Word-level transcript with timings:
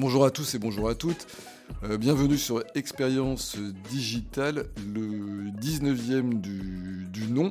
Bonjour 0.00 0.24
à 0.24 0.30
tous 0.30 0.54
et 0.54 0.60
bonjour 0.60 0.88
à 0.88 0.94
toutes. 0.94 1.26
Euh, 1.82 1.98
bienvenue 1.98 2.38
sur 2.38 2.62
Expérience 2.76 3.56
Digitale, 3.90 4.66
le 4.94 5.50
19e 5.60 6.40
du, 6.40 7.26
nom. 7.28 7.50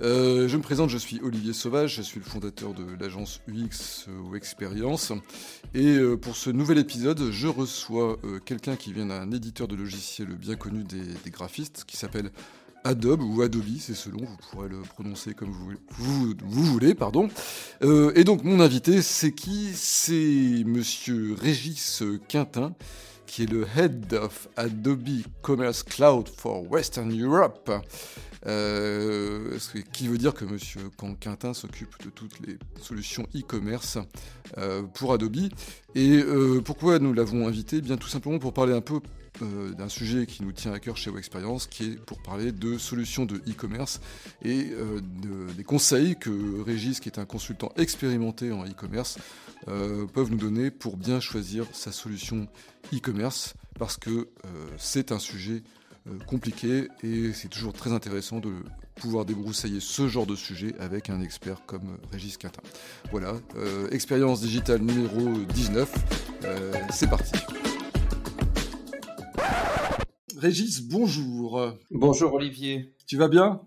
Euh, 0.00 0.46
je 0.46 0.56
me 0.56 0.62
présente, 0.62 0.90
je 0.90 0.96
suis 0.96 1.20
Olivier 1.22 1.52
Sauvage, 1.52 1.96
je 1.96 2.02
suis 2.02 2.20
le 2.20 2.24
fondateur 2.24 2.72
de 2.72 2.84
l'agence 3.00 3.40
UX 3.48 4.06
ou 4.08 4.36
Expérience. 4.36 5.12
Et 5.74 5.96
euh, 5.96 6.16
pour 6.16 6.36
ce 6.36 6.50
nouvel 6.50 6.78
épisode, 6.78 7.32
je 7.32 7.48
reçois 7.48 8.16
quelqu'un 8.44 8.76
qui 8.76 8.92
vient 8.92 9.06
d'un 9.06 9.32
éditeur 9.32 9.66
de 9.66 9.74
logiciels 9.74 10.36
bien 10.36 10.54
connu 10.54 10.84
des 10.84 11.30
graphistes 11.30 11.82
qui 11.84 11.96
s'appelle 11.96 12.30
Adobe 12.86 13.22
ou 13.22 13.42
Adobe, 13.42 13.64
c'est 13.80 13.96
selon, 13.96 14.20
vous 14.20 14.36
pourrez 14.52 14.68
le 14.68 14.80
prononcer 14.80 15.34
comme 15.34 15.50
vous, 15.50 15.74
voulez, 16.38 16.94
pardon. 16.94 17.28
Euh, 17.82 18.12
et 18.14 18.22
donc 18.22 18.44
mon 18.44 18.60
invité, 18.60 19.02
c'est 19.02 19.32
qui? 19.32 19.70
C'est 19.74 20.62
Monsieur 20.64 21.34
Régis 21.34 22.04
Quintin, 22.28 22.74
qui 23.26 23.42
est 23.42 23.50
le 23.50 23.66
Head 23.76 24.14
of 24.14 24.48
Adobe 24.56 25.22
Commerce 25.42 25.82
Cloud 25.82 26.28
for 26.28 26.70
Western 26.70 27.12
Europe. 27.20 27.72
Euh, 28.46 29.58
qui 29.92 30.06
veut 30.06 30.18
dire 30.18 30.32
que 30.32 30.44
Monsieur 30.44 30.82
Quintin 31.18 31.52
s'occupe 31.52 32.00
de 32.04 32.10
toutes 32.10 32.38
les 32.46 32.56
solutions 32.80 33.26
e-commerce 33.34 33.98
euh, 34.58 34.82
pour 34.82 35.12
Adobe. 35.12 35.48
Et 35.96 36.22
pourquoi 36.64 37.00
nous 37.00 37.12
l'avons 37.12 37.48
invité? 37.48 37.80
Bien 37.80 37.96
tout 37.96 38.06
simplement 38.06 38.38
pour 38.38 38.52
parler 38.52 38.74
un 38.74 38.80
peu 38.80 39.00
euh, 39.42 39.72
d'un 39.72 39.88
sujet 39.88 40.26
qui 40.26 40.42
nous 40.42 40.52
tient 40.52 40.72
à 40.72 40.78
cœur 40.78 40.96
chez 40.96 41.10
Experience, 41.16 41.66
qui 41.66 41.84
est 41.84 42.00
pour 42.00 42.22
parler 42.22 42.52
de 42.52 42.78
solutions 42.78 43.24
de 43.24 43.36
e-commerce 43.48 44.00
et 44.42 44.70
euh, 44.72 45.00
des 45.56 45.64
conseils 45.64 46.16
que 46.16 46.62
Régis, 46.62 47.00
qui 47.00 47.08
est 47.08 47.18
un 47.18 47.24
consultant 47.24 47.72
expérimenté 47.76 48.52
en 48.52 48.64
e-commerce, 48.64 49.18
euh, 49.68 50.06
peuvent 50.06 50.30
nous 50.30 50.38
donner 50.38 50.70
pour 50.70 50.96
bien 50.96 51.20
choisir 51.20 51.66
sa 51.72 51.92
solution 51.92 52.48
e-commerce, 52.94 53.54
parce 53.78 53.96
que 53.96 54.28
c'est 54.78 55.12
un 55.12 55.18
sujet 55.18 55.62
compliqué 56.26 56.88
et 57.02 57.32
c'est 57.32 57.48
toujours 57.48 57.72
très 57.72 57.92
intéressant 57.92 58.40
de 58.40 58.52
pouvoir 58.94 59.24
débroussailler 59.24 59.80
ce 59.80 60.08
genre 60.08 60.26
de 60.26 60.36
sujet 60.36 60.74
avec 60.78 61.10
un 61.10 61.20
expert 61.20 61.60
comme 61.66 61.98
Régis 62.12 62.38
Quintin. 62.38 62.62
Voilà, 63.10 63.34
expérience 63.90 64.40
digitale 64.40 64.80
numéro 64.80 65.40
19, 65.52 65.92
c'est 66.90 67.10
parti. 67.10 67.32
Régis, 70.36 70.82
bonjour. 70.82 71.72
Bonjour 71.90 72.34
Olivier. 72.34 72.94
Tu 73.06 73.16
vas 73.16 73.28
bien? 73.28 73.62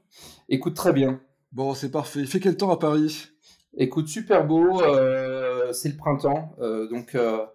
Écoute 0.49 0.75
très 0.75 0.93
bien. 0.93 1.19
Bon, 1.51 1.73
c'est 1.73 1.91
parfait. 1.91 2.19
Il 2.19 2.27
fait 2.27 2.39
quel 2.39 2.57
temps 2.57 2.71
à 2.71 2.77
Paris? 2.77 3.29
Écoute, 3.75 4.07
super 4.07 4.45
beau. 4.45 4.81
Euh, 4.81 5.71
c'est 5.73 5.89
le 5.89 5.97
printemps, 5.97 6.55
euh, 6.59 6.87
donc 6.87 7.15
euh, 7.15 7.45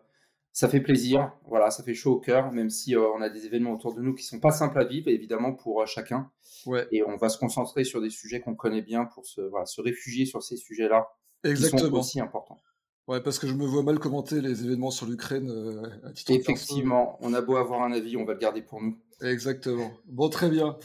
ça 0.52 0.68
fait 0.68 0.80
plaisir. 0.80 1.32
Voilà, 1.46 1.70
ça 1.70 1.82
fait 1.82 1.94
chaud 1.94 2.14
au 2.14 2.20
cœur, 2.20 2.52
même 2.52 2.70
si 2.70 2.96
on 2.96 3.20
a 3.20 3.28
des 3.28 3.46
événements 3.46 3.72
autour 3.72 3.94
de 3.94 4.00
nous 4.00 4.14
qui 4.14 4.24
sont 4.24 4.40
pas 4.40 4.52
simples 4.52 4.78
à 4.78 4.84
vivre, 4.84 5.08
évidemment 5.08 5.52
pour 5.52 5.86
chacun. 5.86 6.30
Ouais. 6.66 6.86
Et 6.92 7.02
on 7.04 7.16
va 7.16 7.28
se 7.28 7.38
concentrer 7.38 7.84
sur 7.84 8.00
des 8.00 8.10
sujets 8.10 8.40
qu'on 8.40 8.54
connaît 8.54 8.82
bien 8.82 9.04
pour 9.04 9.26
se, 9.26 9.40
voilà, 9.40 9.66
se 9.66 9.80
réfugier 9.80 10.26
sur 10.26 10.42
ces 10.42 10.56
sujets-là, 10.56 11.08
Exactement. 11.44 11.82
qui 11.82 11.88
sont 11.88 11.94
aussi 11.94 12.20
importants. 12.20 12.58
Ouais, 13.06 13.20
parce 13.20 13.38
que 13.38 13.47
je 13.47 13.52
me 13.52 13.66
vois 13.66 13.83
mal 13.83 13.98
commenter 13.98 14.41
les 14.41 14.64
événements 14.64 14.91
sur 14.91 15.06
l'Ukraine. 15.06 15.50
Euh, 15.50 15.83
Effectivement, 16.28 17.19
on 17.20 17.34
a 17.34 17.42
beau 17.42 17.56
avoir 17.56 17.83
un 17.83 17.92
avis, 17.92 18.16
on 18.16 18.24
va 18.24 18.33
le 18.33 18.38
garder 18.38 18.62
pour 18.62 18.80
nous. 18.80 18.98
Exactement. 19.20 19.91
Bon, 20.06 20.30
très 20.30 20.48
bien. 20.48 20.78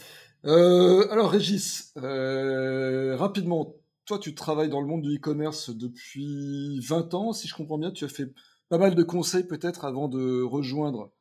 Euh, 0.44 1.08
alors, 1.10 1.30
Régis, 1.30 1.94
euh, 1.96 3.16
rapidement, 3.16 3.74
toi, 4.04 4.18
tu 4.18 4.34
travailles 4.34 4.68
dans 4.68 4.82
le 4.82 4.86
monde 4.86 5.00
du 5.00 5.16
e-commerce 5.16 5.70
depuis 5.70 6.80
20 6.86 7.14
ans, 7.14 7.32
si 7.32 7.48
je 7.48 7.54
comprends 7.54 7.78
bien. 7.78 7.90
Tu 7.90 8.04
as 8.04 8.08
fait 8.08 8.30
pas 8.68 8.76
mal 8.76 8.94
de 8.94 9.02
conseils 9.02 9.44
peut-être 9.44 9.86
avant 9.86 10.08
de 10.08 10.42
rejoindre. 10.42 11.12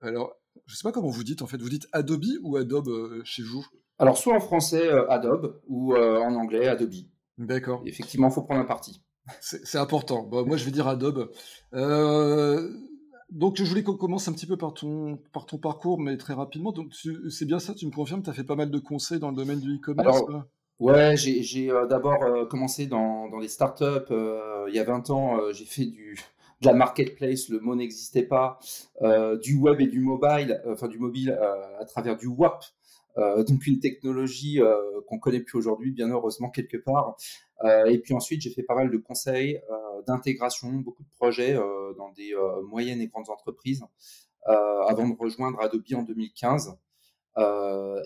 Alors, 0.00 0.36
je 0.66 0.72
ne 0.72 0.76
sais 0.76 0.84
pas 0.84 0.92
comment 0.92 1.10
vous 1.10 1.24
dites 1.24 1.42
en 1.42 1.46
fait. 1.46 1.60
Vous 1.60 1.68
dites 1.68 1.86
Adobe 1.92 2.24
ou 2.42 2.56
Adobe 2.56 3.22
chez 3.24 3.42
vous? 3.42 3.66
Alors, 3.98 4.16
soit 4.16 4.34
en 4.34 4.40
français 4.40 4.88
Adobe 5.10 5.60
ou 5.66 5.94
en 5.94 6.34
anglais 6.34 6.66
Adobe. 6.66 6.94
D'accord. 7.36 7.82
Effectivement, 7.84 8.28
il 8.28 8.32
faut 8.32 8.42
prendre 8.42 8.60
un 8.60 8.66
parti. 8.66 9.02
C'est 9.40 9.78
important. 9.78 10.22
Bon, 10.22 10.46
moi, 10.46 10.56
je 10.56 10.64
vais 10.64 10.70
dire 10.70 10.86
Adobe. 10.86 11.30
Euh, 11.72 12.70
donc, 13.30 13.56
je 13.56 13.64
voulais 13.64 13.82
qu'on 13.82 13.96
commence 13.96 14.28
un 14.28 14.32
petit 14.32 14.46
peu 14.46 14.56
par 14.56 14.74
ton, 14.74 15.18
par 15.32 15.46
ton 15.46 15.58
parcours, 15.58 16.00
mais 16.00 16.16
très 16.16 16.34
rapidement. 16.34 16.72
Donc, 16.72 16.92
c'est 17.30 17.44
bien 17.46 17.58
ça, 17.58 17.74
tu 17.74 17.86
me 17.86 17.90
confirmes, 17.90 18.22
tu 18.22 18.30
as 18.30 18.34
fait 18.34 18.44
pas 18.44 18.56
mal 18.56 18.70
de 18.70 18.78
conseils 18.78 19.18
dans 19.18 19.30
le 19.30 19.36
domaine 19.36 19.60
du 19.60 19.76
e-commerce 19.76 20.22
Ouais, 20.80 21.16
j'ai 21.16 21.70
euh, 21.70 21.86
d'abord 21.86 22.22
euh, 22.24 22.46
commencé 22.46 22.86
dans, 22.86 23.28
dans 23.28 23.38
les 23.38 23.48
startups. 23.48 24.12
il 24.68 24.74
y 24.74 24.78
a 24.78 24.84
20 24.84 25.10
ans, 25.10 25.38
j'ai 25.52 25.64
fait 25.64 25.86
du, 25.86 26.18
de 26.60 26.66
la 26.66 26.74
marketplace, 26.74 27.48
le 27.48 27.60
mot 27.60 27.74
n'existait 27.74 28.24
pas, 28.24 28.58
du 29.42 29.56
web 29.56 29.80
et 29.80 29.86
du 29.86 30.00
mobile, 30.00 30.60
enfin 30.66 30.88
du 30.88 30.98
mobile 30.98 31.38
à 31.80 31.84
travers 31.86 32.16
du 32.16 32.26
WAP. 32.26 32.64
Euh, 33.16 33.44
donc 33.48 33.66
une 33.66 33.80
technologie 33.80 34.60
euh, 34.60 34.74
qu'on 35.08 35.18
connaît 35.18 35.40
plus 35.40 35.58
aujourd'hui, 35.58 35.90
bien 35.90 36.10
heureusement 36.10 36.50
quelque 36.50 36.76
part. 36.76 37.16
Euh, 37.64 37.86
et 37.86 37.98
puis 37.98 38.14
ensuite, 38.14 38.42
j'ai 38.42 38.50
fait 38.50 38.62
pas 38.62 38.74
mal 38.74 38.90
de 38.90 38.96
conseils 38.98 39.60
d'intégration, 40.06 40.70
beaucoup 40.72 41.02
de 41.02 41.10
projets 41.16 41.54
dans 41.96 42.10
des 42.12 42.34
moyennes 42.64 43.00
et 43.00 43.06
grandes 43.06 43.30
entreprises 43.30 43.82
avant 44.46 45.08
de 45.08 45.16
rejoindre 45.16 45.60
Adobe 45.60 45.84
en 45.94 46.02
2015. 46.02 46.76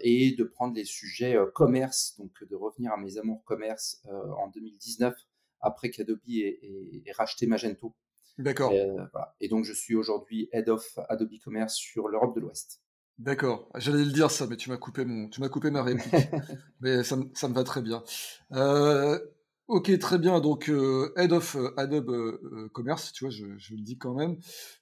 et 0.02 0.34
de 0.38 0.44
prendre 0.44 0.74
les 0.74 0.84
sujets 0.84 1.36
commerce, 1.54 2.14
donc 2.18 2.30
de 2.48 2.54
revenir 2.54 2.92
à 2.92 2.96
mes 2.96 3.18
amours 3.18 3.42
commerce 3.44 4.00
en 4.06 4.48
2019, 4.48 5.14
après 5.60 5.90
qu'Adobe 5.90 6.20
ait, 6.28 6.60
ait, 7.04 7.12
racheté 7.12 7.46
Magento. 7.46 7.94
D'accord. 8.38 8.72
Et 9.40 9.48
donc 9.48 9.64
je 9.64 9.72
suis 9.72 9.96
aujourd'hui 9.96 10.48
Head 10.52 10.68
of 10.68 10.98
Adobe 11.08 11.38
Commerce 11.42 11.74
sur 11.74 12.06
l'Europe 12.06 12.36
de 12.36 12.40
l'Ouest. 12.40 12.80
D'accord. 13.18 13.68
J'allais 13.74 14.04
le 14.04 14.12
dire 14.12 14.30
ça, 14.30 14.46
mais 14.46 14.56
tu 14.56 14.70
m'as 14.70 14.76
coupé 14.76 15.04
mon, 15.04 15.28
tu 15.28 15.40
m'as 15.40 15.48
coupé 15.48 15.72
ma 15.72 15.82
réponse. 15.82 16.06
mais 16.80 17.02
ça, 17.02 17.16
ça, 17.34 17.48
me 17.48 17.54
va 17.54 17.64
très 17.64 17.82
bien. 17.82 18.04
Euh, 19.68 19.74
ok, 19.74 19.98
très 19.98 20.18
bien. 20.18 20.40
Donc 20.40 20.68
euh, 20.68 21.12
Head 21.16 21.32
of 21.32 21.56
euh, 21.56 21.72
Adobe 21.76 22.10
euh, 22.10 22.68
Commerce, 22.72 23.12
tu 23.12 23.24
vois, 23.24 23.30
je, 23.30 23.46
je, 23.58 23.74
le 23.74 23.80
dis 23.80 23.98
quand 23.98 24.14
même. 24.14 24.36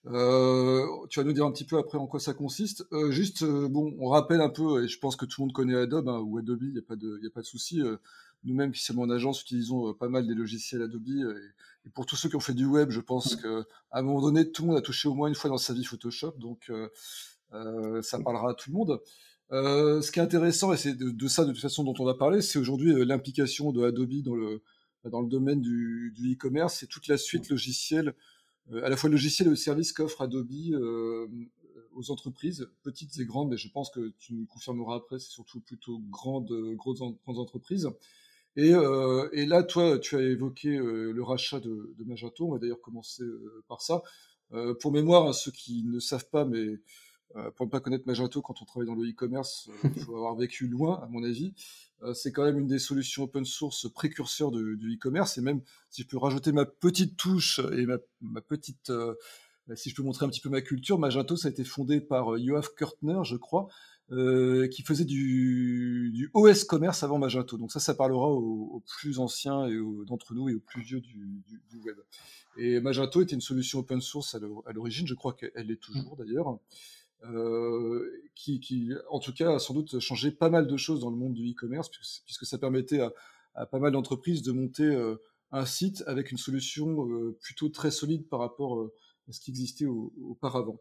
Euh, 0.07 0.87
tu 1.11 1.21
vas 1.21 1.25
nous 1.25 1.33
dire 1.33 1.45
un 1.45 1.53
petit 1.53 1.65
peu 1.65 1.79
après 1.79 1.99
en 1.99 2.07
quoi 2.07 2.21
ça 2.21 2.35
consiste. 2.35 2.85
juste, 3.11 3.45
bon, 3.45 3.95
on 3.99 4.09
rappelle 4.09 4.41
un 4.41 4.51
peu, 4.51 4.85
et 4.85 4.89
je 4.89 4.99
pense 4.99 5.17
que 5.17 5.25
tout 5.25 5.41
le 5.41 5.47
monde 5.47 5.53
connaît 5.53 5.77
Adobe 5.77 6.09
hein, 6.09 6.21
ou 6.21 6.39
Adobe, 6.39 6.63
il 6.63 6.73
n'y 6.73 6.79
a 6.79 6.83
pas 6.83 6.97
de, 6.97 7.19
y 7.23 7.27
a 7.27 7.31
pas 7.31 7.43
de 7.43 7.47
souci. 7.47 7.83
Nous-mêmes, 8.45 8.73
qui 8.73 8.83
sommes 8.83 9.01
en 9.01 9.11
agence, 9.11 9.43
utilisons 9.43 9.95
pas 9.95 10.09
mal 10.09 10.27
des 10.27 10.35
logiciels 10.35 10.83
Adobe. 10.83 11.09
Et, 11.09 11.87
et, 11.87 11.91
pour 11.91 12.07
tous 12.07 12.17
ceux 12.17 12.29
qui 12.29 12.37
ont 12.37 12.41
fait 12.41 12.55
du 12.55 12.67
web, 12.67 12.91
je 12.91 13.01
pense 13.01 13.37
qu'à 13.37 13.65
un 13.93 14.03
moment 14.03 14.21
donné, 14.21 14.51
tout 14.51 14.63
le 14.63 14.69
monde 14.69 14.79
a 14.79 14.83
touché 14.83 15.09
au 15.09 15.15
moins 15.15 15.29
une 15.29 15.35
fois 15.35 15.51
dans 15.51 15.59
sa 15.59 15.73
vie 15.73 15.85
Photoshop. 15.85 16.35
Donc 16.39 16.71
euh, 17.53 18.03
ça 18.03 18.19
parlera 18.21 18.51
à 18.51 18.55
tout 18.55 18.71
le 18.71 18.77
monde. 18.77 19.01
Euh, 19.53 20.03
ce 20.03 20.11
qui 20.11 20.19
est 20.19 20.23
intéressant, 20.23 20.73
et 20.73 20.77
c'est 20.77 20.95
de, 20.95 21.29
ça 21.29 21.45
de 21.45 21.53
toute 21.53 21.61
façon 21.61 21.85
dont 21.85 21.95
on 21.99 22.09
a 22.09 22.15
parlé, 22.15 22.43
c'est 22.43 22.59
aujourd'hui 22.59 22.93
euh, 22.93 23.05
l'implication 23.05 23.71
de 23.73 23.85
Adobe 23.85 24.23
dans 24.23 24.35
le, 24.35 24.63
dans 25.11 25.21
le 25.21 25.29
domaine 25.29 25.61
du, 25.61 26.13
e-commerce 26.33 26.83
et 26.83 26.87
toute 26.87 27.09
la 27.09 27.17
suite 27.17 27.49
logicielle, 27.51 28.15
à 28.83 28.89
la 28.89 28.97
fois 28.97 29.11
logiciel 29.11 29.47
et 29.49 29.51
le 29.51 29.57
service 29.57 29.93
qu'offre 29.93 30.23
Adobe 30.23 30.51
aux 31.95 32.11
entreprises, 32.11 32.69
petites 32.83 33.19
et 33.19 33.25
grandes, 33.25 33.51
mais 33.51 33.57
je 33.57 33.71
pense 33.71 33.91
que 33.91 34.13
tu 34.19 34.35
nous 34.35 34.45
confirmeras 34.47 34.97
après, 34.97 35.19
c'est 35.19 35.31
surtout 35.31 35.61
plutôt 35.61 36.01
grandes, 36.11 36.53
grosses 36.75 36.99
grandes 36.99 37.39
entreprises. 37.39 37.89
Et, 38.57 38.73
et, 39.33 39.47
là, 39.47 39.63
toi, 39.63 39.99
tu 39.99 40.17
as 40.17 40.23
évoqué 40.23 40.77
le 40.77 41.23
rachat 41.23 41.61
de, 41.61 41.95
de, 41.97 42.05
Magento, 42.05 42.47
on 42.47 42.53
va 42.53 42.59
d'ailleurs 42.59 42.81
commencer 42.81 43.25
par 43.69 43.81
ça. 43.81 44.03
pour 44.81 44.93
mémoire, 44.93 45.35
ceux 45.35 45.53
qui 45.53 45.85
ne 45.85 46.01
savent 46.01 46.29
pas, 46.29 46.45
mais 46.45 46.79
euh, 47.35 47.51
pour 47.51 47.67
ne 47.67 47.71
pas 47.71 47.81
connaître 47.81 48.07
Magento, 48.07 48.41
quand 48.41 48.63
on 48.63 48.65
travaille 48.65 48.87
dans 48.87 48.95
le 48.95 49.09
e-commerce, 49.09 49.69
euh, 49.69 49.89
il 49.97 50.03
faut 50.05 50.17
avoir 50.17 50.37
vécu 50.37 50.69
loin, 50.69 51.01
à 51.03 51.07
mon 51.07 51.23
avis. 51.23 51.53
Euh, 52.03 52.15
c'est 52.15 52.33
quand 52.33 52.45
même 52.45 52.59
une 52.59 52.67
des 52.67 52.79
solutions 52.79 53.25
open 53.25 53.45
source 53.45 53.91
précurseurs 53.93 54.51
du 54.51 54.95
e-commerce. 54.95 55.39
Et 55.39 55.41
même, 55.41 55.61
si 55.91 56.03
je 56.03 56.07
peux 56.07 56.19
rajouter 56.19 56.53
ma 56.53 56.65
petite 56.65 57.17
touche 57.17 57.61
et 57.77 57.87
ma, 57.87 57.99
petite, 58.41 58.93
si 59.75 59.91
je 59.91 59.95
peux 59.95 60.03
montrer 60.03 60.25
un 60.25 60.29
petit 60.29 60.41
peu 60.41 60.51
ma 60.51 60.61
culture, 60.61 60.99
Magento, 60.99 61.37
ça 61.37 61.49
a 61.49 61.51
été 61.51 61.65
fondé 61.65 62.01
par 62.01 62.39
Yoav 62.39 62.75
Kurtner, 62.77 63.21
je 63.25 63.37
crois, 63.37 63.69
qui 64.11 64.83
faisait 64.83 65.07
du, 65.07 66.31
OS 66.35 66.65
commerce 66.65 67.03
avant 67.03 67.19
Magento. 67.19 67.57
Donc 67.57 67.73
ça, 67.73 67.81
ça 67.81 67.95
parlera 67.95 68.29
aux, 68.29 68.83
plus 68.99 69.19
anciens 69.19 69.67
et 69.67 69.77
d'entre 70.07 70.35
nous 70.35 70.51
et 70.51 70.55
aux 70.55 70.61
plus 70.61 70.83
vieux 70.83 71.01
du, 71.01 71.43
web. 71.83 71.97
Et 72.59 72.79
Magento 72.81 73.23
était 73.23 73.35
une 73.35 73.41
solution 73.41 73.79
open 73.79 74.03
source 74.03 74.35
à 74.35 74.73
l'origine, 74.73 75.07
je 75.07 75.15
crois 75.15 75.33
qu'elle 75.33 75.71
est 75.71 75.81
toujours 75.81 76.17
d'ailleurs. 76.17 76.59
Euh, 77.25 78.11
qui, 78.35 78.93
en 79.11 79.19
tout 79.19 79.33
cas, 79.33 79.55
a 79.55 79.59
sans 79.59 79.73
doute 79.73 79.99
changé 79.99 80.31
pas 80.31 80.51
mal 80.51 80.67
de 80.67 80.77
choses 80.77 81.01
dans 81.01 81.11
le 81.11 81.17
monde 81.17 81.33
du 81.33 81.51
e-commerce, 81.51 81.89
puisque, 81.89 82.45
ça 82.45 82.59
permettait 82.59 83.01
à, 83.55 83.67
pas 83.67 83.79
mal 83.79 83.93
d'entreprises 83.93 84.43
de 84.43 84.53
monter 84.53 84.85
euh, 84.85 85.17
un 85.51 85.65
site 85.65 86.05
avec 86.07 86.31
une 86.31 86.39
solution 86.39 87.09
euh, 87.09 87.37
plutôt 87.41 87.71
très 87.71 87.91
solide 87.91 88.29
par 88.29 88.41
rapport 88.41 88.91
à 89.29 89.33
ce 89.33 89.41
qui 89.41 89.51
existait 89.51 89.87
auparavant. 89.87 90.79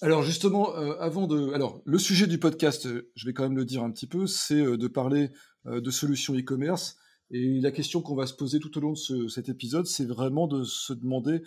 alors 0.00 0.22
justement, 0.22 0.72
avant 0.74 1.26
de, 1.26 1.52
alors 1.52 1.82
le 1.84 1.98
sujet 1.98 2.28
du 2.28 2.38
podcast, 2.38 2.88
je 3.14 3.26
vais 3.26 3.34
quand 3.34 3.42
même 3.42 3.56
le 3.56 3.64
dire 3.64 3.82
un 3.82 3.90
petit 3.90 4.06
peu, 4.06 4.26
c'est 4.26 4.62
de 4.62 4.88
parler 4.88 5.30
de 5.66 5.90
solutions 5.90 6.34
e-commerce 6.34 6.96
Et 7.30 7.60
la 7.60 7.72
question 7.72 8.00
qu'on 8.00 8.14
va 8.14 8.26
se 8.26 8.34
poser 8.34 8.60
tout 8.60 8.78
au 8.78 8.80
long 8.80 8.92
de 8.92 9.28
cet 9.28 9.48
épisode, 9.48 9.86
c'est 9.86 10.06
vraiment 10.06 10.46
de 10.46 10.62
se 10.62 10.94
demander 10.94 11.42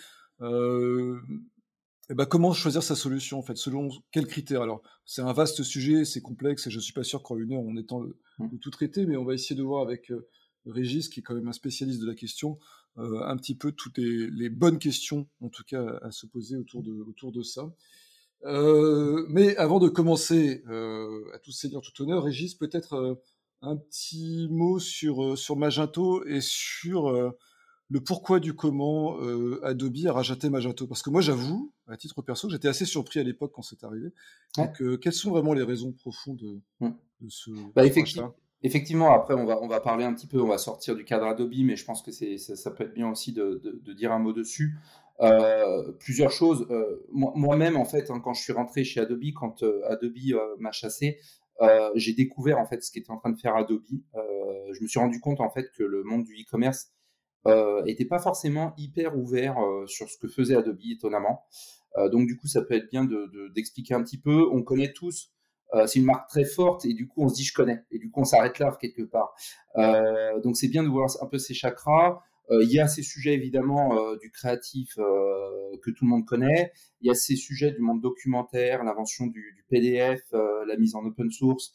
eh 2.10 2.16
ben, 2.16 2.26
comment 2.26 2.52
choisir 2.54 2.84
sa 2.84 2.96
solution, 2.96 3.40
en 3.40 3.42
fait, 3.42 3.56
selon 3.56 3.90
quels 4.12 4.28
critères? 4.28 4.62
Alors, 4.62 4.82
c'est 5.06 5.22
un 5.22 5.32
vaste 5.32 5.64
sujet, 5.64 6.04
c'est 6.04 6.22
complexe, 6.22 6.68
et 6.68 6.70
je 6.70 6.76
ne 6.76 6.82
suis 6.82 6.94
pas 6.94 7.04
sûr 7.04 7.24
qu'en 7.24 7.38
une 7.38 7.54
heure, 7.54 7.62
on 7.62 7.78
ait 7.78 7.84
temps 7.84 8.02
de, 8.02 8.18
mmh. 8.40 8.58
tout 8.60 8.72
traiter, 8.72 9.06
mais 9.06 9.16
on 9.16 9.24
va 9.24 9.34
essayer 9.34 9.56
de 9.56 9.64
voir 9.64 9.82
avec 9.84 10.12
euh, 10.12 10.28
Régis, 10.66 11.08
qui 11.08 11.22
est 11.22 11.24
quand 11.24 11.34
même 11.34 11.48
un 11.48 11.54
spécialiste 11.54 12.02
de 12.02 12.08
la 12.08 12.16
question, 12.16 12.60
euh, 12.98 13.24
un 13.24 13.38
petit 13.38 13.56
peu 13.56 13.72
toutes 13.72 13.98
les, 13.98 14.50
bonnes 14.50 14.80
questions, 14.80 15.30
en 15.40 15.48
tout 15.48 15.64
cas, 15.66 15.98
à, 16.02 16.12
se 16.12 16.26
poser 16.26 16.58
autour 16.58 16.84
de, 16.84 16.92
autour 16.92 17.32
de 17.32 17.42
ça. 17.42 17.74
Euh, 18.44 19.26
mais 19.30 19.56
avant 19.56 19.80
de 19.80 19.88
commencer, 19.88 20.62
à 20.68 21.40
tous 21.40 21.52
seigneur, 21.52 21.82
tout 21.82 22.04
honneur, 22.04 22.24
Régis, 22.24 22.54
peut-être 22.56 23.18
un 23.62 23.78
petit 23.78 24.50
mot 24.52 24.78
sur, 24.78 25.38
sur 25.38 25.56
Magento 25.56 26.26
et 26.26 26.42
sur 26.42 27.34
le 27.94 28.02
pourquoi 28.02 28.40
du 28.40 28.56
comment 28.56 29.20
euh, 29.22 29.64
Adobe 29.64 30.08
a 30.08 30.14
racheté 30.14 30.50
Magento. 30.50 30.88
Parce 30.88 31.04
que 31.04 31.12
moi, 31.12 31.22
j'avoue, 31.22 31.72
à 31.88 31.96
titre 31.96 32.24
perso, 32.24 32.50
j'étais 32.50 32.68
assez 32.68 32.86
surpris 32.86 33.20
à 33.20 33.24
l'époque 33.24 33.52
quand 33.54 33.62
c'est 33.62 33.84
arrivé. 33.84 34.10
Donc, 34.58 34.82
euh, 34.82 34.98
quelles 34.98 35.14
sont 35.14 35.30
vraiment 35.30 35.54
les 35.54 35.62
raisons 35.62 35.92
profondes 35.92 36.38
de, 36.38 36.60
mmh. 36.80 36.94
ce, 37.30 37.52
bah, 37.76 37.86
effectivement, 37.86 38.34
effectivement, 38.64 39.14
après, 39.14 39.36
on 39.36 39.46
va, 39.46 39.62
on 39.62 39.68
va 39.68 39.80
parler 39.80 40.06
un 40.06 40.14
petit 40.16 40.26
peu, 40.26 40.42
on 40.42 40.48
va 40.48 40.58
sortir 40.58 40.96
du 40.96 41.06
cadre 41.06 41.28
Adobe, 41.28 41.54
mais 41.64 41.76
je 41.76 41.86
pense 41.86 42.02
que 42.02 42.12
c'est, 42.12 42.40
ça, 42.40 42.72
peut 42.72 42.86
être 42.86 42.96
bien 42.96 43.12
aussi 43.12 43.32
de, 43.32 43.62
dire 43.96 44.12
un 44.12 44.18
mot 44.18 44.34
dessus. 44.34 44.76
Euh, 45.22 45.92
plusieurs 46.00 46.32
choses. 46.32 46.68
moi-même, 47.12 47.78
en 47.78 47.86
fait, 47.86 48.10
hein, 48.10 48.20
quand 48.24 48.34
je 48.34 48.42
suis 48.42 48.54
rentré 48.54 48.84
chez 48.84 49.02
Adobe, 49.02 49.34
quand 49.36 49.62
Adobe 49.88 50.18
m'a 50.58 50.72
chassé, 50.72 51.20
j'ai 51.94 52.14
découvert 52.14 52.58
en 52.58 52.66
fait 52.66 52.82
ce 52.82 52.92
qu'était 52.92 53.12
en 53.12 53.18
train 53.18 53.30
de 53.30 53.40
faire 53.40 53.56
Adobe. 53.56 53.84
je 54.16 54.82
me 54.82 54.88
suis 54.88 55.00
rendu 55.00 55.20
compte 55.20 55.42
en 55.42 55.52
fait 55.52 55.70
que 55.78 55.84
le 55.84 56.02
monde 56.02 56.24
du 56.24 56.34
e-commerce 56.34 56.93
euh, 57.46 57.84
était 57.86 58.06
pas 58.06 58.20
forcément 58.20 58.74
hyper 58.78 59.18
ouvert 59.18 59.60
euh, 59.60 59.86
sur 59.88 60.10
ce 60.10 60.18
que 60.18 60.28
faisait 60.28 60.56
Adobe, 60.56 60.80
étonnamment. 60.90 61.44
Euh, 61.98 62.10
donc 62.10 62.28
du 62.28 62.38
coup, 62.38 62.48
ça 62.48 62.62
peut 62.62 62.76
être 62.76 62.90
bien 62.90 63.08
d'expliquer 63.54 63.94
de, 63.94 64.00
un 64.00 64.04
petit 64.04 64.18
peu. 64.18 64.48
On 64.52 64.64
connaît 64.64 64.94
tous 64.94 65.30
c'est 65.88 65.98
une 65.98 66.06
marque 66.06 66.30
très 66.30 66.46
forte 66.46 66.86
et 66.86 66.94
du 66.94 67.08
coup 67.08 67.24
on 67.24 67.30
se 67.30 67.34
dit 67.34 67.44
je 67.44 67.52
connais 67.52 67.84
et 67.90 67.98
du 67.98 68.12
coup 68.12 68.22
on 68.22 68.26
s'arrête 68.26 68.60
là 68.60 68.78
quelque 68.80 69.02
part. 69.02 69.34
Euh, 69.76 70.40
donc 70.42 70.56
c'est 70.56 70.68
bien 70.68 70.84
de 70.84 70.88
voir 70.88 71.10
un 71.20 71.26
peu 71.26 71.40
ces 71.40 71.56
chakras. 71.56 72.22
il 72.52 72.72
y 72.72 72.80
a 72.80 72.88
ces 72.88 73.02
sujets 73.02 73.34
évidemment 73.34 74.14
du 74.18 74.30
créatif 74.30 74.94
que 74.98 75.90
tout 75.90 76.06
le 76.06 76.10
monde 76.10 76.28
connaît. 76.28 76.72
Il 77.02 77.08
y 77.08 77.10
a 77.10 77.16
ces 77.16 77.36
sujets 77.36 77.72
du 77.72 77.82
monde 77.82 78.02
documentaire, 78.02 78.84
l'invention 78.84 79.26
du, 79.26 79.56
du, 79.56 79.66
PDF, 79.68 80.22
la 80.32 80.78
mise 80.78 80.94
en 80.94 81.04
open 81.06 81.32
source 81.32 81.74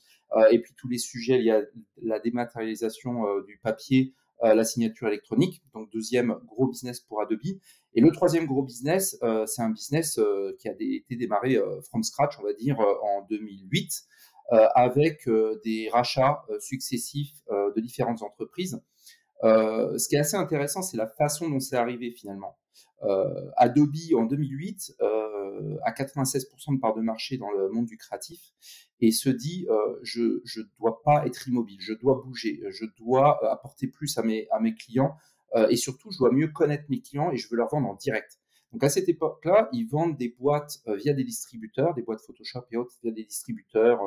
et 0.52 0.60
puis 0.60 0.74
tous 0.76 0.88
les 0.88 0.98
sujets. 0.98 1.42
Y 1.42 1.50
a 1.50 1.62
la 2.00 2.20
dématérialisation 2.20 3.40
du 3.48 3.58
papier 3.60 4.14
la 4.42 4.64
signature 4.64 5.08
électronique. 5.08 5.62
Donc 5.74 5.90
deuxième 5.92 6.38
gros 6.46 6.68
business 6.68 7.00
pour 7.00 7.20
Adobe. 7.20 7.58
Et 7.94 8.00
le 8.00 8.12
troisième 8.12 8.46
gros 8.46 8.62
business, 8.62 9.18
euh, 9.22 9.44
c'est 9.46 9.62
un 9.62 9.70
business 9.70 10.18
euh, 10.18 10.56
qui 10.60 10.68
a 10.68 10.72
été 10.72 11.16
démarré 11.16 11.56
euh, 11.56 11.80
from 11.82 12.02
scratch, 12.02 12.38
on 12.38 12.44
va 12.44 12.52
dire, 12.52 12.78
en 12.78 13.26
2008, 13.28 14.04
avec 14.50 15.28
des 15.62 15.90
rachats 15.92 16.42
successifs 16.58 17.34
de 17.50 17.80
différentes 17.82 18.22
entreprises. 18.22 18.80
ce 19.42 20.08
qui 20.08 20.14
est 20.14 20.20
assez 20.20 20.38
intéressant, 20.38 20.80
c'est 20.80 20.96
la 20.96 21.06
façon 21.06 21.50
dont 21.50 21.60
c'est 21.60 21.76
arrivé 21.76 22.12
finalement. 22.12 22.56
Adobe 23.58 24.14
en 24.16 24.24
2008 24.24 24.94
a 25.84 25.92
96% 25.92 26.74
de 26.74 26.80
part 26.80 26.94
de 26.94 27.00
marché 27.00 27.38
dans 27.38 27.50
le 27.50 27.68
monde 27.70 27.86
du 27.86 27.96
créatif 27.96 28.52
et 29.00 29.12
se 29.12 29.28
dit 29.28 29.66
euh, 29.70 29.98
je 30.02 30.22
ne 30.22 30.62
dois 30.78 31.02
pas 31.02 31.26
être 31.26 31.48
immobile, 31.48 31.78
je 31.80 31.92
dois 31.92 32.20
bouger, 32.24 32.60
je 32.70 32.84
dois 32.98 33.42
euh, 33.42 33.50
apporter 33.50 33.86
plus 33.86 34.18
à 34.18 34.22
mes, 34.22 34.48
à 34.50 34.60
mes 34.60 34.74
clients 34.74 35.16
euh, 35.54 35.68
et 35.68 35.76
surtout 35.76 36.10
je 36.10 36.18
dois 36.18 36.32
mieux 36.32 36.48
connaître 36.48 36.84
mes 36.88 37.00
clients 37.00 37.30
et 37.30 37.36
je 37.36 37.48
veux 37.48 37.56
leur 37.56 37.68
vendre 37.68 37.88
en 37.88 37.94
direct. 37.94 38.38
Donc 38.72 38.84
à 38.84 38.88
cette 38.88 39.08
époque-là, 39.08 39.68
ils 39.72 39.86
vendent 39.86 40.16
des 40.16 40.34
boîtes 40.38 40.80
via 40.86 41.14
des 41.14 41.24
distributeurs, 41.24 41.94
des 41.94 42.02
boîtes 42.02 42.20
Photoshop 42.20 42.64
et 42.70 42.76
autres 42.76 42.92
via 43.02 43.12
des 43.12 43.24
distributeurs, 43.24 43.98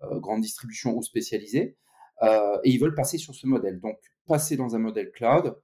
grande 0.00 0.40
distribution 0.40 0.96
ou 0.96 1.02
spécialisés, 1.02 1.76
et 2.22 2.70
ils 2.70 2.78
veulent 2.78 2.94
passer 2.94 3.18
sur 3.18 3.34
ce 3.34 3.46
modèle. 3.46 3.78
Donc 3.78 3.98
passer 4.26 4.56
dans 4.56 4.74
un 4.74 4.78
modèle 4.78 5.10
cloud, 5.10 5.54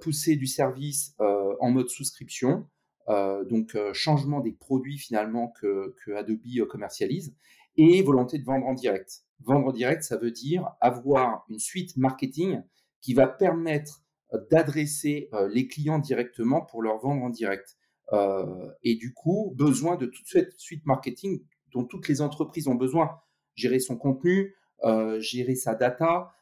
pousser 0.00 0.34
du 0.34 0.48
service 0.48 1.14
en 1.20 1.70
mode 1.70 1.88
souscription, 1.88 2.68
donc 3.08 3.76
changement 3.92 4.40
des 4.40 4.52
produits 4.52 4.98
finalement 4.98 5.48
que, 5.60 5.94
que 6.04 6.12
Adobe 6.12 6.66
commercialise, 6.68 7.34
et 7.76 8.02
volonté 8.02 8.38
de 8.38 8.44
vendre 8.44 8.66
en 8.66 8.74
direct. 8.74 9.24
Vendre 9.40 9.68
en 9.68 9.72
direct, 9.72 10.02
ça 10.02 10.16
veut 10.16 10.30
dire 10.30 10.70
avoir 10.80 11.44
une 11.48 11.58
suite 11.58 11.96
marketing 11.96 12.62
qui 13.00 13.14
va 13.14 13.26
permettre 13.26 14.02
euh, 14.32 14.38
d'adresser 14.50 15.28
euh, 15.34 15.48
les 15.48 15.66
clients 15.66 15.98
directement 15.98 16.62
pour 16.62 16.82
leur 16.82 16.98
vendre 16.98 17.22
en 17.22 17.30
direct. 17.30 17.76
Euh, 18.12 18.70
et 18.82 18.94
du 18.96 19.12
coup, 19.12 19.52
besoin 19.56 19.96
de 19.96 20.06
toute 20.06 20.26
cette 20.26 20.58
suite 20.58 20.84
marketing 20.86 21.42
dont 21.72 21.84
toutes 21.84 22.08
les 22.08 22.20
entreprises 22.20 22.68
ont 22.68 22.74
besoin. 22.74 23.20
Gérer 23.54 23.80
son 23.80 23.96
contenu, 23.96 24.54
gérer 25.18 25.54
sa 25.54 25.74
data, 25.74 26.32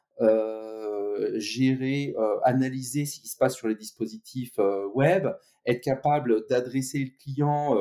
gérer, 1.37 2.15
analyser 2.45 3.05
ce 3.05 3.21
qui 3.21 3.29
se 3.29 3.37
passe 3.37 3.55
sur 3.55 3.69
les 3.69 3.75
dispositifs 3.75 4.59
web, 4.95 5.29
être 5.67 5.83
capable 5.83 6.47
d'adresser 6.49 6.99
le 6.99 7.11
client 7.23 7.77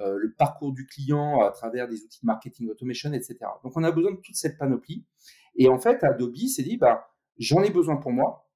euh, 0.00 0.18
le 0.18 0.32
parcours 0.32 0.72
du 0.72 0.86
client 0.86 1.40
à 1.42 1.52
travers 1.52 1.86
des 1.86 2.02
outils 2.02 2.20
de 2.20 2.26
marketing 2.26 2.68
automation, 2.68 3.12
etc. 3.12 3.36
Donc 3.62 3.74
on 3.76 3.84
a 3.84 3.92
besoin 3.92 4.10
de 4.10 4.16
toute 4.16 4.34
cette 4.34 4.58
panoplie. 4.58 5.04
Et 5.54 5.68
en 5.68 5.78
fait, 5.78 6.02
Adobe 6.02 6.36
s'est 6.36 6.64
dit, 6.64 6.76
bah, 6.76 7.06
j'en 7.38 7.62
ai 7.62 7.70
besoin 7.70 7.96
pour 7.96 8.10
moi 8.10 8.50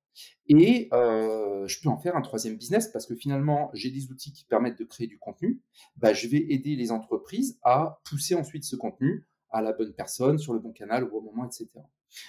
et 0.49 0.89
euh, 0.93 1.65
je 1.69 1.81
peux 1.81 1.89
en 1.89 1.97
faire 1.97 2.17
un 2.17 2.23
troisième 2.23 2.57
business 2.57 2.89
parce 2.89 3.07
que 3.07 3.15
finalement, 3.15 3.71
j'ai 3.73 3.91
des 3.91 4.11
outils 4.11 4.33
qui 4.33 4.47
permettent 4.47 4.81
de 4.81 4.85
créer 4.85 5.07
du 5.07 5.19
contenu. 5.19 5.63
Bah, 5.97 6.13
je 6.13 6.27
vais 6.27 6.45
aider 6.51 6.75
les 6.75 6.91
entreprises 6.91 7.61
à 7.63 8.01
pousser 8.05 8.35
ensuite 8.35 8.65
ce 8.65 8.75
contenu 8.75 9.29
à 9.51 9.63
la 9.63 9.73
bonne 9.73 9.95
personne, 9.95 10.39
sur 10.39 10.55
le 10.55 10.59
bon 10.59 10.73
canal, 10.73 11.05
au 11.05 11.09
bon 11.09 11.23
moment, 11.23 11.47
etc. 11.47 11.69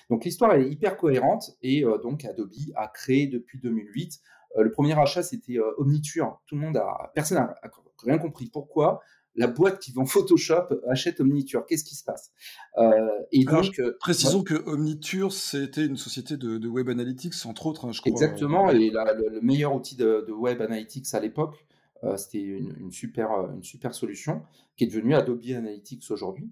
Donc 0.10 0.26
l'histoire 0.26 0.54
est 0.56 0.70
hyper 0.70 0.98
cohérente 0.98 1.52
et 1.62 1.84
euh, 1.84 1.98
donc 1.98 2.26
Adobe 2.26 2.52
a 2.76 2.88
créé 2.88 3.28
depuis 3.28 3.60
2008. 3.60 4.20
le 4.58 4.72
premier 4.72 4.98
achat, 4.98 5.24
c'était 5.24 5.58
Omniture. 5.78 6.42
Tout 6.48 6.56
le 6.56 6.62
monde 6.62 6.78
a, 6.78 7.12
personne 7.14 7.38
n'a 7.38 7.56
rien 8.04 8.18
compris 8.18 8.50
pourquoi 8.52 9.02
la 9.40 9.48
boîte 9.48 9.80
qui 9.80 9.92
vend 9.92 10.06
Photoshop 10.06 10.68
achète 10.90 11.22
Omniture? 11.22 11.66
Qu'est-ce 11.66 11.86
qui 11.86 11.96
se 11.96 12.04
passe? 12.04 12.32
Euh, 12.78 13.08
donc, 13.46 13.80
euh, 13.80 13.96
précisons 14.00 14.44
que 14.44 14.56
Omniture, 14.68 15.32
c'était 15.32 15.86
une 15.86 15.98
société 15.98 16.36
de, 16.38 16.68
Web 16.68 16.90
Analytics, 16.90 17.46
entre 17.46 17.68
autres, 17.68 17.86
hein, 17.86 17.92
je 17.92 18.02
crois. 18.02 18.12
Exactement, 18.12 18.70
et 18.70 18.90
le, 18.90 19.40
meilleur 19.42 19.74
outil 19.74 19.96
de, 19.96 20.26
Web 20.30 20.62
Analytics 20.62 21.14
à 21.14 21.20
l'époque, 21.20 21.66
euh, 22.04 22.18
c'était 22.18 22.42
une, 22.42 22.92
super, 22.92 23.30
une 23.54 23.64
super 23.64 23.94
solution 23.94 24.42
qui 24.76 24.86
est 24.86 24.88
devenue 24.88 25.16
Adobe 25.16 25.42
Analytics 25.50 26.04
aujourd'hui. 26.12 26.50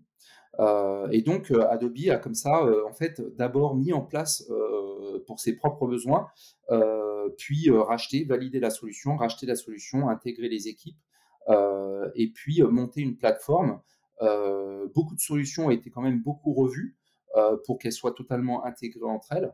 Et 1.12 1.22
donc, 1.22 1.52
Adobe 1.52 2.10
a 2.10 2.18
comme 2.18 2.34
ça, 2.34 2.66
en 2.86 2.94
fait, 2.94 3.22
d'abord 3.36 3.76
mis 3.76 3.94
en 3.94 4.02
place 4.02 4.50
pour 5.28 5.40
ses 5.40 5.56
propres 5.56 5.88
besoins, 5.88 6.30
puis 7.38 7.70
racheter, 7.70 8.24
valider 8.24 8.60
la 8.60 8.70
solution, 8.70 9.16
racheter 9.16 9.46
la 9.46 9.56
solution, 9.56 10.10
intégrer 10.10 10.50
les 10.50 10.68
équipes 10.68 10.98
euh, 11.50 12.10
et 12.16 12.30
puis 12.30 12.62
euh, 12.62 12.70
monter 12.70 13.02
une 13.02 13.16
plateforme. 13.16 13.80
Euh, 14.22 14.88
beaucoup 14.94 15.16
de 15.16 15.22
solutions 15.22 15.68
ont 15.68 15.70
été 15.70 15.90
quand 15.90 16.02
même 16.02 16.22
beaucoup 16.22 16.54
revues 16.54 16.96
pour 17.68 17.78
qu'elles 17.78 17.94
soient 17.94 18.14
totalement 18.14 18.66
intégrées 18.66 19.08
entre 19.08 19.32
elles. 19.34 19.54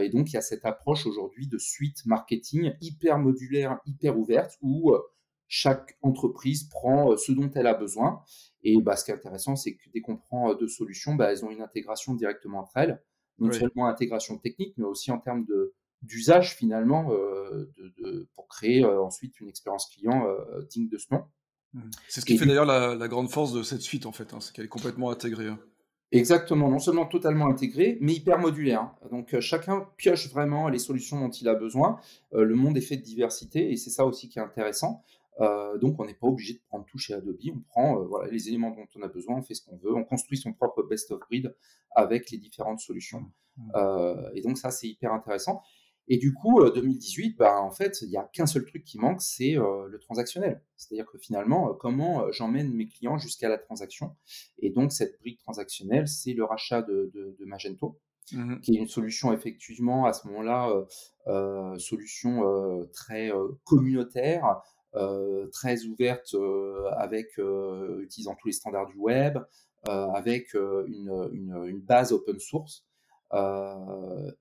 et 0.00 0.10
donc, 0.10 0.30
il 0.30 0.34
y 0.34 0.36
a 0.36 0.42
cette 0.42 0.64
approche 0.64 1.06
aujourd'hui 1.06 1.48
de 1.48 1.58
suite 1.58 2.06
marketing 2.06 2.72
hyper 2.80 3.18
modulaire, 3.18 3.80
hyper 3.84 4.16
ouverte, 4.16 4.56
où 4.62 4.94
chaque 5.48 5.96
entreprise 6.02 6.64
prend 6.64 7.16
ce 7.16 7.32
dont 7.32 7.50
elle 7.54 7.66
a 7.66 7.74
besoin. 7.74 8.22
Et 8.62 8.80
bah, 8.80 8.96
ce 8.96 9.04
qui 9.04 9.10
est 9.10 9.14
intéressant, 9.14 9.56
c'est 9.56 9.74
que 9.74 9.88
dès 9.94 10.00
qu'on 10.00 10.16
prend 10.16 10.54
deux 10.54 10.68
solutions, 10.68 11.14
bah, 11.14 11.30
elles 11.30 11.44
ont 11.44 11.50
une 11.50 11.62
intégration 11.62 12.14
directement 12.14 12.60
entre 12.60 12.76
elles. 12.76 13.02
Non 13.38 13.52
seulement 13.52 13.86
intégration 13.86 14.38
technique, 14.38 14.74
mais 14.78 14.86
aussi 14.86 15.10
en 15.10 15.18
termes 15.18 15.44
de, 15.44 15.74
d'usage 16.02 16.54
finalement 16.54 17.10
euh, 17.12 17.70
de, 17.98 18.28
pour 18.34 18.48
créer 18.48 18.84
euh, 18.84 19.02
ensuite 19.02 19.40
une 19.40 19.48
expérience 19.48 19.86
client 19.86 20.26
euh, 20.26 20.62
digne 20.70 20.88
de 20.88 20.98
ce 20.98 21.06
nom. 21.12 21.24
Mmh. 21.74 21.80
C'est 22.08 22.20
ce 22.20 22.26
qui 22.26 22.38
fait 22.38 22.46
d'ailleurs 22.46 22.66
la, 22.66 23.08
grande 23.08 23.30
force 23.30 23.52
de 23.52 23.62
cette 23.62 23.82
suite 23.82 24.06
en 24.06 24.12
fait, 24.12 24.32
hein, 24.32 24.40
c'est 24.40 24.54
qu'elle 24.54 24.64
est 24.64 24.68
complètement 24.68 25.10
intégrée. 25.10 25.48
Hein. 25.48 25.58
Exactement, 26.12 26.70
non 26.70 26.78
seulement 26.78 27.06
totalement 27.06 27.48
intégrée, 27.48 27.98
mais 28.00 28.14
hyper 28.14 28.38
modulaire. 28.38 28.82
Hein. 28.82 28.94
Donc 29.10 29.38
chacun 29.40 29.88
pioche 29.96 30.30
vraiment 30.30 30.68
les 30.68 30.78
solutions 30.78 31.20
dont 31.20 31.30
il 31.30 31.48
a 31.48 31.54
besoin. 31.54 31.98
le 32.32 32.54
monde 32.54 32.76
est 32.76 32.82
fait 32.82 32.96
de 32.96 33.02
diversité 33.02 33.72
et 33.72 33.76
c'est 33.76 33.90
ça 33.90 34.06
aussi 34.06 34.28
qui 34.28 34.38
est 34.38 34.42
intéressant. 34.42 35.02
Donc 35.38 36.00
on 36.00 36.06
n'est 36.06 36.14
pas 36.14 36.26
obligé 36.26 36.54
de 36.54 36.60
prendre 36.68 36.86
tout 36.86 36.98
chez 36.98 37.14
Adobe, 37.14 37.36
on 37.54 37.60
prend 37.60 38.04
voilà, 38.04 38.30
les 38.30 38.48
éléments 38.48 38.70
dont 38.70 38.86
on 38.96 39.02
a 39.02 39.08
besoin, 39.08 39.36
on 39.36 39.42
fait 39.42 39.54
ce 39.54 39.62
qu'on 39.62 39.76
veut, 39.76 39.94
on 39.94 40.04
construit 40.04 40.38
son 40.38 40.52
propre 40.52 40.82
best 40.82 41.10
of 41.10 41.20
breed 41.20 41.54
avec 41.94 42.30
les 42.30 42.38
différentes 42.38 42.80
solutions. 42.80 43.24
Mmh. 43.58 43.70
et 44.34 44.42
donc 44.42 44.58
ça 44.58 44.70
c'est 44.70 44.86
hyper 44.86 45.12
intéressant. 45.12 45.62
Et 46.08 46.18
du 46.18 46.32
coup, 46.32 46.62
2018, 46.64 47.30
euh, 47.30 47.34
bah, 47.38 47.60
en 47.60 47.70
fait, 47.70 48.00
il 48.02 48.08
n'y 48.08 48.16
a 48.16 48.28
qu'un 48.32 48.46
seul 48.46 48.64
truc 48.64 48.84
qui 48.84 48.98
manque, 48.98 49.20
c'est 49.20 49.58
euh, 49.58 49.88
le 49.88 49.98
transactionnel. 49.98 50.62
C'est-à-dire 50.76 51.06
que 51.06 51.18
finalement, 51.18 51.70
euh, 51.70 51.72
comment 51.74 52.30
j'emmène 52.30 52.72
mes 52.72 52.86
clients 52.86 53.18
jusqu'à 53.18 53.48
la 53.48 53.58
transaction 53.58 54.14
Et 54.60 54.70
donc, 54.70 54.92
cette 54.92 55.18
brique 55.20 55.40
transactionnelle, 55.40 56.06
c'est 56.06 56.32
le 56.32 56.44
rachat 56.44 56.82
de, 56.82 57.36
Magento. 57.40 57.98
mmh 58.32 58.60
qui 58.60 58.76
est 58.76 58.78
une 58.78 58.88
solution 58.88 59.32
effectivement 59.32 60.04
à 60.04 60.12
ce 60.12 60.26
moment-là, 60.28 60.84
solution 61.78 62.42
très 62.92 63.30
communautaire, 63.64 64.60
très 65.52 65.84
ouverte 65.84 66.34
avec 66.96 67.38
utilisant 68.00 68.34
tous 68.34 68.48
les 68.48 68.52
standards 68.52 68.88
du 68.88 68.96
web, 68.96 69.38
avec 69.84 70.54
une, 70.54 71.30
une, 71.32 71.80
base 71.80 72.12
open 72.12 72.38
source. 72.38 72.86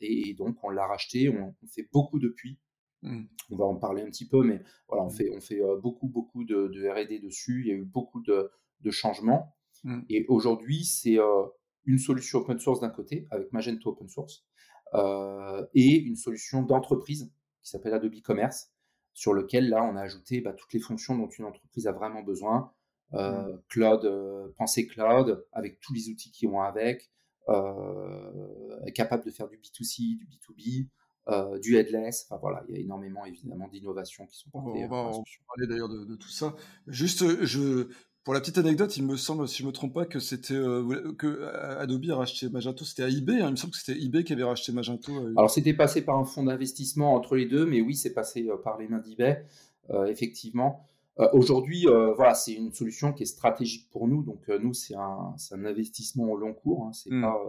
Et, 0.01 0.33
donc 0.37 0.57
on 0.63 0.69
l'a 0.69 0.87
racheté, 0.87 1.29
on, 1.29 1.53
fait 1.67 1.87
beaucoup 1.91 2.19
depuis. 2.19 2.59
Mmh. 3.01 3.25
On 3.51 3.55
va 3.57 3.65
en 3.65 3.75
parler 3.75 4.01
un 4.01 4.07
petit 4.07 4.27
peu, 4.27 4.43
mais 4.43 4.61
voilà, 4.87 5.03
on 5.03 5.07
mmh. 5.07 5.11
fait, 5.11 5.29
on 5.35 5.41
fait 5.41 5.61
beaucoup, 5.81 6.07
beaucoup 6.07 6.43
de, 6.43 6.67
de 6.67 6.87
R&D 6.87 7.19
dessus. 7.19 7.61
Il 7.61 7.67
y 7.67 7.71
a 7.71 7.75
eu 7.75 7.85
beaucoup 7.85 8.21
de, 8.21 8.49
de 8.81 8.91
changements. 8.91 9.55
Et 10.09 10.25
aujourd'hui, 10.29 10.83
c'est 10.83 11.17
une 11.85 11.97
solution 11.99 12.39
open 12.39 12.59
source 12.59 12.79
d'un 12.79 12.89
côté, 12.89 13.27
avec 13.29 13.51
Magento 13.53 13.91
Open 13.91 14.07
Source, 14.07 14.45
et 15.73 15.99
une 15.99 16.15
solution 16.15 16.63
d'entreprise 16.63 17.31
qui 17.61 17.69
s'appelle 17.69 17.93
Adobe 17.93 18.21
Commerce, 18.21 18.71
sur 19.15 19.33
lequel 19.33 19.69
là 19.69 19.83
on 19.83 19.95
a 19.95 20.01
ajouté 20.01 20.41
bah, 20.41 20.53
toutes 20.53 20.73
les 20.73 20.79
fonctions 20.79 21.17
dont 21.17 21.29
une 21.29 21.45
entreprise 21.45 21.87
a 21.87 21.91
vraiment 21.91 22.21
besoin. 22.21 22.71
Euh, 23.13 23.53
mmh. 23.53 23.61
Cloud, 23.69 24.05
euh, 24.05 24.47
pensée 24.57 24.85
cloud, 24.87 25.45
avec 25.53 25.79
tous 25.79 25.93
les 25.93 26.09
outils 26.09 26.31
qui 26.31 26.47
vont 26.47 26.61
avec, 26.61 27.09
euh, 27.47 28.91
capable 28.93 29.23
de 29.23 29.31
faire 29.31 29.47
du 29.47 29.57
B2C, 29.57 30.17
du 30.17 30.27
B2B, 30.27 31.59
du 31.61 31.77
headless. 31.77 32.27
Enfin 32.27 32.39
voilà, 32.41 32.63
il 32.67 32.75
y 32.75 32.77
a 32.77 32.81
énormément 32.81 33.25
évidemment 33.25 33.69
d'innovations 33.69 34.25
qui 34.27 34.37
sont 34.37 34.49
portées. 34.49 34.85
On 34.85 34.89
va, 34.89 35.11
parler 35.47 35.67
d'ailleurs 35.67 35.89
de, 35.89 36.03
de, 36.03 36.15
tout 36.15 36.29
ça. 36.29 36.53
Juste, 36.87 37.45
je, 37.45 37.87
pour 38.25 38.33
la 38.33 38.39
petite 38.39 38.57
anecdote, 38.57 38.97
il 38.97 39.05
me 39.05 39.17
semble, 39.17 39.47
si 39.47 39.61
je 39.61 39.67
me 39.67 39.71
trompe 39.71 39.93
pas, 39.93 40.05
que 40.07 40.19
c'était 40.19 40.55
euh, 40.55 41.13
que 41.13 41.27
euh, 41.27 41.79
Adobe 41.79 42.09
a 42.09 42.15
racheté 42.15 42.49
Magento. 42.49 42.83
C'était 42.83 43.03
à 43.03 43.07
eBay. 43.07 43.39
Hein. 43.39 43.49
il 43.49 43.51
me 43.51 43.55
semble 43.55 43.71
que 43.71 43.79
c'était 43.79 44.01
eBay 44.01 44.23
qui 44.23 44.33
avait 44.33 44.43
racheté 44.43 44.71
Magento. 44.71 45.13
Euh, 45.13 45.33
Alors 45.37 45.51
c'était 45.51 45.75
passé 45.75 46.01
par 46.01 46.17
un 46.17 46.25
fonds 46.25 46.43
d'investissement 46.43 47.13
entre 47.13 47.35
les 47.35 47.45
deux, 47.45 47.67
mais 47.67 47.81
oui, 47.81 47.95
c'est 47.95 48.13
passé 48.13 48.47
par 48.63 48.79
les 48.79 48.87
mains 48.87 48.97
d'eBay, 48.97 49.45
effectivement. 50.07 50.87
Aujourd'hui, 51.33 51.85
voilà, 51.85 52.33
c'est 52.33 52.53
une 52.53 52.73
solution 52.73 53.13
qui 53.13 53.23
est 53.23 53.27
stratégique 53.27 53.91
pour 53.91 54.07
nous. 54.07 54.23
Donc 54.23 54.47
nous, 54.47 54.73
c'est 54.73 54.95
un, 54.95 55.35
un, 55.51 55.65
investissement 55.65 56.25
au 56.25 56.35
long 56.35 56.53
cours. 56.53 56.87
Hein. 56.87 56.93
c'est 56.93 57.11
hmm. 57.11 57.21
pas, 57.21 57.39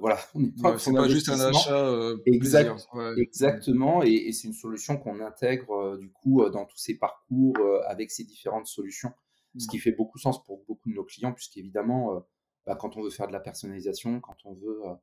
voilà, 0.00 0.18
on 0.34 0.40
n'est 0.40 0.52
pas, 0.62 0.72
pas 0.72 1.08
juste 1.08 1.28
un 1.28 1.40
achat. 1.40 2.14
exact, 2.24 2.88
Exactement, 3.18 4.02
et, 4.02 4.14
et 4.14 4.32
c'est 4.32 4.48
une 4.48 4.54
solution 4.54 4.96
qu'on 4.96 5.20
intègre 5.20 5.98
du 5.98 6.10
coup 6.10 6.42
dans 6.48 6.64
tous 6.64 6.78
ces 6.78 6.94
parcours 6.94 7.58
avec 7.86 8.10
ces 8.10 8.24
différentes 8.24 8.66
solutions 8.66 9.12
ce 9.58 9.68
qui 9.68 9.78
fait 9.78 9.92
beaucoup 9.92 10.18
sens 10.18 10.42
pour 10.44 10.64
beaucoup 10.66 10.88
de 10.88 10.94
nos 10.94 11.04
clients, 11.04 11.32
puisqu'évidemment, 11.32 12.16
euh, 12.16 12.20
bah, 12.66 12.76
quand 12.76 12.96
on 12.96 13.02
veut 13.02 13.10
faire 13.10 13.26
de 13.26 13.32
la 13.32 13.40
personnalisation, 13.40 14.20
quand 14.20 14.36
on 14.44 14.54
veut 14.54 14.80
euh, 14.86 14.94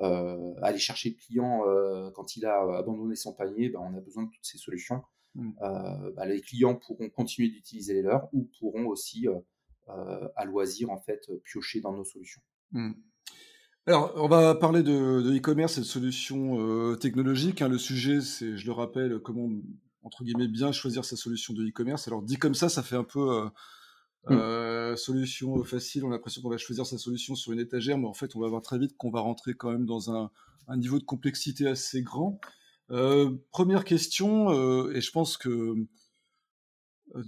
euh, 0.00 0.54
aller 0.62 0.78
chercher 0.78 1.10
le 1.10 1.16
client 1.16 1.62
quand 2.14 2.36
il 2.36 2.46
a 2.46 2.60
abandonné 2.78 3.16
son 3.16 3.34
panier, 3.34 3.68
bah, 3.68 3.80
on 3.82 3.96
a 3.96 4.00
besoin 4.00 4.24
de 4.24 4.30
toutes 4.30 4.44
ces 4.44 4.58
solutions. 4.58 5.02
Mmh. 5.34 5.50
Bah, 6.16 6.26
les 6.26 6.40
clients 6.40 6.74
pourront 6.74 7.10
continuer 7.10 7.48
d'utiliser 7.48 7.94
les 7.94 8.02
leurs 8.02 8.28
ou 8.32 8.48
pourront 8.58 8.86
aussi, 8.86 9.26
à 9.88 10.44
loisir, 10.44 10.90
en 10.90 11.00
fait, 11.00 11.30
piocher 11.44 11.80
dans 11.80 11.92
nos 11.92 12.04
solutions. 12.04 12.42
Mmh. 12.72 12.92
Alors, 13.86 14.12
on 14.16 14.28
va 14.28 14.54
parler 14.54 14.82
de 14.82 15.36
e-commerce 15.36 15.78
et 15.78 15.80
de 15.80 15.86
solutions 15.86 16.96
technologiques. 16.96 17.62
Hein. 17.62 17.68
Le 17.68 17.78
sujet, 17.78 18.20
c'est, 18.20 18.56
je 18.56 18.66
le 18.66 18.72
rappelle, 18.72 19.18
comment, 19.20 19.48
entre 20.02 20.24
guillemets, 20.24 20.48
bien 20.48 20.72
choisir 20.72 21.04
sa 21.04 21.16
solution 21.16 21.54
de 21.54 21.66
e-commerce. 21.66 22.06
Alors, 22.06 22.22
dit 22.22 22.36
comme 22.36 22.54
ça, 22.54 22.68
ça 22.68 22.82
fait 22.82 22.96
un 22.96 23.04
peu 23.04 23.48
Mmh. 23.48 23.50
Euh, 24.30 24.96
solution 24.96 25.62
facile, 25.64 26.04
on 26.04 26.08
a 26.08 26.12
l'impression 26.12 26.42
qu'on 26.42 26.50
va 26.50 26.58
choisir 26.58 26.86
sa 26.86 26.98
solution 26.98 27.34
sur 27.34 27.52
une 27.52 27.60
étagère, 27.60 27.98
mais 27.98 28.06
en 28.06 28.14
fait, 28.14 28.36
on 28.36 28.40
va 28.40 28.48
voir 28.48 28.62
très 28.62 28.78
vite 28.78 28.96
qu'on 28.96 29.10
va 29.10 29.20
rentrer 29.20 29.54
quand 29.54 29.70
même 29.70 29.86
dans 29.86 30.10
un, 30.10 30.30
niveau 30.76 30.98
de 30.98 31.04
complexité 31.04 31.66
assez 31.66 32.02
grand. 32.02 32.40
Euh, 32.90 33.30
première 33.52 33.84
question, 33.84 34.50
euh, 34.50 34.92
et 34.94 35.00
je 35.00 35.10
pense 35.10 35.36
que 35.36 35.74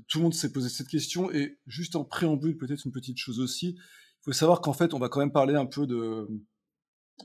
tout 0.09 0.19
le 0.19 0.25
monde 0.25 0.35
s'est 0.35 0.53
posé 0.53 0.69
cette 0.69 0.89
question, 0.89 1.31
et 1.33 1.59
juste 1.67 1.97
en 1.97 2.05
préambule, 2.05 2.59
peut-être 2.59 2.85
une 2.85 2.93
petite 2.93 3.17
chose 3.17 3.41
aussi, 3.41 3.77
il 3.79 4.25
faut 4.25 4.33
savoir 4.33 4.61
qu'en 4.61 4.75
fait, 4.75 4.93
on 4.93 4.99
va 4.99 5.09
quand 5.09 5.21
même 5.21 5.33
parler 5.33 5.55
un 5.55 5.67
peu 5.67 5.87
de 5.87 6.29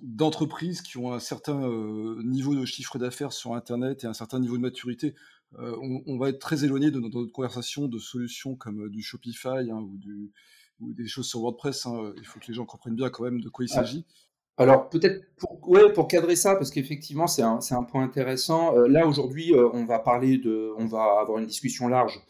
d'entreprises 0.01 0.81
qui 0.81 0.97
ont 0.97 1.13
un 1.13 1.19
certain 1.19 1.69
niveau 2.21 2.53
de 2.53 2.65
chiffre 2.65 2.99
d'affaires 2.99 3.31
sur 3.31 3.53
Internet 3.53 4.03
et 4.03 4.07
un 4.07 4.13
certain 4.13 4.39
niveau 4.39 4.57
de 4.57 4.61
maturité. 4.61 5.15
Euh, 5.59 6.01
on, 6.05 6.17
va 6.17 6.29
être 6.29 6.39
très 6.39 6.65
éloigné 6.65 6.91
de, 6.91 6.99
notre 6.99 7.31
conversation 7.31 7.87
de 7.87 7.97
solutions 7.97 8.55
comme 8.55 8.85
euh, 8.85 8.89
du 8.89 9.01
Shopify 9.01 9.71
hein, 9.71 9.87
ou, 10.81 10.93
des 10.93 11.07
choses 11.07 11.27
sur 11.27 11.41
WordPress. 11.41 11.85
Hein. 11.85 12.13
Il 12.17 12.25
faut 12.25 12.39
que 12.39 12.47
les 12.47 12.53
gens 12.53 12.65
comprennent 12.65 12.95
bien 12.95 13.09
quand 13.09 13.23
même 13.23 13.39
de 13.39 13.49
quoi 13.49 13.63
il 13.63 13.69
s'agit. 13.69 14.05
Alors 14.57 14.89
peut-être 14.89 15.25
pour, 15.37 15.69
ouais, 15.69 15.91
pour 15.91 16.07
cadrer 16.07 16.35
ça, 16.35 16.55
parce 16.55 16.71
qu'effectivement 16.71 17.27
c'est 17.27 17.41
un, 17.41 17.59
un, 17.71 17.83
point 17.83 18.03
intéressant. 18.03 18.75
Euh, 18.77 18.87
là 18.87 19.05
aujourd'hui 19.05 19.53
on 19.53 19.85
va 19.85 19.99
parler 19.99 20.37
de, 20.37 20.71
on 20.77 20.85
va 20.85 21.19
avoir 21.21 21.39
une 21.39 21.45
discussion 21.45 21.87
large. 21.87 22.21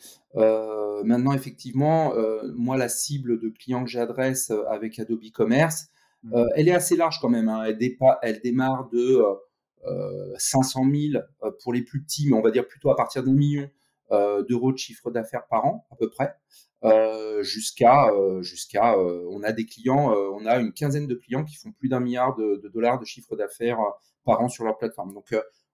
maintenant 1.03 1.33
effectivement, 1.33 2.13
moi 2.55 2.77
la 2.77 2.89
cible 2.89 3.39
de 3.39 3.49
clients 3.49 3.83
que 3.83 3.91
j'adresse 3.91 4.51
avec 4.69 4.99
Adobe 4.99 5.31
Commerce, 5.33 5.87
mmh. 6.23 6.45
elle 6.55 6.67
est 6.67 6.75
assez 6.75 6.95
large 6.95 7.19
quand 7.21 7.29
même. 7.29 7.49
Hein. 7.49 7.63
Elle, 7.63 7.77
elle, 8.21 8.41
démarre 8.41 8.89
de 8.89 9.23
500 10.37 10.85
euh, 10.85 11.09
000 11.11 11.23
euh, 11.43 11.51
pour 11.61 11.73
les 11.73 11.81
plus 11.81 12.01
petits, 12.01 12.27
mais 12.29 12.35
on 12.35 12.41
va 12.41 12.51
dire 12.51 12.67
plutôt 12.67 12.89
à 12.89 12.95
partir 12.95 13.23
d'un 13.23 13.33
million 13.33 13.69
euh, 14.11 14.43
d'euros 14.43 14.71
de 14.71 14.77
chiffre 14.77 15.11
d'affaires 15.11 15.47
par 15.47 15.65
an, 15.65 15.87
à 15.91 15.95
peu 15.95 16.09
près. 16.09 16.35
jusqu'à 17.41 18.11
jusqu'à 18.41 18.95
on 18.99 19.41
a 19.41 19.51
des 19.51 19.65
clients 19.65 20.13
on 20.13 20.45
a 20.45 20.59
une 20.59 20.71
quinzaine 20.71 21.07
de 21.07 21.15
clients 21.15 21.43
qui 21.43 21.55
font 21.55 21.71
plus 21.71 21.89
d'un 21.89 21.99
milliard 21.99 22.35
de, 22.35 22.69
dollars 22.71 22.99
de 22.99 23.05
chiffre 23.05 23.35
d'affaires 23.35 23.79
par 24.23 24.39
an 24.41 24.49
sur 24.49 24.65
leur 24.65 24.77
plateforme 24.77 25.11
donc 25.11 25.33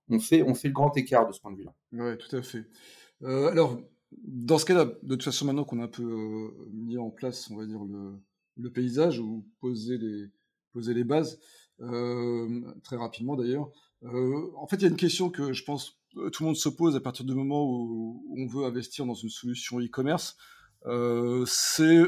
on 0.10 0.20
fait 0.20 0.42
on 0.42 0.54
fait 0.54 0.70
le 0.70 0.74
grand 0.74 0.96
écart 0.96 1.28
de 1.28 1.34
ce 1.34 1.42
point 1.42 1.52
de 1.52 1.58
vue 1.58 1.66
là 1.66 1.74
ouais 1.92 2.18
tout 2.18 2.34
à 2.34 2.42
fait 2.42 2.64
alors 3.22 3.78
dans 4.14 4.58
ce 4.58 4.66
cas-là 4.66 4.86
de 4.86 5.16
toute 5.16 5.24
façon 5.24 5.46
maintenant 5.46 5.66
qu'on 5.66 5.82
a 5.82 5.84
un 5.84 5.90
peu 5.90 6.54
mis 6.72 6.98
en 6.98 7.10
place 7.10 7.52
on 7.52 7.58
va 7.58 7.66
dire 7.66 7.84
le, 7.84 8.14
le 8.56 8.72
paysage 8.72 9.20
ou 9.20 9.46
poser 9.60 9.98
les 9.98 10.30
poser 10.72 10.94
les 10.94 11.04
bases 11.04 11.40
très 11.78 12.96
rapidement 12.96 13.36
d'ailleurs 13.36 13.70
euh, 14.04 14.52
en 14.56 14.68
fait, 14.68 14.78
il 14.78 14.82
y 14.84 14.86
a 14.86 14.90
une 14.90 14.96
question 14.96 15.30
que 15.30 15.54
je 15.54 15.64
pense 15.64 16.00
euh, 16.18 16.30
tout 16.30 16.44
le 16.44 16.48
monde 16.48 16.58
se 16.58 16.70
pose 16.70 16.96
à 16.96 17.00
partir 17.00 17.26
du 17.26 17.34
moment 17.34 17.64
où, 17.66 18.26
on 18.38 18.48
veut 18.48 18.66
investir 18.66 19.06
dans 19.06 19.14
une 19.14 19.30
solution 19.30 19.80
e-commerce. 19.80 20.38
Euh, 20.88 21.46
c'est 21.46 22.04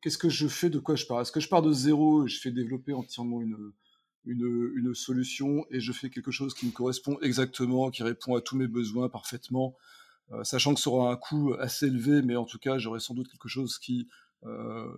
qu'est-ce 0.00 0.18
que 0.18 0.30
je 0.30 0.48
fais, 0.48 0.70
de 0.70 0.78
quoi 0.78 0.96
je 0.96 1.04
pars? 1.04 1.20
Est-ce 1.20 1.32
que 1.32 1.40
je 1.40 1.48
pars 1.48 1.62
de 1.62 1.72
zéro 1.72 2.24
et 2.24 2.28
je 2.28 2.40
fais 2.40 2.50
développer 2.50 2.94
entièrement 2.94 3.42
une, 3.42 3.72
une, 4.24 4.72
une, 4.74 4.94
solution 4.94 5.66
et 5.70 5.80
je 5.80 5.92
fais 5.92 6.08
quelque 6.08 6.30
chose 6.30 6.54
qui 6.54 6.66
me 6.66 6.72
correspond 6.72 7.18
exactement, 7.20 7.90
qui 7.90 8.02
répond 8.02 8.36
à 8.36 8.40
tous 8.40 8.56
mes 8.56 8.68
besoins 8.68 9.10
parfaitement, 9.10 9.76
sachant 10.44 10.72
que 10.72 10.80
ça 10.80 10.88
aura 10.88 11.12
un 11.12 11.16
coût 11.16 11.52
assez 11.58 11.86
élevé, 11.86 12.22
mais 12.22 12.36
en 12.36 12.46
tout 12.46 12.58
cas, 12.58 12.78
j'aurai 12.78 13.00
sans 13.00 13.12
doute 13.12 13.28
quelque 13.28 13.48
chose 13.48 13.78
qui 13.78 14.08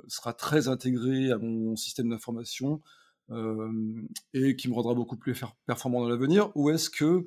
sera 0.07 0.33
très 0.33 0.69
intégré 0.69 1.33
à 1.33 1.39
mon 1.39 1.75
système 1.75 2.09
d'information. 2.11 2.83
Euh, 3.31 4.03
et 4.35 4.55
qui 4.55 4.69
me 4.69 4.75
rendra 4.75 4.93
beaucoup 4.95 5.17
plus 5.17 5.35
performant 5.67 6.03
dans 6.03 6.09
l'avenir 6.09 6.51
Ou 6.55 6.69
est-ce 6.71 6.91
que, 6.91 7.25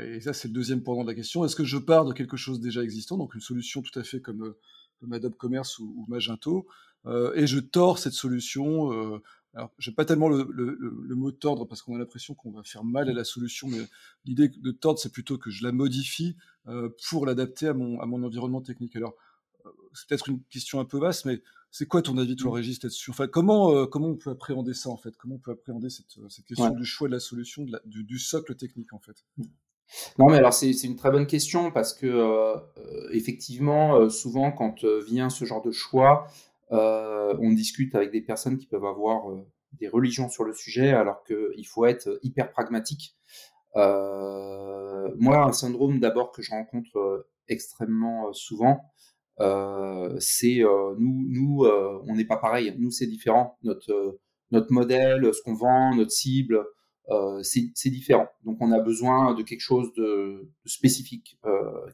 et 0.00 0.20
ça 0.20 0.32
c'est 0.32 0.48
le 0.48 0.54
deuxième 0.54 0.82
pendant 0.82 1.02
de 1.02 1.08
la 1.08 1.14
question, 1.14 1.44
est-ce 1.44 1.54
que 1.54 1.64
je 1.64 1.76
pars 1.76 2.06
de 2.06 2.14
quelque 2.14 2.38
chose 2.38 2.60
déjà 2.60 2.82
existant, 2.82 3.18
donc 3.18 3.34
une 3.34 3.42
solution 3.42 3.82
tout 3.82 3.98
à 3.98 4.02
fait 4.02 4.20
comme, 4.22 4.42
euh, 4.42 5.12
Adobe 5.12 5.34
Commerce 5.36 5.78
ou, 5.78 6.06
Magento, 6.08 6.66
euh, 7.04 7.34
et 7.34 7.46
je 7.46 7.58
tords 7.58 7.98
cette 7.98 8.14
solution 8.14 9.20
alors, 9.56 9.70
j'aime 9.78 9.94
pas 9.94 10.04
tellement 10.04 10.28
le, 10.28 11.14
mot 11.14 11.30
tordre 11.30 11.64
parce 11.64 11.80
qu'on 11.80 11.94
a 11.94 11.98
l'impression 11.98 12.34
qu'on 12.34 12.50
va 12.50 12.64
faire 12.64 12.82
mal 12.82 13.08
à 13.08 13.12
la 13.12 13.22
solution, 13.22 13.68
mais 13.68 13.78
l'idée 14.24 14.48
de 14.48 14.70
tordre, 14.72 14.98
c'est 14.98 15.12
plutôt 15.12 15.38
que 15.38 15.48
je 15.48 15.62
la 15.62 15.70
modifie 15.70 16.34
pour 17.08 17.24
l'adapter 17.24 17.68
à 17.68 17.72
mon 17.72 18.24
environnement 18.24 18.62
technique. 18.62 18.96
Alors, 18.96 19.14
c'est 19.92 20.08
peut-être 20.08 20.28
une 20.28 20.42
question 20.50 20.80
un 20.80 20.84
peu 20.84 20.98
vaste, 20.98 21.24
mais 21.24 21.40
c'est 21.76 21.86
quoi 21.86 22.02
ton 22.02 22.18
avis, 22.18 22.36
toi, 22.36 22.52
mmh. 22.52 22.54
Régis, 22.54 22.82
là-dessus? 22.84 23.10
Comment, 23.32 23.74
euh, 23.74 23.86
comment 23.86 24.06
on 24.06 24.14
peut 24.14 24.30
appréhender 24.30 24.74
ça, 24.74 24.90
en 24.90 24.96
fait? 24.96 25.16
Comment 25.16 25.34
on 25.34 25.38
peut 25.38 25.50
appréhender 25.50 25.90
cette, 25.90 26.18
euh, 26.18 26.28
cette 26.28 26.44
question 26.44 26.70
du 26.70 26.84
choix 26.84 27.08
de 27.08 27.12
la 27.12 27.18
solution, 27.18 27.64
de 27.64 27.80
du, 27.84 28.18
socle 28.20 28.54
technique, 28.54 28.92
en 28.92 29.00
fait? 29.00 29.24
Mmh. 29.36 29.42
Non, 30.20 30.26
mais 30.30 30.36
alors 30.36 30.54
c'est 30.54 30.70
une 30.70 30.94
très 30.94 31.10
bonne 31.10 31.26
question 31.26 31.72
parce 31.72 31.92
que 31.92 32.06
euh, 32.06 32.56
effectivement, 33.10 34.08
souvent 34.08 34.52
quand 34.52 34.84
vient 34.84 35.28
ce 35.30 35.44
genre 35.44 35.62
de 35.62 35.72
choix, 35.72 36.28
on 36.70 37.52
discute 37.52 37.96
avec 37.96 38.12
des 38.12 38.22
personnes 38.22 38.56
qui 38.56 38.66
peuvent 38.66 38.84
avoir 38.84 39.24
des 39.72 39.88
religions 39.88 40.28
sur 40.28 40.44
le 40.44 40.54
sujet, 40.54 40.90
alors 40.90 41.24
qu'il 41.24 41.66
faut 41.66 41.86
être 41.86 42.20
hyper 42.22 42.52
pragmatique. 42.52 43.16
moi, 43.74 45.44
un 45.44 45.52
syndrome 45.52 45.98
d'abord 45.98 46.30
que 46.30 46.40
je 46.40 46.52
rencontre 46.52 47.26
extrêmement 47.48 48.32
souvent, 48.32 48.92
c'est 49.38 50.62
euh, 50.62 50.94
nous, 50.98 51.24
nous 51.28 51.64
euh, 51.64 52.02
on 52.06 52.14
n'est 52.14 52.26
pas 52.26 52.36
pareil. 52.36 52.74
Nous, 52.78 52.90
c'est 52.90 53.06
différent. 53.06 53.58
Notre 53.62 54.18
notre 54.50 54.72
modèle, 54.72 55.32
ce 55.34 55.42
qu'on 55.42 55.54
vend, 55.54 55.94
notre 55.96 56.12
cible, 56.12 56.64
c'est 57.42 57.90
différent. 57.90 58.28
Donc, 58.44 58.58
on 58.60 58.70
a 58.70 58.78
besoin 58.78 59.34
de 59.34 59.42
quelque 59.42 59.62
chose 59.62 59.92
de, 59.94 60.48
spécifique 60.64 61.40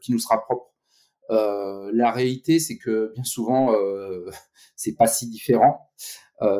qui 0.02 0.12
nous 0.12 0.18
sera 0.18 0.42
propre. 0.42 0.74
la 1.30 2.10
réalité, 2.10 2.58
c'est 2.58 2.76
que 2.76 3.12
bien 3.14 3.24
souvent, 3.24 3.72
c'est 4.76 4.94
pas 4.94 5.06
si 5.06 5.30
différent. 5.30 5.90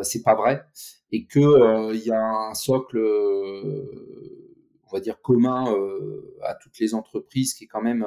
c'est 0.02 0.22
pas 0.22 0.34
vrai. 0.34 0.64
et 1.12 1.26
que 1.26 1.92
il 1.92 2.02
y 2.02 2.12
a 2.12 2.24
un 2.24 2.54
socle, 2.54 2.98
on 4.86 4.90
va 4.90 5.00
dire 5.00 5.20
commun 5.20 5.66
à 6.42 6.54
toutes 6.54 6.78
les 6.78 6.94
entreprises 6.94 7.52
qui 7.52 7.64
est 7.64 7.68
quand 7.68 7.82
même 7.82 8.06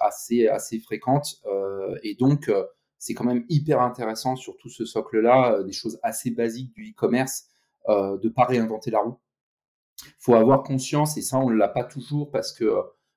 assez 0.00 0.48
assez 0.48 0.78
fréquente 0.80 1.42
et 2.02 2.14
donc 2.14 2.50
c'est 2.98 3.14
quand 3.14 3.24
même 3.24 3.44
hyper 3.48 3.80
intéressant 3.80 4.36
sur 4.36 4.56
tout 4.56 4.68
ce 4.68 4.84
socle-là, 4.84 5.62
des 5.62 5.72
choses 5.72 5.98
assez 6.02 6.30
basiques 6.30 6.72
du 6.72 6.90
e-commerce, 6.90 7.46
de 7.88 8.16
de 8.16 8.28
pas 8.28 8.44
réinventer 8.44 8.90
la 8.90 9.00
roue. 9.00 9.18
Il 10.04 10.14
faut 10.20 10.34
avoir 10.34 10.62
conscience, 10.62 11.16
et 11.16 11.22
ça 11.22 11.38
on 11.38 11.50
ne 11.50 11.56
l'a 11.56 11.68
pas 11.68 11.84
toujours 11.84 12.30
parce 12.30 12.52
que 12.52 12.72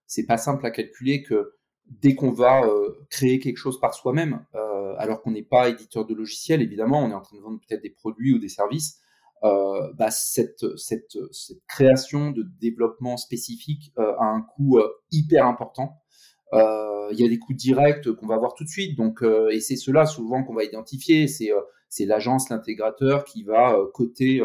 c'est 0.08 0.26
pas 0.26 0.38
simple 0.38 0.66
à 0.66 0.72
calculer 0.72 1.24
que 1.24 1.54
dès 1.86 2.16
qu'on 2.16 2.32
va 2.32 2.62
créer 3.10 3.40
quelque 3.40 3.58
chose 3.58 3.80
par 3.80 3.94
soi-même, 3.94 4.44
alors 4.98 5.22
qu'on 5.22 5.32
n'est 5.32 5.44
pas 5.44 5.70
éditeur 5.70 6.06
de 6.06 6.14
logiciels, 6.14 6.62
évidemment, 6.62 7.04
on 7.04 7.12
est 7.12 7.14
en 7.14 7.22
train 7.22 7.38
de 7.38 7.42
vendre 7.42 7.60
peut-être 7.60 7.82
des 7.82 7.90
produits 7.90 8.34
ou 8.34 8.40
des 8.40 8.50
services, 8.50 9.00
bah, 9.96 10.12
cette, 10.12 10.66
création 11.68 12.32
de 12.32 12.44
développement 12.60 13.18
spécifique 13.18 13.92
a 13.98 14.26
un 14.26 14.42
coût 14.42 14.80
hyper 15.12 15.46
important. 15.46 16.02
Il 16.54 17.20
y 17.20 17.26
a 17.26 17.30
des 17.30 17.40
coûts 17.40 17.54
directs 17.54 18.12
qu'on 18.14 18.28
va 18.28 18.38
voir 18.38 18.54
tout 18.56 18.64
de 18.64 18.70
suite, 18.70 18.98
donc 18.98 19.24
et 19.52 19.60
c'est 19.60 19.76
cela 19.76 20.06
souvent 20.06 20.44
qu'on 20.44 20.56
va 20.56 20.64
identifier. 20.64 21.28
C'est 21.28 22.06
l'agence, 22.06 22.50
l'intégrateur 22.50 23.24
qui 23.26 23.44
va 23.44 23.78
coter 23.94 24.42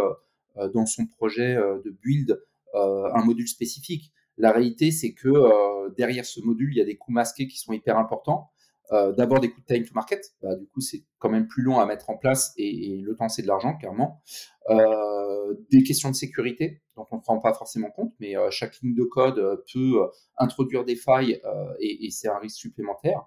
dans 0.74 0.86
son 0.86 1.06
projet 1.06 1.56
de 1.56 1.90
build 1.90 2.42
un 2.74 3.24
module 3.24 3.48
spécifique. 3.48 4.12
La 4.36 4.52
réalité, 4.52 4.90
c'est 4.90 5.12
que 5.12 5.90
derrière 5.96 6.24
ce 6.24 6.40
module, 6.40 6.72
il 6.72 6.78
y 6.78 6.82
a 6.82 6.84
des 6.84 6.96
coûts 6.96 7.12
masqués 7.12 7.46
qui 7.46 7.58
sont 7.58 7.72
hyper 7.72 7.98
importants. 7.98 8.50
Euh, 8.92 9.12
d'abord 9.12 9.38
des 9.38 9.50
coûts 9.50 9.60
de 9.60 9.66
time 9.66 9.84
to 9.84 9.94
market, 9.94 10.34
bah, 10.42 10.56
du 10.56 10.66
coup 10.66 10.80
c'est 10.80 11.04
quand 11.18 11.28
même 11.28 11.46
plus 11.46 11.62
long 11.62 11.78
à 11.78 11.86
mettre 11.86 12.10
en 12.10 12.16
place 12.16 12.52
et, 12.56 12.96
le 12.96 13.14
temps 13.14 13.28
c'est 13.28 13.42
de 13.42 13.46
l'argent 13.46 13.76
clairement. 13.76 14.20
Euh, 14.68 15.54
des 15.70 15.82
questions 15.82 16.10
de 16.10 16.16
sécurité 16.16 16.82
dont 16.96 17.06
on 17.12 17.16
ne 17.16 17.20
prend 17.20 17.38
pas 17.38 17.54
forcément 17.54 17.90
compte, 17.90 18.12
mais 18.18 18.36
euh, 18.36 18.50
chaque 18.50 18.80
ligne 18.80 18.94
de 18.94 19.04
code 19.04 19.62
peut 19.72 20.10
introduire 20.36 20.84
des 20.84 20.96
failles 20.96 21.40
et, 21.78 22.10
c'est 22.10 22.28
un 22.28 22.38
risque 22.38 22.58
supplémentaire. 22.58 23.22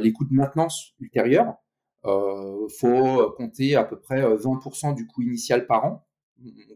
les 0.00 0.12
coûts 0.12 0.24
de 0.24 0.34
maintenance 0.34 0.94
ultérieurs, 0.98 1.54
faut 2.02 3.30
compter 3.36 3.76
à 3.76 3.84
peu 3.84 3.98
près 3.98 4.22
20% 4.22 4.94
du 4.94 5.06
coût 5.06 5.22
initial 5.22 5.66
par 5.66 5.84
an, 5.84 6.06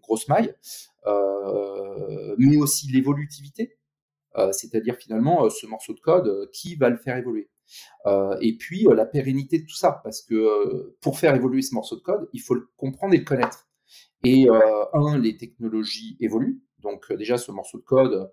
grosse 0.03 0.29
maille, 0.29 0.55
mais 2.39 2.57
aussi 2.59 2.91
l'évolutivité, 2.93 3.79
c'est-à-dire 4.53 4.97
finalement 4.97 5.49
ce 5.49 5.67
morceau 5.67 5.95
de 5.95 6.01
code, 6.01 6.51
qui 6.53 6.77
va 6.77 6.91
le 6.91 6.97
faire 6.97 7.17
évoluer? 7.17 7.49
Euh, 8.07 8.37
et 8.41 8.57
puis 8.57 8.87
euh, 8.87 8.95
la 8.95 9.07
pérennité 9.07 9.59
de 9.59 9.65
tout 9.65 9.77
ça, 9.77 10.01
parce 10.03 10.23
que 10.23 10.35
euh, 10.35 10.97
pour 11.01 11.19
faire 11.19 11.35
évoluer 11.35 11.63
ce 11.63 11.75
morceau 11.75 11.97
de 11.97 12.01
code, 12.01 12.29
il 12.33 12.41
faut 12.41 12.55
le 12.55 12.69
comprendre 12.77 13.15
et 13.15 13.19
le 13.19 13.25
connaître. 13.25 13.67
Et 14.25 14.49
un, 14.49 15.19
les 15.19 15.37
technologies 15.37 16.17
évoluent. 16.21 16.61
Donc 16.81 17.13
déjà 17.13 17.39
ce 17.39 17.53
morceau 17.53 17.79
de 17.79 17.85
code 17.85 18.33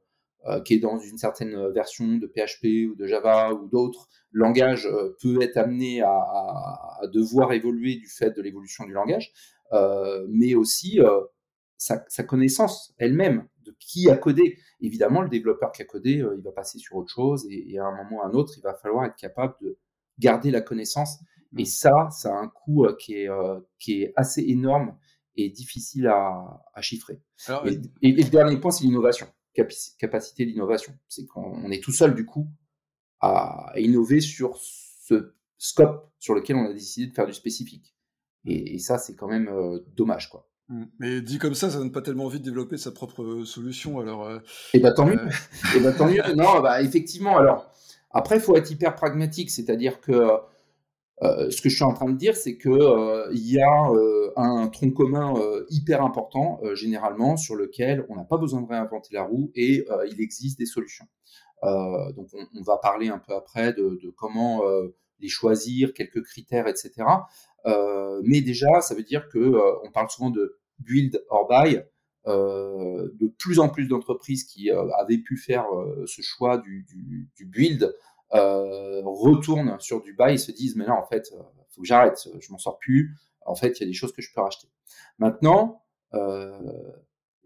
qui 0.63 0.74
est 0.74 0.80
dans 0.80 0.98
une 0.98 1.18
certaine 1.18 1.72
version 1.74 2.18
de 2.18 2.25
PHP 2.27 2.92
ou 2.92 2.96
de 2.96 3.06
Java 3.06 3.54
ou 3.54 3.68
d'autres 3.68 4.08
langages 4.32 4.89
peut 5.22 5.42
être 5.42 5.58
amené 5.58 6.01
à, 6.01 6.10
à, 6.10 7.01
devoir 7.13 7.54
évoluer 7.54 7.96
du 7.96 8.08
fait 8.08 8.32
de 8.32 8.42
l'évolution 8.42 8.86
du 8.86 8.94
langage, 8.94 9.32
mais 10.27 10.56
aussi 10.56 11.00
sa, 11.77 12.03
sa, 12.08 12.24
connaissance 12.24 12.94
elle-même 12.98 13.48
de 13.63 13.75
qui 13.79 14.10
a 14.10 14.17
codé. 14.17 14.58
Évidemment, 14.82 15.22
le 15.22 15.29
développeur 15.29 15.72
qui 15.72 15.82
a 15.82 15.86
codé, 15.86 16.22
euh, 16.22 16.36
il 16.38 16.44
va 16.44 16.51
passer 16.51 16.79
sur 16.79 16.96
autre 16.96 17.12
chose 17.12 17.46
et, 17.50 17.77
à 17.77 17.86
un 17.86 17.96
moment 17.96 18.17
ou 18.17 18.22
à 18.22 18.27
un 18.27 18.34
autre, 18.34 18.53
il 18.58 18.62
va 18.62 18.74
falloir 18.74 19.05
être 19.05 19.15
capable 19.15 19.55
de 19.62 19.77
garder 20.20 20.51
la 20.51 20.62
connaissance. 20.62 21.20
Et 21.58 21.63
mmh. 21.63 21.65
ça, 21.65 22.10
ça 22.12 22.36
a 22.36 22.39
un 22.39 22.48
coût 22.48 22.86
euh, 22.86 22.96
qui 23.00 23.15
est, 23.15 23.29
euh, 23.29 23.60
qui 23.79 24.03
est 24.03 24.13
assez 24.15 24.41
énorme 24.41 24.98
et 25.35 25.50
difficile 25.50 26.07
à, 26.07 26.64
à 26.74 26.81
chiffrer. 26.81 27.22
et, 28.01 28.11
le 28.11 28.29
dernier 28.29 28.57
point, 28.57 28.72
c'est 28.72 28.85
l'innovation, 28.85 29.27
capacité 29.53 30.46
d'innovation. 30.46 30.94
C'est 31.09 31.25
qu'on 31.25 31.70
est 31.72 31.83
tout 31.83 31.92
seul, 31.92 32.16
du 32.16 32.25
coup, 32.25 32.48
à 33.20 33.74
innover 33.77 34.22
sur 34.22 34.57
ce 34.57 35.33
scope 35.57 36.09
sur 36.20 36.35
lequel 36.35 36.55
on 36.55 36.66
a 36.66 36.74
décidé 36.74 37.07
de 37.07 37.14
faire 37.14 37.27
du 37.27 37.33
spécifique. 37.33 37.96
Et, 38.46 38.79
ça, 38.79 38.98
c'est 38.98 39.16
quand 39.16 39.27
même 39.27 39.50
dommage, 39.96 40.29
quoi. 40.29 40.48
Mmh. 40.70 40.84
Mais 41.00 41.22
dit 41.22 41.38
comme 41.38 41.54
ça, 41.54 41.70
ça 41.70 41.78
donne 41.78 41.92
pas 41.92 42.01
tellement 42.01 42.25
envie 42.25 42.40
de 42.40 42.46
développer 42.46 42.78
sa 42.78 42.92
propre 42.92 43.22
euh, 43.22 43.46
solution. 43.46 44.00
Alors, 44.00 44.25
euh, 44.25 44.40
et 44.74 44.80
bah 44.80 44.92
tant 44.92 45.06
mieux. 45.06 45.20
Euh, 45.20 45.78
et 45.78 45.80
bah 45.80 45.92
tant 45.92 46.08
mieux. 46.08 46.24
Non, 46.36 46.60
bah 46.62 46.82
effectivement. 46.82 47.38
Alors 47.38 47.72
après, 48.12 48.38
il 48.38 48.42
faut 48.42 48.56
être 48.56 48.72
hyper 48.72 48.96
pragmatique, 48.96 49.51
c'est-à-dire 49.51 50.01
que 50.01 50.28
ce 51.22 51.62
que 51.62 51.70
je 51.70 51.75
suis 51.75 51.84
en 51.84 51.94
train 51.94 52.10
de 52.10 52.18
dire, 52.18 52.36
c'est 52.36 52.58
que 52.58 53.32
il 53.34 53.50
y 53.50 53.60
a 53.60 53.90
un 54.36 54.68
tronc 54.68 54.92
commun 54.92 55.34
hyper 55.70 56.01
important 56.04 56.60
généralement 56.74 57.38
sur 57.38 57.56
lequel 57.56 58.06
on 58.10 58.16
n'a 58.16 58.24
pas 58.24 58.38
besoin 58.38 58.62
de 58.62 58.68
réinventer 58.68 59.10
la 59.14 59.24
roue 59.24 59.51
et 59.56 59.86
il 60.10 60.22
existe 60.22 60.60
des 60.60 60.66
solutions. 60.66 61.06
donc 61.64 62.28
on, 62.34 62.62
va 62.64 62.78
parler 62.78 63.08
un 63.10 63.20
peu 63.20 63.34
après 63.34 63.74
de, 63.74 64.00
de 64.01 64.10
comment 64.10 64.62
les 65.20 65.30
choisir, 65.30 65.94
quelques 65.94 66.24
critères, 66.24 66.68
etc. 66.68 66.94
Euh, 67.66 68.22
mais 68.24 68.42
déjà, 68.42 68.82
ça 68.82 68.96
veut 68.96 69.04
dire 69.04 69.28
que 69.30 69.40
euh, 69.40 69.80
on 69.84 69.92
parle 69.92 70.10
souvent 70.10 70.30
de 70.30 70.58
build 70.80 71.24
or 71.30 71.48
buy. 71.48 71.82
Euh, 72.28 73.12
de 73.20 73.28
plus 73.28 73.60
en 73.60 73.70
plus 73.70 73.88
d'entreprises 73.88 74.46
qui 74.46 74.72
avaient 74.72 75.20
pu 75.20 75.38
faire 75.38 75.68
ce 76.08 76.24
choix 76.24 76.58
du, 76.58 76.84
du, 76.90 77.30
du 77.36 77.46
build 77.46 77.96
retournent 78.32 79.80
sur 79.80 80.01
du 80.01 80.16
buy 80.16 80.34
et 80.34 80.38
se 80.38 80.51
disent 80.51 80.75
mais 80.75 80.88
là 80.88 80.96
en 80.96 81.06
fait 81.06 81.32
faut 81.70 81.82
que 81.82 81.88
j'arrête, 81.88 82.28
je 82.40 82.51
m'en 82.51 82.58
sors 82.58 82.80
plus. 82.80 83.16
En 83.46 83.54
fait, 83.54 83.78
il 83.78 83.82
y 83.82 83.84
a 83.84 83.86
des 83.86 83.94
choses 83.94 84.12
que 84.12 84.24
je 84.24 84.34
peux 84.34 84.42
racheter. 84.42 84.68
Maintenant, 85.20 85.84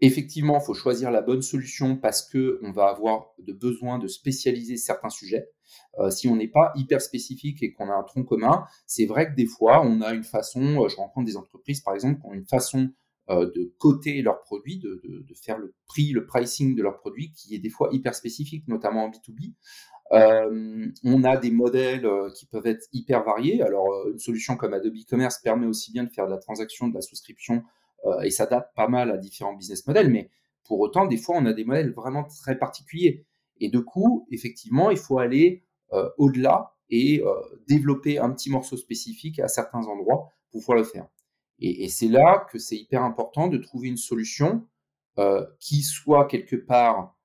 effectivement, 0.00 0.58
il 0.58 0.64
faut 0.64 0.74
choisir 0.74 1.10
la 1.10 1.22
bonne 1.22 1.42
solution 1.42 1.96
parce 1.96 2.22
que 2.22 2.58
on 2.62 2.72
va 2.72 2.86
avoir 2.86 3.32
de 3.38 3.52
besoin 3.52 3.98
de 3.98 4.08
spécialiser 4.08 4.76
certains 4.76 5.10
sujets. 5.10 5.48
Euh, 5.98 6.10
si 6.10 6.28
on 6.28 6.36
n'est 6.36 6.48
pas 6.48 6.72
hyper 6.76 7.00
spécifique 7.00 7.62
et 7.62 7.72
qu'on 7.72 7.88
a 7.88 7.94
un 7.94 8.02
tronc 8.02 8.24
commun, 8.24 8.64
c'est 8.86 9.06
vrai 9.06 9.30
que 9.30 9.36
des 9.36 9.46
fois, 9.46 9.82
on 9.84 10.00
a 10.00 10.12
une 10.12 10.24
façon, 10.24 10.84
euh, 10.84 10.88
je 10.88 10.96
rencontre 10.96 11.26
des 11.26 11.36
entreprises 11.36 11.80
par 11.80 11.94
exemple 11.94 12.20
qui 12.20 12.26
ont 12.26 12.32
une 12.32 12.46
façon 12.46 12.90
euh, 13.28 13.50
de 13.54 13.72
coter 13.78 14.22
leurs 14.22 14.40
produits, 14.40 14.78
de, 14.78 15.00
faire 15.34 15.58
le 15.58 15.74
prix, 15.86 16.10
le 16.12 16.26
pricing 16.26 16.74
de 16.74 16.82
leurs 16.82 16.98
produits 16.98 17.32
qui 17.32 17.54
est 17.54 17.58
des 17.58 17.70
fois 17.70 17.88
hyper 17.92 18.14
spécifique, 18.14 18.66
notamment 18.66 19.04
en 19.04 19.10
B2B. 19.10 19.54
Euh, 20.12 20.86
on 21.04 21.22
a 21.22 21.36
des 21.36 21.52
modèles 21.52 22.08
qui 22.34 22.46
peuvent 22.46 22.66
être 22.66 22.88
hyper 22.92 23.22
variés. 23.22 23.62
Alors, 23.62 24.08
une 24.08 24.18
solution 24.18 24.56
comme 24.56 24.74
Adobe 24.74 24.94
Commerce 25.08 25.38
permet 25.38 25.66
aussi 25.66 25.92
bien 25.92 26.02
de 26.02 26.10
faire 26.10 26.26
de 26.26 26.32
la 26.32 26.38
transaction, 26.38 26.88
de 26.88 26.94
la 26.94 27.00
souscription, 27.00 27.62
et 28.22 28.30
s'adapte 28.30 28.74
pas 28.74 28.88
mal 28.88 29.10
à 29.10 29.18
différents 29.18 29.54
business 29.54 29.86
models. 29.86 30.10
Mais 30.10 30.30
pour 30.64 30.80
autant, 30.80 31.06
des 31.06 31.16
fois, 31.16 31.36
on 31.36 31.46
a 31.46 31.52
des 31.52 31.64
modèles 31.64 31.92
vraiment 31.92 32.24
très 32.24 32.58
particuliers. 32.58 33.26
Et 33.60 33.68
de 33.68 33.78
coup, 33.78 34.26
effectivement, 34.30 34.90
il 34.90 34.96
faut 34.96 35.18
aller 35.18 35.64
euh, 35.92 36.08
au-delà 36.18 36.76
et 36.88 37.20
euh, 37.24 37.34
développer 37.68 38.18
un 38.18 38.30
petit 38.30 38.50
morceau 38.50 38.76
spécifique 38.76 39.38
à 39.38 39.48
certains 39.48 39.86
endroits 39.86 40.32
pour 40.50 40.60
pouvoir 40.60 40.78
le 40.78 40.84
faire. 40.84 41.08
Et, 41.58 41.88
c'est 41.88 42.08
là 42.08 42.46
que 42.50 42.58
c'est 42.58 42.76
hyper 42.76 43.02
important 43.02 43.48
de 43.48 43.58
trouver 43.58 43.88
une 43.88 43.98
solution 43.98 44.66
euh, 45.18 45.44
qui 45.58 45.82
soit 45.82 46.26
quelque 46.26 46.56
part 46.56 47.16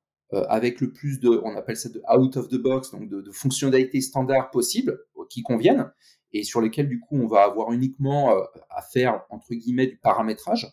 avec 0.50 0.82
le 0.82 0.92
plus 0.92 1.22
de, 1.22 1.30
on 1.46 1.56
appelle 1.56 1.78
ça 1.78 1.88
de 1.88 2.02
out 2.14 2.36
of 2.36 2.50
the 2.50 2.58
box, 2.58 2.92
donc 2.92 3.08
de, 3.08 3.32
fonctionnalités 3.32 4.02
standards 4.02 4.52
possibles 4.52 5.00
qui 5.30 5.44
conviennent 5.44 5.90
et 6.38 6.44
sur 6.44 6.62
lesquelles 6.62 6.88
du 6.90 7.00
coup 7.00 7.18
on 7.18 7.28
va 7.28 7.44
avoir 7.44 7.72
uniquement 7.72 8.36
à 8.70 8.82
faire 8.82 9.24
entre 9.30 9.54
guillemets 9.54 9.88
du 9.88 9.98
paramétrage, 9.98 10.68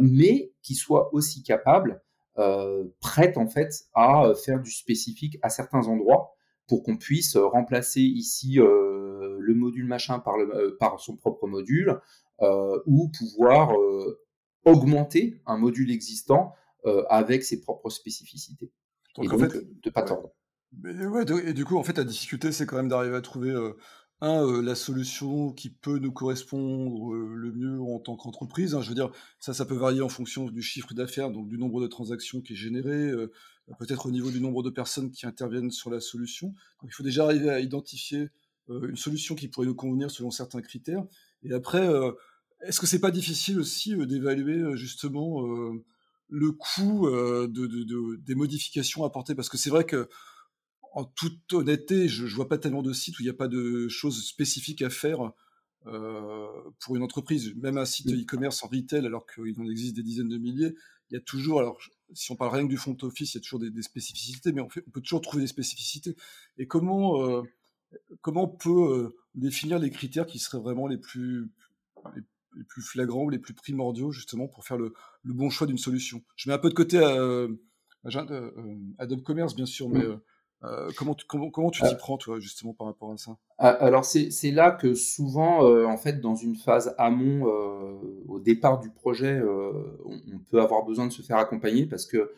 mais 0.00 0.52
qui 0.62 0.74
soit 0.74 1.12
aussi 1.14 1.42
capable, 1.42 2.02
prête 3.00 3.36
en 3.36 3.48
fait 3.48 3.72
à 3.94 4.32
faire 4.44 4.60
du 4.60 4.70
spécifique 4.70 5.38
à 5.42 5.48
certains 5.50 5.86
endroits 5.86 6.34
pour 6.68 6.82
qu'on 6.82 6.96
puisse 6.96 7.34
euh, 7.34 7.46
remplacer 7.46 8.02
ici 8.02 8.60
euh, 8.60 9.36
le 9.40 9.54
module 9.54 9.86
machin 9.86 10.20
par, 10.20 10.36
le, 10.36 10.54
euh, 10.54 10.76
par 10.78 11.00
son 11.00 11.16
propre 11.16 11.48
module 11.48 11.98
ou 12.86 13.08
pouvoir 13.08 13.72
augmenter 14.64 15.42
un 15.44 15.56
module 15.56 15.90
existant 15.90 16.54
avec 17.10 17.42
ses 17.42 17.60
propres 17.60 17.90
spécificités. 17.90 18.70
Donc, 19.16 19.24
et 19.24 19.34
en 19.34 19.38
fait, 19.38 19.82
de 19.82 19.90
pas 19.90 20.02
tordre. 20.04 20.30
et 21.44 21.52
du 21.52 21.64
coup, 21.64 21.78
en 21.78 21.82
fait, 21.82 21.98
la 21.98 22.04
difficulté, 22.04 22.52
c'est 22.52 22.64
quand 22.64 22.76
même 22.76 22.86
d'arriver 22.86 23.16
à 23.16 23.22
trouver 23.22 23.52
un, 24.20 24.62
la 24.62 24.74
solution 24.74 25.52
qui 25.52 25.70
peut 25.70 25.98
nous 25.98 26.12
correspondre 26.12 27.14
le 27.14 27.52
mieux 27.52 27.80
en 27.80 27.98
tant 27.98 28.16
qu'entreprise. 28.16 28.74
Hein. 28.74 28.82
je 28.82 28.88
veux 28.88 28.94
dire, 28.94 29.10
ça, 29.38 29.54
ça 29.54 29.64
peut 29.64 29.76
varier 29.76 30.02
en 30.02 30.08
fonction 30.08 30.46
du 30.48 30.62
chiffre 30.62 30.92
d'affaires, 30.94 31.30
donc 31.30 31.48
du 31.48 31.58
nombre 31.58 31.80
de 31.80 31.86
transactions 31.86 32.40
qui 32.40 32.54
est 32.54 32.56
généré, 32.56 33.12
peut-être 33.78 34.06
au 34.06 34.10
niveau 34.10 34.30
du 34.30 34.40
nombre 34.40 34.62
de 34.62 34.70
personnes 34.70 35.10
qui 35.10 35.26
interviennent 35.26 35.70
sur 35.70 35.90
la 35.90 36.00
solution. 36.00 36.48
Donc, 36.80 36.90
il 36.90 36.92
faut 36.92 37.02
déjà 37.02 37.24
arriver 37.24 37.50
à 37.50 37.60
identifier 37.60 38.30
euh, 38.70 38.88
une 38.88 38.96
solution 38.96 39.34
qui 39.34 39.48
pourrait 39.48 39.66
nous 39.66 39.74
convenir 39.74 40.10
selon 40.10 40.30
certains 40.30 40.62
critères. 40.62 41.04
Et 41.42 41.52
après, 41.52 41.86
euh, 41.86 42.12
est-ce 42.60 42.80
que 42.80 42.86
c'est 42.86 43.00
pas 43.00 43.10
difficile 43.10 43.58
aussi 43.58 43.94
euh, 43.94 44.06
d'évaluer 44.06 44.76
justement 44.76 45.42
le 46.28 46.52
coût 46.52 47.08
de, 47.08 48.16
des 48.16 48.34
modifications 48.34 49.04
apportées? 49.04 49.34
Parce 49.34 49.48
que 49.48 49.56
c'est 49.56 49.70
vrai 49.70 49.84
que, 49.84 50.08
en 50.92 51.04
toute 51.04 51.52
honnêteté, 51.52 52.08
je, 52.08 52.24
ne 52.24 52.30
vois 52.30 52.48
pas 52.48 52.58
tellement 52.58 52.82
de 52.82 52.92
sites 52.92 53.18
où 53.18 53.22
il 53.22 53.26
n'y 53.26 53.30
a 53.30 53.34
pas 53.34 53.48
de 53.48 53.88
choses 53.88 54.24
spécifiques 54.26 54.82
à 54.82 54.90
faire 54.90 55.32
pour 56.80 56.96
une 56.96 57.02
entreprise, 57.02 57.54
même 57.56 57.78
un 57.78 57.86
site 57.86 58.10
e-commerce 58.10 58.62
en 58.62 58.66
retail, 58.66 59.06
alors 59.06 59.26
qu'il 59.26 59.58
en 59.58 59.70
existe 59.70 59.96
des 59.96 60.02
dizaines 60.02 60.28
de 60.28 60.36
milliers, 60.36 60.74
il 61.10 61.14
y 61.14 61.16
a 61.16 61.20
toujours, 61.20 61.60
alors 61.60 61.78
si 62.12 62.30
on 62.32 62.36
parle 62.36 62.54
rien 62.54 62.64
que 62.64 62.70
du 62.70 62.76
front 62.76 62.96
office, 63.02 63.34
il 63.34 63.38
y 63.38 63.40
a 63.40 63.42
toujours 63.42 63.60
des, 63.60 63.82
spécificités, 63.82 64.52
mais 64.52 64.60
on, 64.60 64.68
fait, 64.68 64.84
on, 64.86 64.90
peut 64.90 65.00
toujours 65.00 65.20
trouver 65.20 65.42
des 65.42 65.48
spécificités. 65.48 66.16
Et 66.58 66.66
comment, 66.66 67.42
comment 68.20 68.44
on 68.44 68.56
peut 68.56 69.14
définir 69.34 69.78
les 69.78 69.90
critères 69.90 70.26
qui 70.26 70.38
seraient 70.38 70.60
vraiment 70.60 70.86
les 70.86 70.98
plus, 70.98 71.50
les, 72.14 72.64
plus 72.64 72.82
flagrants 72.82 73.24
ou 73.24 73.30
les 73.30 73.38
plus 73.38 73.54
primordiaux, 73.54 74.12
justement, 74.12 74.48
pour 74.48 74.64
faire 74.64 74.76
le, 74.76 74.92
le 75.22 75.32
bon 75.32 75.48
choix 75.50 75.66
d'une 75.66 75.78
solution? 75.78 76.22
Je 76.36 76.50
mets 76.50 76.54
un 76.54 76.58
peu 76.58 76.68
de 76.68 76.74
côté 76.74 76.98
Adobe 78.98 79.22
Commerce, 79.22 79.54
bien 79.54 79.66
sûr, 79.66 79.88
mais 79.88 80.06
mmh. 80.06 80.20
Euh, 80.64 80.90
comment, 80.96 81.14
tu, 81.14 81.24
comment, 81.26 81.50
comment 81.50 81.70
tu 81.70 81.82
t'y 81.82 81.94
euh. 81.94 81.96
prends, 81.96 82.16
toi, 82.16 82.40
justement, 82.40 82.72
par 82.72 82.88
rapport 82.88 83.12
à 83.12 83.16
ça? 83.16 83.36
Ah, 83.58 83.68
Alors, 83.68 84.04
c'est 84.04 84.50
là 84.50 84.72
que 84.72 84.94
souvent, 84.94 85.64
euh, 85.64 85.86
en 85.86 85.96
fait, 85.96 86.20
dans 86.20 86.34
une 86.34 86.56
phase 86.56 86.94
amont, 86.98 87.44
au 88.28 88.40
départ 88.40 88.80
du 88.80 88.90
projet, 88.90 89.40
on, 90.04 90.38
peut 90.50 90.60
avoir 90.60 90.84
besoin 90.84 91.06
de 91.06 91.12
se 91.12 91.22
faire 91.22 91.36
accompagner 91.36 91.86
parce 91.86 92.06
que 92.06 92.32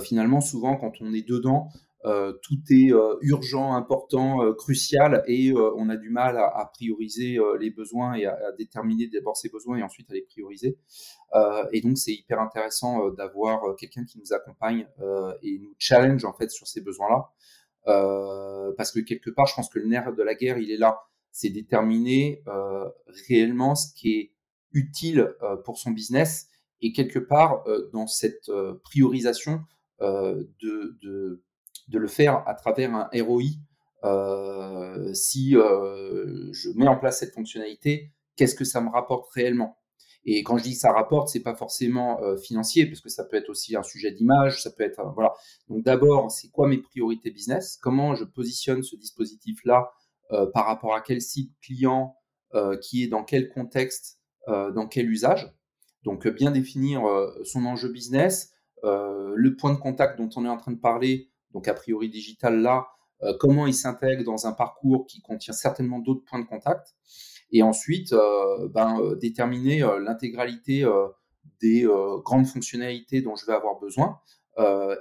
finalement, 0.00 0.40
souvent, 0.40 0.76
quand 0.76 0.92
on 1.00 1.12
est 1.12 1.26
dedans, 1.26 1.68
tout 2.04 2.58
est 2.70 2.92
urgent, 3.22 3.74
important, 3.74 4.52
crucial 4.54 5.24
et 5.26 5.52
on 5.52 5.88
a 5.88 5.96
du 5.96 6.10
mal 6.10 6.36
à, 6.38 6.70
prioriser 6.72 7.38
les 7.58 7.70
besoins 7.70 8.14
et 8.14 8.26
à, 8.26 8.52
déterminer 8.58 9.08
d'abord 9.08 9.36
ses 9.36 9.48
besoins 9.48 9.78
et 9.78 9.82
ensuite 9.82 10.10
à 10.10 10.14
les 10.14 10.22
prioriser. 10.22 10.78
et 11.72 11.80
donc, 11.80 11.98
c'est 11.98 12.12
hyper 12.12 12.40
intéressant 12.40 13.10
d'avoir 13.10 13.74
quelqu'un 13.76 14.04
qui 14.04 14.18
nous 14.18 14.32
accompagne 14.32 14.86
et 15.42 15.58
nous 15.58 15.74
challenge 15.78 16.24
en 16.24 16.32
fait 16.32 16.50
sur 16.50 16.66
ces 16.66 16.80
besoins-là. 16.80 17.30
Euh, 17.88 18.72
parce 18.76 18.90
que 18.92 19.00
quelque 19.00 19.30
part, 19.30 19.46
je 19.46 19.54
pense 19.54 19.68
que 19.68 19.78
le 19.78 19.86
nerf 19.86 20.14
de 20.14 20.22
la 20.22 20.34
guerre, 20.34 20.58
il 20.58 20.70
est 20.70 20.76
là. 20.76 21.00
C'est 21.30 21.50
déterminer 21.50 22.42
euh, 22.48 22.88
réellement 23.28 23.74
ce 23.74 23.92
qui 23.94 24.14
est 24.18 24.32
utile 24.72 25.34
euh, 25.42 25.56
pour 25.56 25.78
son 25.78 25.90
business 25.90 26.48
et 26.80 26.92
quelque 26.92 27.18
part, 27.18 27.64
dans 27.94 28.06
cette 28.06 28.50
priorisation, 28.84 29.62
de, 30.00 30.52
de, 30.62 31.42
de, 31.88 31.98
le 31.98 32.06
faire 32.06 32.46
à 32.46 32.52
travers 32.54 32.94
un 32.94 33.08
ROI. 33.14 33.44
si 35.14 35.52
je 35.52 36.78
mets 36.78 36.86
en 36.86 36.98
place 36.98 37.20
cette 37.20 37.32
fonctionnalité, 37.32 38.12
qu'est-ce 38.36 38.54
que 38.54 38.66
ça 38.66 38.82
me 38.82 38.90
rapporte 38.90 39.32
réellement? 39.32 39.78
Et 40.28 40.42
quand 40.42 40.58
je 40.58 40.64
dis 40.64 40.72
que 40.72 40.78
ça 40.78 40.92
rapporte, 40.92 41.28
c'est 41.28 41.40
pas 41.40 41.54
forcément 41.54 42.20
euh, 42.20 42.36
financier, 42.36 42.86
parce 42.86 43.00
que 43.00 43.08
ça 43.08 43.24
peut 43.24 43.36
être 43.36 43.48
aussi 43.48 43.76
un 43.76 43.84
sujet 43.84 44.10
d'image, 44.10 44.60
ça 44.60 44.70
peut 44.72 44.82
être 44.82 44.98
euh, 44.98 45.10
voilà. 45.14 45.32
Donc 45.68 45.84
d'abord, 45.84 46.32
c'est 46.32 46.50
quoi 46.50 46.66
mes 46.66 46.78
priorités 46.78 47.30
business? 47.30 47.78
Comment 47.80 48.16
je 48.16 48.24
positionne 48.24 48.82
ce 48.82 48.96
dispositif-là 48.96 49.92
euh, 50.32 50.46
par 50.46 50.66
rapport 50.66 50.94
à 50.94 51.00
quel 51.00 51.22
site 51.22 51.52
client, 51.62 52.16
qui 52.80 53.02
est 53.02 53.06
dans 53.06 53.22
quel 53.22 53.50
contexte, 53.50 54.18
dans 54.46 54.86
quel 54.86 55.10
usage? 55.10 55.52
Donc 56.04 56.26
bien 56.26 56.50
définir 56.50 57.02
son 57.44 57.66
enjeu 57.66 57.90
business, 57.90 58.54
le 58.82 59.56
point 59.56 59.74
de 59.74 59.78
contact 59.78 60.16
dont 60.16 60.30
on 60.36 60.46
est 60.46 60.48
en 60.48 60.56
train 60.56 60.72
de 60.72 60.78
parler, 60.78 61.28
donc 61.52 61.68
a 61.68 61.74
priori 61.74 62.08
digital 62.08 62.62
là, 62.62 62.86
comment 63.40 63.66
il 63.66 63.74
s'intègre 63.74 64.24
dans 64.24 64.46
un 64.46 64.52
parcours 64.52 65.06
qui 65.06 65.20
contient 65.20 65.52
certainement 65.52 65.98
d'autres 65.98 66.24
points 66.24 66.38
de 66.38 66.46
contact 66.46 66.94
et 67.52 67.62
ensuite 67.62 68.12
euh, 68.12 68.68
ben, 68.68 69.00
euh, 69.00 69.16
déterminer 69.16 69.82
euh, 69.82 70.00
l'intégralité 70.00 70.84
des 71.62 71.86
grandes 72.24 72.46
fonctionnalités 72.46 73.22
dont 73.22 73.34
je 73.34 73.46
vais 73.46 73.54
avoir 73.54 73.78
besoin 73.78 74.20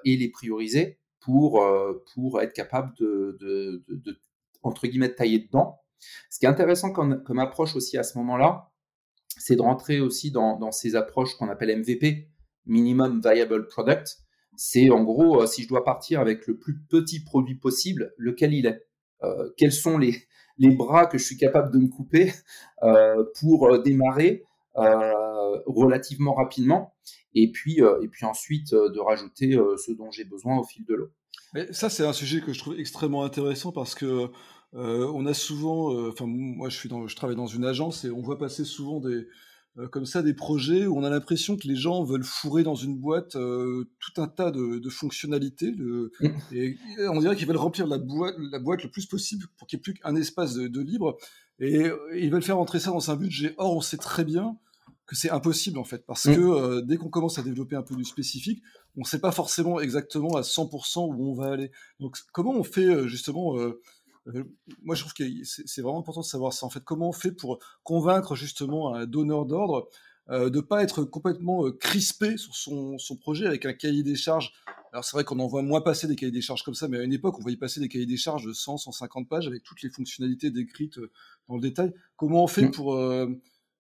et 0.06 0.16
les 0.16 0.30
prioriser 0.30 1.00
pour, 1.20 1.66
pour 2.14 2.42
être 2.42 2.54
capable 2.54 2.94
de, 2.98 3.38
de, 3.42 3.84
de, 3.90 4.18
entre 4.64 4.88
guillemets, 4.88 5.14
tailler 5.14 5.40
dedans. 5.40 5.82
Ce 6.30 6.40
qui 6.40 6.46
est 6.46 6.50
intéressant 6.50 6.92
comme, 6.92 7.40
approche 7.40 7.76
aussi 7.76 7.98
à 7.98 8.04
ce 8.04 8.18
moment-là, 8.20 8.72
c'est 9.38 9.58
de 9.58 9.62
rentrer 9.62 10.00
aussi 10.00 10.32
dans, 10.32 10.58
dans 10.58 10.72
ces 10.72 10.96
approches 10.96 11.36
qu'on 11.36 11.50
appelle 11.50 11.78
MVP, 11.78 12.30
Minimum 12.66 13.22
Viable 13.22 13.68
Product. 13.68 14.18
C'est 14.56 14.90
en 14.92 15.04
gros, 15.04 15.46
si 15.46 15.64
je 15.64 15.68
dois 15.68 15.84
partir 15.84 16.22
avec 16.22 16.48
le 16.48 16.58
plus 16.58 16.80
petit 16.90 17.22
produit 17.22 17.56
possible, 17.56 18.14
lequel 18.18 18.54
il 18.54 18.66
est? 18.66 18.86
Euh, 19.24 19.50
quels 19.58 19.72
sont 19.72 19.98
les, 19.98 20.16
les 20.58 20.72
bras 20.72 21.06
que 21.06 21.18
je 21.18 21.26
suis 21.26 21.38
capable 21.38 21.72
de 21.74 21.80
me 21.80 21.88
couper 21.88 22.34
euh, 22.84 23.24
pour 23.40 23.68
euh, 23.68 23.82
démarrer 23.82 24.44
euh, 24.78 25.60
relativement 25.66 26.34
rapidement 26.34 26.94
et 27.34 27.52
puis, 27.52 27.80
et 28.02 28.08
puis 28.08 28.26
ensuite 28.26 28.74
de 28.74 29.00
rajouter 29.00 29.60
ce 29.78 29.92
dont 29.92 30.10
j'ai 30.10 30.24
besoin 30.24 30.58
au 30.58 30.64
fil 30.64 30.86
de 30.86 30.94
l'eau. 30.96 31.10
Ça, 31.72 31.90
c'est 31.90 32.06
un 32.06 32.14
sujet 32.14 32.40
que 32.40 32.54
je 32.54 32.60
trouve 32.60 32.80
extrêmement 32.80 33.26
intéressant 33.26 33.74
parce 33.74 33.94
que 33.94 34.30
on 34.72 35.26
a 35.26 35.34
souvent, 35.34 36.08
enfin 36.08 36.26
moi 36.28 36.70
je 36.70 36.78
suis 36.78 36.88
dans, 36.88 37.08
je 37.08 37.16
travaille 37.18 37.36
dans 37.36 37.46
une 37.46 37.66
agence 37.66 38.06
et 38.06 38.10
on 38.10 38.22
voit 38.22 38.38
passer 38.38 38.64
souvent 38.64 39.02
des, 39.02 39.28
euh, 39.78 39.88
comme 39.88 40.06
ça 40.06 40.22
des 40.22 40.34
projets 40.34 40.86
où 40.86 40.98
on 40.98 41.04
a 41.04 41.10
l'impression 41.10 41.58
que 41.58 41.68
les 41.68 41.76
gens 41.76 42.04
veulent 42.04 42.24
fourrer 42.24 42.64
dans 42.64 42.76
une 42.76 42.98
boîte 42.98 43.36
euh, 43.36 43.90
tout 44.00 44.22
un 44.22 44.28
tas 44.28 44.52
de, 44.52 44.90
fonctionnalités. 44.90 45.72
De, 45.72 46.12
et 46.54 46.78
on 47.10 47.20
dirait 47.20 47.36
qu'ils 47.36 47.48
veulent 47.48 47.58
remplir 47.58 47.86
la 47.88 47.98
boîte, 47.98 48.36
la 48.52 48.60
boîte 48.60 48.84
le 48.84 48.90
plus 48.90 49.06
possible 49.06 49.46
pour 49.58 49.68
qu'il 49.68 49.78
n'y 49.78 49.82
ait 49.82 49.84
plus 49.84 49.94
qu'un 49.96 50.16
espace 50.16 50.54
de, 50.56 50.82
libre. 50.82 51.18
Et, 51.60 51.90
ils 52.16 52.32
veulent 52.32 52.44
faire 52.44 52.60
entrer 52.60 52.80
ça 52.80 52.92
dans 52.92 53.12
un 53.12 53.16
budget. 53.16 53.54
Or, 53.58 53.76
on 53.76 53.82
sait 53.82 53.98
très 53.98 54.24
bien 54.24 54.58
que 55.06 55.16
c'est 55.16 55.30
impossible 55.30 55.78
en 55.78 55.84
fait, 55.84 56.06
parce 56.06 56.26
mm. 56.26 56.36
que 56.36 56.42
euh, 56.42 56.82
dès 56.82 56.98
qu'on 56.98 57.10
commence 57.10 57.38
à 57.38 57.44
développer 57.44 57.76
un 57.76 57.84
peu 57.84 57.96
du 57.96 58.06
spécifique, 58.06 58.64
on 58.98 59.02
ne 59.02 59.06
sait 59.06 59.20
pas 59.20 59.32
forcément 59.32 59.80
exactement 59.80 60.36
à 60.36 60.42
100% 60.42 61.14
où 61.14 61.32
on 61.32 61.36
va 61.36 61.52
aller. 61.52 61.72
Donc, 62.00 62.18
comment 62.32 62.54
on 62.54 62.64
fait 62.64 63.08
justement 63.08 63.60
euh, 63.60 63.82
moi, 64.84 64.96
je 64.96 65.02
trouve 65.02 65.14
que 65.14 65.24
c'est 65.44 65.82
vraiment 65.82 66.00
important 66.00 66.22
de 66.22 66.26
savoir 66.26 66.54
ça. 66.54 66.66
En 66.66 66.70
fait, 66.70 66.84
comment 66.84 67.10
on 67.10 67.14
fait 67.14 67.32
pour 67.32 67.60
convaincre 67.84 68.36
justement 68.36 68.94
un 68.94 69.06
donneur 69.06 69.46
d'ordre 69.46 69.90
euh, 70.32 70.50
de 70.50 70.60
pas 70.60 70.82
être 70.82 71.04
complètement 71.04 71.68
euh, 71.68 71.72
crispé 71.72 72.36
sur 72.38 72.56
son, 72.56 72.98
son, 72.98 73.16
projet 73.16 73.46
avec 73.46 73.64
un 73.66 73.74
cahier 73.74 74.02
des 74.02 74.16
charges. 74.16 74.54
Alors 74.92 75.06
c'est 75.06 75.16
vrai 75.16 75.24
qu'on 75.24 75.38
en 75.38 75.46
voit 75.46 75.62
moins 75.62 75.82
passer 75.82 76.08
des 76.08 76.16
cahiers 76.16 76.32
des 76.32 76.42
charges 76.42 76.64
comme 76.64 76.74
ça, 76.74 76.88
mais 76.88 76.98
à 76.98 77.04
une 77.04 77.14
époque, 77.14 77.38
on 77.38 77.44
voyait 77.44 77.58
passer 77.58 77.80
des 77.80 77.88
cahiers 77.88 78.08
des 78.08 78.18
charges 78.18 78.44
de 78.44 78.52
100, 78.52 78.78
150 78.78 79.30
pages 79.30 79.46
avec 79.46 79.62
toutes 79.62 79.84
les 79.84 79.90
fonctionnalités 79.90 80.50
décrites 80.50 81.00
dans 81.48 81.56
le 81.56 81.62
détail. 81.62 81.94
Comment 82.16 82.44
on 82.44 82.48
fait 82.48 82.64
mmh. 82.64 82.72
pour, 82.72 82.96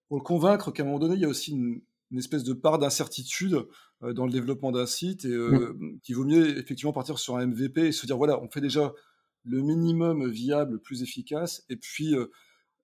pour 0.07 0.17
le 0.17 0.23
convaincre 0.23 0.69
qu'à 0.69 0.83
un 0.83 0.85
moment 0.85 0.99
donné, 0.99 1.15
il 1.15 1.21
y 1.21 1.25
a 1.25 1.29
aussi 1.29 1.51
une, 1.53 1.81
espèce 2.15 2.43
de 2.43 2.53
part 2.53 2.77
d'incertitude 2.77 3.65
dans 4.01 4.25
le 4.27 4.31
développement 4.31 4.71
d'un 4.71 4.85
site 4.85 5.25
et 5.25 5.35
mmh. 5.35 5.99
qu'il 6.03 6.15
vaut 6.15 6.25
mieux 6.25 6.59
effectivement 6.59 6.93
partir 6.93 7.17
sur 7.17 7.37
un 7.37 7.47
MVP 7.47 7.87
et 7.87 7.91
se 7.91 8.05
dire 8.05 8.17
voilà, 8.17 8.39
on 8.39 8.49
fait 8.49 8.61
déjà 8.61 8.93
le 9.45 9.61
minimum 9.61 10.27
viable, 10.29 10.73
le 10.73 10.79
plus 10.79 11.03
efficace, 11.03 11.63
et 11.69 11.75
puis 11.75 12.15
euh, 12.15 12.31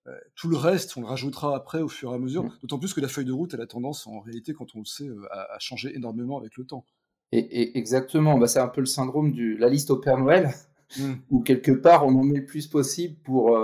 euh, 0.06 0.16
tout 0.34 0.48
le 0.48 0.56
reste, 0.56 0.96
on 0.96 1.00
le 1.00 1.06
rajoutera 1.06 1.54
après 1.56 1.80
au 1.80 1.88
fur 1.88 2.12
et 2.12 2.14
à 2.14 2.18
mesure, 2.18 2.44
mmh. 2.44 2.58
d'autant 2.62 2.78
plus 2.78 2.94
que 2.94 3.00
la 3.00 3.08
feuille 3.08 3.24
de 3.24 3.32
route, 3.32 3.52
elle 3.54 3.60
a 3.60 3.66
tendance, 3.66 4.06
en 4.06 4.20
réalité, 4.20 4.52
quand 4.52 4.74
on 4.74 4.80
le 4.80 4.84
sait, 4.84 5.08
euh, 5.08 5.26
à, 5.30 5.58
changer 5.58 5.94
énormément 5.94 6.38
avec 6.38 6.56
le 6.56 6.64
temps. 6.64 6.84
Et, 7.32 7.78
exactement, 7.78 8.38
bah, 8.38 8.46
c'est 8.46 8.60
un 8.60 8.68
peu 8.68 8.80
le 8.80 8.86
syndrome 8.86 9.32
de 9.32 9.56
la 9.56 9.68
liste 9.68 9.90
au 9.90 9.96
Père 9.96 10.18
Noël, 10.18 10.54
mmh. 10.98 11.12
où 11.30 11.40
quelque 11.40 11.72
part, 11.72 12.06
on 12.06 12.14
en 12.14 12.24
met 12.24 12.40
le 12.40 12.46
plus 12.46 12.66
possible 12.66 13.16
pour, 13.24 13.58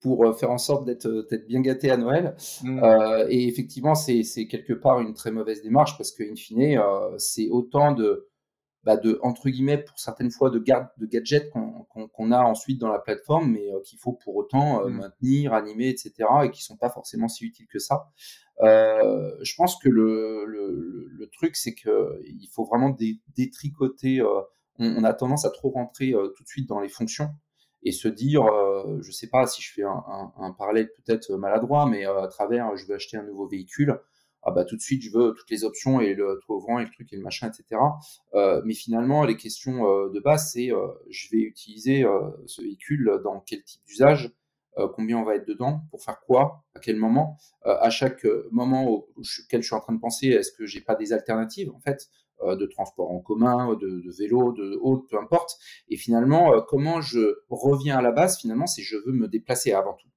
pour 0.00 0.38
faire 0.38 0.50
en 0.50 0.58
sorte 0.58 0.86
d'être 0.86 1.46
bien 1.46 1.60
gâté 1.60 1.90
à 1.90 1.96
Noël. 1.96 2.34
Mmh. 2.62 2.80
et 3.28 3.46
effectivement, 3.48 3.94
c'est 3.94 4.46
quelque 4.46 4.72
part 4.72 5.00
une 5.00 5.12
très 5.12 5.30
mauvaise 5.30 5.62
démarche, 5.62 5.98
parce 5.98 6.10
qu'in 6.10 6.34
fine, 6.34 6.80
c'est 7.18 7.50
autant 7.50 7.92
de 7.92 8.27
bah, 8.88 8.96
de 8.96 9.18
entre 9.22 9.50
guillemets 9.50 9.76
pour 9.76 9.98
certaines 9.98 10.30
fois 10.30 10.48
de 10.48 10.58
garde 10.58 10.88
de 10.96 11.04
gadgets 11.04 11.50
qu'on 11.50 12.32
a 12.32 12.40
ensuite 12.40 12.80
dans 12.80 12.88
la 12.88 12.98
plateforme, 12.98 13.52
mais 13.52 13.70
euh, 13.70 13.80
qu'il 13.84 13.98
faut 13.98 14.14
pour 14.14 14.34
autant 14.34 14.80
euh, 14.80 14.88
mmh. 14.88 14.96
maintenir, 14.96 15.52
animer, 15.52 15.90
etc. 15.90 16.14
et 16.44 16.50
qui 16.50 16.62
sont 16.62 16.78
pas 16.78 16.88
forcément 16.88 17.28
si 17.28 17.44
utiles 17.44 17.66
que 17.66 17.78
ça. 17.78 18.08
Euh, 18.62 19.30
je 19.42 19.54
pense 19.58 19.76
que 19.78 19.90
le, 19.90 20.46
le, 20.46 21.06
le 21.06 21.28
truc 21.28 21.54
c'est 21.54 21.74
que 21.74 22.18
il 22.24 22.48
faut 22.50 22.64
vraiment 22.64 22.96
détricoter. 23.36 24.22
On, 24.78 25.04
a 25.04 25.12
tendance 25.12 25.44
à 25.44 25.50
trop 25.50 25.68
rentrer 25.68 26.14
tout 26.34 26.42
de 26.42 26.48
suite 26.48 26.66
dans 26.66 26.80
les 26.80 26.88
fonctions 26.88 27.28
et 27.82 27.92
se 27.92 28.08
dire, 28.08 28.46
je 29.02 29.10
sais 29.12 29.28
pas 29.28 29.46
si 29.46 29.60
je 29.60 29.70
fais 29.70 29.82
un, 29.82 30.02
un, 30.08 30.32
un 30.38 30.52
parallèle 30.52 30.88
peut-être 30.94 31.36
maladroit, 31.36 31.84
mais 31.84 32.06
à 32.06 32.26
travers, 32.28 32.74
je 32.76 32.86
veux 32.86 32.94
acheter 32.94 33.18
un 33.18 33.24
nouveau 33.24 33.46
véhicule 33.46 34.00
ah 34.48 34.50
bah 34.50 34.64
tout 34.64 34.76
de 34.76 34.80
suite 34.80 35.02
je 35.02 35.10
veux 35.10 35.34
toutes 35.34 35.50
les 35.50 35.64
options 35.64 36.00
et 36.00 36.14
le 36.14 36.40
tout 36.42 36.54
ouvrant 36.54 36.78
et 36.78 36.84
le 36.84 36.90
truc 36.90 37.12
et 37.12 37.16
le 37.16 37.22
machin 37.22 37.50
etc 37.50 37.80
euh, 38.34 38.62
mais 38.64 38.72
finalement 38.72 39.24
les 39.24 39.36
questions 39.36 39.86
euh, 39.86 40.08
de 40.08 40.20
base 40.20 40.52
c'est 40.52 40.72
euh, 40.72 40.86
je 41.10 41.28
vais 41.30 41.42
utiliser 41.42 42.06
ce 42.46 42.62
véhicule 42.62 43.20
dans 43.22 43.40
quel 43.40 43.62
type 43.62 43.82
d'usage 43.86 44.32
combien 44.94 45.18
on 45.18 45.24
va 45.24 45.34
être 45.34 45.46
dedans 45.46 45.82
pour 45.90 46.02
faire 46.02 46.20
quoi 46.20 46.64
à 46.74 46.80
quel 46.80 46.96
moment 46.96 47.36
à 47.64 47.90
chaque 47.90 48.26
moment 48.52 48.88
auquel 48.88 49.60
je 49.60 49.66
suis 49.66 49.74
en 49.74 49.80
train 49.80 49.92
de 49.92 50.00
penser 50.00 50.28
est-ce 50.28 50.52
que 50.52 50.66
j'ai 50.66 50.80
pas 50.80 50.94
des 50.94 51.12
alternatives 51.12 51.70
en 51.72 51.80
fait 51.80 52.08
de 52.42 52.66
transport 52.66 53.10
en 53.10 53.18
commun 53.18 53.74
de, 53.74 54.16
vélo 54.16 54.52
de 54.52 54.78
haute 54.80 55.08
peu 55.10 55.18
importe. 55.18 55.58
Et 55.88 55.96
finalement 55.96 56.62
comment 56.62 57.00
je 57.00 57.40
reviens 57.50 57.98
à 57.98 58.02
la 58.02 58.12
base 58.12 58.38
finalement 58.38 58.68
c'est 58.68 58.82
je 58.82 58.96
veux 59.04 59.12
me 59.12 59.26
déplacer 59.26 59.72
avant 59.72 59.94
tout. 59.94 60.08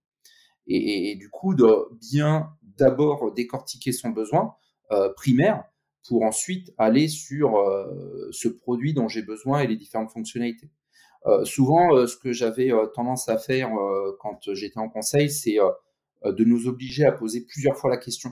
Et, 0.67 1.11
et, 1.11 1.15
du 1.15 1.29
coup 1.29 1.55
de 1.55 1.65
bien 1.99 2.51
d'abord 2.77 3.33
décortiquer 3.33 3.91
son 3.91 4.09
besoin 4.09 4.55
euh, 4.91 5.09
primaire 5.13 5.63
pour 6.07 6.23
ensuite 6.23 6.73
aller 6.77 7.07
sur 7.07 7.57
euh, 7.57 8.27
ce 8.31 8.49
produit 8.49 8.93
dont 8.93 9.07
j'ai 9.07 9.21
besoin 9.21 9.61
et 9.61 9.67
les 9.67 9.77
différentes 9.77 10.11
fonctionnalités. 10.11 10.69
Euh, 11.27 11.45
souvent, 11.45 12.07
ce 12.07 12.17
que 12.17 12.33
j'avais 12.33 12.71
tendance 12.93 13.29
à 13.29 13.37
faire 13.37 13.69
quand 14.19 14.53
j'étais 14.53 14.79
en 14.79 14.89
conseil, 14.89 15.29
c'est 15.29 15.57
de 16.25 16.43
nous 16.43 16.67
obliger 16.67 17.05
à 17.05 17.11
poser 17.11 17.45
plusieurs 17.45 17.77
fois 17.77 17.89
la 17.89 17.97
question 17.97 18.31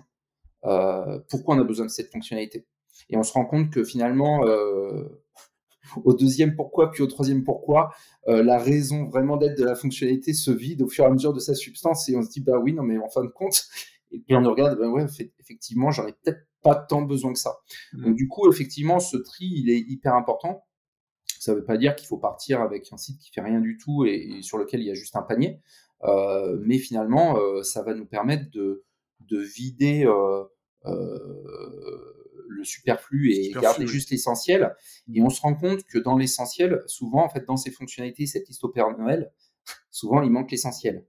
pourquoi 0.62 1.56
on 1.56 1.60
a 1.60 1.64
besoin 1.64 1.86
de 1.86 1.92
cette 1.92 2.12
fonctionnalité? 2.12 2.66
Et 3.10 3.16
on 3.16 3.24
se 3.24 3.32
rend 3.32 3.46
compte 3.46 3.72
que 3.72 3.86
finalement, 3.86 4.42
au 6.04 6.14
deuxième 6.14 6.56
pourquoi, 6.56 6.92
puis 6.92 7.04
au 7.04 7.08
troisième 7.08 7.46
pourquoi, 7.46 7.92
la 8.28 8.58
raison 8.58 9.06
vraiment 9.06 9.38
d'être 9.38 9.58
de 9.58 9.64
la 9.64 9.76
fonctionnalité 9.76 10.34
se 10.34 10.52
vide 10.52 10.82
au 10.82 10.90
fur 10.90 11.06
et 11.06 11.08
à 11.08 11.12
mesure 11.12 11.32
de 11.32 11.40
sa 11.40 11.56
substance 11.56 12.10
et 12.10 12.18
on 12.18 12.24
se 12.24 12.30
dit 12.30 12.42
bah 12.42 12.60
oui 12.60 12.74
non 12.74 12.84
mais 12.84 12.98
en 12.98 13.08
fin 13.08 13.24
de 13.24 13.30
compte 13.30 13.70
et 14.12 14.20
puis 14.20 14.36
on 14.36 14.44
regarde 14.44 14.78
bah 14.80 14.90
ouais 14.90 15.06
effectivement 15.40 15.92
ai 15.92 16.14
peut-être 16.24 16.46
pas 16.62 16.76
tant 16.76 17.02
besoin 17.02 17.34
que 17.34 17.40
ça. 17.40 17.60
Mmh. 17.94 18.04
Donc 18.04 18.16
du 18.16 18.28
coup 18.28 18.52
effectivement 18.52 19.00
ce 19.00 19.18
tri 19.18 19.46
il 19.46 19.70
est 19.70 19.80
hyper 19.80 20.16
important 20.16 20.64
ça 21.40 21.54
ne 21.54 21.58
veut 21.60 21.64
pas 21.64 21.78
dire 21.78 21.96
qu'il 21.96 22.08
faut 22.08 22.18
partir 22.18 22.62
avec 22.62 22.92
un 22.92 22.98
site 22.98 23.20
qui 23.20 23.32
fait 23.32 23.42
rien 23.42 23.62
du 23.62 23.78
tout 23.78 24.06
et, 24.06 24.42
sur 24.42 24.58
lequel 24.58 24.82
il 24.82 24.88
y 24.88 24.92
a 24.92 24.94
juste 24.94 25.16
un 25.16 25.22
panier, 25.22 25.62
euh, 26.04 26.58
mais 26.62 26.78
finalement, 26.78 27.38
euh, 27.38 27.64
ça 27.64 27.82
va 27.82 27.94
nous 27.94 28.06
permettre 28.06 28.52
de, 28.52 28.84
de 29.22 29.40
vider 29.40 30.06
euh, 30.06 30.44
le 30.86 32.64
superflu 32.64 33.32
et 33.32 33.52
garder 33.52 33.88
juste 33.88 34.12
l'essentiel. 34.12 34.76
Et 35.14 35.22
on 35.22 35.30
se 35.30 35.42
rend 35.42 35.56
compte 35.56 35.84
que 35.86 35.98
dans 35.98 36.18
l'essentiel, 36.18 36.82
souvent, 36.88 37.24
en 37.24 37.30
fait, 37.30 37.46
dans 37.46 37.58
ces 37.58 37.72
fonctionnalités, 37.72 38.26
cette 38.26 38.48
liste 38.48 38.64
au 38.66 38.70
Père 38.70 38.96
Noël, 38.98 39.32
souvent, 39.92 40.22
il 40.22 40.32
manque 40.32 40.52
l'essentiel. 40.52 41.06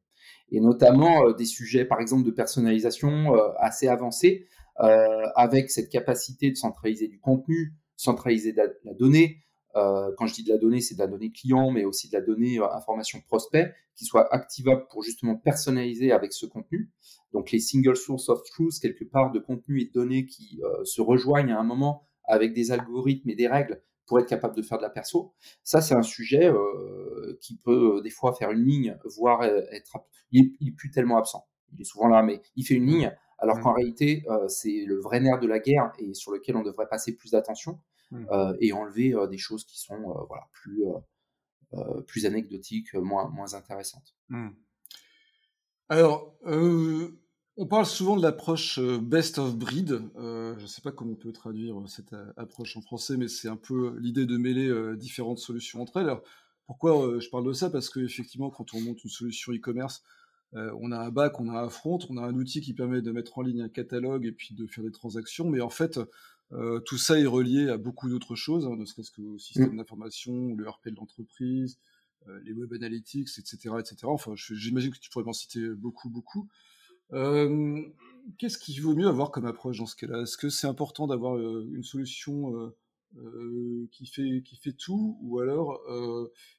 Et 0.51 0.61
notamment 0.61 1.31
des 1.33 1.45
sujets, 1.45 1.85
par 1.85 2.01
exemple, 2.01 2.25
de 2.25 2.31
personnalisation 2.31 3.35
assez 3.59 3.89
avancés, 3.89 4.47
avec 4.77 5.71
cette 5.71 5.91
capacité 5.91 6.51
de 6.51 6.57
centraliser 6.57 7.07
du 7.07 7.21
contenu, 7.21 7.75
centraliser 7.97 8.53
la 8.53 8.95
donnée, 8.95 9.45
euh, 9.77 10.11
quand 10.17 10.27
je 10.27 10.35
dis 10.35 10.43
de 10.43 10.51
la 10.51 10.59
donnée, 10.59 10.81
c'est 10.81 10.95
de 10.95 11.01
la 11.01 11.07
donnée 11.07 11.31
client, 11.31 11.71
mais 11.71 11.85
aussi 11.85 12.09
de 12.09 12.15
la 12.15 12.21
donnée 12.21 12.59
euh, 12.59 12.73
information 12.73 13.21
prospect, 13.27 13.73
qui 13.95 14.05
soit 14.05 14.33
activable 14.35 14.87
pour 14.91 15.03
justement 15.03 15.37
personnaliser 15.37 16.13
avec 16.13 16.33
ce 16.33 16.47
contenu. 16.47 16.91
Donc 17.33 17.53
les 17.53 17.61
single 17.61 17.97
source 17.97 18.29
of 18.29 18.43
truth, 18.45 18.79
quelque 18.81 19.05
part, 19.05 19.31
de 19.31 19.39
contenu 19.39 19.81
et 19.81 19.85
de 19.87 19.93
données 19.93 20.27
qui 20.27 20.61
euh, 20.65 20.85
se 20.85 21.01
rejoignent 21.01 21.53
à 21.53 21.61
un 21.61 21.65
moment 21.65 22.09
avec 22.25 22.53
des 22.53 22.73
algorithmes 22.73 23.31
et 23.31 23.37
des 23.37 23.49
règles 23.49 23.83
pour 24.11 24.19
être 24.19 24.29
capable 24.29 24.57
de 24.57 24.63
faire 24.63 24.77
de 24.77 24.83
la 24.83 24.91
perso. 24.91 25.33
Ça, 25.63 25.81
c'est 25.81 25.95
un 25.95 26.03
sujet 26.03 26.53
qui 27.41 27.57
peut 27.57 28.01
des 28.03 28.11
fois 28.11 28.35
faire 28.35 28.51
une 28.51 28.65
ligne, 28.65 28.99
voire 29.05 29.45
être... 29.45 29.99
Il 30.33 30.53
est, 30.61 30.73
plus 30.73 30.91
tellement 30.91 31.17
absent. 31.17 31.47
Il 31.73 31.81
est 31.81 31.85
souvent 31.85 32.09
là, 32.09 32.23
mais 32.23 32.43
il 32.57 32.67
fait 32.67 32.75
une 32.75 32.87
ligne, 32.87 33.17
alors 33.39 33.59
mmh. 33.59 33.63
qu'en 33.63 33.73
réalité, 33.73 34.25
c'est 34.49 34.85
le 34.85 35.01
vrai 35.01 35.21
nerf 35.21 35.39
de 35.39 35.47
la 35.47 35.61
guerre 35.61 35.93
et 36.01 36.13
sur 36.13 36.33
lequel 36.33 36.57
on 36.57 36.63
devrait 36.63 36.89
passer 36.89 37.15
plus 37.15 37.31
d'attention. 37.31 37.79
Mmh. 38.11 38.27
Euh, 38.33 38.57
et 38.61 38.73
enlever 38.73 39.15
euh, 39.15 39.29
des 39.29 39.39
choses 39.39 39.65
qui 39.65 39.79
sont 39.79 39.95
euh, 39.95 40.25
voilà, 40.29 40.49
plus, 40.53 40.85
plus 42.07 42.27
anecdotiques, 42.27 42.95
moins, 42.95 43.29
moins 43.29 43.55
intéressantes. 43.55 44.17
Mmh. 44.29 44.51
Alors, 45.89 46.37
on 47.61 47.67
parle 47.67 47.87
souvent 47.87 48.17
de 48.17 48.23
l'approche 48.23 48.81
best 48.81 49.39
of 49.39 49.57
breed. 49.57 50.01
je 50.17 50.61
ne 50.61 50.67
sais 50.67 50.81
pas 50.81 50.93
comment 50.93 51.13
on 51.13 51.17
peut 51.17 51.33
traduire 51.33 51.77
cette 51.87 52.15
approche 52.37 52.77
en 52.77 52.81
français, 52.81 53.17
mais 53.17 53.29
c'est 53.29 53.49
un 53.49 53.57
peu 53.57 53.97
l'idée 53.99 54.27
de 54.27 54.37
mêler 54.37 54.97
différentes 54.97 55.39
solutions 55.39 55.83
entre 55.83 55.99
elles. 55.99 56.07
Alors, 56.07 56.23
pourquoi 56.67 57.21
je 57.21 57.29
parle 57.29 57.47
de 57.47 57.53
ça? 57.53 57.69
Parce 57.69 57.91
qu'effectivement, 57.91 58.51
quand 58.51 58.75
on 58.75 58.81
monte 58.81 59.05
une 59.05 59.11
solution 59.11 59.53
e-commerce, 59.53 60.03
on 60.55 60.91
a 60.91 60.99
un 60.99 61.11
bac, 61.11 61.39
on 61.39 61.49
a 61.49 61.61
un 61.61 61.69
front, 61.69 61.99
on 62.09 62.17
a 62.17 62.23
un 62.23 62.35
outil 62.35 62.63
qui 62.63 62.73
permet 62.73 63.03
de 63.03 63.13
mettre 63.13 63.39
en 63.39 63.43
ligne 63.43 63.63
un 63.63 63.69
catalogue 63.69 64.25
et 64.25 64.33
puis 64.33 64.55
de 64.55 64.67
faire 64.67 64.83
des 64.83 64.91
transactions. 64.91 65.49
Mais 65.49 65.61
en 65.61 65.71
fait, 65.71 66.01
euh, 66.53 66.81
tout 66.81 66.99
ça 66.99 67.19
est 67.19 67.27
relié 67.27 67.69
à 67.69 67.77
beaucoup 67.77 68.09
d'autres 68.09 68.35
choses, 68.35 68.67
hein, 68.67 68.77
ne 68.77 68.85
serait-ce 68.85 69.11
que 69.11 69.23
au 69.23 69.39
système 69.39 69.75
mm. 69.75 69.77
d'information, 69.77 70.55
le 70.55 70.69
RP 70.69 70.89
de 70.89 70.97
l'entreprise, 70.97 71.79
euh, 72.29 72.41
les 72.45 72.53
web 72.53 72.73
analytics, 72.73 73.29
etc., 73.39 73.75
etc. 73.79 73.97
Enfin, 74.05 74.33
j'imagine 74.35 74.91
que 74.91 74.99
tu 74.99 75.11
pourrais 75.11 75.25
m'en 75.25 75.33
citer 75.33 75.69
beaucoup, 75.69 76.11
beaucoup. 76.11 76.49
Euh, 77.13 77.83
qu'est-ce 78.39 78.59
qu'il 78.59 78.81
vaut 78.83 78.95
mieux 78.95 79.09
avoir 79.09 79.31
comme 79.31 79.47
approche 79.47 79.79
dans 79.79 79.87
ce 79.87 79.97
cas-là? 79.97 80.23
Est-ce 80.23 80.37
que 80.37 80.49
c'est 80.49 80.67
important 80.67 81.07
d'avoir 81.07 81.39
une 81.39 81.83
solution 81.83 82.73
qui 83.91 84.07
fait 84.07 84.43
qui 84.45 84.57
fait 84.57 84.73
tout, 84.73 85.19
ou 85.21 85.41
alors 85.41 85.81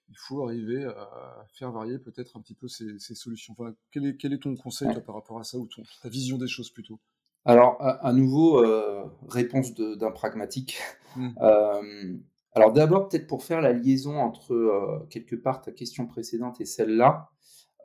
il 0.09 0.17
faut 0.17 0.43
arriver 0.43 0.83
à 0.83 1.45
faire 1.53 1.71
varier 1.71 1.97
peut-être 1.97 2.37
un 2.37 2.41
petit 2.41 2.55
peu 2.55 2.67
ces, 2.67 2.97
solutions? 2.99 3.55
Enfin, 3.57 3.73
quel 3.91 4.05
est, 4.05 4.17
quel 4.17 4.33
est 4.33 4.43
ton 4.43 4.55
conseil 4.55 4.91
toi, 4.91 5.01
par 5.01 5.15
rapport 5.15 5.39
à 5.39 5.43
ça 5.43 5.57
ou 5.57 5.67
ton, 5.67 5.83
ta 6.01 6.09
vision 6.09 6.37
des 6.37 6.47
choses 6.47 6.69
plutôt? 6.69 6.99
Alors, 7.43 7.77
à, 7.79 8.13
nouveau, 8.13 8.63
euh, 8.63 9.03
réponse 9.27 9.73
d'un 9.73 10.11
pragmatique. 10.11 10.77
Mmh. 11.15 11.29
Euh, 11.41 12.13
alors 12.53 12.71
d'abord, 12.71 13.09
peut-être 13.09 13.27
pour 13.27 13.43
faire 13.43 13.61
la 13.61 13.73
liaison 13.73 14.17
entre 14.17 14.53
euh, 14.53 15.07
quelque 15.09 15.35
part 15.35 15.61
ta 15.61 15.71
question 15.71 16.05
précédente 16.05 16.61
et 16.61 16.65
celle-là, 16.65 17.31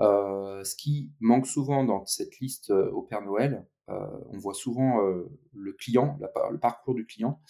ce 0.01 0.75
qui 0.77 1.11
manque 1.21 1.47
souvent 1.47 1.85
dans 1.85 2.05
cette 2.07 2.39
liste 2.41 2.71
au 2.71 3.03
Père 3.03 3.23
Noël, 3.23 3.67
on 3.89 4.39
voit 4.39 4.55
souvent 4.55 5.01
le 5.01 5.73
client, 5.73 6.19
le 6.51 6.59
parcours 6.59 6.95
du 6.95 7.07
client, 7.07 7.41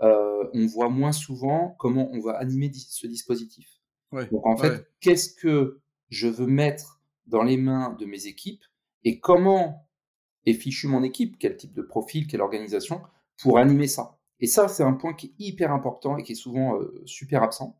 on 0.00 0.66
voit 0.66 0.88
moins 0.88 1.12
souvent 1.12 1.74
comment 1.78 2.10
on 2.12 2.20
va 2.20 2.32
animer 2.32 2.72
ce 2.72 3.06
dispositif. 3.06 3.68
Donc 4.12 4.46
en 4.46 4.56
fait, 4.56 4.88
qu'est-ce 5.00 5.34
que 5.34 5.80
je 6.08 6.28
veux 6.28 6.46
mettre 6.46 7.00
dans 7.26 7.42
les 7.42 7.56
mains 7.56 7.96
de 7.98 8.06
mes 8.06 8.26
équipes 8.26 8.64
et 9.04 9.20
comment 9.20 9.88
et 10.46 10.52
fichu 10.52 10.88
mon 10.88 11.02
équipe, 11.02 11.38
quel 11.38 11.56
type 11.56 11.72
de 11.72 11.82
profil, 11.82 12.26
quelle 12.26 12.42
organisation, 12.42 13.00
pour 13.38 13.58
animer 13.58 13.86
ça? 13.88 14.18
Et 14.40 14.46
ça, 14.46 14.68
c'est 14.68 14.82
un 14.82 14.92
point 14.92 15.14
qui 15.14 15.26
est 15.26 15.34
hyper 15.38 15.72
important 15.72 16.16
et 16.16 16.22
qui 16.22 16.32
est 16.32 16.36
souvent 16.36 16.80
euh, 16.80 17.02
super 17.06 17.42
absent. 17.42 17.78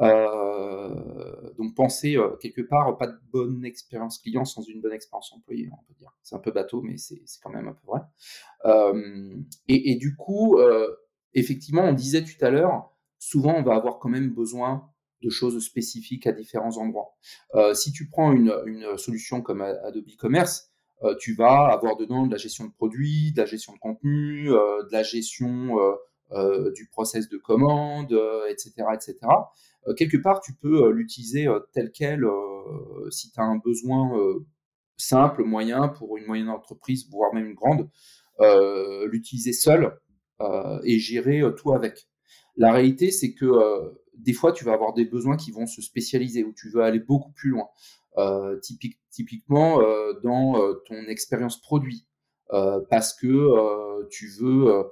Euh, 0.00 1.52
donc, 1.58 1.74
pensez 1.74 2.16
euh, 2.16 2.36
quelque 2.40 2.62
part, 2.62 2.96
pas 2.96 3.08
de 3.08 3.18
bonne 3.32 3.64
expérience 3.64 4.18
client 4.18 4.44
sans 4.44 4.62
une 4.62 4.80
bonne 4.80 4.92
expérience 4.92 5.32
employée, 5.32 5.68
on 5.72 5.84
peut 5.86 5.94
dire. 5.98 6.12
C'est 6.22 6.36
un 6.36 6.40
peu 6.40 6.52
bateau, 6.52 6.82
mais 6.82 6.96
c'est 6.96 7.20
quand 7.42 7.50
même 7.50 7.68
un 7.68 7.72
peu 7.72 7.86
vrai. 7.86 8.00
Et, 9.66 9.92
et, 9.92 9.96
du 9.96 10.14
coup, 10.16 10.58
effectivement, 11.34 11.82
on 11.82 11.92
disait 11.92 12.24
tout 12.24 12.44
à 12.44 12.50
l'heure, 12.50 12.90
souvent, 13.18 13.54
on 13.56 13.62
va 13.62 13.74
avoir 13.74 13.98
quand 13.98 14.08
même 14.08 14.30
besoin 14.30 14.90
de 15.22 15.30
choses 15.30 15.58
spécifiques 15.64 16.26
à 16.28 16.32
différents 16.32 16.76
endroits. 16.76 17.16
si 17.74 17.92
tu 17.92 18.08
prends 18.08 18.32
une, 18.32 18.54
une 18.66 18.96
solution 18.96 19.42
comme 19.42 19.62
Adobe 19.62 20.16
Commerce, 20.16 20.70
tu 21.20 21.34
vas 21.34 21.68
avoir 21.68 21.96
dedans 21.96 22.26
de 22.26 22.32
la 22.32 22.38
gestion 22.38 22.64
de 22.64 22.72
produits, 22.72 23.32
de 23.32 23.40
la 23.40 23.46
gestion 23.46 23.72
de 23.72 23.78
contenu, 23.78 24.50
euh, 24.50 24.82
de 24.84 24.92
la 24.92 25.02
gestion 25.02 25.78
euh, 26.32 26.72
du 26.72 26.88
process 26.88 27.28
de 27.28 27.38
commande, 27.38 28.12
etc., 28.50 28.72
etc. 28.92 29.16
quelque 29.96 30.18
part, 30.18 30.40
tu 30.40 30.52
peux 30.54 30.90
l'utiliser 30.90 31.46
tel 31.72 31.90
quel 31.92 32.26
si 33.10 33.30
tu 33.30 33.40
as 33.40 33.44
un 33.44 33.56
besoin 33.56 34.12
simple, 34.98 35.44
moyen 35.44 35.88
pour 35.88 36.18
une 36.18 36.26
moyenne 36.26 36.50
entreprise, 36.50 37.08
voire 37.10 37.32
même 37.32 37.46
une 37.46 37.54
grande, 37.54 37.88
l'utiliser 39.10 39.54
seul 39.54 39.98
et 40.84 40.98
gérer 40.98 41.42
tout 41.56 41.72
avec. 41.72 42.08
La 42.56 42.72
réalité, 42.72 43.10
c'est 43.10 43.32
que 43.32 43.46
des 44.18 44.32
fois, 44.32 44.52
tu 44.52 44.64
vas 44.64 44.72
avoir 44.72 44.92
des 44.92 45.04
besoins 45.04 45.36
qui 45.36 45.50
vont 45.50 45.66
se 45.66 45.80
spécialiser, 45.80 46.44
ou 46.44 46.52
tu 46.52 46.68
veux 46.68 46.82
aller 46.82 46.98
beaucoup 46.98 47.32
plus 47.32 47.50
loin. 47.50 47.68
Euh, 48.18 48.58
typiquement 49.10 49.80
euh, 49.80 50.12
dans 50.24 50.60
euh, 50.60 50.74
ton 50.86 51.06
expérience 51.06 51.60
produit, 51.60 52.04
parce 52.90 53.12
que 53.14 54.06
tu 54.08 54.26
veux, 54.40 54.84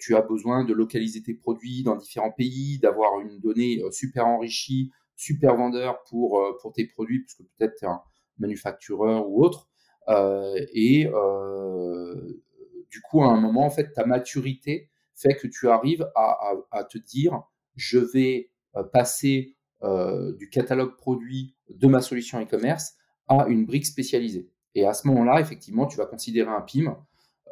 tu 0.00 0.16
as 0.16 0.22
besoin 0.22 0.64
de 0.64 0.74
localiser 0.74 1.22
tes 1.22 1.34
produits 1.34 1.84
dans 1.84 1.94
différents 1.94 2.32
pays, 2.32 2.80
d'avoir 2.80 3.20
une 3.20 3.38
donnée 3.38 3.80
super 3.92 4.26
enrichie, 4.26 4.90
super 5.14 5.56
vendeur 5.56 6.02
pour, 6.10 6.42
pour 6.60 6.72
tes 6.72 6.88
produits, 6.88 7.20
puisque 7.20 7.44
peut-être 7.56 7.76
tu 7.76 7.84
es 7.84 7.88
un 7.88 8.02
manufactureur 8.38 9.28
ou 9.30 9.44
autre. 9.44 9.68
et 10.74 11.04
du 12.90 13.00
coup, 13.02 13.22
à 13.22 13.28
un 13.28 13.40
moment, 13.40 13.66
en 13.66 13.70
fait, 13.70 13.92
ta 13.92 14.04
maturité 14.04 14.90
fait 15.14 15.36
que 15.36 15.46
tu 15.46 15.68
arrives 15.68 16.10
à, 16.16 16.54
à 16.72 16.82
te 16.82 16.98
dire, 16.98 17.40
je 17.76 18.00
vais 18.00 18.50
passer 18.92 19.56
du 19.80 20.50
catalogue 20.50 20.96
produit 20.96 21.53
de 21.70 21.86
ma 21.86 22.00
solution 22.00 22.40
e-commerce 22.40 22.94
à 23.28 23.46
une 23.48 23.64
brique 23.64 23.86
spécialisée. 23.86 24.50
Et 24.74 24.86
à 24.86 24.92
ce 24.92 25.06
moment-là, 25.08 25.40
effectivement, 25.40 25.86
tu 25.86 25.96
vas 25.96 26.06
considérer 26.06 26.50
un 26.50 26.60
PIM. 26.60 26.96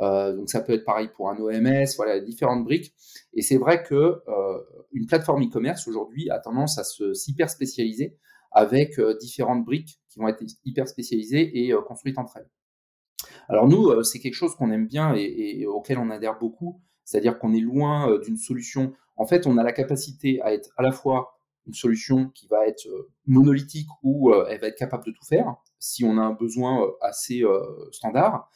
Euh, 0.00 0.34
donc 0.34 0.48
ça 0.48 0.60
peut 0.60 0.72
être 0.72 0.84
pareil 0.84 1.08
pour 1.14 1.30
un 1.30 1.38
OMS, 1.38 1.86
voilà, 1.96 2.20
différentes 2.20 2.64
briques. 2.64 2.94
Et 3.34 3.42
c'est 3.42 3.58
vrai 3.58 3.82
que 3.82 3.94
euh, 3.94 4.60
une 4.92 5.06
plateforme 5.06 5.44
e-commerce 5.44 5.86
aujourd'hui 5.86 6.30
a 6.30 6.38
tendance 6.38 6.78
à 6.78 6.84
se 6.84 7.12
hyper 7.28 7.50
spécialiser 7.50 8.16
avec 8.50 8.98
euh, 8.98 9.16
différentes 9.18 9.64
briques 9.64 10.00
qui 10.08 10.18
vont 10.18 10.28
être 10.28 10.42
hyper 10.64 10.88
spécialisées 10.88 11.66
et 11.66 11.74
construites 11.86 12.18
entre 12.18 12.38
elles. 12.38 12.50
Alors 13.48 13.68
nous, 13.68 14.02
c'est 14.02 14.18
quelque 14.18 14.34
chose 14.34 14.54
qu'on 14.56 14.70
aime 14.70 14.86
bien 14.86 15.14
et, 15.14 15.64
auquel 15.66 15.98
on 15.98 16.10
adhère 16.10 16.38
beaucoup, 16.38 16.80
c'est-à-dire 17.04 17.38
qu'on 17.38 17.54
est 17.54 17.60
loin 17.60 18.18
d'une 18.18 18.36
solution. 18.36 18.92
En 19.16 19.26
fait, 19.26 19.46
on 19.46 19.56
a 19.58 19.62
la 19.62 19.72
capacité 19.72 20.40
à 20.42 20.52
être 20.52 20.70
à 20.76 20.82
la 20.82 20.92
fois 20.92 21.40
une 21.66 21.74
solution 21.74 22.30
qui 22.30 22.46
va 22.48 22.66
être 22.66 22.86
euh, 22.86 23.10
monolithique 23.26 23.88
ou 24.02 24.30
euh, 24.30 24.46
elle 24.48 24.60
va 24.60 24.68
être 24.68 24.78
capable 24.78 25.04
de 25.04 25.12
tout 25.12 25.24
faire 25.24 25.54
si 25.78 26.04
on 26.04 26.18
a 26.18 26.22
un 26.22 26.32
besoin 26.32 26.82
euh, 26.82 26.90
assez 27.00 27.42
standard, 27.90 28.48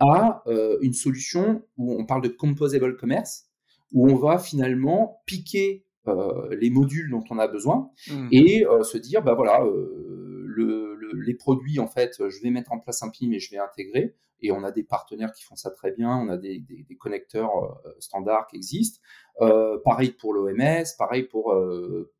à 0.00 0.42
une 0.82 0.92
solution 0.92 1.62
où 1.78 1.94
on 1.98 2.04
parle 2.04 2.22
de 2.22 2.28
composable 2.28 2.96
commerce, 2.96 3.46
où 3.92 4.10
on 4.10 4.16
va 4.16 4.38
finalement 4.38 5.22
piquer 5.24 5.86
les 6.50 6.68
modules 6.68 7.10
dont 7.10 7.22
on 7.30 7.38
a 7.38 7.46
besoin 7.46 7.90
mmh. 8.10 8.28
et 8.32 8.66
se 8.82 8.98
dire, 8.98 9.22
bah 9.22 9.34
voilà, 9.34 9.64
les 11.20 11.34
produits, 11.34 11.78
en 11.78 11.86
fait, 11.86 12.28
je 12.28 12.42
vais 12.42 12.50
mettre 12.50 12.72
en 12.72 12.78
place 12.78 13.02
un 13.02 13.10
PIM 13.10 13.32
et 13.32 13.38
je 13.38 13.50
vais 13.50 13.58
intégrer. 13.58 14.16
Et 14.40 14.52
on 14.52 14.62
a 14.62 14.72
des 14.72 14.82
partenaires 14.82 15.32
qui 15.32 15.42
font 15.42 15.56
ça 15.56 15.70
très 15.70 15.92
bien. 15.92 16.10
On 16.10 16.28
a 16.28 16.36
des, 16.36 16.62
connecteurs 16.98 17.80
standards 17.98 18.46
qui 18.48 18.56
existent. 18.56 19.00
pareil 19.84 20.10
pour 20.10 20.34
l'OMS, 20.34 20.84
pareil 20.98 21.22
pour, 21.22 21.54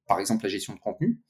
par 0.07 0.21
exemple, 0.21 0.45
la 0.45 0.49
gestion 0.49 0.75
de 0.75 0.81
contenu. 0.81 1.21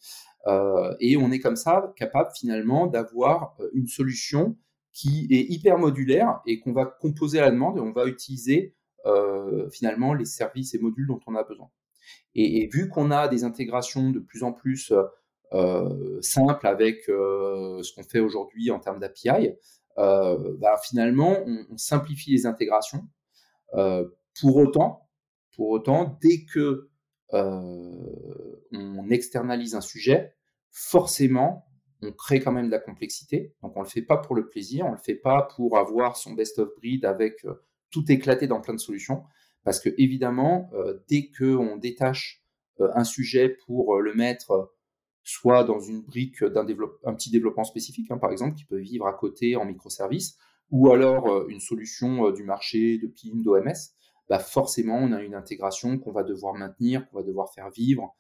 et 1.01 1.17
on 1.17 1.33
est 1.33 1.41
comme 1.41 1.57
ça 1.57 1.93
capable 1.97 2.31
finalement 2.37 2.87
d'avoir 2.87 3.57
une 3.73 3.89
solution 3.89 4.57
qui 4.95 5.27
est 5.31 5.51
hyper 5.51 5.77
modulaire 5.77 6.41
et 6.47 6.61
qu'on 6.61 6.73
va 6.73 6.87
composer 6.87 7.41
à 7.41 7.43
la 7.43 7.51
demande 7.51 7.77
et 7.77 7.81
on 7.81 7.93
va 7.93 8.07
utiliser 8.07 8.75
euh, 9.07 9.69
finalement 9.69 10.15
les 10.15 10.25
services 10.25 10.73
et 10.75 10.79
modules 10.79 11.09
dont 11.09 11.21
on 11.27 11.35
a 11.35 11.43
besoin. 11.43 11.69
Et, 12.35 12.69
vu 12.73 12.89
qu'on 12.89 13.11
a 13.11 13.29
des 13.29 13.45
intégrations 13.45 14.11
de 14.11 14.21
plus 14.21 14.45
en 14.45 14.53
plus 14.53 14.93
euh, 15.55 16.21
simples 16.21 16.67
avec 16.67 17.09
euh, 17.09 17.83
ce 17.83 17.95
qu'on 17.95 18.03
fait 18.03 18.21
aujourd'hui 18.21 18.71
en 18.71 18.79
termes 18.79 18.99
d'API, 18.99 19.55
bah, 19.97 20.77
finalement 20.83 21.39
on, 21.47 21.77
simplifie 21.77 22.33
les 22.33 22.47
intégrations. 22.47 23.07
pour 23.73 24.57
autant, 24.57 25.09
pour 25.55 25.71
autant, 25.71 26.19
dès 26.21 26.45
que 26.45 26.91
on 27.33 29.09
externalise 29.11 29.75
un 29.75 29.81
sujet, 29.81 30.35
forcément, 30.71 31.67
on 32.05 32.13
crée 32.13 32.41
quand 32.41 32.53
même 32.53 32.67
de 32.67 32.71
la 32.71 32.79
complexité. 32.79 33.55
Donc 33.63 33.77
on 33.77 33.83
le 33.83 33.89
fait 33.89 34.03
pas 34.03 34.19
pour 34.19 34.35
le 34.35 34.49
plaisir, 34.49 34.87
on 34.87 34.93
le 34.93 34.99
fait 34.99 35.15
pas 35.15 35.49
pour 35.57 35.79
avoir 35.79 36.17
son 36.17 36.33
best 36.33 36.59
of 36.59 36.69
breed 36.77 37.05
avec 37.05 37.45
euh, 37.45 37.55
tout 37.91 38.11
éclaté 38.11 38.47
dans 38.47 38.61
plein 38.61 38.75
de 38.75 38.81
solutions, 38.81 39.25
parce 39.65 39.81
que 39.81 39.91
évidemment, 39.99 40.71
euh, 40.75 41.03
dès 41.09 41.29
que 41.29 41.57
on 41.57 41.77
détache 41.77 42.43
euh, 42.81 42.91
un 42.95 43.05
sujet 43.05 43.49
pour 43.67 44.01
le 44.01 44.15
mettre 44.15 44.74
soit 45.25 45.65
dans 45.65 45.81
une 45.81 46.03
brique 46.03 46.45
d'un 46.45 46.67
un 47.05 47.15
petit 47.15 47.31
développement 47.31 47.65
spécifique, 47.65 48.11
hein, 48.11 48.19
par 48.19 48.31
exemple, 48.31 48.55
qui 48.57 48.65
peut 48.65 48.79
vivre 48.79 49.07
à 49.07 49.13
côté 49.13 49.57
en 49.57 49.65
microservice, 49.65 50.39
ou 50.71 50.91
alors 50.91 51.49
une 51.49 51.61
solution 51.61 52.31
du 52.31 52.45
marché 52.45 52.99
de 52.99 53.07
PIM, 53.07 53.43
d'OMS, 53.43 53.73
bah 54.29 54.39
forcément, 54.39 54.97
on 54.97 55.13
a 55.13 55.23
une 55.23 55.35
intégration 55.35 55.99
qu'on 55.99 56.13
va 56.13 56.23
devoir 56.23 56.55
maintenir, 56.55 57.09
qu'on 57.09 57.19
va 57.19 57.23
devoir 57.23 57.53
faire 57.53 57.71
vivre. 57.71 58.15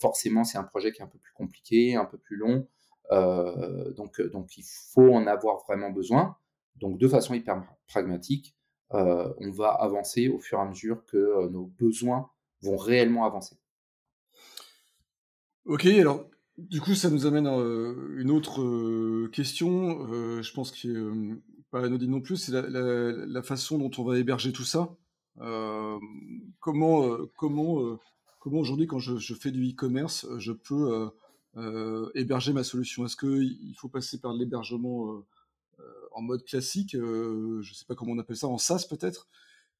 forcément, 0.00 0.44
c'est 0.44 0.58
un 0.58 0.64
projet 0.64 0.92
qui 0.92 1.00
est 1.00 1.04
un 1.04 1.08
peu 1.08 1.18
plus 1.18 1.32
compliqué, 1.34 1.96
un 1.96 2.04
peu 2.04 2.18
plus 2.18 2.36
long. 2.36 2.66
Euh, 3.12 3.92
donc, 3.94 4.18
il 4.56 4.64
faut 4.92 5.12
en 5.12 5.26
avoir 5.26 5.64
vraiment 5.64 5.90
besoin. 5.90 6.36
Donc 6.76 6.98
de 6.98 7.08
façon 7.08 7.34
hyper 7.34 7.62
pragmatique, 7.88 8.54
euh, 8.94 9.32
on 9.38 9.50
va 9.50 9.68
avancer 9.68 10.28
au 10.28 10.38
fur 10.38 10.58
et 10.58 10.62
à 10.62 10.64
mesure 10.66 11.04
que 11.06 11.16
euh, 11.16 11.48
nos 11.48 11.66
besoins 11.78 12.30
vont 12.62 12.76
réellement 12.76 13.24
avancer. 13.24 13.56
Ok, 15.66 15.86
alors 15.86 16.24
du 16.58 16.80
coup 16.80 16.94
ça 16.94 17.10
nous 17.10 17.26
amène 17.26 17.46
à 17.46 17.56
une 18.16 18.30
autre 18.30 19.26
question, 19.28 20.06
je 20.42 20.52
pense 20.52 20.70
qui 20.70 20.90
est 20.90 20.96
pas 21.70 21.84
anodine 21.84 22.10
non 22.10 22.20
plus, 22.20 22.36
c'est 22.36 22.52
la, 22.52 23.42
façon 23.42 23.78
dont 23.78 23.90
on 23.98 24.04
va 24.04 24.18
héberger 24.18 24.52
tout 24.52 24.64
ça. 24.64 24.96
comment 26.60 27.16
comment, 27.36 27.98
comment 28.38 28.58
aujourd'hui 28.58 28.86
quand 28.86 29.00
je, 29.00 29.16
je, 29.16 29.34
fais 29.34 29.50
du 29.50 29.68
e-commerce, 29.68 30.26
je 30.38 30.52
peux 30.52 31.10
euh, 31.56 32.10
héberger 32.14 32.52
ma 32.52 32.64
solution? 32.64 33.06
Est-ce 33.06 33.16
qu'il 33.16 33.74
faut 33.76 33.88
passer 33.88 34.20
par 34.20 34.34
l'hébergement 34.34 35.10
euh, 35.10 35.24
euh, 35.80 36.08
en 36.12 36.20
mode 36.20 36.44
classique 36.44 36.90
Je 36.92 37.58
ne 37.58 37.74
sais 37.74 37.86
pas 37.86 37.94
comment 37.94 38.12
on 38.12 38.18
appelle 38.18 38.36
ça, 38.36 38.46
en 38.46 38.58
SaaS 38.58 38.86
peut-être? 38.88 39.28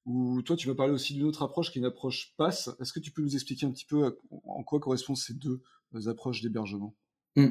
Ou 0.07 0.41
toi, 0.43 0.57
tu 0.57 0.69
vas 0.69 0.75
parler 0.75 0.93
aussi 0.93 1.15
d'une 1.15 1.25
autre 1.25 1.43
approche 1.43 1.71
qui 1.71 1.79
est 1.79 1.83
une 1.83 1.87
approche 1.87 2.35
pass. 2.37 2.71
Est-ce 2.81 2.93
que 2.93 3.01
tu 3.01 3.11
peux 3.11 3.23
nous 3.23 3.35
expliquer 3.35 3.67
un 3.67 3.71
petit 3.71 3.85
peu 3.85 4.19
en 4.45 4.63
quoi 4.63 4.81
correspondent 4.81 5.17
ces 5.17 5.35
deux 5.35 5.61
approches 6.09 6.43
d'hébergement? 6.43 6.95
Mmh. 7.35 7.49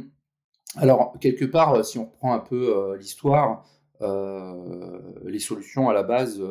Alors, 0.78 1.18
quelque 1.20 1.46
part, 1.46 1.86
si 1.86 1.98
on 2.00 2.06
reprend 2.06 2.34
un 2.34 2.40
peu 2.40 2.96
l'histoire, 2.98 3.66
les 4.02 5.40
solutions 5.40 5.90
à 5.90 5.94
la 5.94 6.04
base 6.04 6.42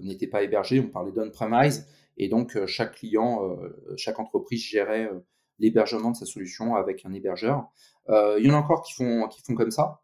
n'étaient 0.00 0.26
pas 0.26 0.42
hébergées, 0.42 0.80
on 0.80 0.88
parlait 0.88 1.12
d'on-premise, 1.12 1.86
et 2.16 2.28
donc 2.28 2.58
chaque 2.66 2.96
client, 2.96 3.58
chaque 3.96 4.18
entreprise 4.18 4.62
gérait 4.62 5.10
l'hébergement 5.58 6.10
de 6.10 6.16
sa 6.16 6.26
solution 6.26 6.76
avec 6.76 7.04
un 7.04 7.12
hébergeur. 7.12 7.68
Euh, 8.08 8.36
il 8.38 8.46
y 8.46 8.50
en 8.50 8.54
a 8.54 8.58
encore 8.58 8.82
qui 8.82 8.94
font, 8.94 9.28
qui 9.28 9.42
font 9.42 9.54
comme 9.54 9.70
ça. 9.70 10.00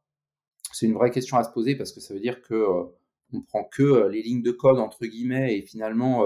C'est 0.72 0.86
une 0.86 0.94
vraie 0.94 1.10
question 1.10 1.36
à 1.36 1.44
se 1.44 1.50
poser 1.50 1.76
parce 1.76 1.92
que 1.92 2.00
ça 2.00 2.14
veut 2.14 2.20
dire 2.20 2.42
que 2.42 2.54
euh, 2.54 2.84
on 3.34 3.42
prend 3.42 3.64
que 3.64 3.82
euh, 3.82 4.08
les 4.08 4.22
lignes 4.22 4.42
de 4.42 4.50
code 4.50 4.78
entre 4.78 5.06
guillemets 5.06 5.58
et 5.58 5.62
finalement 5.62 6.24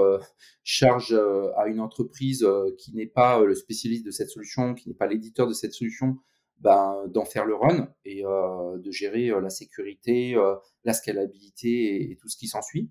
charge 0.62 1.18
à 1.56 1.66
une 1.66 1.80
entreprise 1.80 2.46
qui 2.78 2.94
n'est 2.94 3.06
pas 3.06 3.42
le 3.44 3.54
spécialiste 3.54 4.04
de 4.04 4.10
cette 4.10 4.30
solution, 4.30 4.74
qui 4.74 4.88
n'est 4.88 4.94
pas 4.94 5.06
l'éditeur 5.06 5.46
de 5.46 5.52
cette 5.52 5.72
solution, 5.72 6.16
ben, 6.60 7.04
d'en 7.08 7.24
faire 7.24 7.44
le 7.44 7.54
run 7.54 7.88
et 8.04 8.22
de 8.22 8.90
gérer 8.90 9.28
la 9.40 9.50
sécurité, 9.50 10.36
la 10.84 10.92
scalabilité 10.92 12.10
et, 12.10 12.16
tout 12.16 12.28
ce 12.28 12.36
qui 12.36 12.48
s'ensuit. 12.48 12.90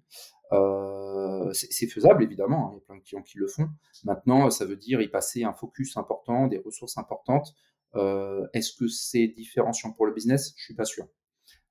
Euh, 0.53 1.51
c'est 1.51 1.87
faisable 1.87 2.23
évidemment, 2.23 2.67
hein, 2.67 2.71
il 2.73 2.75
y 2.75 2.77
a 2.77 2.85
plein 2.85 2.97
de 2.97 3.03
clients 3.03 3.21
qui 3.21 3.37
le 3.37 3.47
font. 3.47 3.69
Maintenant, 4.05 4.49
ça 4.49 4.65
veut 4.65 4.77
dire 4.77 5.01
y 5.01 5.09
passer 5.09 5.43
un 5.43 5.53
focus 5.53 5.97
important, 5.97 6.47
des 6.47 6.59
ressources 6.59 6.97
importantes. 6.97 7.53
Euh, 7.95 8.47
est-ce 8.53 8.73
que 8.73 8.87
c'est 8.87 9.27
différenciant 9.27 9.91
pour 9.91 10.05
le 10.05 10.13
business? 10.13 10.53
Je 10.57 10.63
suis 10.63 10.75
pas 10.75 10.85
sûr. 10.85 11.07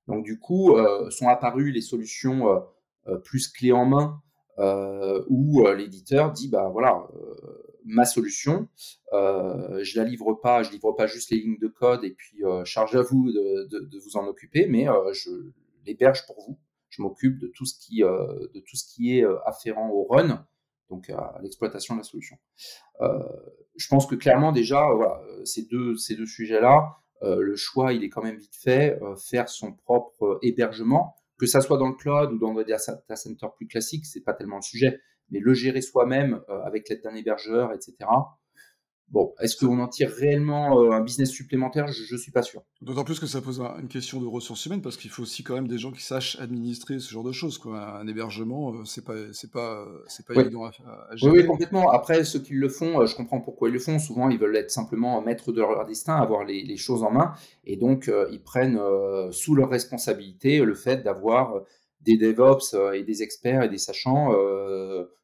Donc 0.07 0.23
du 0.23 0.39
coup, 0.39 0.75
euh, 0.75 1.09
sont 1.09 1.27
apparues 1.27 1.71
les 1.71 1.81
solutions 1.81 2.63
plus 3.23 3.47
clés 3.47 3.71
en 3.71 3.85
main 3.85 4.21
où 5.29 5.65
l'éditeur 5.67 6.31
dit 6.31 6.49
bah 6.49 6.69
voilà 6.71 7.07
ma 7.85 8.03
solution, 8.03 8.67
je 9.13 9.97
la 9.97 10.03
livre 10.03 10.33
pas, 10.33 10.63
je 10.63 10.71
livre 10.71 10.91
pas 10.91 11.07
juste 11.07 11.31
les 11.31 11.37
lignes 11.37 11.59
de 11.59 11.67
code 11.67 12.03
et 12.03 12.11
puis 12.11 12.41
charge 12.65 12.95
à 12.95 13.01
vous 13.01 13.31
de, 13.31 13.67
de 13.69 13.99
vous 13.99 14.17
en 14.17 14.27
occuper, 14.27 14.67
mais 14.67 14.87
je 15.13 15.29
l'héberge 15.85 16.25
pour 16.25 16.43
vous 16.45 16.57
je 16.89 17.01
m'occupe 17.01 17.39
de 17.39 17.47
tout 17.47 17.65
ce 17.65 17.77
qui 17.79 18.03
euh, 18.03 18.47
de 18.53 18.59
tout 18.59 18.75
ce 18.75 18.85
qui 18.93 19.17
est 19.17 19.23
euh, 19.23 19.37
afférent 19.45 19.89
au 19.89 20.05
run, 20.05 20.45
donc 20.89 21.09
à 21.09 21.37
l'exploitation 21.41 21.95
de 21.95 21.99
la 21.99 22.03
solution. 22.03 22.37
Euh, 23.01 23.19
je 23.75 23.87
pense 23.87 24.07
que 24.07 24.15
clairement 24.15 24.51
déjà, 24.51 24.91
voilà, 24.93 25.21
ces 25.45 25.63
deux 25.65 25.95
ces 25.95 26.15
deux 26.15 26.25
sujets-là, 26.25 26.97
le 27.21 27.55
choix 27.55 27.93
il 27.93 28.03
est 28.03 28.09
quand 28.09 28.23
même 28.23 28.37
vite 28.37 28.55
fait. 28.55 28.99
faire 29.29 29.49
son 29.49 29.73
propre 29.73 30.39
hébergement, 30.41 31.15
que 31.39 31.45
ça 31.45 31.61
soit 31.61 31.77
dans 31.77 31.89
le 31.89 31.95
cloud 31.95 32.31
ou 32.31 32.39
dans 32.39 32.53
des 32.53 32.65
data 32.65 33.15
centers 33.15 33.53
plus 33.55 33.67
classiques, 33.67 34.05
c'est 34.05 34.23
pas 34.23 34.33
tellement 34.33 34.57
le 34.57 34.61
sujet, 34.61 34.99
mais 35.29 35.39
le 35.39 35.53
gérer 35.53 35.81
soi-même 35.81 36.41
avec 36.65 36.89
l'aide 36.89 37.01
d'un 37.03 37.15
hébergeur, 37.15 37.73
etc. 37.73 37.95
Bon, 39.09 39.33
est-ce 39.39 39.55
qu'on 39.55 39.79
en 39.79 39.87
tire 39.87 40.09
réellement 40.09 40.81
euh, 40.81 40.91
un 40.91 40.99
business 40.99 41.29
supplémentaire? 41.29 41.87
Je 41.87 42.13
ne 42.13 42.19
suis 42.19 42.31
pas 42.31 42.41
sûr. 42.41 42.63
D'autant 42.81 43.05
plus 43.05 43.21
que 43.21 43.25
ça 43.25 43.39
pose 43.39 43.61
une 43.79 43.87
question 43.87 44.19
de 44.19 44.27
ressources 44.27 44.65
humaines 44.65 44.81
parce 44.81 44.97
qu'il 44.97 45.09
faut 45.09 45.23
aussi 45.23 45.43
quand 45.43 45.55
même 45.55 45.69
des 45.69 45.77
gens 45.77 45.93
qui 45.93 46.03
sachent 46.03 46.37
administrer 46.41 46.99
ce 46.99 47.09
genre 47.09 47.23
de 47.23 47.31
choses. 47.31 47.57
Quoi. 47.57 47.79
Un 47.99 48.07
hébergement, 48.07 48.73
euh, 48.73 48.83
c'est 48.83 49.05
pas 49.05 49.13
c'est 49.31 49.49
pas 49.49 49.87
c'est 50.07 50.25
pas 50.25 50.33
évident 50.33 50.65
à, 50.65 51.15
gérer. 51.15 51.39
Oui, 51.39 51.45
complètement. 51.45 51.89
Après, 51.89 52.25
ceux 52.25 52.39
qui 52.39 52.53
le 52.53 52.67
font, 52.67 52.99
euh, 52.99 53.05
je 53.05 53.15
comprends 53.15 53.39
pourquoi 53.39 53.69
ils 53.69 53.73
le 53.73 53.79
font. 53.79 53.97
Souvent, 53.97 54.29
ils 54.29 54.39
veulent 54.39 54.57
être 54.57 54.71
simplement 54.71 55.21
maîtres 55.21 55.53
de 55.53 55.61
leur 55.61 55.85
destin, 55.85 56.15
avoir 56.17 56.43
les, 56.43 56.77
choses 56.77 57.03
en 57.03 57.11
main, 57.11 57.33
et 57.65 57.77
donc 57.77 58.11
ils 58.31 58.41
prennent 58.41 58.79
sous 59.31 59.55
leur 59.55 59.69
responsabilité 59.69 60.59
le 60.59 60.75
fait 60.75 61.03
d'avoir 61.03 61.61
des 62.01 62.17
DevOps 62.17 62.75
et 62.93 63.03
des 63.03 63.23
experts 63.23 63.63
et 63.63 63.69
des 63.69 63.79
sachants 63.79 64.31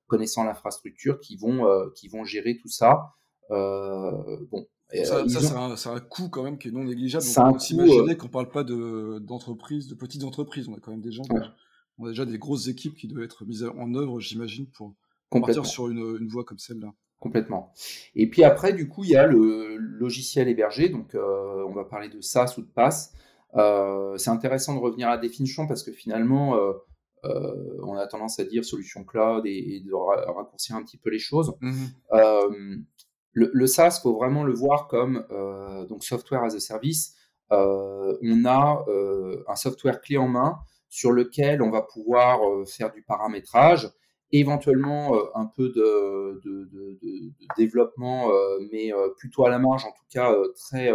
connaissant 0.07 0.43
l'infrastructure 0.45 1.19
qui 1.19 1.35
vont 1.35 1.67
qui 1.95 2.07
vont 2.07 2.23
gérer 2.23 2.57
tout 2.57 2.69
ça. 2.69 3.13
Euh, 3.51 4.37
bon, 4.51 4.67
ça, 5.03 5.17
euh, 5.17 5.75
c'est 5.75 5.89
un, 5.89 5.99
coût 5.99 6.29
quand 6.29 6.43
même 6.43 6.57
qui 6.57 6.69
est 6.69 6.71
non 6.71 6.83
négligeable. 6.83 7.25
on 7.37 7.53
peut 7.53 7.59
imaginer 7.71 8.11
euh, 8.11 8.15
qu'on 8.15 8.27
parle 8.27 8.49
pas 8.49 8.63
d'entreprises, 8.63 9.87
de, 9.87 9.95
petites 9.95 10.23
entreprises. 10.23 10.67
On 10.69 10.75
a 10.75 10.79
quand 10.79 10.91
même 10.91 11.01
des 11.01 11.11
gens, 11.11 11.23
on 11.97 12.05
a 12.05 12.09
déjà 12.09 12.25
des 12.25 12.37
grosses 12.37 12.67
équipes 12.67 12.95
qui 12.95 13.07
doivent 13.07 13.23
être 13.23 13.45
mises 13.45 13.63
en 13.63 13.93
œuvre, 13.95 14.19
j'imagine, 14.19 14.67
pour 14.67 14.95
partir 15.29 15.65
sur 15.65 15.89
une, 15.89 16.17
une 16.19 16.27
voie 16.27 16.43
comme 16.43 16.59
celle-là. 16.59 16.93
Complètement. 17.19 17.71
Et 18.15 18.29
puis 18.29 18.43
après, 18.43 18.73
du 18.73 18.89
coup, 18.89 19.05
il 19.05 19.11
y 19.11 19.15
a 19.15 19.25
le 19.25 19.77
logiciel 19.77 20.49
hébergé. 20.49 20.89
Donc, 20.89 21.15
on 21.15 21.71
va 21.73 21.85
parler 21.85 22.09
de 22.09 22.21
SaaS 22.21 22.55
ou 22.57 22.61
de 22.61 22.67
PaaS. 22.67 23.13
c'est 24.17 24.29
intéressant 24.29 24.75
de 24.75 24.79
revenir 24.79 25.07
à 25.07 25.11
la 25.11 25.17
définition 25.17 25.67
parce 25.67 25.83
que 25.83 25.91
finalement, 25.91 26.57
on 27.23 27.95
a 27.95 28.05
tendance 28.07 28.39
à 28.39 28.43
dire 28.43 28.63
solution 28.65 29.03
cloud 29.03 29.45
et, 29.45 29.81
de 29.85 29.93
raccourcir 29.93 30.75
un 30.75 30.83
petit 30.83 30.97
peu 30.97 31.09
les 31.09 31.19
choses. 31.19 31.53
Mmh 31.61 32.83
le, 33.33 33.49
le 33.53 33.67
SaaS, 33.67 33.99
faut 34.01 34.13
vraiment 34.13 34.43
le 34.43 34.53
voir 34.53 34.87
comme 34.87 35.25
euh, 35.31 35.85
donc 35.85 36.03
software 36.03 36.43
as 36.43 36.55
a 36.55 36.59
service. 36.59 37.15
Euh, 37.51 38.17
on 38.21 38.45
a 38.45 38.85
euh, 38.87 39.43
un 39.47 39.55
software 39.55 40.01
clé 40.01 40.17
en 40.17 40.27
main 40.27 40.59
sur 40.89 41.11
lequel 41.11 41.61
on 41.61 41.71
va 41.71 41.81
pouvoir 41.81 42.39
faire 42.67 42.91
du 42.91 43.01
paramétrage, 43.01 43.91
éventuellement 44.31 45.15
un 45.35 45.47
peu 45.47 45.69
de, 45.69 46.39
développement, 47.57 48.29
mais 48.71 48.91
plutôt 49.17 49.43
à 49.43 49.49
la 49.49 49.57
marge, 49.57 49.85
en 49.85 49.91
tout 49.91 50.05
cas 50.11 50.31
très, 50.55 50.91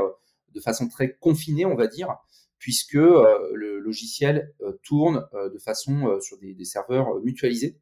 de 0.54 0.60
façon 0.60 0.86
très 0.86 1.16
confinée, 1.16 1.66
on 1.66 1.74
va 1.74 1.88
dire, 1.88 2.14
puisque 2.60 2.92
le 2.92 3.80
logiciel 3.80 4.54
tourne 4.84 5.26
de 5.32 5.58
façon 5.58 6.20
sur 6.20 6.38
des 6.38 6.64
serveurs 6.64 7.20
mutualisés. 7.20 7.76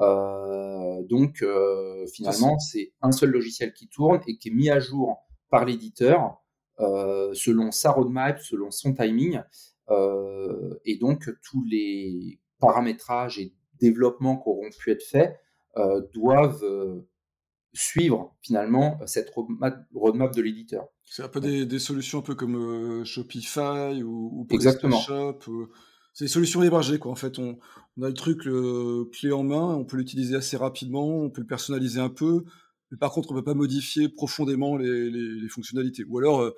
Euh, 0.00 1.02
donc 1.04 1.42
euh, 1.42 2.06
finalement, 2.12 2.58
c'est 2.58 2.92
un 3.02 3.12
seul 3.12 3.30
logiciel 3.30 3.72
qui 3.72 3.88
tourne 3.88 4.20
et 4.26 4.36
qui 4.36 4.48
est 4.48 4.52
mis 4.52 4.70
à 4.70 4.80
jour 4.80 5.18
par 5.50 5.64
l'éditeur 5.64 6.38
selon 7.34 7.70
sa 7.70 7.92
roadmap, 7.92 8.40
selon 8.40 8.72
son 8.72 8.92
timing. 8.92 9.40
et 10.84 10.96
donc, 10.96 11.30
tous 11.44 11.64
les 11.70 12.40
paramétrages 12.58 13.38
et 13.38 13.54
développements 13.78 14.36
qui 14.36 14.48
auront 14.48 14.70
pu 14.76 14.90
être 14.90 15.04
faits 15.04 15.38
doivent 16.12 16.64
suivre 17.72 18.36
finalement 18.42 18.98
cette 19.06 19.30
roadmap, 19.30 20.34
de 20.34 20.42
l'éditeur. 20.42 20.88
C'est 21.04 21.22
un 21.22 21.28
peu 21.28 21.40
des, 21.40 21.78
solutions 21.78 22.18
un 22.18 22.22
peu 22.22 22.34
comme 22.34 23.04
Shopify 23.04 24.02
ou, 24.02 24.30
ou 24.32 24.46
Exactement. 24.50 25.00
C'est 26.12 26.24
des 26.24 26.30
solutions 26.30 26.62
hébergées 26.62 26.98
quoi. 26.98 27.12
En 27.12 27.16
fait, 27.16 27.38
on, 27.38 27.58
a 28.02 28.08
le 28.08 28.14
truc 28.14 28.42
clé 29.12 29.32
en 29.32 29.42
main, 29.42 29.74
on 29.74 29.84
peut 29.84 29.96
l'utiliser 29.96 30.36
assez 30.36 30.56
rapidement, 30.56 31.06
on 31.06 31.30
peut 31.30 31.40
le 31.40 31.46
personnaliser 31.46 32.00
un 32.00 32.08
peu, 32.08 32.44
mais 32.90 32.96
par 32.98 33.10
contre, 33.12 33.30
on 33.30 33.34
ne 33.34 33.40
peut 33.40 33.44
pas 33.44 33.54
modifier 33.54 34.08
profondément 34.08 34.76
les, 34.76 35.48
fonctionnalités. 35.48 36.04
Ou 36.08 36.18
alors, 36.18 36.52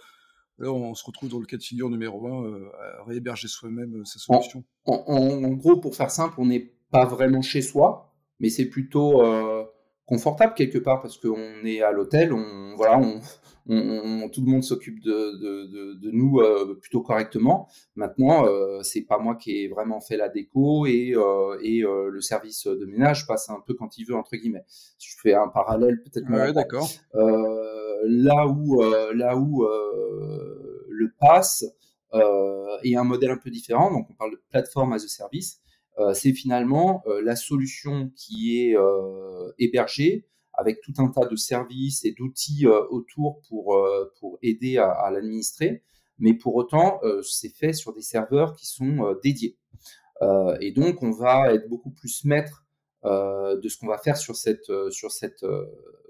on 0.60 0.94
se 0.94 1.04
retrouve 1.04 1.28
dans 1.28 1.38
le 1.38 1.46
cas 1.46 1.56
de 1.56 1.62
figure 1.62 1.90
numéro 1.90 2.26
1, 2.26 2.54
à 3.00 3.04
réhéberger 3.04 3.48
soi-même 3.48 4.04
sa 4.04 4.18
solution. 4.18 4.64
En, 4.84 5.50
gros, 5.52 5.76
pour 5.76 5.96
faire 5.96 6.10
simple, 6.10 6.34
on 6.38 6.46
n'est 6.46 6.72
pas 6.90 7.04
vraiment 7.04 7.42
chez 7.42 7.62
soi, 7.62 8.12
mais 8.40 8.50
c'est 8.50 8.66
plutôt 8.66 9.22
confortable 10.06 10.54
quelque 10.54 10.78
part 10.78 11.00
parce 11.00 11.18
qu'on 11.18 11.64
est 11.64 11.82
à 11.82 11.92
l'hôtel, 11.92 12.32
on, 12.32 12.74
voilà, 12.76 12.98
on, 12.98 13.20
on, 13.66 14.28
tout 14.28 14.42
le 14.42 14.50
monde 14.50 14.62
s'occupe 14.62 15.02
de, 15.02 15.38
de, 15.38 15.94
de, 15.94 16.10
nous 16.10 16.40
euh, 16.40 16.78
plutôt 16.80 17.00
correctement. 17.00 17.68
Maintenant, 17.96 18.46
euh, 18.46 18.82
c'est 18.82 19.02
pas 19.02 19.18
moi 19.18 19.36
qui 19.36 19.62
ai 19.62 19.68
vraiment 19.68 20.00
fait 20.00 20.16
la 20.16 20.28
déco 20.28 20.86
et, 20.86 21.14
euh, 21.16 21.58
et 21.62 21.82
euh, 21.82 22.10
le 22.10 22.20
service 22.20 22.66
de 22.66 22.84
ménage 22.84 23.26
passe 23.26 23.48
un 23.48 23.62
peu 23.66 23.74
quand 23.74 23.96
il 23.96 24.04
veut 24.04 24.14
entre 24.14 24.36
guillemets. 24.36 24.64
Si 24.68 25.10
je 25.10 25.16
fais 25.22 25.34
un 25.34 25.48
parallèle 25.48 26.02
peut-être. 26.02 26.30
Ouais, 26.30 26.52
d'accord. 26.52 26.88
là 27.14 28.46
où 28.46 28.82
là 28.82 29.36
où 29.36 29.66
le 30.88 31.12
pass 31.18 31.64
est 32.82 32.96
un 32.96 33.04
modèle 33.04 33.30
un 33.30 33.38
peu 33.38 33.50
différent, 33.50 33.90
donc 33.90 34.08
on 34.10 34.14
parle 34.14 34.32
de 34.32 34.40
plateforme 34.50 34.92
as 34.92 35.04
a 35.04 35.08
service. 35.08 35.60
C'est 36.12 36.32
finalement 36.32 37.04
la 37.22 37.36
solution 37.36 38.10
qui 38.16 38.58
est 38.58 38.76
hébergée 39.58 40.26
avec 40.56 40.80
tout 40.80 40.92
un 40.98 41.08
tas 41.08 41.26
de 41.26 41.36
services 41.36 42.04
et 42.04 42.12
d'outils 42.12 42.66
euh, 42.66 42.86
autour 42.88 43.40
pour, 43.48 43.76
euh, 43.76 44.12
pour 44.20 44.38
aider 44.42 44.78
à, 44.78 45.10
l'administrer. 45.10 45.82
Mais 46.18 46.34
pour 46.34 46.54
autant, 46.54 47.00
euh, 47.02 47.22
c'est 47.22 47.54
fait 47.54 47.72
sur 47.72 47.92
des 47.92 48.02
serveurs 48.02 48.54
qui 48.54 48.66
sont 48.66 49.16
dédiés. 49.22 49.58
et 50.60 50.72
donc, 50.72 51.02
on 51.02 51.10
va 51.10 51.52
être 51.52 51.68
beaucoup 51.68 51.90
plus 51.90 52.24
maître 52.24 52.64
de 53.04 53.68
ce 53.68 53.76
qu'on 53.76 53.88
va 53.88 53.98
faire 53.98 54.16
sur 54.16 54.36
cette, 54.36 54.72
sur 54.90 55.10
cette, 55.10 55.44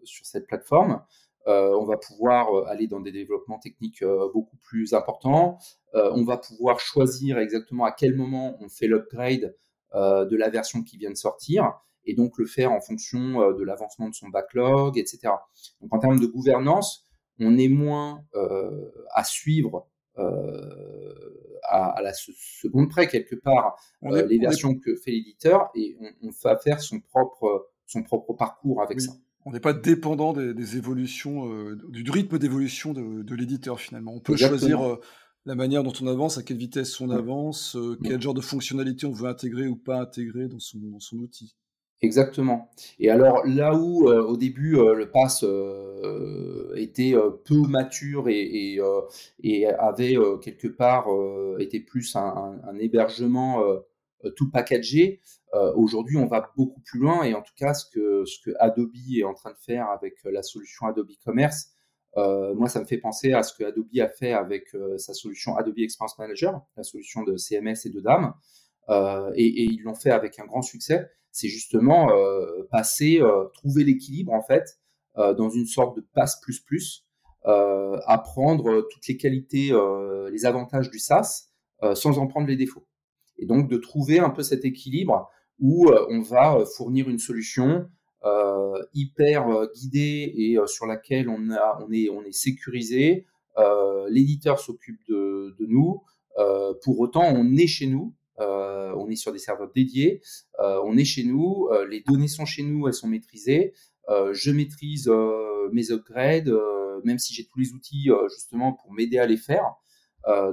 sur 0.04 0.26
cette 0.26 0.46
plateforme. 0.46 1.02
on 1.46 1.84
va 1.84 1.96
pouvoir 1.96 2.68
aller 2.68 2.86
dans 2.86 3.00
des 3.00 3.10
développements 3.10 3.58
techniques 3.58 4.04
beaucoup 4.32 4.58
plus 4.58 4.92
importants. 4.92 5.58
on 5.94 6.24
va 6.24 6.36
pouvoir 6.36 6.78
choisir 6.78 7.38
exactement 7.38 7.86
à 7.86 7.92
quel 7.92 8.14
moment 8.14 8.56
on 8.60 8.68
fait 8.68 8.86
l'upgrade 8.86 9.56
de 9.94 10.36
la 10.36 10.50
version 10.50 10.82
qui 10.82 10.96
vient 10.96 11.10
de 11.10 11.16
sortir 11.16 11.72
et 12.06 12.14
donc 12.14 12.38
le 12.38 12.46
faire 12.46 12.72
en 12.72 12.80
fonction 12.80 13.40
euh, 13.40 13.54
de 13.54 13.62
l'avancement 13.62 14.08
de 14.08 14.14
son 14.14 14.28
backlog, 14.28 14.98
etc. 14.98 15.32
Donc 15.80 15.92
en 15.94 15.98
termes 15.98 16.20
de 16.20 16.26
gouvernance, 16.26 17.06
on 17.40 17.56
est 17.56 17.68
moins 17.68 18.24
euh, 18.34 18.92
à 19.12 19.24
suivre 19.24 19.88
euh, 20.18 20.30
à, 21.64 22.00
la 22.02 22.12
seconde 22.12 22.88
près 22.88 23.08
quelque 23.08 23.34
part 23.34 23.76
les 24.02 24.38
versions 24.38 24.78
que 24.78 24.94
fait 24.94 25.10
l'éditeur 25.10 25.70
et 25.74 25.96
on, 26.22 26.30
va 26.44 26.56
faire 26.56 26.80
son 26.80 27.00
propre 27.00 27.68
son 27.86 28.02
propre 28.04 28.32
parcours 28.34 28.80
avec 28.82 29.00
ça. 29.00 29.12
On 29.44 29.50
n'est 29.50 29.60
pas 29.60 29.72
dépendant 29.72 30.32
des, 30.32 30.76
évolutions, 30.76 31.50
du 31.88 32.08
rythme 32.10 32.38
d'évolution 32.38 32.92
de, 32.92 33.34
l'éditeur 33.34 33.80
finalement. 33.80 34.12
On 34.14 34.20
peut 34.20 34.36
choisir 34.36 34.98
la 35.46 35.54
manière 35.54 35.82
dont 35.82 35.92
on 36.00 36.06
avance, 36.06 36.38
à 36.38 36.42
quelle 36.42 36.56
vitesse 36.56 37.00
on 37.00 37.10
avance, 37.10 37.76
quel 38.02 38.20
genre 38.20 38.34
de 38.34 38.40
fonctionnalité 38.40 39.06
on 39.06 39.12
veut 39.12 39.28
intégrer 39.28 39.66
ou 39.66 39.76
pas 39.76 40.00
intégrer 40.00 40.48
dans 40.48 40.58
son, 40.58 40.78
dans 40.78 41.00
son 41.00 41.18
outil. 41.18 41.54
Exactement. 42.04 42.70
Et 42.98 43.08
alors 43.08 43.46
là 43.46 43.74
où 43.74 44.08
euh, 44.10 44.22
au 44.22 44.36
début 44.36 44.76
euh, 44.76 44.94
le 44.94 45.10
pass 45.10 45.42
euh, 45.42 46.74
était 46.76 47.14
peu 47.44 47.62
mature 47.66 48.28
et, 48.28 48.78
et, 49.42 49.66
avait 49.66 50.16
quelque 50.42 50.68
part 50.68 51.06
été 51.58 51.80
plus 51.80 52.14
un, 52.16 52.60
hébergement 52.78 53.62
tout 54.36 54.50
packagé, 54.50 55.20
aujourd'hui 55.74 56.16
on 56.18 56.26
va 56.26 56.52
beaucoup 56.56 56.80
plus 56.80 56.98
loin 56.98 57.22
et 57.22 57.34
en 57.34 57.42
tout 57.42 57.54
cas 57.56 57.72
ce 57.72 57.86
que, 57.90 58.24
ce 58.26 58.38
que 58.44 58.54
Adobe 58.58 58.90
est 59.16 59.24
en 59.24 59.34
train 59.34 59.52
de 59.52 59.58
faire 59.58 59.88
avec 59.88 60.16
la 60.24 60.42
solution 60.42 60.86
Adobe 60.86 61.10
Commerce, 61.24 61.70
moi 62.16 62.68
ça 62.68 62.80
me 62.80 62.84
fait 62.84 62.98
penser 62.98 63.32
à 63.32 63.42
ce 63.42 63.52
que 63.54 63.64
Adobe 63.64 63.88
a 64.00 64.08
fait 64.08 64.32
avec 64.32 64.68
sa 64.98 65.14
solution 65.14 65.56
Adobe 65.56 65.78
Experience 65.78 66.18
Manager, 66.18 66.60
la 66.76 66.82
solution 66.82 67.22
de 67.22 67.36
CMS 67.36 67.86
et 67.86 67.90
de 67.90 68.00
DAM, 68.00 68.34
et, 69.34 69.44
et 69.46 69.64
ils 69.64 69.82
l'ont 69.82 69.94
fait 69.94 70.10
avec 70.10 70.38
un 70.38 70.44
grand 70.44 70.62
succès 70.62 71.10
c'est 71.34 71.48
justement 71.48 72.10
euh, 72.12 72.62
passer, 72.70 73.20
euh, 73.20 73.46
trouver 73.54 73.82
l'équilibre 73.82 74.32
en 74.32 74.42
fait 74.42 74.78
euh, 75.18 75.34
dans 75.34 75.50
une 75.50 75.66
sorte 75.66 75.96
de 75.96 76.06
passe 76.14 76.40
plus 76.40 76.60
plus, 76.60 77.04
apprendre 78.06 78.88
toutes 78.90 79.06
les 79.06 79.18
qualités, 79.18 79.70
les 80.32 80.46
avantages 80.46 80.90
du 80.90 80.98
SaaS 80.98 81.50
sans 81.94 82.18
en 82.18 82.26
prendre 82.26 82.46
les 82.46 82.56
défauts. 82.56 82.86
Et 83.36 83.44
donc 83.44 83.68
de 83.68 83.76
trouver 83.76 84.18
un 84.18 84.30
peu 84.30 84.42
cet 84.42 84.64
équilibre 84.64 85.28
où 85.58 85.90
on 86.08 86.22
va 86.22 86.64
fournir 86.74 87.10
une 87.10 87.18
solution 87.18 87.86
hyper 88.94 89.68
guidée 89.74 90.32
et 90.36 90.58
sur 90.66 90.86
laquelle 90.86 91.28
on, 91.28 91.50
a, 91.50 91.84
on, 91.86 91.92
est, 91.92 92.08
on 92.08 92.24
est 92.24 92.32
sécurisé. 92.32 93.26
L'éditeur 94.08 94.58
s'occupe 94.58 95.00
de, 95.08 95.54
nous. 95.60 96.02
pour 96.82 97.00
autant, 97.00 97.24
on 97.24 97.56
est 97.56 97.66
chez 97.66 97.86
nous 97.86 98.14
euh, 98.40 98.92
on 98.96 99.08
est 99.08 99.16
sur 99.16 99.32
des 99.32 99.38
serveurs 99.38 99.70
dédiés, 99.72 100.20
euh, 100.58 100.80
on 100.84 100.96
est 100.96 101.04
chez 101.04 101.22
nous, 101.22 101.68
euh, 101.70 101.86
les 101.86 102.00
données 102.00 102.28
sont 102.28 102.44
chez 102.44 102.62
nous, 102.64 102.88
elles 102.88 102.94
sont 102.94 103.06
maîtrisées. 103.06 103.74
je 104.08 104.50
maîtrise 104.50 105.10
mes 105.72 105.90
upgrades, 105.90 106.52
même 107.04 107.18
si 107.18 107.32
j'ai 107.34 107.46
tous 107.46 107.58
les 107.58 107.72
outils 107.72 108.10
justement 108.30 108.72
pour 108.74 108.92
m'aider 108.92 109.18
à 109.18 109.26
les 109.26 109.36
faire. 109.36 109.74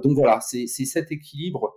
donc 0.03 0.13
voilà, 0.13 0.39
c'est 0.41 0.67
cet 0.67 1.11
équilibre 1.11 1.73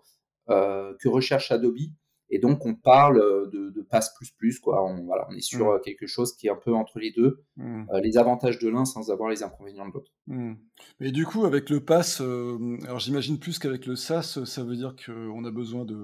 que 0.48 1.08
recherche 1.08 1.50
Adobe 1.50 1.90
et 2.34 2.40
donc, 2.40 2.66
on 2.66 2.74
parle 2.74 3.18
euh, 3.18 3.46
de, 3.46 3.70
de 3.70 3.80
passe 3.80 4.12
plus 4.16 4.32
plus, 4.32 4.58
quoi. 4.58 4.84
On, 4.84 5.04
voilà, 5.04 5.24
on 5.30 5.36
est 5.36 5.40
sur 5.40 5.66
mmh. 5.66 5.76
euh, 5.76 5.78
quelque 5.78 6.08
chose 6.08 6.36
qui 6.36 6.48
est 6.48 6.50
un 6.50 6.56
peu 6.56 6.74
entre 6.74 6.98
les 6.98 7.12
deux, 7.12 7.44
mmh. 7.56 7.84
euh, 7.92 8.00
les 8.00 8.18
avantages 8.18 8.58
de 8.58 8.68
l'un 8.68 8.84
sans 8.84 9.12
avoir 9.12 9.30
les 9.30 9.44
inconvénients 9.44 9.86
de 9.86 9.92
l'autre. 9.94 10.10
Mmh. 10.26 10.54
Mais 10.98 11.12
du 11.12 11.26
coup, 11.26 11.44
avec 11.44 11.70
le 11.70 11.84
pass, 11.84 12.20
alors 12.20 12.98
j'imagine 12.98 13.38
plus 13.38 13.60
qu'avec 13.60 13.86
le 13.86 13.94
SaaS, 13.94 14.40
ça 14.44 14.64
veut 14.64 14.74
dire 14.74 14.96
qu'on 15.06 15.44
a 15.44 15.50
besoin 15.52 15.84
de 15.84 15.96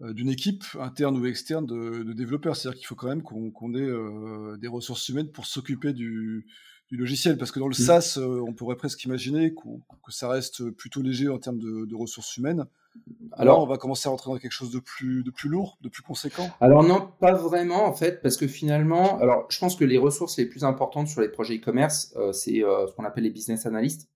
d'une 0.00 0.28
équipe 0.28 0.62
interne 0.78 1.18
ou 1.18 1.26
externe 1.26 1.66
de, 1.66 2.12
développeurs. 2.12 2.54
C'est-à-dire 2.54 2.78
qu'il 2.78 2.86
faut 2.86 2.94
quand 2.94 3.08
même 3.08 3.22
qu'on 3.22 3.74
ait 3.74 4.58
des 4.58 4.68
ressources 4.68 5.08
humaines 5.08 5.32
pour 5.32 5.46
s'occuper 5.46 5.92
du, 5.92 6.46
du, 6.90 6.96
logiciel. 6.96 7.38
Parce 7.38 7.52
que 7.52 7.60
dans 7.60 7.68
le 7.68 7.74
SaaS, 7.74 8.18
on 8.18 8.52
pourrait 8.52 8.76
presque 8.76 9.04
imaginer 9.04 9.54
que 9.54 10.12
ça 10.12 10.28
reste 10.28 10.70
plutôt 10.70 11.02
léger 11.02 11.28
en 11.28 11.38
termes 11.38 11.58
de, 11.58 11.84
de 11.84 11.94
ressources 11.94 12.36
humaines. 12.36 12.66
Alors, 13.32 13.62
on 13.62 13.66
va 13.66 13.78
commencer 13.78 14.08
à 14.08 14.10
rentrer 14.10 14.30
dans 14.30 14.38
quelque 14.38 14.52
chose 14.52 14.70
de 14.70 14.80
plus, 14.80 15.22
de 15.22 15.30
plus 15.30 15.48
lourd, 15.48 15.78
de 15.80 15.88
plus 15.88 16.02
conséquent 16.02 16.50
Alors 16.60 16.82
non, 16.82 17.10
pas 17.20 17.34
vraiment 17.34 17.84
en 17.84 17.92
fait, 17.92 18.20
parce 18.22 18.36
que 18.36 18.48
finalement, 18.48 19.18
alors 19.20 19.46
je 19.48 19.58
pense 19.58 19.76
que 19.76 19.84
les 19.84 19.98
ressources 19.98 20.36
les 20.38 20.46
plus 20.46 20.64
importantes 20.64 21.08
sur 21.08 21.20
les 21.20 21.28
projets 21.28 21.56
e-commerce, 21.56 22.12
euh, 22.16 22.32
c'est 22.32 22.64
euh, 22.64 22.86
ce 22.86 22.94
qu'on 22.94 23.04
appelle 23.04 23.24
les 23.24 23.30
business 23.30 23.66
analysts, 23.66 24.08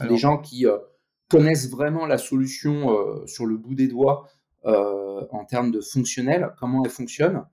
des 0.00 0.16
gens 0.16 0.38
qui 0.38 0.66
euh, 0.66 0.78
connaissent 1.28 1.70
vraiment 1.70 2.06
la 2.06 2.18
solution 2.18 3.26
sur 3.26 3.46
le 3.46 3.56
bout 3.56 3.74
des 3.74 3.86
doigts 3.86 4.28
en 4.64 5.44
termes 5.48 5.70
de 5.70 5.80
fonctionnel, 5.80 6.52
comment 6.58 6.84
elle 6.84 6.90
fonctionne, 6.90 7.44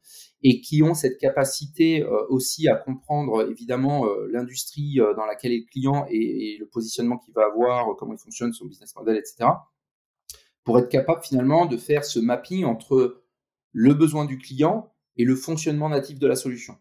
et 0.43 0.61
qui 0.61 0.83
ont 0.83 0.93
cette 0.93 1.17
capacité 1.17 2.05
aussi 2.29 2.67
à 2.67 2.75
comprendre 2.75 3.49
évidemment 3.49 4.05
l'industrie 4.31 4.97
dans 5.15 5.25
laquelle 5.25 5.51
est 5.51 5.65
le 5.65 5.71
client 5.71 6.05
et, 6.09 6.57
le 6.59 6.67
positionnement 6.67 7.17
qu'il 7.17 7.33
va 7.33 7.45
avoir, 7.45 7.95
comment 7.97 8.13
il 8.13 8.19
fonctionne, 8.19 8.53
son 8.53 8.65
business 8.65 8.95
model, 8.95 9.17
etc 9.17 9.49
pour 10.67 10.77
être 10.79 10.89
capable 10.89 11.23
finalement 11.23 11.65
de 11.65 11.77
faire 11.77 12.03
ce 12.03 12.19
mapping 12.19 12.65
entre 12.65 13.23
le 13.71 13.93
besoin 13.93 14.25
du 14.25 14.37
client 14.37 14.93
et 15.15 15.23
le 15.23 15.33
fonctionnement 15.37 15.87
natif 15.87 16.19
de 16.19 16.27
la 16.27 16.35
solution. 16.35 16.77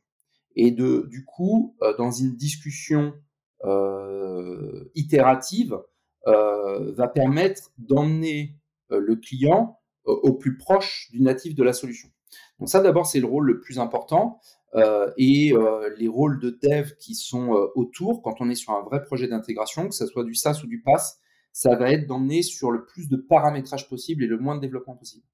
Et 0.57 0.72
de, 0.72 1.07
du 1.09 1.24
coup, 1.24 1.76
euh, 1.82 1.96
dans 1.96 2.11
une 2.11 2.34
discussion 2.34 3.14
euh, 3.62 4.90
itérative, 4.96 5.78
euh, 6.26 6.90
va 6.94 7.07
permettre 7.07 7.70
d'emmener 7.78 8.57
le 8.90 9.14
client 9.14 9.78
au 10.04 10.32
plus 10.32 10.59
proche 10.59 11.09
du 11.12 11.22
natif 11.22 11.54
de 11.54 11.62
la 11.62 11.72
solution. 11.72 12.09
Donc 12.59 12.68
ça, 12.68 12.81
d'abord, 12.81 13.07
c'est 13.07 13.20
le 13.20 13.27
rôle 13.27 13.47
le 13.47 13.61
plus 13.61 13.79
important. 13.79 14.41
et 15.16 15.55
les 15.99 16.09
rôles 16.09 16.41
de 16.41 16.51
dev 16.62 16.93
qui 16.99 17.14
sont 17.14 17.70
autour, 17.74 18.22
quand 18.22 18.37
on 18.41 18.51
est 18.51 18.55
sur 18.55 18.72
un 18.72 18.83
vrai 18.83 19.03
projet 19.03 19.29
d'intégration, 19.29 19.89
que 19.89 19.95
ce 19.95 20.07
soit 20.07 20.24
du 20.24 20.35
SaaS 20.35 20.61
ou 20.64 20.66
du 20.66 20.83
PaaS, 20.83 21.18
ça 21.53 21.74
va 21.74 21.91
être 21.91 22.07
d'emmener 22.07 22.43
sur 22.43 22.70
le 22.70 22.85
plus 22.85 23.09
de 23.09 23.16
paramétrage 23.16 23.89
possible 23.89 24.22
et 24.22 24.27
le 24.27 24.39
moins 24.39 24.57
de 24.57 24.61
développement 24.61 24.95
possible. 24.95 25.24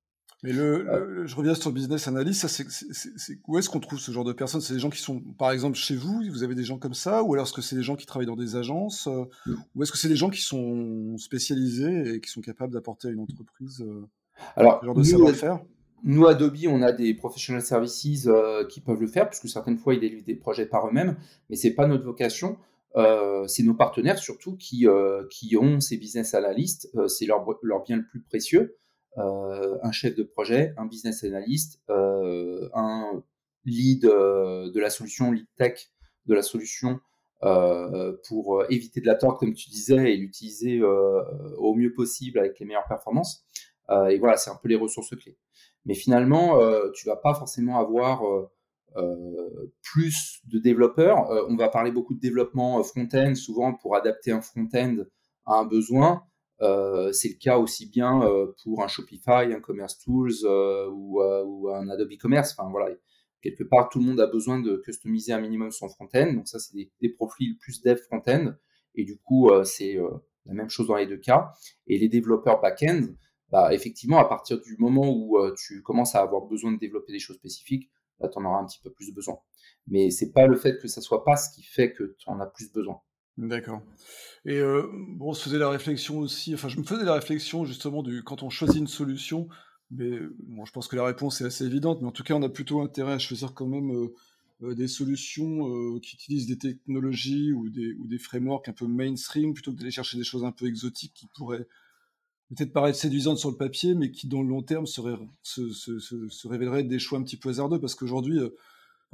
Mais 0.44 0.52
le, 0.52 1.24
je 1.24 1.36
reviens 1.36 1.54
sur 1.54 1.70
le 1.70 1.74
business 1.74 2.08
analyst, 2.08 2.48
ça, 2.48 2.48
c'est, 2.48 3.38
où 3.46 3.58
est-ce 3.58 3.70
qu'on 3.70 3.78
trouve 3.78 4.00
ce 4.00 4.10
genre 4.10 4.24
de 4.24 4.32
personnes? 4.32 4.60
C'est 4.60 4.74
des 4.74 4.80
gens 4.80 4.90
qui 4.90 5.00
sont, 5.00 5.20
par 5.38 5.52
exemple, 5.52 5.76
chez 5.76 5.94
vous, 5.94 6.20
vous 6.30 6.42
avez 6.42 6.56
des 6.56 6.64
gens 6.64 6.78
comme 6.78 6.94
ça, 6.94 7.22
ou 7.22 7.34
alors 7.34 7.46
est-ce 7.46 7.52
que 7.52 7.62
c'est 7.62 7.76
des 7.76 7.82
gens 7.82 7.94
qui 7.94 8.06
travaillent 8.06 8.26
dans 8.26 8.36
des 8.36 8.56
agences, 8.56 9.08
ou 9.74 9.82
est-ce 9.82 9.92
que 9.92 9.98
c'est 9.98 10.08
des 10.08 10.16
gens 10.16 10.30
qui 10.30 10.40
sont 10.40 11.16
spécialisés 11.16 12.14
et 12.14 12.20
qui 12.20 12.28
sont 12.28 12.40
capables 12.40 12.72
d'apporter 12.72 13.08
à 13.08 13.10
une 13.12 13.20
entreprise 13.20 13.84
alors, 14.56 14.80
ce 14.80 14.86
genre 14.86 14.94
de 14.96 15.02
savoir-faire? 15.04 15.60
Nous, 16.04 16.26
Adobe, 16.26 16.56
on 16.68 16.82
a 16.82 16.92
des 16.92 17.14
professional 17.14 17.62
services 17.62 18.28
qui 18.68 18.80
peuvent 18.80 19.00
le 19.00 19.06
faire, 19.06 19.28
puisque 19.28 19.48
certaines 19.48 19.78
fois, 19.78 19.94
ils 19.94 20.00
délivrent 20.00 20.24
des 20.24 20.34
projets 20.34 20.66
par 20.66 20.88
eux-mêmes, 20.88 21.16
mais 21.48 21.56
c'est 21.56 21.74
pas 21.74 21.86
notre 21.86 22.04
vocation. 22.04 22.58
Euh, 22.96 23.46
c'est 23.46 23.62
nos 23.62 23.74
partenaires 23.74 24.18
surtout 24.18 24.56
qui, 24.56 24.86
euh, 24.86 25.26
qui 25.30 25.56
ont 25.56 25.80
ces 25.80 25.96
business 25.96 26.34
analysts, 26.34 26.90
euh, 26.94 27.08
c'est 27.08 27.24
leur, 27.24 27.42
bien 27.84 27.96
le 27.96 28.06
plus 28.06 28.20
précieux. 28.20 28.76
un 29.16 29.92
chef 29.92 30.14
de 30.14 30.22
projet, 30.22 30.74
un 30.78 30.86
business 30.86 31.24
analyst, 31.24 31.80
un 31.88 33.22
lead 33.64 34.02
de 34.02 34.80
la 34.80 34.90
solution, 34.90 35.30
lead 35.32 35.46
tech 35.56 35.90
de 36.26 36.34
la 36.34 36.42
solution 36.42 37.00
pour 38.28 38.64
éviter 38.70 39.00
de 39.02 39.06
l'attendre, 39.06 39.36
comme 39.36 39.52
tu 39.52 39.68
disais, 39.68 40.12
et 40.12 40.16
l'utiliser 40.16 40.80
au 40.82 41.74
mieux 41.74 41.92
possible 41.92 42.38
avec 42.38 42.58
les 42.58 42.64
meilleures 42.64 42.88
performances. 42.88 43.44
et 43.90 44.18
voilà, 44.18 44.38
c'est 44.38 44.50
un 44.50 44.58
peu 44.62 44.68
les 44.68 44.76
ressources 44.76 45.14
clés. 45.14 45.36
Mais 45.84 45.94
finalement, 45.94 46.58
tu 46.94 47.06
vas 47.06 47.16
pas 47.16 47.34
forcément 47.34 47.78
avoir 47.78 48.22
euh, 48.96 49.72
plus 49.82 50.40
de 50.52 50.58
développeurs. 50.58 51.30
Euh, 51.30 51.46
on 51.48 51.56
va 51.56 51.68
parler 51.70 51.90
beaucoup 51.90 52.14
de 52.14 52.20
développement 52.20 52.78
euh, 52.78 52.82
front-end, 52.82 53.34
souvent 53.34 53.72
pour 53.72 53.96
adapter 53.96 54.32
un 54.32 54.42
front-end 54.42 54.98
à 55.46 55.60
un 55.60 55.64
besoin. 55.64 56.24
c'est 57.12 57.30
le 57.30 57.38
cas 57.38 57.58
aussi 57.58 57.86
bien 57.88 58.20
pour 58.62 58.84
un 58.84 58.88
Shopify, 58.88 59.52
un 59.52 59.60
Commerce 59.60 59.98
Tools 59.98 60.46
ou, 60.92 61.20
un 61.20 61.88
Adobe 61.88 62.16
Commerce. 62.20 62.54
Enfin 62.56 62.70
voilà, 62.70 62.94
quelque 63.40 63.64
part 63.64 63.88
tout 63.88 63.98
le 63.98 64.04
monde 64.04 64.20
a 64.20 64.28
besoin 64.28 64.60
de 64.60 64.76
customiser 64.76 65.32
un 65.32 65.40
minimum 65.40 65.72
son 65.72 65.88
front-end. 65.88 66.32
Donc 66.34 66.46
ça 66.46 66.60
c'est 66.60 66.76
des, 66.76 67.08
profils 67.08 67.58
plus 67.58 67.82
dev 67.82 67.96
front-end 67.96 68.54
et 68.94 69.04
du 69.04 69.18
coup 69.18 69.50
c'est 69.64 69.98
la 70.46 70.54
même 70.54 70.68
chose 70.68 70.86
dans 70.86 70.96
les 70.96 71.06
deux 71.06 71.16
cas. 71.18 71.52
Et 71.88 71.98
les 71.98 72.08
développeurs 72.08 72.60
back-end, 72.60 73.08
bah, 73.52 73.72
effectivement 73.72 74.18
à 74.18 74.24
partir 74.24 74.60
du 74.60 74.76
moment 74.78 75.08
où 75.14 75.38
tu 75.56 75.82
commences 75.82 76.16
à 76.16 76.20
avoir 76.20 76.46
besoin 76.46 76.72
de 76.72 76.78
développer 76.78 77.12
des 77.12 77.20
choses 77.20 77.36
spécifiques, 77.36 77.90
là, 78.20 78.28
tu 78.28 78.38
en 78.38 78.44
auras 78.44 78.58
un 78.58 78.66
petit 78.66 78.80
peu 78.82 78.90
plus 78.90 79.12
besoin. 79.12 79.38
Mais 79.86 80.10
c'est 80.10 80.32
pas 80.32 80.46
le 80.46 80.56
fait 80.56 80.78
que 80.80 80.88
ça 80.88 81.00
soit 81.00 81.24
pas 81.24 81.36
ce 81.36 81.54
qui 81.54 81.62
fait 81.62 81.92
que 81.92 82.16
tu 82.18 82.28
en 82.28 82.40
as 82.40 82.46
plus 82.46 82.72
besoin. 82.72 83.00
D'accord. 83.38 83.80
Et 84.44 84.58
euh, 84.58 84.88
bon, 84.92 85.30
on 85.30 85.32
se 85.32 85.44
faisait 85.44 85.58
la 85.58 85.70
réflexion 85.70 86.18
aussi, 86.18 86.54
enfin, 86.54 86.68
je 86.68 86.78
me 86.78 86.84
faisais 86.84 87.04
la 87.04 87.14
réflexion 87.14 87.64
justement 87.64 88.02
du 88.02 88.22
quand 88.22 88.42
on 88.42 88.50
choisit 88.50 88.76
une 88.76 88.86
solution, 88.86 89.48
mais 89.90 90.18
bon, 90.40 90.64
je 90.64 90.72
pense 90.72 90.86
que 90.88 90.96
la 90.96 91.04
réponse 91.04 91.40
est 91.40 91.44
assez 91.44 91.64
évidente, 91.64 92.00
mais 92.02 92.08
en 92.08 92.12
tout 92.12 92.22
cas, 92.22 92.34
on 92.34 92.42
a 92.42 92.48
plutôt 92.48 92.80
intérêt 92.82 93.12
à 93.12 93.18
choisir 93.18 93.54
quand 93.54 93.66
même 93.66 93.90
euh, 93.90 94.14
euh, 94.62 94.74
des 94.74 94.86
solutions 94.86 95.98
qui 96.00 96.16
utilisent 96.16 96.46
des 96.46 96.58
technologies 96.58 97.52
ou 97.52 97.70
des, 97.70 97.94
ou 97.94 98.06
des 98.06 98.18
frameworks 98.18 98.68
un 98.68 98.72
peu 98.72 98.86
mainstream 98.86 99.54
plutôt 99.54 99.72
que 99.72 99.78
d'aller 99.78 99.90
chercher 99.90 100.18
des 100.18 100.24
choses 100.24 100.44
un 100.44 100.52
peu 100.52 100.66
exotiques 100.66 101.14
qui 101.14 101.26
pourraient 101.34 101.66
peut-être 102.54 102.72
paraître 102.72 102.98
séduisante 102.98 103.38
sur 103.38 103.50
le 103.50 103.56
papier, 103.56 103.94
mais 103.94 104.10
qui 104.10 104.26
dans 104.28 104.42
le 104.42 104.48
long 104.48 104.62
terme 104.62 104.86
se, 104.86 105.00
se, 105.42 106.48
révéleraient 106.48 106.84
des 106.84 106.98
choix 106.98 107.18
un 107.18 107.22
petit 107.22 107.36
peu 107.36 107.48
hasardeux, 107.48 107.80
parce 107.80 107.94
qu'aujourd'hui, 107.94 108.38
euh, 108.38 108.50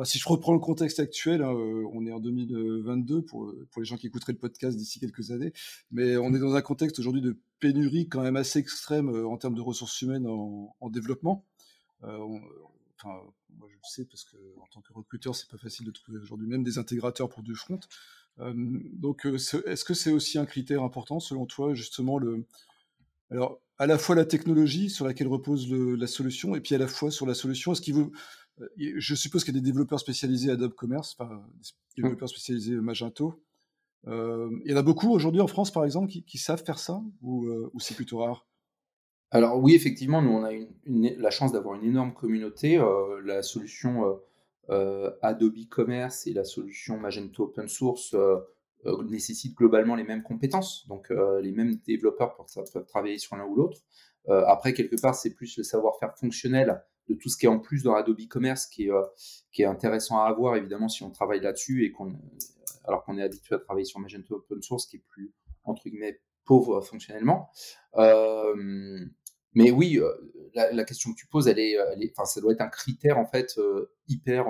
si 0.05 0.19
je 0.19 0.29
reprends 0.29 0.53
le 0.53 0.59
contexte 0.59 1.01
actuel, 1.01 1.43
hein, 1.43 1.53
euh, 1.53 1.85
on 1.93 2.07
est 2.07 2.13
en 2.13 2.21
2022 2.21 3.23
pour, 3.23 3.53
pour 3.71 3.83
les 3.83 3.87
gens 3.87 3.97
qui 3.97 4.07
écouteraient 4.07 4.33
le 4.33 4.39
podcast 4.39 4.77
d'ici 4.77 5.01
quelques 5.01 5.31
années, 5.31 5.53
mais 5.91 6.17
on 6.17 6.35
est 6.35 6.39
dans 6.39 6.55
un 6.55 6.63
contexte 6.63 6.99
aujourd'hui 6.99 7.23
de 7.23 7.37
pénurie 7.61 8.09
quand 8.09 8.23
même 8.23 8.37
assez 8.37 8.59
extrême 8.59 9.09
euh, 9.09 9.27
en 9.27 9.37
termes 9.37 9.55
de 9.55 9.61
ressources 9.61 10.01
humaines 10.03 10.27
en, 10.27 10.75
en 10.81 10.91
développement. 10.91 11.45
enfin, 12.03 13.21
moi 13.57 13.69
je 13.69 13.75
le 13.75 13.89
sais 13.89 14.05
parce 14.05 14.25
que 14.25 14.37
en 14.61 14.67
tant 14.73 14.81
que 14.81 14.93
recruteur, 14.93 15.35
c'est 15.35 15.49
pas 15.49 15.59
facile 15.59 15.87
de 15.87 15.91
trouver 15.91 16.19
aujourd'hui 16.19 16.47
même 16.47 16.63
des 16.63 16.79
intégrateurs 16.79 17.29
pour 17.29 17.43
du 17.43 17.55
front. 17.55 17.81
donc, 18.45 19.27
est-ce 19.27 19.85
que 19.85 19.95
c'est 19.95 20.13
aussi 20.13 20.39
un 20.39 20.47
critère 20.47 20.83
important 20.83 21.19
selon 21.19 21.47
toi, 21.47 21.75
justement, 21.75 22.19
le, 22.19 22.45
alors, 23.31 23.61
à 23.79 23.87
la 23.87 23.99
fois 23.99 24.15
la 24.15 24.25
technologie 24.25 24.91
sur 24.91 25.07
laquelle 25.07 25.29
repose 25.29 25.71
la 25.73 26.07
solution, 26.07 26.55
et 26.55 26.61
puis 26.61 26.75
à 26.75 26.79
la 26.79 26.89
fois 26.89 27.11
sur 27.11 27.27
la 27.27 27.35
solution. 27.35 27.73
Est-ce 27.73 27.81
qu'il 27.81 27.95
vous, 27.95 28.11
euh, 28.61 28.69
je 28.97 29.15
suppose 29.15 29.45
qu'il 29.45 29.55
y 29.55 29.59
a 29.59 29.61
des 29.61 29.65
développeurs 29.65 30.01
spécialisés 30.01 30.51
Adobe 30.51 30.75
Commerce, 30.75 31.17
enfin, 31.19 31.43
des 31.97 32.03
développeurs 32.03 32.29
spécialisés 32.29 32.75
Magento. 32.75 33.41
Euh, 34.07 34.51
il 34.65 34.71
y 34.71 34.75
en 34.75 34.79
a 34.79 34.83
beaucoup 34.83 35.13
aujourd'hui 35.13 35.41
en 35.41 35.47
France, 35.47 35.73
par 35.73 35.85
exemple, 35.85 36.09
qui, 36.09 36.39
savent 36.39 36.63
faire 36.65 36.79
ça, 36.79 37.03
euh, 37.25 37.71
ou, 37.73 37.81
c'est 37.81 37.95
plutôt 37.95 38.19
rare? 38.19 38.47
Alors 39.31 39.63
oui, 39.63 39.75
effectivement, 39.75 40.23
nous 40.23 40.31
on 40.31 40.45
a 40.45 40.53
la 40.87 41.31
chance 41.31 41.53
d'avoir 41.53 41.75
une 41.75 41.85
énorme 41.85 42.15
communauté. 42.15 42.83
la 43.25 43.43
solution 43.43 44.19
Adobe 45.21 45.69
Commerce 45.69 46.27
et 46.27 46.33
la 46.33 46.45
solution 46.45 46.99
Magento 46.99 47.45
Open 47.45 47.69
Source 47.69 48.17
euh, 48.87 49.03
nécessitent 49.03 49.57
globalement 49.57 49.97
les 49.97 50.05
mêmes 50.05 50.23
compétences, 50.23 50.87
donc 50.87 51.11
euh, 51.11 51.41
les 51.41 51.51
mêmes 51.51 51.81
développeurs 51.85 52.37
pour 52.37 52.47
travailler 52.87 53.19
sur 53.19 53.35
l'un 53.37 53.45
ou 53.45 53.57
l'autre. 53.57 53.81
Euh, 54.29 54.45
après, 54.47 54.73
quelque 54.73 54.95
part, 55.01 55.17
c'est 55.17 55.35
plus 55.35 55.57
le 55.57 55.65
savoir-faire 55.65 56.17
fonctionnel 56.17 56.81
de 57.09 57.15
tout 57.15 57.29
ce 57.29 57.37
qui 57.37 57.47
est 57.47 57.49
en 57.49 57.59
plus 57.59 57.83
dans 57.83 57.95
Adobe 57.97 58.29
Commerce 58.29 58.67
qui 58.67 58.89
est, 58.89 59.63
est 59.63 59.65
intéressant 59.65 60.21
à 60.21 60.27
avoir, 60.27 60.55
évidemment, 60.55 60.89
si 60.89 61.03
on 61.03 61.11
travaille 61.11 61.41
là-dessus, 61.41 61.87
et 61.87 61.91
qu'on, 61.91 62.21
alors 62.85 63.03
qu'on 63.03 63.19
est 63.19 63.23
habitué 63.23 63.57
à 63.57 63.59
travailler 63.59 63.85
sur 63.85 63.99
Magento 63.99 64.37
Open 64.37 64.63
Source, 64.63 64.87
qui 64.87 64.97
est 64.99 65.05
plus, 65.09 65.33
entre 65.65 65.89
guillemets, 65.89 66.21
pauvre 66.45 66.81
fonctionnellement. 66.81 67.51
mais 67.97 69.73
oui, 69.73 69.99
la, 70.55 70.85
question 70.85 71.11
que 71.13 71.17
tu 71.17 71.27
poses, 71.27 71.49
elle 71.49 71.59
est, 71.59 71.77
enfin, 72.13 72.27
ça 72.27 72.41
doit 72.41 72.53
être 72.53 72.61
un 72.61 72.69
critère, 72.69 73.19
en 73.19 73.27
fait, 73.27 73.59
hyper 74.07 74.47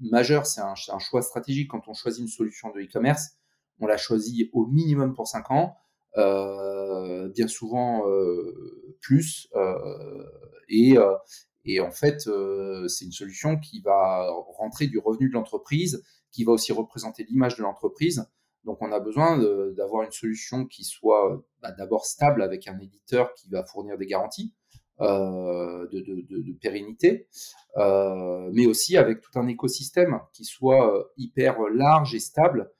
majeur. 0.00 0.46
C'est 0.46 0.62
un, 0.62 0.74
choix 0.74 1.20
stratégique 1.20 1.70
quand 1.70 1.86
on 1.88 1.94
choisit 1.94 2.22
une 2.22 2.28
solution 2.28 2.70
de 2.70 2.80
e-commerce 2.80 3.38
on 3.80 3.86
l'a 3.86 3.96
choisi 3.96 4.50
au 4.52 4.66
minimum 4.66 5.14
pour 5.14 5.26
5 5.26 5.50
ans, 5.50 5.76
euh, 6.16 7.28
bien 7.28 7.46
souvent 7.46 8.08
euh, 8.08 8.96
plus. 9.00 9.48
Euh, 9.54 10.24
et, 10.68 11.80
en 11.80 11.90
fait, 11.90 12.20
c'est 12.88 13.04
une 13.04 13.12
solution 13.12 13.58
qui 13.58 13.80
va 13.80 14.30
rentrer 14.56 14.86
du 14.86 14.98
revenu 14.98 15.28
de 15.28 15.34
l'entreprise, 15.34 16.02
qui 16.30 16.44
va 16.44 16.52
aussi 16.52 16.72
représenter 16.72 17.24
l'image 17.24 17.56
de 17.56 17.62
l'entreprise. 17.62 18.26
Donc, 18.64 18.78
on 18.80 18.90
a 18.90 19.00
besoin 19.00 19.38
d'avoir 19.74 20.02
une 20.02 20.10
solution 20.10 20.64
qui 20.64 20.84
soit 20.84 21.42
bah, 21.62 21.72
d'abord 21.72 22.06
stable 22.06 22.42
avec 22.42 22.68
un 22.68 22.78
éditeur 22.78 23.34
qui 23.34 23.50
va 23.50 23.64
fournir 23.64 23.98
des 23.98 24.06
garanties. 24.06 24.54
de, 24.98 26.58
pérennité, 26.60 27.28
mais 27.76 28.66
aussi 28.66 28.96
avec 28.96 29.20
tout 29.20 29.38
un 29.38 29.46
écosystème 29.46 30.20
qui 30.32 30.44
soit 30.44 31.12
hyper 31.16 31.60
large 31.70 32.14
et 32.14 32.20
stable 32.20 32.72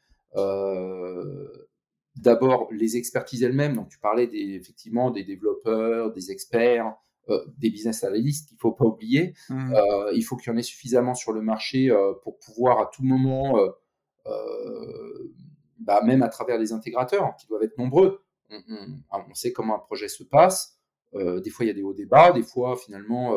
d'abord 2.17 2.69
les 2.73 2.97
expertises 2.97 3.43
elles-mêmes. 3.43 3.75
Donc 3.75 3.89
tu 3.89 3.99
parlais 3.99 4.27
des, 4.27 4.55
effectivement 4.55 5.11
des 5.11 5.25
développeurs, 5.25 6.13
des 6.13 6.31
experts, 6.31 6.95
euh, 7.29 7.45
des 7.59 7.71
business 7.71 8.05
analysts, 8.05 8.53
il 8.53 8.59
faut 8.59 8.73
pas 8.73 8.87
oublier. 8.87 9.35
Mmh. 9.49 9.75
Euh, 9.75 10.13
il 10.15 10.23
faut 10.23 10.37
qu'il 10.37 10.53
y 10.53 10.55
en 10.55 10.59
ait 10.59 10.63
suffisamment 10.63 11.15
sur 11.15 11.33
le 11.33 11.43
marché 11.43 11.91
pour 12.23 12.39
pouvoir 12.39 12.81
à 12.81 12.87
tout 12.87 13.03
moment, 13.03 13.59
bah, 15.79 16.01
même 16.05 16.23
à 16.23 16.29
travers 16.29 16.59
les 16.59 16.73
intégrateurs, 16.73 17.35
qui 17.37 17.47
doivent 17.47 17.63
être 17.63 17.79
nombreux, 17.79 18.23
on, 18.51 19.35
sait 19.35 19.53
comment 19.53 19.77
un 19.77 19.81
projet 19.81 20.09
se 20.09 20.25
passe. 20.25 20.79
des 21.15 21.51
fois, 21.51 21.65
il 21.65 21.69
y 21.69 21.71
a 21.71 21.75
des 21.75 21.83
hauts 21.83 21.95
débats, 21.95 22.33
des 22.33 22.43
fois, 22.43 22.77
finalement, 22.77 23.35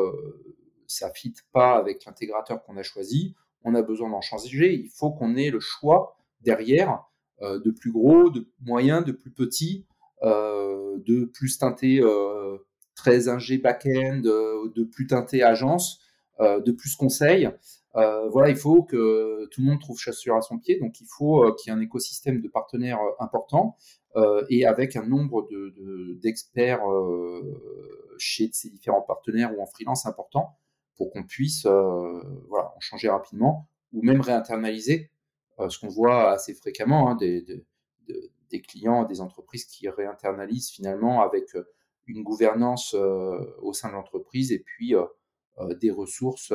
ça 0.92 1.08
ne 1.08 1.14
fit 1.14 1.34
pas 1.52 1.76
avec 1.76 2.04
l'intégrateur 2.04 2.62
qu'on 2.62 2.76
a 2.76 2.82
choisi. 2.82 3.34
On 3.64 3.74
a 3.74 3.82
besoin 3.82 4.10
d'en 4.10 4.20
changer. 4.20 4.74
Il 4.74 4.88
faut 4.88 5.12
qu'on 5.12 5.36
ait 5.36 5.50
le 5.50 5.60
choix 5.60 6.16
derrière, 6.42 7.04
euh, 7.42 7.58
de 7.58 7.70
plus 7.70 7.90
gros, 7.90 8.30
de 8.30 8.46
moyens, 8.60 9.04
de 9.04 9.12
plus 9.12 9.32
petits, 9.32 9.84
euh, 10.22 10.98
de 11.06 11.24
plus 11.24 11.58
teinté 11.58 12.00
euh, 12.00 12.58
très 12.94 13.28
ingé 13.28 13.58
back-end, 13.58 14.20
de 14.20 14.84
plus 14.84 15.06
teinté 15.06 15.42
agence, 15.42 16.00
de 16.40 16.72
plus 16.72 16.96
conseil. 16.96 17.48
voilà, 17.94 18.50
il 18.50 18.56
faut 18.56 18.82
que 18.82 19.46
tout 19.50 19.60
le 19.60 19.66
monde 19.66 19.80
trouve 19.80 19.98
chaussure 19.98 20.36
à 20.36 20.42
son 20.42 20.58
pied, 20.58 20.78
donc 20.78 21.00
il 21.00 21.06
faut 21.06 21.52
qu'il 21.54 21.72
y 21.72 21.74
ait 21.74 21.78
un 21.78 21.80
écosystème 21.80 22.40
de 22.40 22.48
partenaires 22.48 23.00
important 23.18 23.76
et 24.48 24.66
avec 24.66 24.96
un 24.96 25.06
nombre 25.06 25.48
d'experts 26.20 26.82
chez 28.18 28.50
ces 28.52 28.70
différents 28.70 29.02
partenaires 29.02 29.56
ou 29.56 29.62
en 29.62 29.66
freelance 29.66 30.04
important 30.04 30.58
pour 30.96 31.10
qu'on 31.10 31.24
puisse 31.24 31.64
en 31.66 32.80
changer 32.80 33.08
rapidement 33.08 33.68
ou 33.92 34.02
même 34.02 34.20
réinternaliser 34.20 35.10
ce 35.68 35.78
qu'on 35.78 35.88
voit 35.88 36.30
assez 36.30 36.54
fréquemment, 36.54 37.10
hein, 37.10 37.16
des, 37.16 37.64
clients, 38.60 39.04
des 39.04 39.20
entreprises 39.20 39.64
qui 39.64 39.88
réinternalisent 39.88 40.70
finalement 40.70 41.22
avec 41.22 41.54
euh, 41.54 41.64
une 42.06 42.22
gouvernance 42.22 42.94
euh, 42.94 43.38
au 43.60 43.72
sein 43.72 43.88
de 43.88 43.94
l'entreprise 43.94 44.52
et 44.52 44.58
puis 44.58 44.94
des 45.80 45.90
ressources, 45.90 46.52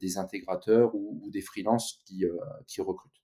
des 0.00 0.18
intégrateurs 0.18 0.94
ou, 0.94 1.30
des 1.30 1.40
freelances 1.40 2.02
qui, 2.04 2.80
recrutent. 2.80 3.22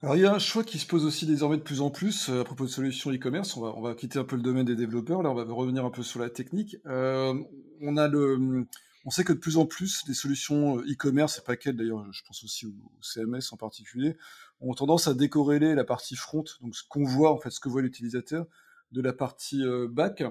Alors, 0.00 0.16
il 0.16 0.22
y 0.22 0.24
a 0.24 0.32
un 0.32 0.38
choix 0.38 0.64
qui 0.64 0.78
se 0.78 0.86
pose 0.86 1.04
aussi 1.04 1.26
désormais 1.26 1.58
de 1.58 1.62
plus 1.62 1.80
en 1.82 1.90
plus 1.90 2.30
à 2.30 2.44
propos 2.44 2.64
de 2.64 2.70
solutions 2.70 3.10
e-commerce. 3.10 3.56
On 3.56 3.62
va, 3.62 3.74
on 3.76 3.82
va 3.82 3.94
quitter 3.94 4.18
un 4.18 4.24
peu 4.24 4.36
le 4.36 4.42
domaine 4.42 4.64
des 4.64 4.76
développeurs. 4.76 5.22
Là, 5.22 5.30
on 5.30 5.34
va 5.34 5.42
revenir 5.52 5.84
un 5.84 5.90
peu 5.90 6.02
sur 6.02 6.20
la 6.20 6.30
technique. 6.30 6.76
on 6.86 7.96
a 7.96 8.08
le, 8.08 8.66
on 9.04 9.10
sait 9.10 9.24
que 9.24 9.32
de 9.32 9.38
plus 9.38 9.56
en 9.56 9.66
plus, 9.66 10.02
les 10.06 10.14
solutions 10.14 10.78
euh, 10.78 10.92
e-commerce, 10.92 11.38
et 11.38 11.42
pas 11.42 11.56
qu'elles 11.56 11.76
d'ailleurs, 11.76 12.10
je 12.12 12.22
pense 12.26 12.44
aussi 12.44 12.66
au, 12.66 12.74
CMS 13.00 13.52
en 13.52 13.56
particulier, 13.56 14.16
ont 14.60 14.74
tendance 14.74 15.08
à 15.08 15.14
décorréler 15.14 15.74
la 15.74 15.84
partie 15.84 16.16
front, 16.16 16.44
donc 16.60 16.76
ce 16.76 16.82
qu'on 16.88 17.04
voit, 17.04 17.32
en 17.32 17.38
fait, 17.38 17.50
ce 17.50 17.60
que 17.60 17.68
voit 17.68 17.82
l'utilisateur, 17.82 18.46
de 18.92 19.00
la 19.00 19.12
partie 19.12 19.64
euh, 19.64 19.88
back. 19.88 20.22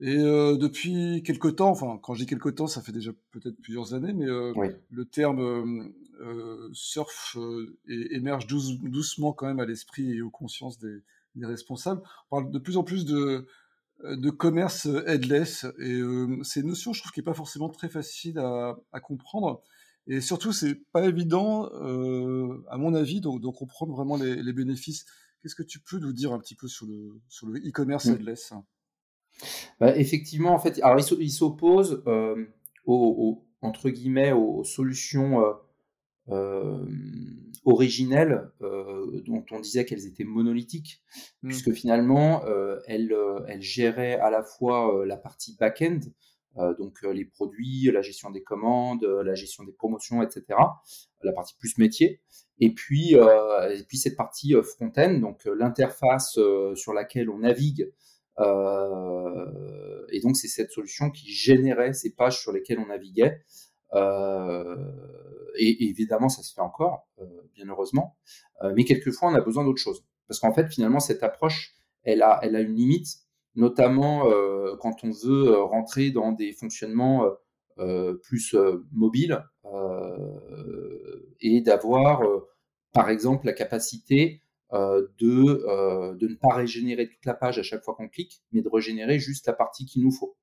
Et 0.00 0.16
euh, 0.16 0.56
depuis 0.56 1.22
quelque 1.24 1.48
temps, 1.48 1.70
enfin, 1.70 1.98
quand 2.00 2.14
je 2.14 2.20
dis 2.20 2.26
quelque 2.26 2.48
temps, 2.48 2.68
ça 2.68 2.80
fait 2.80 2.92
déjà 2.92 3.10
peut-être 3.32 3.60
plusieurs 3.60 3.94
années, 3.94 4.12
mais 4.12 4.26
le 4.26 5.04
terme 5.04 5.92
surf 6.72 7.36
émerge 7.88 8.46
doucement 8.46 9.32
quand 9.32 9.46
même 9.46 9.58
à 9.58 9.66
l'esprit 9.66 10.12
et 10.12 10.22
aux 10.22 10.30
consciences 10.30 10.78
des, 10.78 11.02
des, 11.34 11.46
responsables. 11.46 12.00
On 12.30 12.36
parle 12.36 12.52
de 12.52 12.58
plus 12.60 12.76
en 12.76 12.84
plus 12.84 13.06
de, 13.06 13.16
euh, 13.16 13.46
de 14.04 14.30
commerce 14.30 14.86
euh, 14.86 15.04
headless. 15.06 15.64
Et 15.78 15.92
euh, 15.92 16.38
c'est 16.42 16.60
une 16.60 16.68
notion, 16.68 16.92
je 16.92 17.00
trouve, 17.00 17.12
qui 17.12 17.20
n'est 17.20 17.24
pas 17.24 17.34
forcément 17.34 17.68
très 17.68 17.88
facile 17.88 18.38
à, 18.38 19.00
comprendre. 19.00 19.62
Et 20.06 20.20
surtout, 20.20 20.52
c'est 20.52 20.74
pas 20.92 21.04
évident, 21.06 21.66
à 22.70 22.78
mon 22.78 22.94
avis, 22.94 23.20
de, 23.20 23.50
comprendre 23.50 23.94
vraiment 23.94 24.16
les, 24.16 24.52
bénéfices. 24.52 25.04
Qu'est-ce 25.42 25.54
que 25.54 25.62
tu 25.62 25.80
peux 25.80 25.98
nous 25.98 26.12
dire 26.12 26.32
un 26.32 26.38
petit 26.38 26.54
peu 26.54 26.66
sur 26.66 26.86
le 26.86 27.20
sur 27.28 27.46
le 27.46 27.58
e-commerce 27.58 28.06
mmh. 28.06 28.12
headless? 28.14 28.52
Bah, 29.78 29.94
Effectivement, 29.96 30.54
en 30.54 30.58
fait, 30.58 30.80
alors 30.82 30.98
il 31.20 31.30
s'oppose 31.30 32.02
aux, 32.86 33.44
entre 33.60 33.90
guillemets 33.90 34.32
aux 34.32 34.64
solutions 34.64 35.42
euh, 36.30 36.84
originelles 37.64 38.50
euh, 38.62 39.20
dont 39.26 39.44
on 39.50 39.60
disait 39.60 39.84
qu'elles 39.84 40.06
étaient 40.06 40.24
monolithiques, 40.24 41.02
mmh. 41.42 41.48
puisque 41.48 41.72
finalement 41.72 42.44
euh, 42.46 42.78
elles, 42.86 43.14
elles, 43.46 43.62
géraient 43.62 44.18
à 44.18 44.30
la 44.30 44.42
fois 44.42 45.04
la 45.06 45.16
partie 45.16 45.56
back-end, 45.56 46.00
donc 46.78 47.02
les 47.02 47.24
produits, 47.24 47.90
la 47.92 48.02
gestion 48.02 48.30
des 48.30 48.42
commandes, 48.42 49.04
la 49.04 49.34
gestion 49.34 49.64
des 49.64 49.72
promotions, 49.72 50.22
etc. 50.22 50.58
La 51.22 51.32
partie 51.32 51.54
plus 51.56 51.78
métier. 51.78 52.20
Et 52.58 52.72
puis, 52.72 53.12
et 53.12 53.84
puis 53.86 53.96
cette 53.96 54.16
partie 54.16 54.54
front-end, 54.62 55.14
donc 55.20 55.44
l'interface 55.44 56.38
sur 56.74 56.92
laquelle 56.94 57.30
on 57.30 57.38
navigue. 57.38 57.92
et 58.40 60.20
donc 60.20 60.36
c'est 60.36 60.48
cette 60.48 60.72
solution 60.72 61.10
qui 61.10 61.30
générait 61.30 61.92
ces 61.92 62.14
pages 62.14 62.40
sur 62.40 62.50
lesquelles 62.50 62.80
on 62.80 62.86
naviguait. 62.86 63.44
Euh, 63.94 64.76
et, 65.56 65.88
évidemment, 65.88 66.28
ça 66.28 66.42
se 66.42 66.52
fait 66.52 66.60
encore, 66.60 67.08
euh, 67.20 67.24
bien 67.54 67.66
heureusement. 67.68 68.16
Euh, 68.62 68.72
mais 68.76 68.84
quelquefois, 68.84 69.30
on 69.30 69.34
a 69.34 69.40
besoin 69.40 69.64
d'autre 69.64 69.80
chose. 69.80 70.04
Parce 70.26 70.40
qu'en 70.40 70.52
fait, 70.52 70.68
finalement, 70.68 71.00
cette 71.00 71.22
approche, 71.22 71.74
elle 72.02 72.22
a, 72.22 72.38
elle 72.42 72.56
a 72.56 72.60
une 72.60 72.74
limite, 72.74 73.08
notamment 73.54 74.24
quand 74.80 75.02
on 75.02 75.10
veut 75.10 75.62
rentrer 75.62 76.10
dans 76.10 76.32
des 76.32 76.52
fonctionnements 76.52 77.24
plus 78.22 78.54
mobiles 78.92 79.42
et 81.40 81.60
d'avoir, 81.62 82.22
par 82.92 83.08
exemple, 83.08 83.46
la 83.46 83.54
capacité 83.54 84.42
de, 84.70 86.14
de 86.14 86.28
ne 86.28 86.34
pas 86.34 86.54
régénérer 86.54 87.08
toute 87.08 87.24
la 87.24 87.34
page 87.34 87.58
à 87.58 87.62
chaque 87.62 87.82
fois 87.82 87.94
qu'on 87.94 88.08
clique, 88.08 88.42
mais 88.52 88.60
de 88.60 88.68
régénérer 88.68 89.18
juste 89.18 89.46
la 89.46 89.54
partie 89.54 89.86
qu'il 89.86 90.04
nous 90.04 90.12
faut. 90.12 90.36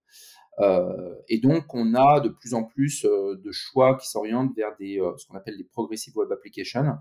Euh, 0.59 1.15
et 1.27 1.39
donc, 1.39 1.73
on 1.73 1.95
a 1.95 2.19
de 2.19 2.29
plus 2.29 2.53
en 2.53 2.63
plus 2.63 3.05
euh, 3.05 3.35
de 3.35 3.51
choix 3.51 3.97
qui 3.97 4.07
s'orientent 4.07 4.55
vers 4.55 4.75
des, 4.77 4.99
euh, 4.99 5.15
ce 5.17 5.27
qu'on 5.27 5.35
appelle 5.35 5.57
des 5.57 5.65
progressive 5.65 6.15
web 6.17 6.31
applications, 6.31 6.97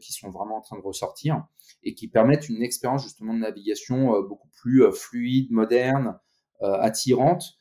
qui 0.00 0.12
sont 0.12 0.30
vraiment 0.30 0.56
en 0.56 0.60
train 0.62 0.78
de 0.78 0.82
ressortir 0.82 1.46
et 1.82 1.94
qui 1.94 2.08
permettent 2.08 2.48
une 2.48 2.62
expérience 2.62 3.02
justement 3.02 3.34
de 3.34 3.40
navigation 3.40 4.22
beaucoup 4.22 4.48
plus 4.62 4.90
fluide, 4.90 5.50
moderne, 5.50 6.18
attirante. 6.60 7.60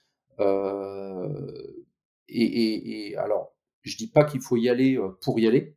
Et, 2.29 3.09
et, 3.09 3.17
alors, 3.17 3.53
je 3.81 3.97
dis 3.97 4.09
pas 4.09 4.23
qu'il 4.23 4.39
faut 4.39 4.55
y 4.55 4.69
aller 4.69 4.97
pour 5.21 5.37
y 5.41 5.45
aller. 5.45 5.75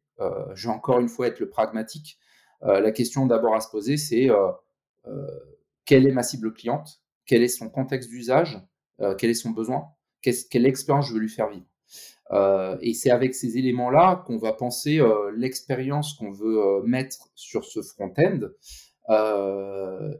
je 0.54 0.68
vais 0.68 0.72
encore 0.72 1.00
une 1.00 1.08
fois 1.08 1.26
être 1.26 1.40
le 1.40 1.48
pragmatique. 1.48 2.20
la 2.62 2.92
question 2.92 3.26
d'abord 3.26 3.56
à 3.56 3.60
se 3.60 3.68
poser, 3.68 3.96
c'est 3.96 4.28
quelle 5.84 6.06
est 6.06 6.12
ma 6.12 6.22
cible 6.22 6.52
cliente? 6.52 7.02
Quel 7.28 7.42
est 7.42 7.48
son 7.48 7.68
contexte 7.68 8.08
d'usage, 8.08 8.58
euh, 9.00 9.14
quel 9.14 9.30
est 9.30 9.34
son 9.34 9.50
besoin, 9.50 9.92
quelle 10.22 10.66
expérience 10.66 11.08
je 11.08 11.12
veux 11.12 11.20
lui 11.20 11.28
faire 11.28 11.48
vivre. 11.48 11.66
Euh, 12.32 12.76
et 12.80 12.94
c'est 12.94 13.10
avec 13.10 13.34
ces 13.34 13.56
éléments-là 13.56 14.24
qu'on 14.26 14.38
va 14.38 14.52
penser 14.52 14.98
euh, 14.98 15.30
l'expérience 15.36 16.14
qu'on 16.14 16.32
veut 16.32 16.82
mettre 16.84 17.28
sur 17.34 17.64
ce 17.64 17.80
front-end. 17.82 18.40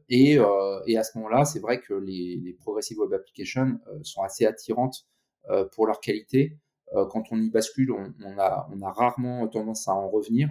Et, 0.08 0.38
à 0.38 1.02
ce 1.02 1.18
moment-là, 1.18 1.44
c'est 1.44 1.58
vrai 1.58 1.80
que 1.80 1.94
les, 1.94 2.56
Progressive 2.60 2.98
Web 3.00 3.12
Applications 3.12 3.80
sont 4.02 4.22
assez 4.22 4.46
attirantes 4.46 5.06
pour 5.72 5.86
leur 5.86 6.00
qualité. 6.00 6.58
quand 6.92 7.24
on 7.30 7.40
y 7.40 7.50
bascule, 7.50 7.92
on, 7.92 8.38
a, 8.38 8.68
on 8.72 8.80
a 8.82 8.92
rarement 8.92 9.46
tendance 9.48 9.88
à 9.88 9.92
en 9.92 10.08
revenir 10.08 10.48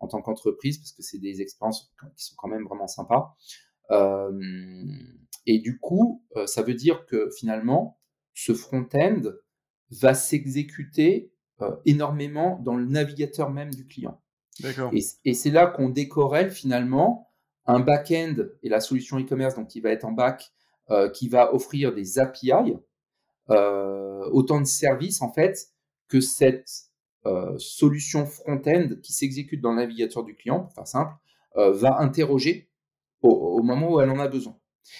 en 0.00 0.08
tant 0.08 0.20
qu'entreprise 0.20 0.78
parce 0.78 0.92
que 0.92 1.02
c'est 1.02 1.18
des 1.18 1.40
expériences 1.40 1.90
qui 2.16 2.24
sont 2.24 2.34
quand 2.36 2.48
même 2.48 2.64
vraiment 2.64 2.88
sympas. 2.88 3.34
Et 5.46 5.58
du 5.58 5.78
coup, 5.78 6.22
euh, 6.36 6.46
ça 6.46 6.62
veut 6.62 6.74
dire 6.74 7.06
que 7.06 7.30
finalement, 7.36 7.98
ce 8.34 8.54
front-end 8.54 9.22
va 9.90 10.14
s'exécuter 10.14 11.32
euh, 11.60 11.74
énormément 11.84 12.58
dans 12.62 12.74
le 12.74 12.86
navigateur 12.86 13.50
même 13.50 13.72
du 13.72 13.86
client. 13.86 14.20
Et, 14.92 15.00
et 15.24 15.34
c'est 15.34 15.50
là 15.50 15.66
qu'on 15.66 15.88
décorrèle 15.88 16.50
finalement 16.50 17.30
un 17.66 17.80
back-end 17.80 18.36
et 18.62 18.68
la 18.68 18.80
solution 18.80 19.18
e-commerce, 19.18 19.54
donc 19.54 19.68
qui 19.68 19.80
va 19.80 19.90
être 19.90 20.04
en 20.04 20.12
back, 20.12 20.52
euh, 20.90 21.08
qui 21.08 21.28
va 21.28 21.54
offrir 21.54 21.94
des 21.94 22.18
API, 22.18 22.52
autant 23.48 24.60
de 24.60 24.66
services 24.66 25.22
en 25.22 25.32
fait 25.32 25.70
que 26.08 26.20
cette 26.20 26.70
solution 27.58 28.26
front-end 28.26 28.90
qui 29.02 29.12
s'exécute 29.12 29.60
dans 29.60 29.70
le 29.70 29.76
navigateur 29.76 30.22
du 30.22 30.36
client, 30.36 30.60
pour 30.60 30.72
faire 30.72 30.86
simple, 30.86 31.14
va 31.56 31.98
interroger 31.98 32.70
au, 33.22 33.62
moment 33.62 33.92
où 33.92 34.00
elle 34.00 34.10
en 34.10 34.18
a 34.18 34.28
besoin. 34.28 34.56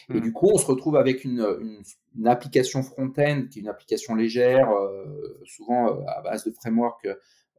Et 0.08 0.14
mmh. 0.14 0.20
du 0.20 0.32
coup, 0.32 0.48
on 0.52 0.58
se 0.58 0.66
retrouve 0.66 0.96
avec 0.96 1.24
une, 1.24 1.82
une, 2.16 2.26
application 2.26 2.82
front-end 2.82 3.46
qui 3.50 3.58
est 3.58 3.62
une 3.62 3.68
application 3.68 4.14
légère, 4.14 4.70
euh, 4.70 5.40
souvent 5.44 5.88
euh, 5.88 6.04
à 6.06 6.22
base 6.22 6.44
de 6.44 6.50
framework 6.50 7.08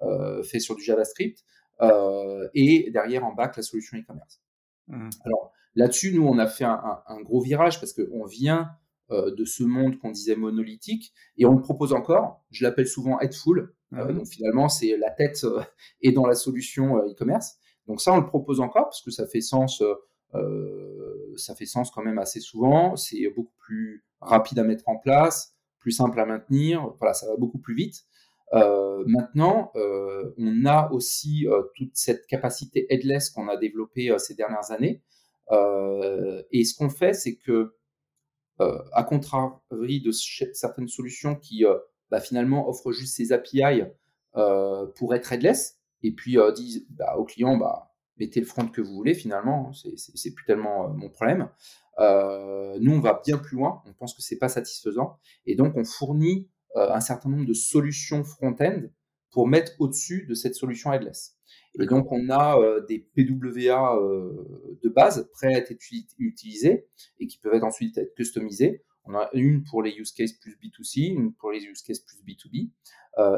euh, 0.02 0.44
fait 0.44 0.60
sur 0.60 0.76
du 0.76 0.84
JavaScript, 0.84 1.44
et 2.54 2.92
derrière 2.92 3.26
en 3.26 3.34
back 3.34 3.58
la 3.58 3.64
solution 3.64 3.98
e-commerce. 3.98 4.42
Mmh. 4.88 5.10
Alors 5.26 5.52
là-dessus, 5.76 6.14
nous, 6.14 6.28
on 6.28 6.38
a 6.38 6.48
fait 6.48 6.64
un, 6.64 7.02
un, 7.08 7.22
gros 7.22 7.42
virage 7.42 7.80
parce 7.80 7.94
qu'on 7.94 8.26
vient 8.26 8.72
de 9.10 9.44
ce 9.44 9.64
monde 9.64 9.98
qu'on 9.98 10.12
disait 10.12 10.36
monolithique 10.36 11.12
et 11.38 11.46
on 11.46 11.54
le 11.54 11.62
propose 11.62 11.92
encore. 11.92 12.46
Je 12.52 12.64
l'appelle 12.64 12.88
souvent 12.88 13.20
Headful. 13.20 13.74
Mmh. 13.92 14.14
donc 14.14 14.28
finalement, 14.28 14.70
c'est 14.70 14.96
la 14.96 15.10
tête 15.10 15.44
est 16.04 16.12
dans 16.12 16.28
la 16.28 16.36
solution 16.36 16.98
e-commerce. 16.98 17.58
Donc 17.88 18.00
ça, 18.00 18.14
on 18.14 18.20
le 18.20 18.28
propose 18.28 18.60
encore 18.60 18.86
parce 18.86 19.02
que 19.02 19.12
ça 19.12 19.26
fait 19.26 19.42
sens 19.42 19.82
ça 21.38 21.56
fait 21.56 21.66
sens 21.66 21.92
quand 21.92 22.04
même 22.04 22.20
assez 22.20 22.40
souvent. 22.40 22.96
C'est 22.96 23.28
beaucoup 23.36 23.56
plus 23.60 24.04
rapide 24.20 24.60
à 24.60 24.64
mettre 24.64 24.88
en 24.88 24.98
place, 24.98 25.56
plus 25.80 25.92
simple 25.92 26.20
à 26.20 26.26
maintenir. 26.26 26.94
Voilà, 27.00 27.14
ça 27.14 27.28
va 27.28 27.36
beaucoup 27.38 27.60
plus 27.60 27.76
vite. 27.76 28.06
Euh, 28.54 29.04
maintenant, 29.08 29.72
euh, 29.76 30.34
on 30.38 30.66
a 30.66 30.92
aussi 30.92 31.46
toute 31.76 31.96
cette 31.96 32.26
capacité 32.28 32.86
headless 32.90 33.30
qu'on 33.30 33.48
a 33.48 33.58
développée 33.58 34.14
ces 34.18 34.36
dernières 34.36 34.72
années. 34.72 35.02
et 36.52 36.64
ce 36.64 36.76
qu'on 36.76 36.90
fait, 36.90 37.14
c'est 37.14 37.36
que, 37.36 37.76
à 38.60 39.04
contrario 39.04 39.54
de 39.72 40.12
certaines 40.12 40.88
solutions 40.88 41.36
qui 41.36 41.64
bah, 42.10 42.20
finalement 42.20 42.70
offrent 42.70 42.92
juste 42.92 43.16
ces 43.16 43.32
API 43.32 43.84
pour 44.34 45.16
être 45.16 45.32
headless, 45.34 45.80
et 46.04 46.12
puis 46.12 46.38
disent 46.56 46.86
bah, 46.90 47.16
au 47.18 47.24
client, 47.24 47.58
bah, 47.58 47.91
mettez 48.18 48.40
le 48.40 48.46
front 48.46 48.68
que 48.68 48.82
vous 48.82 48.94
voulez 48.94 49.14
finalement, 49.14 49.70
hein, 49.70 49.92
c'est 49.96 50.34
plus 50.34 50.46
tellement 50.46 50.86
euh, 50.86 50.94
mon 50.94 51.10
problème. 51.10 51.50
Euh, 52.00 52.78
nous, 52.80 52.94
on 52.94 53.00
va 53.00 53.22
bien 53.26 53.38
plus 53.38 53.58
loin, 53.58 53.82
on 53.86 53.94
pense 53.94 54.14
que 54.14 54.22
c'est 54.22 54.38
pas 54.38 54.50
satisfaisant, 54.50 55.18
et 55.46 55.56
donc 55.56 55.76
on 55.76 55.84
fournit 55.84 56.50
euh, 56.76 56.92
un 56.92 57.02
certain 57.02 57.30
nombre 57.30 57.46
de 57.46 57.54
solutions 57.54 58.24
front-end 58.24 58.84
pour 59.32 59.48
mettre 59.48 59.74
au-dessus 59.80 60.26
de 60.28 60.34
cette 60.34 60.56
solution 60.56 60.92
headless. 60.92 61.38
Et 61.80 61.86
donc, 61.86 62.12
on 62.12 62.30
a 62.30 62.82
des 62.90 63.00
PWA 63.00 63.98
de 64.84 64.90
base 64.90 65.30
prêts 65.32 65.56
à 65.56 65.58
être 65.58 65.72
utilisés 66.18 66.86
et 67.18 67.28
qui 67.28 67.38
peuvent 67.38 67.54
être 67.54 67.64
ensuite 67.64 67.98
être 67.98 68.14
customisés. 68.14 68.84
On 69.06 69.16
a 69.16 69.30
une 69.32 69.64
pour 69.64 69.82
les 69.82 69.92
use 69.92 70.12
cases 70.12 70.34
plus 70.34 70.58
B2C, 70.62 71.14
une 71.14 71.34
pour 71.34 71.52
les 71.52 71.62
use 71.62 71.82
cases 71.82 72.02
plus 72.02 72.18
B2B. 72.28 72.72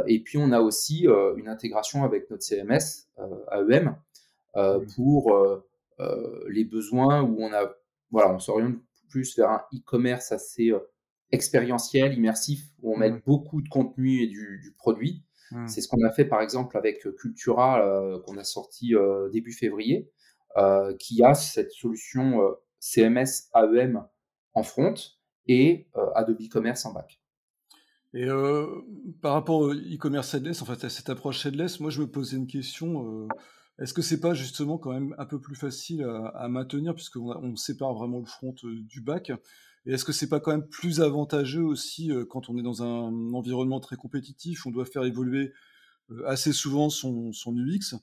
et 0.08 0.24
puis, 0.24 0.40
on 0.40 0.52
a 0.52 0.62
aussi 0.62 1.06
une 1.38 1.48
intégration 1.48 2.04
avec 2.04 2.28
notre 2.32 2.42
CMS 2.42 3.08
AEM. 3.52 3.96
Pour 4.96 5.34
euh, 5.34 5.66
euh, 6.00 6.44
les 6.50 6.64
besoins 6.64 7.22
où 7.22 7.44
on 7.44 7.54
a, 7.54 7.74
voilà, 8.12 8.34
on 8.34 8.40
s'oriente 8.40 8.78
plus 9.10 9.38
vers 9.38 9.50
un 9.50 9.62
e-commerce 9.74 10.32
assez 10.32 10.72
expérientiel, 11.32 12.14
immersif, 12.14 12.64
où 12.82 12.94
on 12.94 12.98
met 12.98 13.12
mmh. 13.12 13.22
beaucoup 13.26 13.62
de 13.62 13.70
contenu 13.70 14.22
et 14.22 14.28
du, 14.28 14.74
produit. 14.78 15.24
Mmh. 15.52 15.68
C'est 15.68 15.82
ce 15.82 15.88
qu'on 15.88 16.04
a 16.04 16.12
fait 16.12 16.26
par 16.26 16.42
exemple 16.42 16.78
avec 16.78 17.06
Cultura 17.18 18.20
qu'on 18.26 18.38
a 18.38 18.44
sorti 18.44 18.94
début 19.32 19.54
février, 19.54 20.10
qui 21.00 21.24
a 21.24 21.34
cette 21.36 21.72
solution 21.72 22.42
CMS 22.80 23.50
AEM 23.54 24.04
en 24.56 24.64
front 24.64 24.96
et 25.48 25.88
Adobe 26.16 26.48
Commerce 26.50 26.86
en 26.86 26.94
back. 26.94 27.20
Et 28.16 28.28
par 29.22 29.34
rapport 29.34 29.60
au 29.60 29.74
e-commerce 29.74 30.34
headless, 30.34 30.62
en 30.62 30.66
fait, 30.66 30.84
à 30.84 30.90
cette 30.90 31.10
approche 31.10 31.46
headless, 31.46 31.80
moi 31.80 31.92
je 31.92 32.02
me 32.02 32.08
posais 32.08 32.38
une 32.38 32.48
question. 32.48 33.28
Est-ce 33.80 33.94
que 33.94 34.02
c'est 34.02 34.20
pas 34.20 34.34
justement 34.34 34.78
quand 34.78 34.92
même 34.92 35.16
un 35.18 35.26
peu 35.26 35.40
plus 35.40 35.56
facile 35.56 36.04
à, 36.04 36.48
maintenir 36.48 36.94
puisqu'on 36.94 37.36
on 37.36 37.56
sépare 37.56 37.94
vraiment 37.94 38.20
le 38.20 38.26
front 38.26 38.54
du 38.64 39.02
back 39.02 39.32
Et 39.86 39.94
est-ce 39.94 40.06
que 40.06 40.12
c'est 40.12 40.30
pas 40.30 40.40
quand 40.40 40.52
même 40.52 40.68
plus 40.68 41.02
avantageux 41.02 41.64
aussi 41.64 42.12
quand 42.30 42.50
on 42.50 42.58
est 42.58 42.62
dans 42.62 42.84
un 42.84 43.34
environnement 43.34 43.80
très 43.80 43.96
compétitif, 43.96 44.68
on 44.68 44.72
doit 44.72 44.86
faire 44.86 45.06
évoluer 45.06 45.54
assez 46.28 46.54
souvent 46.54 46.90
son, 46.90 47.34
son 47.34 47.58
UX 47.58 47.96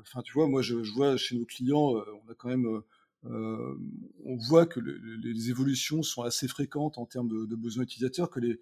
Enfin, 0.00 0.22
tu 0.22 0.32
vois, 0.32 0.48
moi 0.48 0.62
je, 0.62 0.82
je, 0.82 0.92
vois 0.92 1.16
chez 1.16 1.36
nos 1.36 1.44
clients, 1.44 1.94
on 2.24 2.30
a 2.30 2.34
quand 2.34 2.48
même 2.48 2.82
euh, 3.26 3.74
on 4.24 4.36
voit 4.36 4.66
que 4.66 4.80
les 4.80 5.50
évolutions 5.50 6.02
sont 6.02 6.22
assez 6.22 6.48
fréquentes 6.48 6.98
en 6.98 7.06
termes 7.06 7.28
de, 7.28 7.56
besoins 7.56 7.84
utilisateurs, 7.84 8.30
que 8.30 8.40
les, 8.40 8.58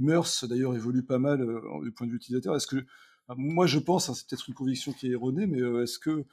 mœurs 0.00 0.44
d'ailleurs 0.48 0.74
évoluent 0.74 1.04
pas 1.04 1.18
mal 1.18 1.40
euh, 1.40 1.60
du 1.82 1.92
point 1.92 2.06
de 2.06 2.12
vue 2.12 2.18
utilisateur. 2.18 2.54
Est-ce 2.54 2.66
que, 2.66 2.84
moi 3.36 3.66
je 3.66 3.78
pense, 3.78 4.08
hein, 4.08 4.14
c'est 4.14 4.26
peut-être 4.26 4.48
une 4.48 4.54
conviction 4.54 4.92
qui 4.92 5.08
est 5.08 5.10
erronée, 5.10 5.46
mais 5.46 5.60
euh, 5.60 5.82
est-ce 5.82 5.98
que, 5.98 6.24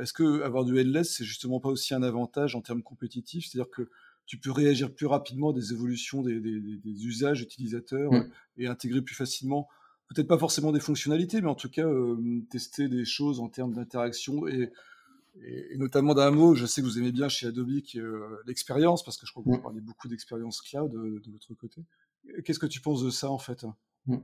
est-ce 0.00 0.12
que 0.12 0.42
avoir 0.42 0.64
du 0.64 0.78
headless 0.78 1.16
c'est 1.16 1.24
justement 1.24 1.60
pas 1.60 1.68
aussi 1.68 1.94
un 1.94 2.02
avantage 2.02 2.54
en 2.54 2.60
termes 2.60 2.82
compétitifs, 2.82 3.46
c'est-à-dire 3.46 3.70
que 3.70 3.88
tu 4.26 4.38
peux 4.38 4.52
réagir 4.52 4.94
plus 4.94 5.06
rapidement 5.06 5.52
des 5.52 5.72
évolutions 5.72 6.22
des, 6.22 6.40
usages 7.04 7.40
utilisateurs 7.42 8.12
mmh. 8.12 8.30
et 8.58 8.66
intégrer 8.66 9.02
plus 9.02 9.14
facilement 9.14 9.68
peut-être 10.08 10.28
pas 10.28 10.38
forcément 10.38 10.72
des 10.72 10.80
fonctionnalités, 10.80 11.40
mais 11.40 11.48
en 11.48 11.54
tout 11.54 11.70
cas 11.70 11.86
tester 12.50 12.88
des 12.88 13.04
choses 13.04 13.40
en 13.40 13.48
termes 13.48 13.72
d'interaction 13.72 14.46
et 14.46 14.72
et, 15.42 15.76
notamment 15.76 16.14
d'un 16.14 16.30
mot, 16.30 16.54
je 16.54 16.66
sais 16.66 16.80
que 16.80 16.86
vous 16.86 16.98
aimez 16.98 17.12
bien 17.12 17.28
chez 17.28 17.46
Adobe, 17.46 17.80
qui 17.80 18.00
euh, 18.00 18.36
l'expérience, 18.46 19.04
parce 19.04 19.16
que 19.16 19.26
je 19.26 19.32
crois 19.32 19.42
que 19.42 19.48
vous 19.48 19.56
mm. 19.56 19.62
parlez 19.62 19.80
beaucoup 19.80 20.08
d'expérience 20.08 20.60
cloud 20.60 20.94
euh, 20.94 21.20
de, 21.24 21.30
votre 21.30 21.54
côté. 21.54 21.82
Qu'est-ce 22.44 22.58
que 22.58 22.66
tu 22.66 22.80
penses 22.80 23.02
de 23.02 23.10
ça 23.10 23.30
en 23.30 23.38
fait? 23.38 23.64
Mm. 24.06 24.18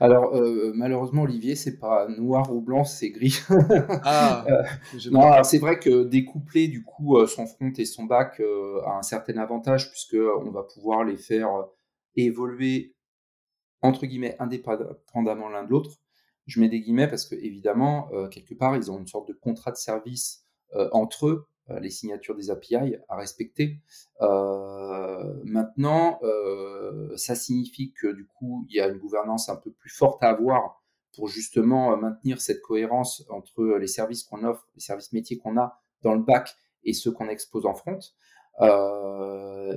Alors 0.00 0.34
euh, 0.34 0.72
malheureusement 0.74 1.22
Olivier, 1.22 1.54
c'est 1.54 1.78
pas 1.78 2.08
noir 2.08 2.52
ou 2.52 2.60
blanc, 2.60 2.82
c'est 2.82 3.10
gris. 3.10 3.38
ah, 4.04 4.44
non, 5.12 5.44
c'est 5.44 5.58
vrai 5.58 5.78
que 5.78 6.02
découpler 6.02 6.66
du 6.66 6.82
coup 6.82 7.24
son 7.28 7.46
front 7.46 7.72
et 7.78 7.84
son 7.84 8.04
back 8.04 8.42
a 8.84 8.98
un 8.98 9.02
certain 9.02 9.36
avantage 9.36 9.88
puisque 9.88 10.16
on 10.16 10.50
va 10.50 10.64
pouvoir 10.64 11.04
les 11.04 11.16
faire 11.16 11.48
évoluer 12.16 12.96
entre 13.80 14.06
guillemets 14.06 14.34
indépendamment 14.40 15.48
l'un 15.48 15.62
de 15.62 15.70
l'autre. 15.70 16.00
Je 16.48 16.58
mets 16.58 16.68
des 16.68 16.80
guillemets 16.80 17.06
parce 17.06 17.24
que 17.24 17.36
évidemment 17.36 18.10
quelque 18.32 18.54
part 18.54 18.74
ils 18.74 18.90
ont 18.90 18.98
une 18.98 19.06
sorte 19.06 19.28
de 19.28 19.34
contrat 19.34 19.70
de 19.70 19.76
service 19.76 20.44
euh, 20.76 20.88
entre 20.92 21.26
eux, 21.26 21.48
euh, 21.48 21.49
les 21.80 21.90
signatures 21.90 22.34
des 22.34 22.50
API 22.50 22.96
à 23.08 23.16
respecter. 23.16 23.78
Euh, 24.20 25.34
maintenant, 25.44 26.18
ça 27.16 27.34
signifie 27.34 27.92
que 27.92 28.08
du 28.08 28.26
coup, 28.26 28.66
il 28.68 28.76
y 28.76 28.80
a 28.80 28.88
une 28.88 28.98
gouvernance 28.98 29.48
un 29.48 29.56
peu 29.56 29.70
plus 29.70 29.90
forte 29.90 30.22
à 30.22 30.30
avoir 30.30 30.82
pour 31.14 31.28
justement 31.28 31.96
maintenir 31.96 32.40
cette 32.40 32.62
cohérence 32.62 33.24
entre 33.30 33.64
les 33.78 33.86
services 33.86 34.22
qu'on 34.22 34.44
offre, 34.44 34.66
les 34.74 34.80
services 34.80 35.12
métiers 35.12 35.38
qu'on 35.38 35.58
a 35.58 35.80
dans 36.02 36.14
le 36.14 36.22
bac 36.22 36.54
et 36.84 36.92
ceux 36.92 37.10
qu'on 37.10 37.28
expose 37.28 37.66
en 37.66 37.74
front. 37.74 37.98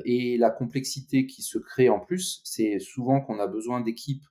et 0.06 0.38
la 0.38 0.50
complexité 0.50 1.26
qui 1.26 1.42
se 1.42 1.58
crée 1.58 1.90
en 1.90 2.00
plus, 2.00 2.42
c'est 2.44 2.80
souvent 2.80 3.22
qu'on 3.22 3.40
a 3.40 3.48
besoin 3.48 3.82
d'équipes 3.82 4.26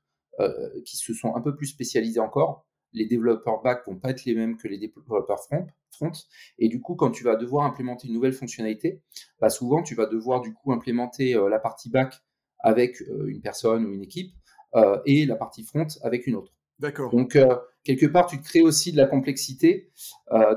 qui 0.84 0.96
se 0.96 1.12
sont 1.12 1.34
un 1.36 1.40
peu 1.40 1.54
plus 1.54 1.66
spécialisées 1.66 2.20
encore 2.20 2.66
les 2.92 3.06
développeurs 3.06 3.62
back 3.62 3.86
vont 3.86 3.96
pas 3.96 4.10
être 4.10 4.24
les 4.24 4.34
mêmes 4.34 4.56
que 4.56 4.68
les 4.68 4.78
développeurs 4.78 5.40
front, 5.40 5.66
front. 5.90 6.12
Et 6.58 6.68
du 6.68 6.80
coup, 6.80 6.94
quand 6.94 7.10
tu 7.10 7.24
vas 7.24 7.36
devoir 7.36 7.64
implémenter 7.64 8.08
une 8.08 8.14
nouvelle 8.14 8.32
fonctionnalité, 8.32 9.00
bah 9.40 9.50
souvent 9.50 9.82
tu 9.82 9.94
vas 9.94 10.06
devoir 10.06 10.40
du 10.40 10.52
coup 10.52 10.72
implémenter 10.72 11.34
euh, 11.34 11.48
la 11.48 11.58
partie 11.58 11.90
back 11.90 12.14
avec 12.58 13.00
euh, 13.02 13.26
une 13.28 13.40
personne 13.40 13.84
ou 13.84 13.92
une 13.92 14.02
équipe 14.02 14.32
euh, 14.74 14.98
et 15.06 15.26
la 15.26 15.36
partie 15.36 15.64
front 15.64 15.86
avec 16.02 16.26
une 16.26 16.36
autre. 16.36 16.52
D'accord. 16.78 17.10
Donc 17.12 17.38
quelque 17.84 18.06
part, 18.06 18.26
tu 18.26 18.40
crées 18.40 18.62
aussi 18.62 18.90
de 18.90 18.96
la 18.96 19.06
complexité. 19.06 19.92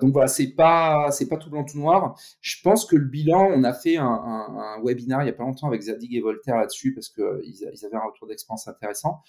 donc 0.01 0.11
voilà, 0.11 0.27
c'est 0.27 0.55
pas 0.55 1.11
c'est 1.11 1.27
pas 1.27 1.37
tout 1.37 1.51
blanc 1.51 1.63
tout 1.63 1.77
noir. 1.77 2.19
Je 2.41 2.55
pense 2.63 2.85
que 2.85 2.95
le 2.95 3.05
bilan, 3.05 3.51
on 3.53 3.63
a 3.63 3.73
fait 3.73 3.97
un, 3.97 4.07
un, 4.07 4.81
webinaire 4.81 5.21
il 5.21 5.27
y 5.27 5.29
a 5.29 5.33
pas 5.33 5.43
longtemps 5.43 5.67
avec 5.67 5.83
Zadig 5.83 6.15
et 6.15 6.21
Voltaire 6.21 6.57
là-dessus 6.57 6.95
parce 6.95 7.09
que 7.09 7.43
ils, 7.43 7.85
avaient 7.85 7.97
un 7.97 8.07
retour 8.07 8.27
d'expérience 8.27 8.67
intéressant 8.67 9.21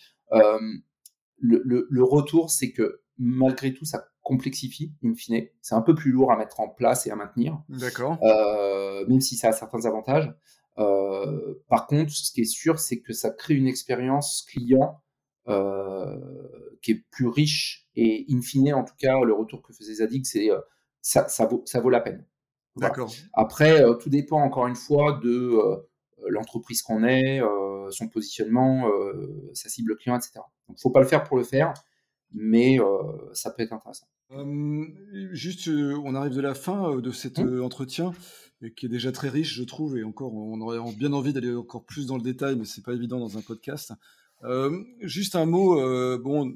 le, 1.39 2.03
retour, 2.03 2.51
c'est 2.51 2.73
que 2.73 3.01
malgré 3.19 3.73
tout, 3.73 3.85
ça 3.85 4.09
complexifie, 4.23 4.93
in 5.05 5.15
fine. 5.15 5.47
C'est 5.63 5.75
un 5.75 5.83
peu 5.83 5.95
plus 5.95 6.11
lourd 6.11 6.33
à 6.33 6.37
mettre 6.37 6.61
en 6.61 6.69
place 6.69 7.07
et 7.07 7.11
à 7.11 7.17
maintenir. 7.17 7.63
D'accord. 7.69 8.19
Euh, 8.23 9.07
même 9.07 9.21
si 9.21 9.37
ça 9.37 9.49
a 9.49 9.53
certains 9.53 9.85
avantages. 9.87 10.33
Euh, 10.79 11.55
par 11.69 11.87
contre, 11.87 12.13
ce 12.13 12.33
qui 12.33 12.43
est 12.43 12.45
sûr, 12.45 12.79
c'est 12.79 13.01
que 13.01 13.13
ça 13.13 13.31
crée 13.31 13.55
une 13.55 13.67
expérience 13.67 14.45
client 14.49 15.01
euh, 15.49 16.17
qui 16.83 16.93
est 16.93 17.05
plus 17.11 17.29
riche 17.29 17.89
et 17.95 18.27
in 18.31 18.43
fine, 18.43 18.75
en 18.75 18.85
tout 18.85 18.97
cas, 18.99 19.21
le 19.21 19.33
retour 19.33 19.63
que 19.63 19.73
faisait 19.73 19.95
Zadig, 19.95 20.27
c'est 20.27 20.51
ça, 21.01 21.29
ça, 21.29 21.47
vaut, 21.47 21.63
ça 21.65 21.81
vaut 21.81 21.91
la 21.91 22.01
peine. 22.01 22.27
D'accord. 22.75 23.11
Après, 23.33 23.83
tout 24.01 24.11
dépend 24.11 24.43
encore 24.43 24.67
une 24.67 24.77
fois 24.77 25.19
de 25.23 25.59
l'entreprise 26.29 26.83
qu'on 26.83 27.05
est, 27.05 27.41
son 27.91 28.09
positionnement, 28.09 28.91
sa 29.55 29.69
cible 29.69 29.97
client, 29.97 30.17
etc. 30.17 30.41
Donc, 30.69 30.79
faut 30.81 30.91
pas 30.91 31.01
le 31.01 31.07
faire 31.07 31.25
pour 31.25 31.37
le 31.37 31.45
faire, 31.45 31.75
mais 32.33 32.79
ça 33.33 33.51
peut 33.51 33.63
être 33.63 33.73
intéressant. 33.73 34.09
juste, 35.33 35.69
on 35.69 36.15
arrive 36.15 36.35
de 36.35 36.41
la 36.41 36.55
fin 36.55 36.97
de 36.97 37.11
cet 37.11 37.39
mmh. 37.39 37.63
entretien 37.63 38.13
qui 38.75 38.87
est 38.87 38.89
déjà 38.89 39.13
très 39.13 39.29
riche, 39.29 39.55
je 39.55 39.65
trouve, 39.65 39.99
et 39.99 40.05
encore, 40.05 40.35
on 40.35 40.61
aurait 40.61 40.79
bien 40.97 41.13
envie 41.13 41.33
d'aller 41.33 41.55
encore 41.55 41.85
plus 41.85 42.07
dans 42.07 42.17
le 42.17 42.23
détail, 42.23 42.57
mais 42.57 42.65
c'est 42.65 42.83
pas 42.83 42.95
évident 42.95 43.21
dans 43.21 43.37
un 43.39 43.43
podcast. 43.43 43.93
juste 45.03 45.37
un 45.37 45.47
mot, 45.47 46.19
bon, 46.19 46.55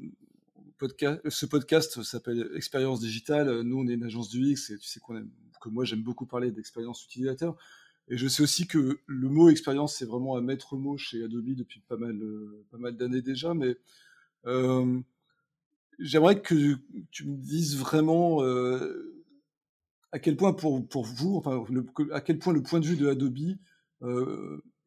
podcast, 0.77 1.21
ce 1.29 1.45
podcast 1.45 2.01
s'appelle 2.01 2.49
Expérience 2.55 2.99
digitale. 2.99 3.61
Nous, 3.61 3.77
on 3.77 3.87
est 3.87 3.93
une 3.93 4.03
agence 4.03 4.29
du 4.29 4.47
X, 4.47 4.71
et 4.71 4.77
tu 4.79 4.87
sais 4.87 4.99
que 4.99 5.69
moi, 5.69 5.85
j'aime 5.85 6.01
beaucoup 6.01 6.25
parler 6.25 6.51
d'expérience 6.51 7.05
utilisateur. 7.05 7.55
Et 8.07 8.17
je 8.17 8.27
sais 8.27 8.43
aussi 8.43 8.67
que 8.67 8.99
le 9.05 9.29
mot 9.29 9.49
expérience, 9.49 9.95
c'est 9.95 10.05
vraiment 10.05 10.35
un 10.35 10.41
maître 10.41 10.75
mot 10.75 10.97
chez 10.97 11.23
Adobe 11.23 11.55
depuis 11.55 11.79
pas 11.79 11.95
mal, 11.95 12.21
euh, 12.21 12.65
pas 12.69 12.77
mal 12.77 12.97
d'années 12.97 13.21
déjà. 13.21 13.53
Mais 13.53 13.77
euh, 14.47 14.99
j'aimerais 15.97 16.41
que 16.41 16.77
tu 17.11 17.25
me 17.25 17.37
dises 17.37 17.77
vraiment 17.77 18.43
euh, 18.43 19.23
à 20.11 20.19
quel 20.19 20.35
point 20.35 20.51
pour, 20.51 20.85
pour 20.85 21.05
vous, 21.05 21.37
enfin, 21.37 21.63
à 22.11 22.19
quel 22.19 22.37
point 22.37 22.51
le 22.51 22.61
point 22.61 22.81
de 22.81 22.85
vue 22.85 22.97
de 22.97 23.07
Adobe 23.07 23.55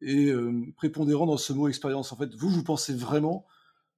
est 0.01 0.31
prépondérant 0.75 1.25
dans 1.25 1.37
ce 1.37 1.51
mot 1.53 1.67
expérience. 1.67 2.11
En 2.11 2.17
fait, 2.17 2.35
vous, 2.35 2.49
vous 2.49 2.63
pensez 2.63 2.93
vraiment 2.93 3.47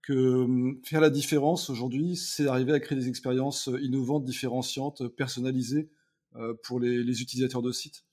que 0.03 0.47
faire 0.85 1.01
la 1.01 1.09
différence 1.09 1.69
aujourd'hui, 1.69 2.15
c'est 2.15 2.47
arriver 2.47 2.71
à 2.71 2.79
créer 2.79 2.97
des 2.97 3.09
expériences 3.09 3.69
innovantes, 3.81 4.23
différenciantes, 4.23 5.05
personnalisées 5.09 5.89
pour 6.63 6.79
les, 6.79 7.03
les 7.03 7.21
utilisateurs 7.21 7.61
de 7.61 7.73
sites? 7.73 8.05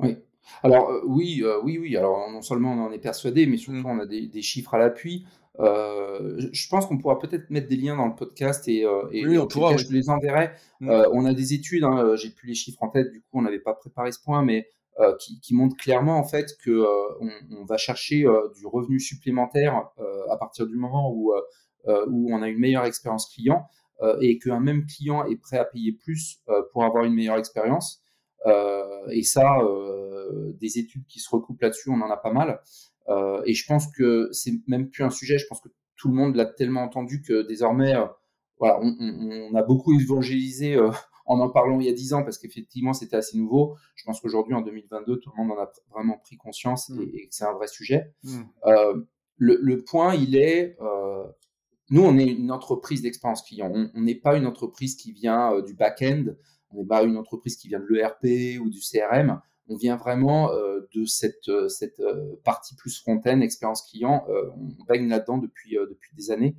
Oui, 0.00 0.16
alors 0.62 0.90
euh, 0.90 1.00
oui, 1.04 1.42
euh, 1.42 1.60
oui, 1.62 1.78
oui. 1.78 1.96
Alors 1.96 2.30
non 2.30 2.42
seulement 2.42 2.72
on 2.72 2.86
en 2.86 2.92
est 2.92 2.98
persuadé, 2.98 3.46
mais 3.46 3.56
surtout 3.56 3.78
mmh. 3.78 3.86
on 3.86 3.98
a 4.00 4.06
des, 4.06 4.42
chiffres 4.42 4.74
à 4.74 4.78
l'appui. 4.78 5.26
Euh, 5.60 6.38
je 6.52 6.68
pense 6.68 6.86
qu'on 6.86 6.98
pourra 6.98 7.18
peut-être 7.18 7.50
mettre 7.50 7.68
des 7.68 7.76
liens 7.76 7.96
dans 7.96 8.06
le 8.06 8.14
podcast 8.14 8.68
et, 8.68 8.86
oui, 9.12 9.38
on 9.38 9.46
pourra, 9.46 9.76
je 9.76 9.88
les 9.88 10.08
enverrai. 10.08 10.52
Mmh. 10.80 10.90
on 11.12 11.24
a 11.24 11.34
des 11.34 11.54
études, 11.54 11.84
hein, 11.84 12.14
j'ai 12.16 12.30
plus 12.30 12.48
les 12.48 12.54
chiffres 12.54 12.82
en 12.82 12.88
tête, 12.88 13.10
du 13.10 13.20
coup 13.20 13.38
on 13.38 13.42
n'avait 13.42 13.58
pas 13.58 13.74
préparé 13.74 14.12
ce 14.12 14.20
point, 14.20 14.42
mais 14.42 14.68
qui, 15.20 15.54
montrent 15.54 15.76
clairement 15.76 16.18
en 16.18 16.24
fait 16.24 16.56
que 16.64 16.84
on, 17.20 17.64
va 17.64 17.76
chercher 17.76 18.24
du 18.56 18.66
revenu 18.66 18.98
supplémentaire 18.98 19.90
à 20.30 20.36
partir 20.36 20.66
du 20.66 20.76
moment 20.76 21.12
où 21.12 21.32
où 21.86 22.32
on 22.32 22.42
a 22.42 22.48
une 22.48 22.58
meilleure 22.58 22.84
expérience 22.84 23.26
client 23.32 23.66
et 24.20 24.38
qu'un 24.38 24.60
même 24.60 24.86
client 24.86 25.24
est 25.26 25.36
prêt 25.36 25.58
à 25.58 25.64
payer 25.64 25.92
plus 25.92 26.40
pour 26.72 26.84
avoir 26.84 27.04
une 27.04 27.14
meilleure 27.14 27.38
expérience. 27.38 28.02
Et 28.46 29.22
ça, 29.22 29.58
euh, 30.28 30.52
des 30.60 30.78
études 30.78 31.06
qui 31.06 31.20
se 31.20 31.30
recoupent 31.30 31.60
là-dessus, 31.60 31.90
on 31.90 32.00
en 32.00 32.10
a 32.10 32.16
pas 32.16 32.32
mal. 32.32 32.60
Euh, 33.08 33.42
et 33.46 33.54
je 33.54 33.66
pense 33.66 33.86
que 33.90 34.28
c'est 34.32 34.52
même 34.66 34.90
plus 34.90 35.04
un 35.04 35.10
sujet. 35.10 35.38
Je 35.38 35.46
pense 35.46 35.60
que 35.60 35.68
tout 35.96 36.08
le 36.08 36.14
monde 36.14 36.36
l'a 36.36 36.46
tellement 36.46 36.82
entendu 36.82 37.22
que 37.22 37.46
désormais, 37.46 37.94
euh, 37.94 38.06
voilà, 38.58 38.80
on, 38.80 39.54
a 39.54 39.62
beaucoup 39.62 39.98
évangélisé 39.98 40.78
en 41.26 41.40
en 41.40 41.50
parlant 41.50 41.78
il 41.78 41.86
y 41.86 41.90
a 41.90 41.92
10 41.92 42.14
ans 42.14 42.24
parce 42.24 42.38
qu'effectivement 42.38 42.92
c'était 42.92 43.16
assez 43.16 43.36
nouveau. 43.38 43.76
Je 43.94 44.04
pense 44.04 44.20
qu'aujourd'hui 44.20 44.54
en 44.54 44.62
2022 44.62 45.20
tout 45.20 45.30
le 45.36 45.42
monde 45.42 45.56
en 45.56 45.62
a 45.62 45.70
vraiment 45.90 46.18
pris 46.18 46.36
conscience 46.36 46.90
et, 46.90 47.28
que 47.28 47.34
c'est 47.34 47.44
un 47.44 47.52
vrai 47.52 47.68
sujet. 47.68 48.12
Mm. 48.24 48.42
le, 49.36 49.84
point 49.84 50.14
il 50.14 50.36
est, 50.36 50.76
nous 51.90 52.02
on 52.02 52.18
est 52.18 52.26
une 52.26 52.50
entreprise 52.50 53.02
d'expérience 53.02 53.42
client. 53.42 53.70
On 53.94 54.00
n'est 54.00 54.16
pas 54.16 54.36
une 54.36 54.46
entreprise 54.46 54.96
qui 54.96 55.12
vient 55.12 55.60
du 55.60 55.74
back-end. 55.74 56.24
On 56.70 56.78
n'est 56.78 56.86
pas 56.86 57.02
une 57.02 57.16
entreprise 57.16 57.56
qui 57.56 57.68
vient 57.68 57.80
de 57.80 57.86
l'ERP 57.86 58.60
ou 58.60 58.68
du 58.68 58.80
CRM 58.80 59.40
on 59.68 59.76
vient 59.76 59.96
vraiment 59.96 60.50
euh, 60.52 60.88
de 60.94 61.04
cette, 61.04 61.48
euh, 61.48 61.68
cette 61.68 62.00
euh, 62.00 62.36
partie 62.44 62.74
plus 62.74 62.98
front 62.98 63.20
expérience 63.22 63.82
client. 63.82 64.26
on 64.28 64.84
baigne 64.84 65.08
là-dedans 65.08 65.38
depuis, 65.38 65.76
depuis 65.90 66.14
des 66.14 66.30
années. 66.30 66.56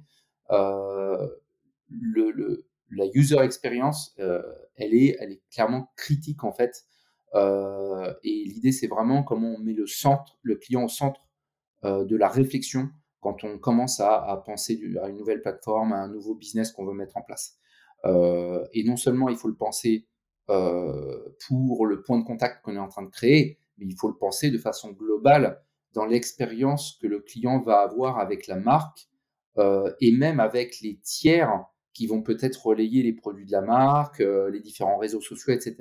le, 1.89 2.65
la 2.91 3.05
user 3.13 3.39
experience, 3.39 4.15
elle, 4.17 4.93
est, 4.93 5.17
elle 5.19 5.31
est 5.31 5.41
clairement 5.51 5.91
critique 5.95 6.43
en 6.43 6.51
fait. 6.51 6.85
et 7.35 8.43
l'idée, 8.45 8.71
c'est 8.71 8.87
vraiment 8.87 9.23
comment 9.23 9.55
on 9.57 9.59
met 9.59 9.73
le 9.73 9.87
centre, 9.87 10.37
le 10.43 10.55
client 10.55 10.83
au 10.83 10.89
centre 10.89 11.21
de 11.83 12.15
la 12.15 12.27
réflexion 12.27 12.89
quand 13.21 13.43
on 13.43 13.57
commence 13.57 13.99
à, 13.99 14.41
penser 14.45 14.79
à 15.01 15.09
une 15.09 15.17
nouvelle 15.17 15.41
plateforme, 15.41 15.93
à 15.93 15.97
un 15.97 16.07
nouveau 16.07 16.35
business 16.35 16.71
qu'on 16.71 16.85
veut 16.85 16.93
mettre 16.93 17.17
en 17.17 17.21
place. 17.21 17.58
Et 18.05 18.83
non 18.85 18.97
seulement 18.97 19.29
il 19.29 19.35
faut 19.35 19.47
le 19.47 19.55
penser 19.55 20.07
pour 20.47 21.85
le 21.85 22.01
point 22.01 22.17
de 22.17 22.23
contact 22.23 22.63
qu'on 22.63 22.75
est 22.75 22.79
en 22.79 22.87
train 22.87 23.03
de 23.03 23.09
créer, 23.09 23.59
mais 23.77 23.85
il 23.85 23.95
faut 23.95 24.07
le 24.07 24.17
penser 24.17 24.51
de 24.51 24.57
façon 24.57 24.91
globale 24.91 25.61
dans 25.93 26.05
l'expérience 26.05 26.97
que 27.01 27.07
le 27.07 27.19
client 27.19 27.61
va 27.61 27.79
avoir 27.79 28.19
avec 28.19 28.47
la 28.47 28.55
marque 28.55 29.09
euh, 29.57 29.91
et 29.99 30.11
même 30.11 30.39
avec 30.39 30.79
les 30.81 30.99
tiers 30.99 31.65
qui 31.93 32.07
vont 32.07 32.21
peut-être 32.21 32.67
relayer 32.67 33.03
les 33.03 33.13
produits 33.13 33.45
de 33.45 33.51
la 33.51 33.61
marque, 33.61 34.21
euh, 34.21 34.49
les 34.49 34.61
différents 34.61 34.97
réseaux 34.97 35.21
sociaux, 35.21 35.53
etc. 35.53 35.77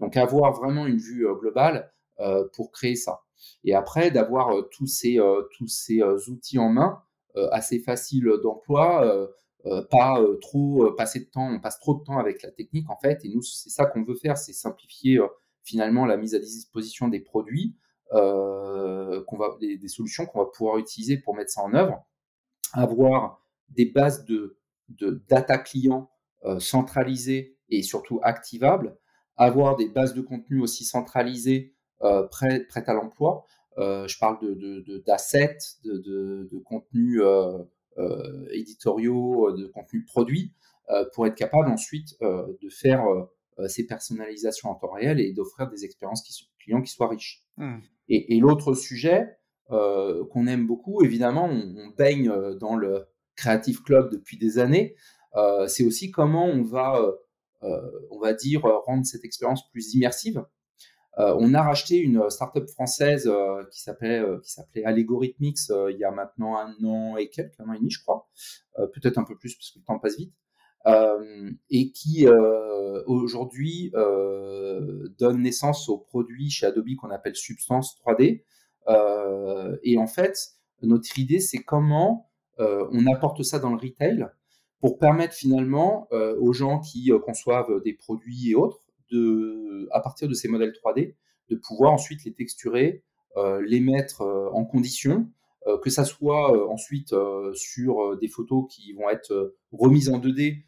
Donc 0.00 0.16
avoir 0.16 0.52
vraiment 0.52 0.86
une 0.86 0.98
vue 0.98 1.26
euh, 1.26 1.34
globale 1.34 1.90
pour 2.52 2.70
créer 2.70 2.94
ça. 2.94 3.22
Et 3.64 3.74
après, 3.74 4.12
d'avoir 4.12 4.68
tous 4.70 4.86
ces, 4.86 5.18
tous 5.58 5.66
ces 5.66 6.00
outils 6.28 6.60
en 6.60 6.68
main, 6.68 7.02
assez 7.50 7.80
faciles 7.80 8.30
d'emploi, 8.40 9.28
pas 9.90 10.22
trop 10.40 10.92
passer 10.92 11.20
de 11.20 11.24
temps, 11.24 11.48
on 11.50 11.60
passe 11.60 11.78
trop 11.78 11.94
de 11.94 12.04
temps 12.04 12.18
avec 12.18 12.42
la 12.42 12.50
technique 12.50 12.90
en 12.90 12.96
fait, 12.96 13.24
et 13.24 13.28
nous 13.28 13.42
c'est 13.42 13.70
ça 13.70 13.86
qu'on 13.86 14.04
veut 14.04 14.14
faire, 14.14 14.36
c'est 14.36 14.52
simplifier 14.52 15.18
finalement 15.62 16.04
la 16.04 16.16
mise 16.16 16.34
à 16.34 16.38
disposition 16.38 17.08
des 17.08 17.20
produits, 17.20 17.76
qu'on 18.10 19.36
va, 19.36 19.56
des, 19.60 19.88
solutions 19.88 20.26
qu'on 20.26 20.40
va 20.40 20.46
pouvoir 20.46 20.78
utiliser 20.78 21.16
pour 21.16 21.34
mettre 21.34 21.50
ça 21.50 21.62
en 21.62 21.72
œuvre, 21.74 22.04
avoir 22.74 23.42
des 23.70 23.86
bases 23.86 24.24
de, 24.24 24.58
de 24.88 25.24
data 25.28 25.58
clients 25.58 26.10
euh, 26.44 26.58
centralisées 26.58 27.56
et 27.70 27.82
surtout 27.82 28.20
activables, 28.22 28.98
avoir 29.36 29.76
des 29.76 29.88
bases 29.88 30.14
de 30.14 30.20
contenu 30.20 30.60
aussi 30.60 30.84
centralisées 30.84 31.74
euh, 32.02 32.26
prêtes, 32.26 32.68
à 32.86 32.92
l'emploi. 32.92 33.44
Euh, 33.78 34.06
je 34.06 34.18
parle 34.18 34.38
de, 34.40 35.02
d'assets, 35.06 35.56
de, 35.84 35.96
de, 35.98 36.48
de, 36.52 36.58
contenus 36.58 37.22
éditoriaux, 38.52 39.52
de 39.52 39.66
contenus 39.66 40.04
produits, 40.06 40.52
pour 41.14 41.26
être 41.26 41.34
capable 41.34 41.68
ensuite 41.68 42.16
de 42.20 42.68
faire 42.68 43.04
ces 43.68 43.86
personnalisations 43.86 44.70
en 44.70 44.74
temps 44.74 44.92
réel 44.92 45.20
et 45.20 45.32
d'offrir 45.32 45.68
des 45.68 45.84
expériences 45.84 46.22
qui, 46.22 46.48
clients 46.58 46.82
qui 46.82 46.90
soient 46.90 47.08
riches. 47.08 47.44
Mmh. 47.56 47.78
Et, 48.08 48.36
et 48.36 48.40
l'autre 48.40 48.74
sujet, 48.74 49.38
euh, 49.70 50.26
qu'on 50.26 50.46
aime 50.46 50.66
beaucoup. 50.66 51.02
Évidemment, 51.02 51.46
on, 51.46 51.88
baigne 51.96 52.28
euh, 52.28 52.54
dans 52.54 52.76
le 52.76 53.06
Creative 53.34 53.82
Club 53.82 54.10
depuis 54.12 54.36
des 54.36 54.58
années. 54.58 54.94
Euh, 55.36 55.66
c'est 55.68 55.84
aussi 55.84 56.10
comment 56.10 56.44
on 56.44 56.62
va, 56.62 57.00
on 57.62 58.20
va 58.20 58.34
dire, 58.34 58.60
rendre 58.60 59.06
cette 59.06 59.24
expérience 59.24 59.66
plus 59.70 59.94
immersive. 59.94 60.44
On 61.16 61.54
a 61.54 61.62
racheté 61.62 61.98
une 61.98 62.28
startup 62.28 62.68
française 62.68 63.30
qui 63.70 63.80
s'appelait 63.80 64.22
qui 64.42 64.50
s'appelait 64.50 64.84
Algorithmix 64.84 65.70
il 65.90 65.96
y 65.96 66.04
a 66.04 66.10
maintenant 66.10 66.56
un 66.56 66.74
an 66.84 67.16
et 67.16 67.28
quelques, 67.28 67.58
un 67.60 67.68
an 67.68 67.72
et 67.72 67.78
demi, 67.78 67.90
je 67.90 68.02
crois, 68.02 68.28
peut-être 68.76 69.18
un 69.18 69.24
peu 69.24 69.36
plus 69.36 69.54
parce 69.54 69.70
que 69.70 69.78
le 69.78 69.84
temps 69.84 69.98
passe 70.00 70.16
vite. 70.16 70.34
et 71.70 71.92
qui 71.92 72.26
aujourd'hui 73.06 73.92
donne 75.18 75.42
naissance 75.42 75.88
au 75.88 75.98
produit 75.98 76.50
chez 76.50 76.66
Adobe 76.66 76.96
qu'on 77.00 77.10
appelle 77.10 77.36
Substance 77.36 77.96
3D, 78.04 78.42
euh, 78.88 79.76
et 79.82 79.98
en 79.98 80.06
fait, 80.06 80.36
notre 80.82 81.18
idée, 81.18 81.40
c'est 81.40 81.62
comment 81.62 82.30
euh, 82.60 82.86
on 82.92 83.06
apporte 83.06 83.42
ça 83.42 83.58
dans 83.58 83.70
le 83.70 83.80
retail 83.80 84.26
pour 84.80 84.98
permettre 84.98 85.34
finalement 85.34 86.08
euh, 86.12 86.36
aux 86.38 86.52
gens 86.52 86.80
qui 86.80 87.10
conçoivent 87.24 87.82
des 87.82 87.94
produits 87.94 88.50
et 88.50 88.54
autres, 88.54 88.80
à 89.90 90.00
partir 90.00 90.28
de 90.28 90.34
ces 90.34 90.48
modèles 90.48 90.72
3D, 90.72 91.14
de 91.50 91.56
pouvoir 91.56 91.92
ensuite 91.92 92.24
les 92.24 92.32
texturer, 92.32 93.02
les 93.66 93.80
mettre 93.80 94.22
en 94.52 94.64
condition, 94.64 95.28
que 95.82 95.90
ça 95.90 96.04
soit 96.04 96.70
ensuite 96.70 97.14
sur 97.54 98.16
des 98.18 98.28
photos 98.28 98.64
qui 98.70 98.92
vont 98.92 99.10
être 99.10 99.54
remises 99.72 100.08
en 100.08 100.18
2D. 100.18 100.62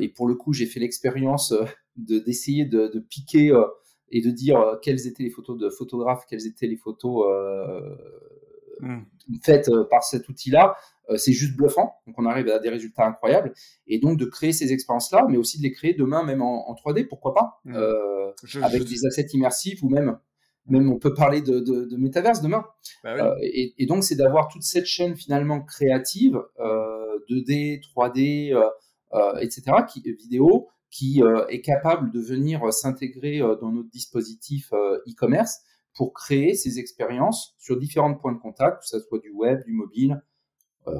et 0.00 0.08
pour 0.08 0.28
le 0.28 0.34
coup, 0.34 0.52
j'ai 0.52 0.66
fait 0.66 0.80
l'expérience 0.80 1.54
de 1.96 2.18
d'essayer 2.18 2.64
de, 2.64 2.88
de, 2.88 3.00
piquer 3.00 3.52
et 4.12 4.20
de 4.20 4.30
dire 4.30 4.60
euh, 4.60 4.76
quelles 4.80 5.06
étaient 5.06 5.22
les 5.22 5.30
photos 5.30 5.58
de 5.58 5.70
photographes, 5.70 6.26
quelles 6.28 6.46
étaient 6.46 6.66
les 6.66 6.76
photos 6.76 7.26
euh, 8.82 8.86
hmm. 8.86 9.04
faites 9.42 9.68
euh, 9.68 9.84
par 9.90 10.04
cet 10.04 10.28
outil-là, 10.28 10.76
c'est 11.16 11.32
juste 11.32 11.56
bluffant. 11.56 11.96
Donc 12.06 12.14
on 12.18 12.24
arrive 12.24 12.48
à 12.48 12.58
des 12.58 12.70
résultats 12.70 13.04
incroyables. 13.04 13.52
Et 13.86 13.98
donc 13.98 14.18
de 14.18 14.24
créer 14.24 14.52
ces 14.52 14.72
expériences-là, 14.72 15.26
mais 15.28 15.36
aussi 15.36 15.58
de 15.58 15.62
les 15.64 15.72
créer 15.72 15.92
demain 15.92 16.22
même 16.22 16.40
en, 16.40 16.74
3D, 16.74 17.06
pourquoi 17.06 17.34
pas, 17.34 17.60
hmm. 17.64 18.62
avec 18.62 18.84
des 18.84 19.06
assets 19.06 19.26
immersifs 19.34 19.82
ou 19.82 19.90
même 19.90 20.18
même 20.66 20.90
on 20.90 20.98
peut 20.98 21.12
parler 21.12 21.42
de, 21.42 21.58
de, 21.58 21.96
métaverse 21.96 22.40
demain. 22.40 22.64
Bah 23.02 23.34
et, 23.42 23.84
donc 23.86 24.04
c'est 24.04 24.14
d'avoir 24.14 24.48
toute 24.48 24.62
cette 24.62 24.86
chaîne 24.86 25.16
finalement 25.16 25.60
créative, 25.60 26.40
2D, 26.58 27.82
3D, 27.82 28.56
etc., 29.40 29.62
qui, 29.92 30.00
vidéo, 30.02 30.68
qui 30.92 31.22
euh, 31.22 31.46
est 31.48 31.62
capable 31.62 32.10
de 32.12 32.20
venir 32.20 32.62
euh, 32.62 32.70
s'intégrer 32.70 33.40
euh, 33.40 33.56
dans 33.56 33.72
notre 33.72 33.88
dispositif 33.88 34.72
e-commerce 34.72 35.62
pour 35.94 36.12
créer 36.12 36.54
ces 36.54 36.78
expériences 36.78 37.54
sur 37.58 37.78
différents 37.78 38.14
points 38.14 38.32
de 38.32 38.38
contact, 38.38 38.80
que 38.80 38.86
ce 38.86 39.00
soit 39.00 39.18
du 39.18 39.30
web, 39.30 39.62
du 39.64 39.72
mobile. 39.72 40.22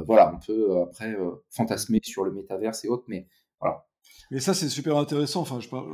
voilà, 0.06 0.32
on 0.34 0.38
peut 0.44 0.80
après 0.82 1.16
fantasmer 1.50 2.00
sur 2.02 2.24
le 2.24 2.32
métaverse 2.32 2.84
et 2.84 2.88
autres, 2.88 3.04
mais 3.08 3.26
voilà. 3.60 3.86
Mais 4.30 4.40
ça, 4.40 4.54
c'est 4.54 4.68
super 4.68 4.96
intéressant. 4.96 5.40
Enfin, 5.40 5.60
je 5.60 5.68
pas. 5.68 5.84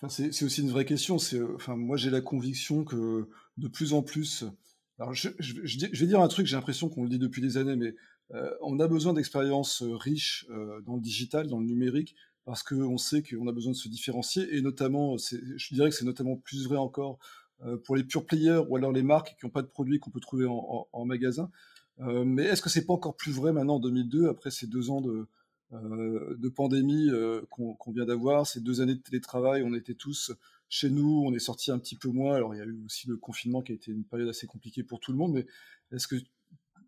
Enfin, 0.00 0.08
c'est 0.08 0.44
aussi 0.44 0.62
une 0.62 0.70
vraie 0.70 0.84
question. 0.84 1.18
C'est, 1.18 1.40
enfin, 1.42 1.76
moi, 1.76 1.96
j'ai 1.96 2.10
la 2.10 2.20
conviction 2.20 2.84
que 2.84 3.28
de 3.56 3.68
plus 3.68 3.92
en 3.92 4.02
plus. 4.02 4.44
Alors, 4.98 5.14
je, 5.14 5.28
vais 5.28 6.06
dire 6.06 6.20
un 6.20 6.28
truc. 6.28 6.46
J'ai 6.46 6.56
l'impression 6.56 6.88
qu'on 6.88 7.02
le 7.02 7.08
dit 7.08 7.18
depuis 7.18 7.42
des 7.42 7.56
années, 7.56 7.76
mais 7.76 7.94
on 8.62 8.78
a 8.78 8.86
besoin 8.86 9.12
d'expériences 9.12 9.82
riches 9.82 10.46
dans 10.86 10.94
le 10.94 11.00
digital, 11.00 11.48
dans 11.48 11.58
le 11.58 11.66
numérique, 11.66 12.14
parce 12.48 12.62
qu'on 12.62 12.96
sait 12.96 13.22
qu'on 13.22 13.46
a 13.46 13.52
besoin 13.52 13.72
de 13.72 13.76
se 13.76 13.90
différencier, 13.90 14.56
et 14.56 14.62
notamment, 14.62 15.18
je 15.18 15.74
dirais 15.74 15.90
que 15.90 15.94
c'est 15.94 16.06
notamment 16.06 16.36
plus 16.36 16.66
vrai 16.66 16.78
encore 16.78 17.18
euh, 17.18 17.47
pour 17.84 17.96
les 17.96 18.04
pure 18.04 18.24
players 18.24 18.62
ou 18.68 18.76
alors 18.76 18.92
les 18.92 19.02
marques 19.02 19.36
qui 19.38 19.46
n'ont 19.46 19.50
pas 19.50 19.62
de 19.62 19.66
produits 19.66 19.98
qu'on 19.98 20.10
peut 20.10 20.20
trouver 20.20 20.46
en, 20.46 21.04
magasin. 21.04 21.50
Euh, 22.00 22.24
mais 22.24 22.44
est-ce 22.44 22.62
que 22.62 22.70
c'est 22.70 22.86
pas 22.86 22.92
encore 22.92 23.16
plus 23.16 23.32
vrai 23.32 23.52
maintenant 23.52 23.76
en 23.76 23.80
2002, 23.80 24.28
après 24.28 24.50
ces 24.50 24.66
deux 24.66 24.90
ans 24.90 25.00
de, 25.00 25.26
euh, 25.72 26.50
pandémie 26.54 27.10
qu'on 27.50 27.92
vient 27.92 28.06
d'avoir, 28.06 28.46
ces 28.46 28.60
deux 28.60 28.80
années 28.80 28.94
de 28.94 29.02
télétravail, 29.02 29.62
on 29.64 29.74
était 29.74 29.94
tous 29.94 30.32
chez 30.68 30.90
nous, 30.90 31.22
on 31.24 31.34
est 31.34 31.38
sorti 31.38 31.70
un 31.70 31.78
petit 31.78 31.96
peu 31.96 32.08
moins. 32.08 32.36
Alors 32.36 32.54
il 32.54 32.58
y 32.58 32.60
a 32.60 32.64
eu 32.64 32.84
aussi 32.84 33.08
le 33.08 33.16
confinement 33.16 33.62
qui 33.62 33.72
a 33.72 33.74
été 33.74 33.90
une 33.90 34.04
période 34.04 34.28
assez 34.28 34.46
compliquée 34.46 34.82
pour 34.82 35.00
tout 35.00 35.12
le 35.12 35.18
monde, 35.18 35.32
mais 35.32 35.46
est-ce 35.92 36.06
que 36.06 36.16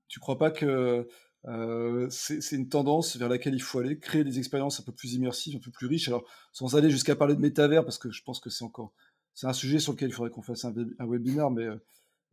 tu 0.09 0.21
crois 0.21 0.39
pas 0.39 0.51
que 0.51 1.09
euh, 1.47 2.07
c'est 2.11 2.53
une 2.53 2.69
tendance 2.69 3.17
vers 3.17 3.29
laquelle 3.29 3.55
il 3.55 3.63
faut 3.63 3.79
aller, 3.79 3.99
créer 3.99 4.25
des 4.25 4.39
expériences 4.39 4.81
un 4.81 4.83
peu 4.83 4.93
plus 4.93 5.15
immersives, 5.15 5.57
un 5.57 5.61
peu 5.61 5.71
plus 5.71 5.87
riches? 5.87 6.09
Alors, 6.09 6.25
sans 6.53 6.77
aller 6.77 6.91
jusqu'à 6.91 7.17
parler 7.17 7.35
de 7.35 7.41
métavers, 7.41 7.85
parce 7.85 7.97
que 7.97 8.11
je 8.11 8.23
pense 8.23 8.41
que 8.41 8.51
c'est 8.51 8.65
encore, 8.65 8.93
c'est 9.41 9.47
un 9.47 9.55
sujet 9.55 9.79
sur 9.79 9.93
lequel 9.93 10.11
il 10.11 10.13
faudrait 10.13 10.31
qu'on 10.31 10.43
fasse 10.43 10.67
un, 10.67 10.75
webinaire, 10.99 11.51
mais, 11.51 11.67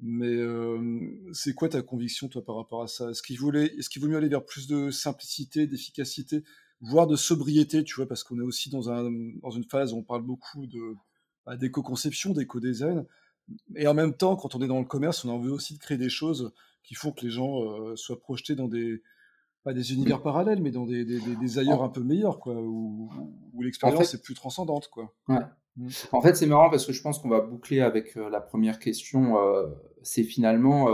mais 0.02 0.28
euh, 0.28 1.32
c'est 1.32 1.54
quoi 1.54 1.70
ta 1.70 1.82
conviction, 1.82 2.28
toi, 2.28 2.44
par 2.44 2.58
rapport 2.58 2.84
à 2.84 2.90
ça? 2.90 3.12
Est-ce 3.12 3.24
qu'il 3.24 3.40
voulait, 3.40 3.68
est-ce 3.78 3.90
qu'il 3.90 4.02
vaut 4.02 4.10
mieux 4.10 4.18
aller 4.18 4.28
vers 4.28 4.44
plus 4.44 4.68
de 4.68 4.92
simplicité, 4.92 5.68
d'efficacité, 5.68 6.44
voire 6.82 7.08
de 7.08 7.16
sobriété, 7.16 7.86
tu 7.86 7.96
vois, 7.96 8.10
parce 8.10 8.26
qu'on 8.26 8.40
est 8.40 8.44
aussi 8.44 8.70
dans, 8.70 8.90
un, 8.90 9.10
dans 9.42 9.52
une 9.52 9.64
phase 9.64 9.94
où 9.94 9.98
on 10.00 10.04
parle 10.04 10.24
beaucoup 10.24 10.68
de 10.68 10.96
bah, 11.46 11.56
d'éco-conception, 11.56 12.34
d'éco-design, 12.34 13.06
et 13.78 13.88
en 13.88 13.94
même 13.94 14.14
temps, 14.14 14.36
quand 14.36 14.56
on 14.56 14.62
est 14.62 14.68
dans 14.68 14.80
le 14.80 14.86
commerce, 14.86 15.24
on 15.24 15.30
a 15.30 15.32
envie 15.34 15.48
aussi 15.48 15.76
de 15.76 15.80
créer 15.80 15.98
des 15.98 16.10
choses 16.10 16.52
qui 16.84 16.94
font 16.94 17.14
que 17.14 17.22
les 17.22 17.32
gens 17.32 17.64
euh, 17.64 17.96
soient 17.96 18.20
projetés 18.20 18.56
dans 18.56 18.68
des 18.68 19.02
pas 19.64 19.74
des 19.74 19.94
univers 19.94 20.22
parallèles, 20.22 20.62
mais 20.62 20.72
dans 20.72 20.86
des, 20.86 21.06
des, 21.06 21.58
ailleurs 21.58 21.84
un 21.84 21.90
peu 21.90 22.04
meilleurs, 22.04 22.40
quoi, 22.40 22.54
où, 22.54 23.10
l'expérience 23.62 24.14
est 24.14 24.22
plus 24.22 24.34
transcendante, 24.34 24.90
quoi. 24.90 25.14
Mm. 25.30 25.38
En 26.12 26.22
fait, 26.22 26.36
c'est 26.36 26.48
marrant 26.48 26.70
parce 26.70 26.86
que 26.86 26.94
je 26.94 27.02
pense 27.02 27.20
qu'on 27.20 27.30
va 27.30 27.42
boucler 27.42 27.82
avec 27.82 28.18
euh, 28.18 28.30
la 28.30 28.42
première 28.42 28.80
question. 28.80 29.38
Euh, 29.38 29.68
c'est 30.02 30.24
finalement, 30.24 30.90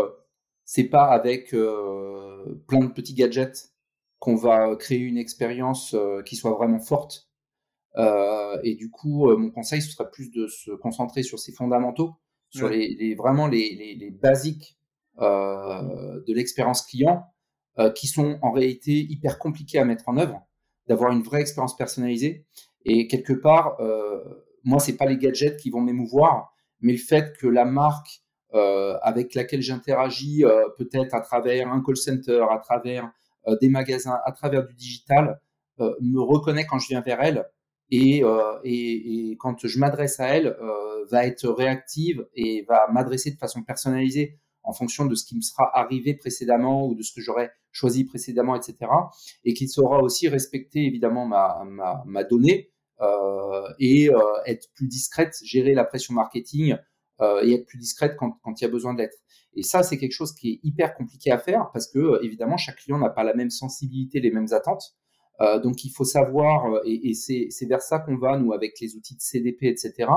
c'est 0.65 0.85
pas 0.85 1.05
avec 1.05 1.51
plein 1.51 2.79
de 2.79 2.91
petits 2.91 3.13
gadgets 3.13 3.71
qu'on 4.19 4.35
va 4.35 4.75
créer 4.75 4.99
une 4.99 5.17
expérience 5.17 5.95
qui 6.25 6.35
soit 6.35 6.53
vraiment 6.53 6.79
forte. 6.79 7.29
et 8.63 8.75
du 8.75 8.89
coup, 8.89 9.29
mon 9.37 9.51
conseil, 9.51 9.81
ce 9.81 9.91
serait 9.91 10.09
plus 10.09 10.31
de 10.31 10.47
se 10.47 10.71
concentrer 10.71 11.21
sur 11.21 11.37
ses 11.37 11.51
fondamentaux, 11.51 12.15
sur 12.49 12.69
les, 12.69 13.13
vraiment 13.13 13.47
les, 13.47 13.75
les, 13.75 13.93
les 13.93 14.09
basiques 14.09 14.79
euh, 15.21 16.23
de 16.25 16.33
l'expérience 16.33 16.81
client 16.81 17.23
euh, 17.77 17.91
qui 17.91 18.07
sont 18.07 18.39
en 18.41 18.51
réalité 18.51 18.93
hyper 18.93 19.37
compliqués 19.37 19.77
à 19.77 19.85
mettre 19.85 20.09
en 20.09 20.17
œuvre, 20.17 20.41
d'avoir 20.87 21.11
une 21.11 21.21
vraie 21.21 21.41
expérience 21.41 21.77
personnalisée. 21.77 22.47
Et 22.83 23.05
quelque 23.05 23.33
part, 23.33 23.79
euh, 23.79 24.23
moi, 24.63 24.79
c'est 24.79 24.97
pas 24.97 25.05
les 25.05 25.17
gadgets 25.17 25.57
qui 25.57 25.69
vont 25.69 25.81
m'émouvoir, 25.81 26.53
mais 26.81 26.93
le 26.93 26.97
fait 26.97 27.35
que 27.37 27.47
la 27.47 27.65
marque 27.65 28.21
avec 29.01 29.33
laquelle 29.33 29.61
j'interagis, 29.63 30.43
peut-être 30.77 31.15
à 31.15 31.21
travers 31.21 31.71
un 31.71 31.81
call 31.81 31.97
center, 31.97 32.45
à 32.51 32.59
travers 32.59 33.11
des 33.61 33.67
magasins 33.67 34.19
à 34.25 34.31
travers 34.31 34.63
du 34.67 34.75
digital 34.75 35.41
me 35.79 36.19
reconnaît 36.19 36.65
quand 36.65 36.77
je 36.77 36.89
viens 36.89 37.01
vers 37.01 37.19
elle 37.19 37.45
et, 37.89 38.21
et, 38.63 39.31
et 39.31 39.37
quand 39.37 39.65
je 39.65 39.79
m'adresse 39.79 40.19
à 40.19 40.27
elle, 40.27 40.55
va 41.09 41.25
être 41.25 41.47
réactive 41.49 42.27
et 42.35 42.63
va 42.67 42.87
m'adresser 42.91 43.31
de 43.31 43.37
façon 43.37 43.63
personnalisée 43.63 44.37
en 44.63 44.73
fonction 44.73 45.05
de 45.05 45.15
ce 45.15 45.25
qui 45.25 45.35
me 45.35 45.41
sera 45.41 45.69
arrivé 45.77 46.13
précédemment 46.13 46.87
ou 46.87 46.95
de 46.95 47.03
ce 47.03 47.13
que 47.13 47.21
j'aurais 47.21 47.51
choisi 47.71 48.05
précédemment, 48.05 48.55
etc. 48.55 48.77
Et 49.43 49.53
qui 49.53 49.67
saura 49.67 50.01
aussi 50.01 50.29
respecter 50.29 50.85
évidemment 50.85 51.25
ma, 51.25 51.63
ma, 51.65 52.03
ma 52.05 52.23
donnée 52.23 52.69
euh, 52.69 52.72
et 53.79 54.09
euh, 54.09 54.19
être 54.45 54.67
plus 54.75 54.87
discrète, 54.87 55.35
gérer 55.43 55.73
la 55.73 55.83
pression 55.83 56.13
marketing 56.13 56.77
euh, 57.21 57.41
et 57.43 57.53
être 57.53 57.65
plus 57.65 57.77
discrète 57.77 58.15
quand, 58.17 58.37
il 58.59 58.61
y 58.61 58.65
a 58.65 58.69
besoin 58.69 58.93
d'être. 58.93 59.17
Et 59.55 59.63
ça, 59.63 59.83
c'est 59.83 59.97
quelque 59.97 60.13
chose 60.13 60.33
qui 60.33 60.53
est 60.53 60.59
hyper 60.63 60.95
compliqué 60.95 61.31
à 61.31 61.37
faire 61.37 61.69
parce 61.73 61.87
que 61.87 62.23
évidemment 62.23 62.57
chaque 62.57 62.77
client 62.77 62.97
n'a 62.97 63.09
pas 63.09 63.23
la 63.23 63.33
même 63.33 63.49
sensibilité, 63.49 64.19
les 64.19 64.31
mêmes 64.31 64.51
attentes. 64.51 64.95
Euh, 65.41 65.59
donc 65.59 65.83
il 65.83 65.89
faut 65.89 66.03
savoir, 66.03 66.81
et, 66.85 67.13
c'est 67.13 67.65
vers 67.67 67.81
ça 67.81 67.99
qu'on 67.99 68.17
va, 68.17 68.37
nous, 68.37 68.53
avec 68.53 68.79
les 68.79 68.95
outils 68.95 69.15
de 69.15 69.21
CDP, 69.21 69.63
etc., 69.63 70.09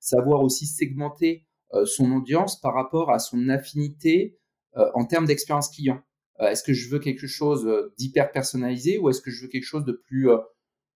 savoir 0.00 0.42
aussi 0.42 0.66
segmenter 0.66 1.46
euh, 1.74 1.86
son 1.86 2.12
audience 2.12 2.60
par 2.60 2.74
rapport 2.74 3.10
à 3.10 3.18
son 3.18 3.48
affinité 3.48 4.38
euh, 4.76 4.90
en 4.94 5.06
termes 5.06 5.24
d'expérience 5.24 5.70
client. 5.70 6.02
Euh, 6.40 6.48
est-ce 6.48 6.62
que 6.62 6.74
je 6.74 6.90
veux 6.90 6.98
quelque 6.98 7.26
chose 7.26 7.66
d'hyper 7.96 8.30
personnalisé 8.30 8.98
ou 8.98 9.08
est-ce 9.08 9.22
que 9.22 9.30
je 9.30 9.42
veux 9.42 9.48
quelque 9.48 9.64
chose 9.64 9.84
de 9.84 9.92
plus 9.92 10.28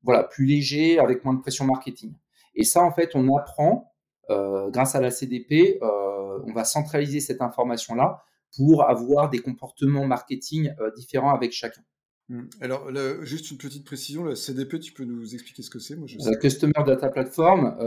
voilà 0.05 0.23
plus 0.23 0.45
léger 0.45 0.99
avec 0.99 1.25
moins 1.25 1.33
de 1.33 1.41
pression 1.41 1.65
marketing 1.65 2.13
Et 2.55 2.63
ça 2.63 2.81
en 2.81 2.91
fait 2.91 3.11
on 3.15 3.35
apprend 3.35 3.91
grâce 4.29 4.95
à 4.95 5.01
la 5.01 5.11
CDP, 5.11 5.79
on 5.81 6.51
va 6.53 6.63
centraliser 6.63 7.19
cette 7.19 7.41
information 7.41 7.93
là 7.93 8.23
pour 8.55 8.89
avoir 8.89 9.29
des 9.29 9.39
comportements 9.39 10.05
marketing 10.05 10.73
différents 10.95 11.35
avec 11.35 11.51
chacun. 11.51 11.81
Mmh. 12.29 12.41
Alors, 12.61 12.89
juste 13.21 13.51
une 13.51 13.59
petite 13.59 13.85
précision, 13.85 14.23
la 14.23 14.35
CDP, 14.35 14.79
tu 14.79 14.93
peux 14.93 15.03
nous 15.03 15.35
expliquer 15.35 15.61
ce 15.61 15.69
que 15.69 15.77
c'est? 15.77 15.95
Sais. 16.07 16.39
Customer 16.41 16.73
Data 16.83 17.09
Platform, 17.09 17.77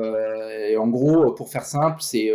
et 0.69 0.77
en 0.77 0.87
gros, 0.87 1.33
pour 1.33 1.49
faire 1.49 1.65
simple, 1.65 2.01
c'est 2.01 2.31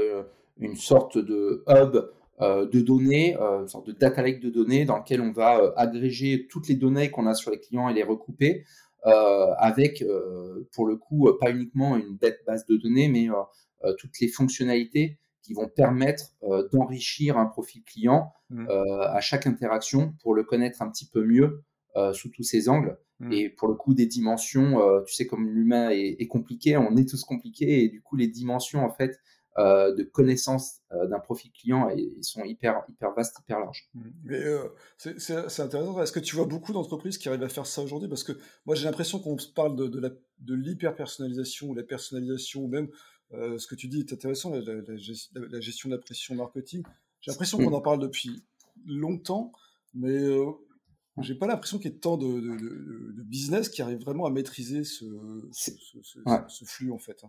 une 0.60 0.76
sorte 0.76 1.18
de 1.18 1.64
hub 1.70 1.98
euh, 2.42 2.66
de 2.66 2.82
données, 2.82 3.38
euh, 3.40 3.62
une 3.62 3.68
sorte 3.68 3.86
de 3.88 3.92
data 3.92 4.24
lake 4.24 4.40
de 4.40 4.50
données 4.50 4.86
dans 4.86 4.98
lequel 4.98 5.22
on 5.22 5.32
va 5.32 5.60
euh, 5.60 5.72
agréger 5.76 6.48
toutes 6.50 6.68
les 6.68 6.76
données 6.76 7.12
qu'on 7.12 7.28
a 7.28 7.36
sur 7.36 7.52
les 7.52 7.60
clients 7.60 7.90
et 7.90 7.94
les 7.94 8.02
recouper 8.02 8.66
avec, 9.04 10.04
pour 10.72 10.86
le 10.86 10.96
coup, 10.96 11.30
pas 11.40 11.52
uniquement 11.52 11.98
une 11.98 12.18
base 12.48 12.66
de 12.66 12.78
données, 12.78 13.10
mais 13.10 13.28
toutes 13.98 14.20
les 14.20 14.28
fonctionnalités 14.28 15.20
qui 15.42 15.54
vont 15.54 15.68
permettre 15.68 16.34
d'enrichir 16.72 17.38
un 17.38 17.46
profil 17.46 17.84
client 17.84 18.32
mmh. 18.50 18.68
à 18.70 19.20
chaque 19.20 19.46
interaction 19.46 20.14
pour 20.22 20.34
le 20.34 20.44
connaître 20.44 20.82
un 20.82 20.90
petit 20.90 21.08
peu 21.08 21.26
mieux 21.26 21.64
sous 22.14 22.30
tous 22.30 22.44
ses 22.44 22.70
angles. 22.70 22.98
Mmh. 23.20 23.32
Et 23.34 23.50
pour 23.50 23.68
le 23.68 23.76
coup, 23.76 23.94
des 23.94 24.06
dimensions, 24.06 24.80
tu 25.06 25.14
sais, 25.14 25.28
comme 25.28 25.50
l'humain 25.50 25.90
est, 25.90 26.16
est, 26.20 26.28
compliqué, 26.28 26.78
on 26.78 26.96
est 26.96 27.08
tous 27.08 27.24
compliqués, 27.24 27.84
et 27.84 27.90
du 27.90 28.02
coup, 28.02 28.16
les 28.16 28.28
dimensions, 28.28 28.86
en 28.86 28.90
fait, 28.90 29.20
euh, 29.60 29.94
de 29.94 30.02
connaissance 30.02 30.82
euh, 30.94 31.06
d'un 31.06 31.20
profil 31.20 31.52
client 31.52 31.88
et 31.88 32.12
ils 32.18 32.24
sont 32.24 32.44
hyper 32.44 32.82
hyper 32.90 33.14
vastes, 33.14 33.38
hyper 33.40 33.60
larges. 33.60 33.88
Mmh. 33.94 34.02
Mais 34.24 34.44
euh, 34.44 34.68
c'est 34.98 35.60
intéressant. 35.60 36.02
Est-ce 36.02 36.12
que 36.12 36.20
tu 36.20 36.36
vois 36.36 36.48
beaucoup 36.48 36.74
d'entreprises 36.74 37.20
qui 37.20 37.30
arrivent 37.30 37.44
à 37.44 37.50
faire 37.50 37.68
ça 37.68 37.84
aujourd'hui? 37.84 38.10
Parce 38.10 38.24
que 38.24 38.32
moi 38.66 38.74
j'ai 38.74 38.86
l'impression 38.86 39.20
qu'on 39.20 39.38
parle 39.54 39.76
de, 39.76 39.86
de, 39.86 40.20
de 40.40 40.56
l'hyper 40.56 40.96
personnalisation 40.96 41.68
ou 41.68 41.76
la 41.76 41.84
personnalisation 41.84 42.62
ou 42.62 42.68
même 42.68 42.90
ce 43.32 43.68
que 43.68 43.76
tu 43.76 43.88
dis 43.88 44.00
est 44.00 44.14
intéressant, 44.14 44.52
la, 44.52 44.62
la, 44.62 45.60
gestion 45.60 45.90
de 45.90 45.96
la 45.96 46.02
pression 46.02 46.34
marketing. 46.34 46.84
J'ai 47.22 47.30
l'impression 47.30 47.60
qu'on 47.60 47.70
mmh. 47.70 47.76
en 47.76 47.82
parle 47.82 48.00
depuis 48.00 48.44
longtemps, 48.88 49.52
mais 49.94 50.20
mmh. 50.20 51.22
j'ai 51.22 51.36
pas 51.36 51.46
l'impression 51.46 51.78
qu'il 51.78 51.92
y 51.92 51.94
ait 51.94 52.00
tant 52.00 52.18
de, 52.18 52.40
de, 52.40 53.22
business 53.22 53.70
qui 53.70 53.84
arrive 53.84 54.00
vraiment 54.00 54.26
à 54.26 54.32
maîtriser 54.32 54.84
ce, 54.84 55.06
ce, 55.52 55.72
ce 56.48 56.66
flux 56.66 56.92
en 56.92 56.98
fait. 56.98 57.24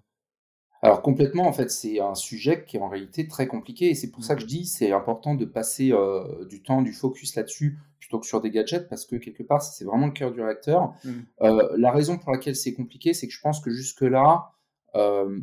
Alors 0.84 1.00
complètement, 1.00 1.46
en 1.46 1.52
fait, 1.54 1.70
c'est 1.70 1.98
un 1.98 2.14
sujet 2.14 2.62
qui 2.66 2.76
est 2.76 2.80
en 2.80 2.90
réalité 2.90 3.26
très 3.26 3.46
compliqué 3.46 3.88
et 3.88 3.94
c'est 3.94 4.10
pour 4.10 4.22
ça 4.22 4.34
que 4.34 4.42
je 4.42 4.46
dis 4.46 4.66
c'est 4.66 4.92
important 4.92 5.34
de 5.34 5.46
passer 5.46 5.92
euh, 5.92 6.44
du 6.44 6.62
temps, 6.62 6.82
du 6.82 6.92
focus 6.92 7.36
là-dessus 7.36 7.78
plutôt 7.98 8.18
que 8.18 8.26
sur 8.26 8.42
des 8.42 8.50
gadgets 8.50 8.86
parce 8.90 9.06
que 9.06 9.16
quelque 9.16 9.42
part 9.42 9.62
c'est 9.62 9.86
vraiment 9.86 10.04
le 10.04 10.12
cœur 10.12 10.30
du 10.30 10.42
réacteur. 10.42 10.92
Mmh. 11.02 11.10
Euh, 11.40 11.74
la 11.78 11.90
raison 11.90 12.18
pour 12.18 12.32
laquelle 12.32 12.54
c'est 12.54 12.74
compliqué, 12.74 13.14
c'est 13.14 13.26
que 13.26 13.32
je 13.32 13.40
pense 13.40 13.60
que 13.60 13.70
jusque-là, 13.70 14.52
euh, 14.94 15.40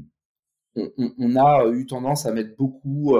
on, 0.75 1.35
a 1.35 1.65
eu 1.71 1.87
tendance 1.87 2.27
à 2.27 2.31
mettre 2.31 2.55
beaucoup 2.55 3.17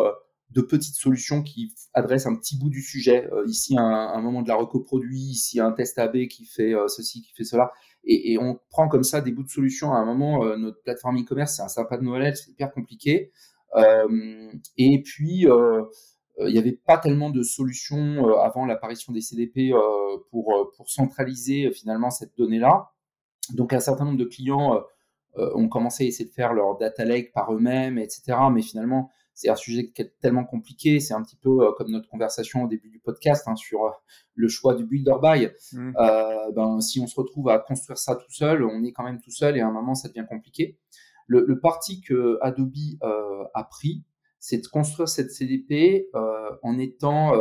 de 0.52 0.62
petites 0.62 0.96
solutions 0.96 1.44
qui 1.44 1.74
adressent 1.94 2.28
un 2.28 2.36
petit 2.36 2.58
bout 2.58 2.70
du 2.70 2.82
sujet. 2.82 3.30
ici 3.48 3.78
un, 3.78 3.84
un, 3.84 4.22
moment 4.22 4.42
de 4.42 4.48
la 4.50 4.56
recoproduit, 4.56 5.18
ici 5.18 5.60
un 5.60 5.72
test 5.72 5.98
AB 5.98 6.28
qui 6.28 6.46
fait 6.46 6.74
ceci, 6.88 7.22
qui 7.22 7.34
fait 7.34 7.46
cela 7.46 7.72
et, 8.04 8.38
on 8.40 8.60
prend 8.70 8.88
comme 8.88 9.04
ça 9.04 9.22
des 9.22 9.32
bouts 9.32 9.44
de 9.44 9.50
solutions. 9.50 9.94
À 9.94 9.98
un 9.98 10.06
moment, 10.06 10.44
euh, 10.44 10.58
notre 10.58 10.82
plateforme 10.82 11.20
e-commerce, 11.20 11.56
c'est 11.56 11.62
un 11.62 11.68
sympa 11.68 11.98
de 11.98 12.04
Noël, 12.04 12.36
c'est 12.36 12.52
hyper 12.52 12.72
compliqué. 12.72 13.32
Euh, 13.76 14.52
et 14.78 15.02
puis, 15.02 15.48
euh, 15.48 15.84
il 16.40 16.52
n'y 16.52 16.58
avait 16.58 16.72
pas 16.72 16.98
tellement 16.98 17.30
de 17.30 17.44
solutions 17.44 18.40
avant 18.40 18.66
l'apparition 18.66 19.14
des 19.14 19.22
CDP 19.22 19.74
pour, 20.32 20.72
pour 20.76 20.90
centraliser 20.90 21.70
finalement 21.72 22.10
cette 22.10 22.36
donnée-là. 22.38 22.90
Donc, 23.54 23.74
un 23.74 23.80
certain 23.80 24.06
nombre 24.06 24.18
de 24.18 24.26
clients 24.26 24.82
ont 25.36 25.68
commencé 25.68 26.06
à 26.06 26.08
essayer 26.08 26.28
de 26.28 26.34
faire 26.34 26.54
leur 26.54 26.78
data 26.78 27.06
lake 27.06 27.32
par 27.32 27.54
eux-mêmes, 27.54 28.00
etc. 28.00 28.38
Mais 28.52 28.64
finalement, 28.64 29.12
c'est 29.34 29.50
un 29.50 29.56
sujet 29.56 29.92
qui 29.92 30.02
est 30.02 30.14
tellement 30.20 30.46
compliqué. 30.46 31.00
C'est 31.00 31.14
un 31.14 31.22
petit 31.24 31.36
peu 31.36 31.50
euh, 31.62 31.72
comme 31.78 31.90
notre 31.92 32.10
conversation 32.10 32.64
au 32.64 32.68
début 32.68 32.90
du 32.90 33.00
podcast 33.00 33.48
hein, 33.48 33.56
sur 33.56 33.86
euh, 33.86 33.92
le 34.36 34.48
choix 34.48 34.76
du 34.76 34.86
builder 34.86 35.16
buy. 35.22 35.50
Mmh. 35.74 35.94
Euh, 35.98 36.52
ben, 36.52 36.82
si 36.82 37.00
on 37.00 37.08
se 37.08 37.16
retrouve 37.16 37.50
à 37.50 37.60
construire 37.60 37.98
ça 37.98 38.16
tout 38.16 38.32
seul, 38.32 38.64
on 38.64 38.84
est 38.84 38.92
quand 38.92 39.04
même 39.04 39.20
tout 39.22 39.32
seul 39.32 39.58
et 39.58 39.62
à 39.62 39.68
un 39.68 39.72
moment, 39.72 39.96
ça 39.96 40.10
devient 40.10 40.26
compliqué. 40.30 40.78
Le, 41.28 41.46
le 41.48 41.60
parti 41.60 42.02
que 42.02 42.38
Adobe 42.42 42.74
a 43.02 43.64
pris, 43.64 44.04
c'est 44.40 44.58
de 44.58 44.68
construire 44.68 45.08
cette 45.08 45.32
CDP 45.32 46.10
en 46.62 46.78
étant 46.78 47.34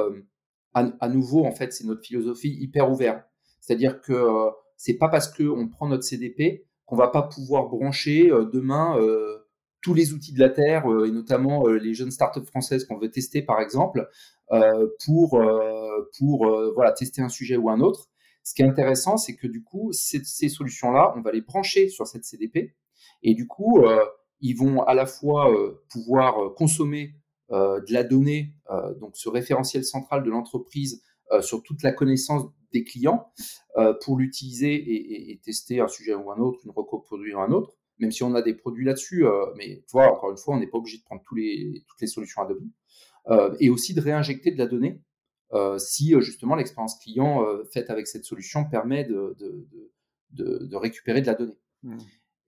à, 0.74 1.09
nouveau, 1.09 1.45
en 1.45 1.51
fait, 1.51 1.72
c'est 1.72 1.84
notre 1.84 2.03
philosophie 2.03 2.57
hyper 2.61 2.88
ouverte. 2.88 3.24
C'est-à-dire 3.61 4.01
que 4.01 4.51
c'est 4.76 4.97
pas 4.97 5.09
parce 5.09 5.26
qu'on 5.26 5.66
prend 5.68 5.88
notre 5.88 6.05
CDP 6.05 6.66
qu'on 6.86 6.95
va 6.95 7.09
pas 7.09 7.22
pouvoir 7.22 7.68
brancher 7.68 8.28
demain 8.53 8.97
tous 9.82 9.94
les 9.94 10.12
outils 10.12 10.32
de 10.32 10.40
la 10.40 10.50
Terre, 10.50 10.90
euh, 10.90 11.06
et 11.06 11.10
notamment 11.10 11.66
euh, 11.66 11.76
les 11.76 11.94
jeunes 11.94 12.10
startups 12.10 12.44
françaises 12.44 12.84
qu'on 12.84 12.98
veut 12.98 13.10
tester, 13.10 13.42
par 13.42 13.60
exemple, 13.60 14.08
euh, 14.52 14.88
pour, 15.04 15.40
pour 16.18 16.72
voilà, 16.74 16.92
tester 16.92 17.22
un 17.22 17.28
sujet 17.28 17.56
ou 17.56 17.70
un 17.70 17.80
autre. 17.80 18.08
Ce 18.42 18.54
qui 18.54 18.62
est 18.62 18.66
intéressant, 18.66 19.16
c'est 19.16 19.36
que 19.36 19.46
du 19.46 19.62
coup, 19.62 19.92
ces, 19.92 20.48
solutions-là, 20.48 21.14
on 21.16 21.20
va 21.20 21.30
les 21.30 21.40
brancher 21.40 21.88
sur 21.88 22.06
cette 22.06 22.24
CDP, 22.24 22.74
et 23.22 23.34
du 23.34 23.46
coup, 23.46 23.84
ils 24.40 24.54
vont 24.54 24.82
à 24.82 24.94
la 24.94 25.06
fois 25.06 25.54
pouvoir 25.90 26.54
consommer 26.54 27.14
de 27.50 27.92
la 27.92 28.02
donnée, 28.02 28.54
donc 28.98 29.16
ce 29.16 29.28
référentiel 29.28 29.84
central 29.84 30.24
de 30.24 30.30
l'entreprise 30.30 31.00
sur 31.42 31.62
toute 31.62 31.84
la 31.84 31.92
connaissance 31.92 32.42
des 32.72 32.82
clients 32.82 33.30
pour 34.02 34.16
l'utiliser 34.16 34.74
et, 35.30 35.38
tester 35.44 35.80
un 35.80 35.88
sujet 35.88 36.14
ou 36.14 36.32
un 36.32 36.38
autre, 36.38 36.58
une 36.64 36.72
recoproduire 36.72 37.38
un 37.38 37.52
autre 37.52 37.76
même 38.01 38.12
si 38.12 38.22
on 38.22 38.34
a 38.34 38.42
des 38.42 38.55
produits 38.55 38.84
là-dessus. 38.84 39.26
Euh, 39.26 39.46
mais 39.57 39.82
tu 39.86 39.92
vois, 39.92 40.12
encore 40.12 40.30
une 40.30 40.36
fois, 40.36 40.55
on 40.55 40.61
n'est 40.61 40.66
pas 40.66 40.78
obligé 40.78 40.98
de 40.98 41.05
prendre 41.05 41.22
tous 41.24 41.34
les, 41.34 41.84
toutes 41.86 42.01
les 42.01 42.07
solutions 42.07 42.42
Adobe. 42.42 42.64
Euh, 43.28 43.55
et 43.61 43.68
aussi 43.68 43.94
de 43.94 44.01
réinjecter 44.01 44.51
de 44.51 44.59
la 44.59 44.66
donnée 44.66 45.03
euh, 45.53 45.76
si 45.78 46.14
justement 46.20 46.55
l'expérience 46.55 46.98
client 46.98 47.44
faite 47.70 47.90
avec 47.90 48.07
cette 48.07 48.24
solution 48.24 48.64
permet 48.64 49.05
de, 49.05 49.36
de, 49.38 49.68
de, 50.30 50.64
de 50.64 50.76
récupérer 50.76 51.20
de 51.20 51.26
la 51.26 51.34
donnée. 51.34 51.59
Mmh. 51.82 51.98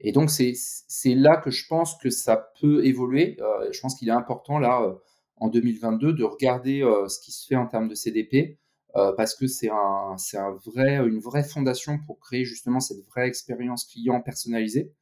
Et 0.00 0.12
donc, 0.12 0.30
c'est 0.30 1.14
là 1.14 1.36
que 1.36 1.50
je 1.50 1.66
pense 1.68 1.96
que 1.98 2.10
ça 2.10 2.52
peut 2.60 2.84
évoluer. 2.84 3.36
je 3.70 3.80
pense 3.80 3.94
qu'il 3.96 4.08
est 4.08 4.12
important, 4.12 4.58
là, 4.58 4.98
en 5.36 5.48
2022, 5.48 6.12
de 6.12 6.24
regarder 6.24 6.80
ce 7.08 7.20
qui 7.20 7.30
se 7.30 7.46
fait 7.46 7.54
en 7.54 7.66
termes 7.66 7.86
de 7.86 7.94
CDP, 7.94 8.58
parce 8.94 9.36
que 9.36 9.46
c'est 9.46 9.70
un, 9.70 10.16
un 10.16 10.50
vrai, 10.64 10.96
une 10.96 11.20
vraie 11.20 11.44
fondation 11.44 11.98
pour 12.04 12.18
créer 12.18 12.44
justement 12.44 12.80
cette 12.80 13.04
vraie 13.06 13.28
expérience 13.28 13.84
client 13.84 14.20
personnalisée. 14.20 14.92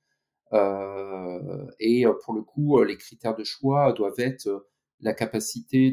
Euh, 0.53 1.67
et 1.79 2.07
euh, 2.07 2.13
pour 2.25 2.35
le 2.35 2.43
coup, 2.43 2.79
euh, 2.79 2.85
les 2.85 2.97
critères 2.97 3.37
de 3.37 3.45
choix 3.45 3.93
doivent 3.93 4.19
être 4.19 4.67
la 5.01 5.15
capacité 5.15 5.93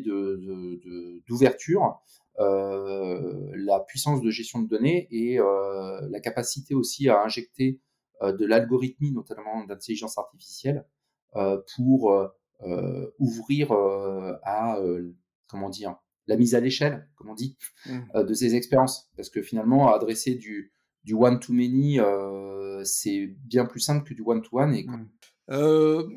d'ouverture, 1.28 2.00
de, 2.40 3.66
la 3.66 3.80
puissance 3.80 4.22
de 4.22 4.30
gestion 4.30 4.62
de 4.62 4.68
données 4.68 5.08
et 5.12 5.38
la 5.38 6.20
capacité 6.20 6.76
aussi 6.76 7.08
à 7.08 7.24
injecter 7.24 7.80
de 8.22 8.46
l'algorithmie, 8.46 9.14
notamment 9.14 9.64
d'intelligence 9.64 10.18
artificielle, 10.18 10.86
pour 11.78 12.34
ouvrir 13.18 13.72
à 13.72 14.78
comment 15.48 15.70
dire 15.70 15.96
la 16.28 16.36
mise 16.36 16.54
à 16.54 16.60
l'échelle, 16.60 17.08
comme 17.16 17.30
on 17.30 17.34
dit, 17.34 17.56
mmh. 17.86 18.24
de 18.24 18.34
ces 18.34 18.56
expériences. 18.56 19.10
Parce 19.16 19.30
que 19.30 19.42
finalement, 19.42 19.94
adresser 19.94 20.36
du, 20.36 20.74
du 21.08 21.14
one-to-many, 21.14 22.02
euh, 22.02 22.67
c'est 22.88 23.28
bien 23.46 23.66
plus 23.66 23.80
simple 23.80 24.08
que 24.08 24.14
du 24.14 24.24
one-to-one. 24.26 24.74
Et... 24.74 24.86
Mmh. 24.86 25.10
Euh, 25.52 26.08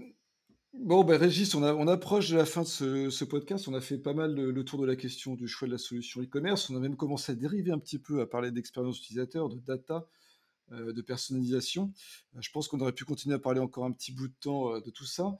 Bon, 0.72 1.02
ben 1.02 1.20
Régis, 1.20 1.54
on, 1.56 1.88
approche 1.88 2.30
de 2.30 2.36
la 2.36 2.46
fin 2.46 2.62
de 2.62 2.66
ce, 3.10 3.24
podcast. 3.24 3.66
On 3.66 3.74
a 3.74 3.80
fait 3.80 3.98
pas 3.98 4.14
mal 4.14 4.34
le, 4.34 4.64
tour 4.64 4.80
de 4.80 4.86
la 4.86 4.94
question 4.94 5.34
du 5.34 5.48
choix 5.48 5.66
de 5.66 5.72
la 5.72 5.78
solution 5.78 6.22
e-commerce. 6.22 6.70
On 6.70 6.76
a 6.76 6.78
même 6.78 6.96
commencé 6.96 7.32
à 7.32 7.34
dériver 7.34 7.72
un 7.72 7.78
petit 7.78 7.98
peu, 7.98 8.20
à 8.20 8.26
parler 8.26 8.52
d'expérience 8.52 8.98
utilisateur, 8.98 9.48
de 9.48 9.58
data, 9.58 10.06
euh, 10.70 10.92
de 10.92 11.02
personnalisation. 11.02 11.92
Euh, 12.36 12.40
je 12.40 12.50
pense 12.52 12.68
qu'on 12.68 12.78
aurait 12.80 12.92
pu 12.92 13.04
continuer 13.04 13.34
à 13.34 13.40
parler 13.40 13.58
encore 13.58 13.84
un 13.84 13.90
petit 13.90 14.12
bout 14.12 14.28
de 14.28 14.34
temps 14.40 14.78
de 14.78 14.90
tout 14.90 15.06
ça. 15.06 15.36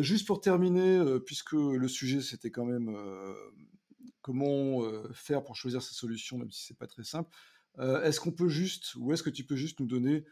juste 0.00 0.26
pour 0.26 0.40
terminer, 0.40 1.00
puisque 1.24 1.52
le 1.52 1.86
sujet 1.86 2.20
c'était 2.20 2.50
quand 2.50 2.64
même 2.64 2.94
comment 4.20 4.82
faire 5.12 5.44
pour 5.44 5.54
choisir 5.54 5.80
sa 5.80 5.94
solution, 5.94 6.38
même 6.38 6.50
si 6.50 6.66
c'est 6.66 6.78
pas 6.78 6.88
très 6.88 7.04
simple. 7.04 7.30
est-ce 7.78 8.18
qu'on 8.18 8.32
peut 8.32 8.48
juste, 8.48 8.96
ou 8.96 9.12
est-ce 9.12 9.22
que 9.22 9.30
tu 9.30 9.44
peux 9.44 9.54
juste 9.54 9.78
nous 9.78 9.86
donner 9.86 10.24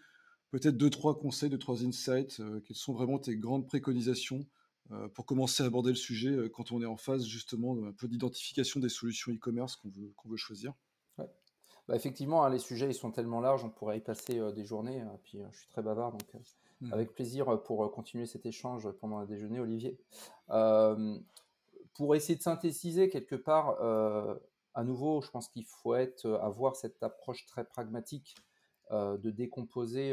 peut-être 0.59 0.77
deux, 0.77 0.91
trois 0.91 1.19
conseils, 1.19 1.51
deux, 1.51 1.59
trois 1.59 1.85
insights 1.85 2.41
Quelles 2.65 2.77
sont 2.77 2.93
vraiment 2.93 3.19
tes 3.19 3.37
grandes 3.37 3.67
préconisations 3.67 4.47
pour 5.15 5.27
commencer 5.27 5.63
à 5.63 5.67
aborder 5.67 5.91
le 5.91 5.97
sujet 5.97 6.37
quand 6.53 6.71
on 6.71 6.83
est 6.83 6.87
en 6.87 6.97
phase 6.97 7.25
justement 7.25 7.77
un 7.87 7.93
peu 7.93 8.07
d'identification 8.07 8.81
des 8.81 8.89
solutions 8.89 9.33
e-commerce 9.33 9.77
qu'on 9.77 9.89
veut, 9.89 10.13
qu'on 10.17 10.29
veut 10.29 10.37
choisir? 10.37 10.75
Bah, 11.87 11.97
effectivement, 11.97 12.45
hein, 12.45 12.51
les 12.51 12.59
sujets 12.59 12.89
ils 12.89 12.95
sont 12.95 13.11
tellement 13.11 13.41
larges, 13.41 13.65
on 13.65 13.71
pourrait 13.71 13.99
y 13.99 14.01
passer 14.01 14.39
euh, 14.39 14.53
des 14.53 14.65
journées. 14.65 15.01
Hein, 15.01 15.19
puis 15.23 15.41
euh, 15.41 15.47
je 15.53 15.59
suis 15.59 15.69
très 15.69 15.83
bavard, 15.83 16.13
donc 16.13 16.23
euh, 16.35 16.39
mmh. 16.81 16.93
avec 16.93 17.15
plaisir 17.15 17.63
pour 17.63 17.91
continuer 17.93 18.27
cet 18.27 18.47
échange 18.47 18.91
pendant 19.01 19.19
un 19.19 19.27
déjeuner, 19.27 19.61
Olivier. 19.61 19.99
pour 20.49 22.15
essayer 22.15 22.37
de 22.37 22.43
synthétiser 22.43 23.09
quelque 23.09 23.37
part, 23.37 23.81
à 24.77 24.83
nouveau, 24.83 25.21
je 25.21 25.31
pense 25.31 25.49
qu'il 25.49 25.65
faut 25.65 25.95
être, 25.95 26.27
avoir 26.43 26.75
cette 26.75 27.03
approche 27.03 27.47
très 27.47 27.65
pragmatique 27.65 28.35
de 28.91 29.31
décomposer 29.31 30.13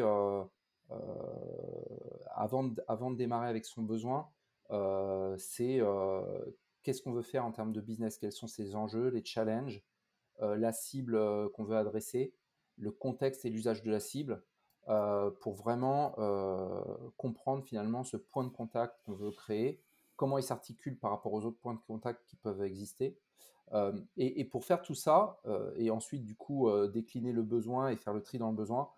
avant, 2.36 2.64
de, 2.64 2.82
avant 2.88 3.12
de 3.12 3.18
démarrer 3.18 3.48
avec 3.48 3.66
son 3.66 3.84
besoin. 3.84 4.30
c'est 5.38 5.82
qu'est-ce 6.84 7.02
qu'on 7.02 7.14
veut 7.14 7.22
faire 7.22 7.46
en 7.46 7.52
termes 7.52 7.74
de 7.74 7.82
business, 7.82 8.18
quels 8.18 8.32
sont 8.32 8.48
ses 8.48 8.76
enjeux, 8.76 9.10
les 9.10 9.24
challenges, 9.24 9.84
euh, 10.42 10.56
la 10.58 10.72
cible 10.72 11.16
euh, 11.16 11.50
qu'on 11.50 11.64
veut 11.64 11.78
adresser, 11.78 12.34
le 12.78 12.92
contexte 12.92 13.46
et 13.46 13.50
l'usage 13.50 13.84
de 13.84 13.92
la 13.92 14.00
cible, 14.00 14.44
euh, 14.88 15.30
pour 15.30 15.54
vraiment 15.54 16.16
comprendre 17.18 17.64
finalement 17.64 18.04
ce 18.04 18.18
point 18.18 18.44
de 18.44 18.50
contact 18.50 19.00
qu'on 19.06 19.14
veut 19.14 19.32
créer, 19.32 19.80
comment 20.16 20.38
il 20.38 20.44
s'articule 20.44 20.98
par 20.98 21.12
rapport 21.12 21.34
aux 21.34 21.46
autres 21.46 21.60
points 21.60 21.76
de 21.76 21.80
contact 21.88 22.24
qui 22.26 22.36
peuvent 22.36 22.64
exister. 22.64 23.18
Et, 24.18 24.46
pour 24.46 24.66
faire 24.66 24.82
tout 24.82 24.96
ça, 24.96 25.40
et 25.76 25.92
ensuite 25.92 26.24
du 26.24 26.36
coup 26.36 26.70
décliner 26.88 27.32
le 27.32 27.44
besoin 27.44 27.90
et 27.90 27.96
faire 27.96 28.14
le 28.14 28.22
tri 28.22 28.38
dans 28.38 28.50
le 28.50 28.56
besoin, 28.56 28.90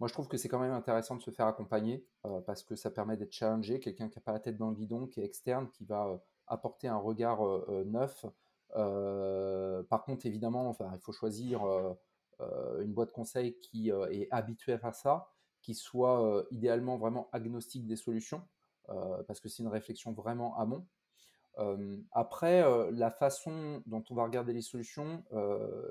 moi 0.00 0.08
je 0.08 0.12
trouve 0.12 0.28
que 0.28 0.36
c'est 0.36 0.48
quand 0.48 0.58
même 0.58 0.72
intéressant 0.72 1.16
de 1.16 1.22
se 1.22 1.30
faire 1.30 1.46
accompagner 1.46 2.06
parce 2.46 2.62
que 2.62 2.76
ça 2.76 2.90
permet 2.90 3.16
d'être 3.16 3.32
challengé, 3.32 3.80
quelqu'un 3.80 4.08
qui 4.08 4.18
n'a 4.18 4.22
pas 4.22 4.32
la 4.32 4.40
tête 4.40 4.56
dans 4.56 4.70
le 4.70 4.74
guidon, 4.76 5.06
qui 5.06 5.20
est 5.20 5.24
externe, 5.24 5.68
qui 5.68 5.84
va 5.84 6.22
apporter 6.46 6.88
un 6.88 6.96
regard 6.96 7.40
neuf, 7.84 8.24
euh, 8.74 9.82
par 9.84 10.04
contre, 10.04 10.26
évidemment, 10.26 10.68
enfin, 10.68 10.90
il 10.94 11.00
faut 11.00 11.12
choisir 11.12 11.64
euh, 11.64 11.94
euh, 12.40 12.82
une 12.82 12.92
boîte 12.92 13.12
conseil 13.12 13.58
qui 13.60 13.90
est 13.90 14.28
habituée 14.30 14.78
à 14.82 14.92
ça, 14.92 15.28
qui 15.62 15.74
soit 15.74 16.46
idéalement 16.50 16.96
vraiment 16.96 17.28
agnostique 17.32 17.86
des 17.86 17.96
solutions, 17.96 18.42
parce 19.26 19.40
que 19.40 19.48
c'est 19.48 19.62
une 19.62 19.68
réflexion 19.68 20.12
vraiment 20.12 20.56
amont. 20.58 20.86
Après, 22.12 22.64
la 22.92 23.10
façon 23.10 23.82
dont 23.86 24.04
on 24.10 24.14
va 24.14 24.24
regarder 24.24 24.52
les 24.52 24.62
solutions, 24.62 25.24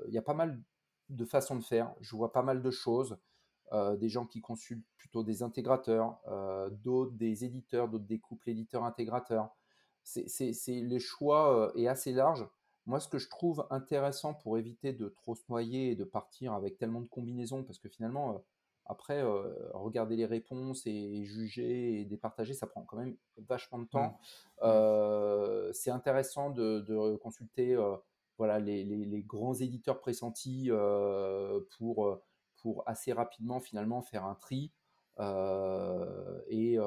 il 0.06 0.14
y 0.14 0.18
a 0.18 0.22
pas 0.22 0.34
mal 0.34 0.60
de 1.08 1.24
façons 1.24 1.56
de 1.56 1.64
faire. 1.64 1.94
Je 2.00 2.16
vois 2.16 2.32
pas 2.32 2.42
mal 2.42 2.62
de 2.62 2.70
choses. 2.70 3.16
des 3.72 4.08
gens 4.08 4.26
qui 4.26 4.40
consultent 4.40 4.86
plutôt 4.96 5.24
des 5.24 5.42
intégrateurs, 5.42 6.18
d'autres 6.84 7.12
des 7.12 7.44
éditeurs, 7.44 7.88
d'autres 7.88 8.04
des 8.04 8.18
couples 8.20 8.50
éditeurs-intégrateurs. 8.50 9.50
C'est, 10.04 10.28
les 10.68 11.00
choix 11.00 11.72
est 11.74 11.88
assez 11.88 12.12
large. 12.12 12.46
Moi, 12.86 13.00
ce 13.00 13.08
que 13.08 13.18
je 13.18 13.28
trouve 13.28 13.66
intéressant 13.70 14.34
pour 14.34 14.58
éviter 14.58 14.92
de 14.92 15.08
trop 15.08 15.34
se 15.34 15.42
noyer 15.48 15.90
et 15.90 15.96
de 15.96 16.04
partir 16.04 16.52
avec 16.52 16.78
tellement 16.78 17.00
de 17.00 17.08
combinaisons, 17.08 17.64
parce 17.64 17.78
que 17.80 17.88
finalement, 17.88 18.44
après, 18.86 19.22
euh, 19.22 19.70
regarder 19.72 20.16
les 20.16 20.26
réponses 20.26 20.86
et, 20.86 21.24
juger 21.24 22.00
et 22.00 22.04
départager, 22.04 22.54
ça 22.54 22.66
prend 22.66 22.82
quand 22.82 22.96
même 22.96 23.16
vachement 23.36 23.78
de 23.78 23.86
temps. 23.86 24.08
Mmh. 24.08 24.62
Euh, 24.62 25.72
c'est 25.72 25.90
intéressant 25.90 26.50
de, 26.50 27.16
consulter 27.16 27.76
voilà, 28.38 28.58
les, 28.58 29.24
grands 29.26 29.54
éditeurs 29.54 30.00
pressentis 30.00 30.70
pour, 31.78 32.20
pour 32.62 32.82
assez 32.86 33.12
rapidement 33.12 33.60
finalement 33.60 34.02
faire 34.02 34.24
un 34.24 34.34
tri. 34.34 34.72
et, 36.48 36.78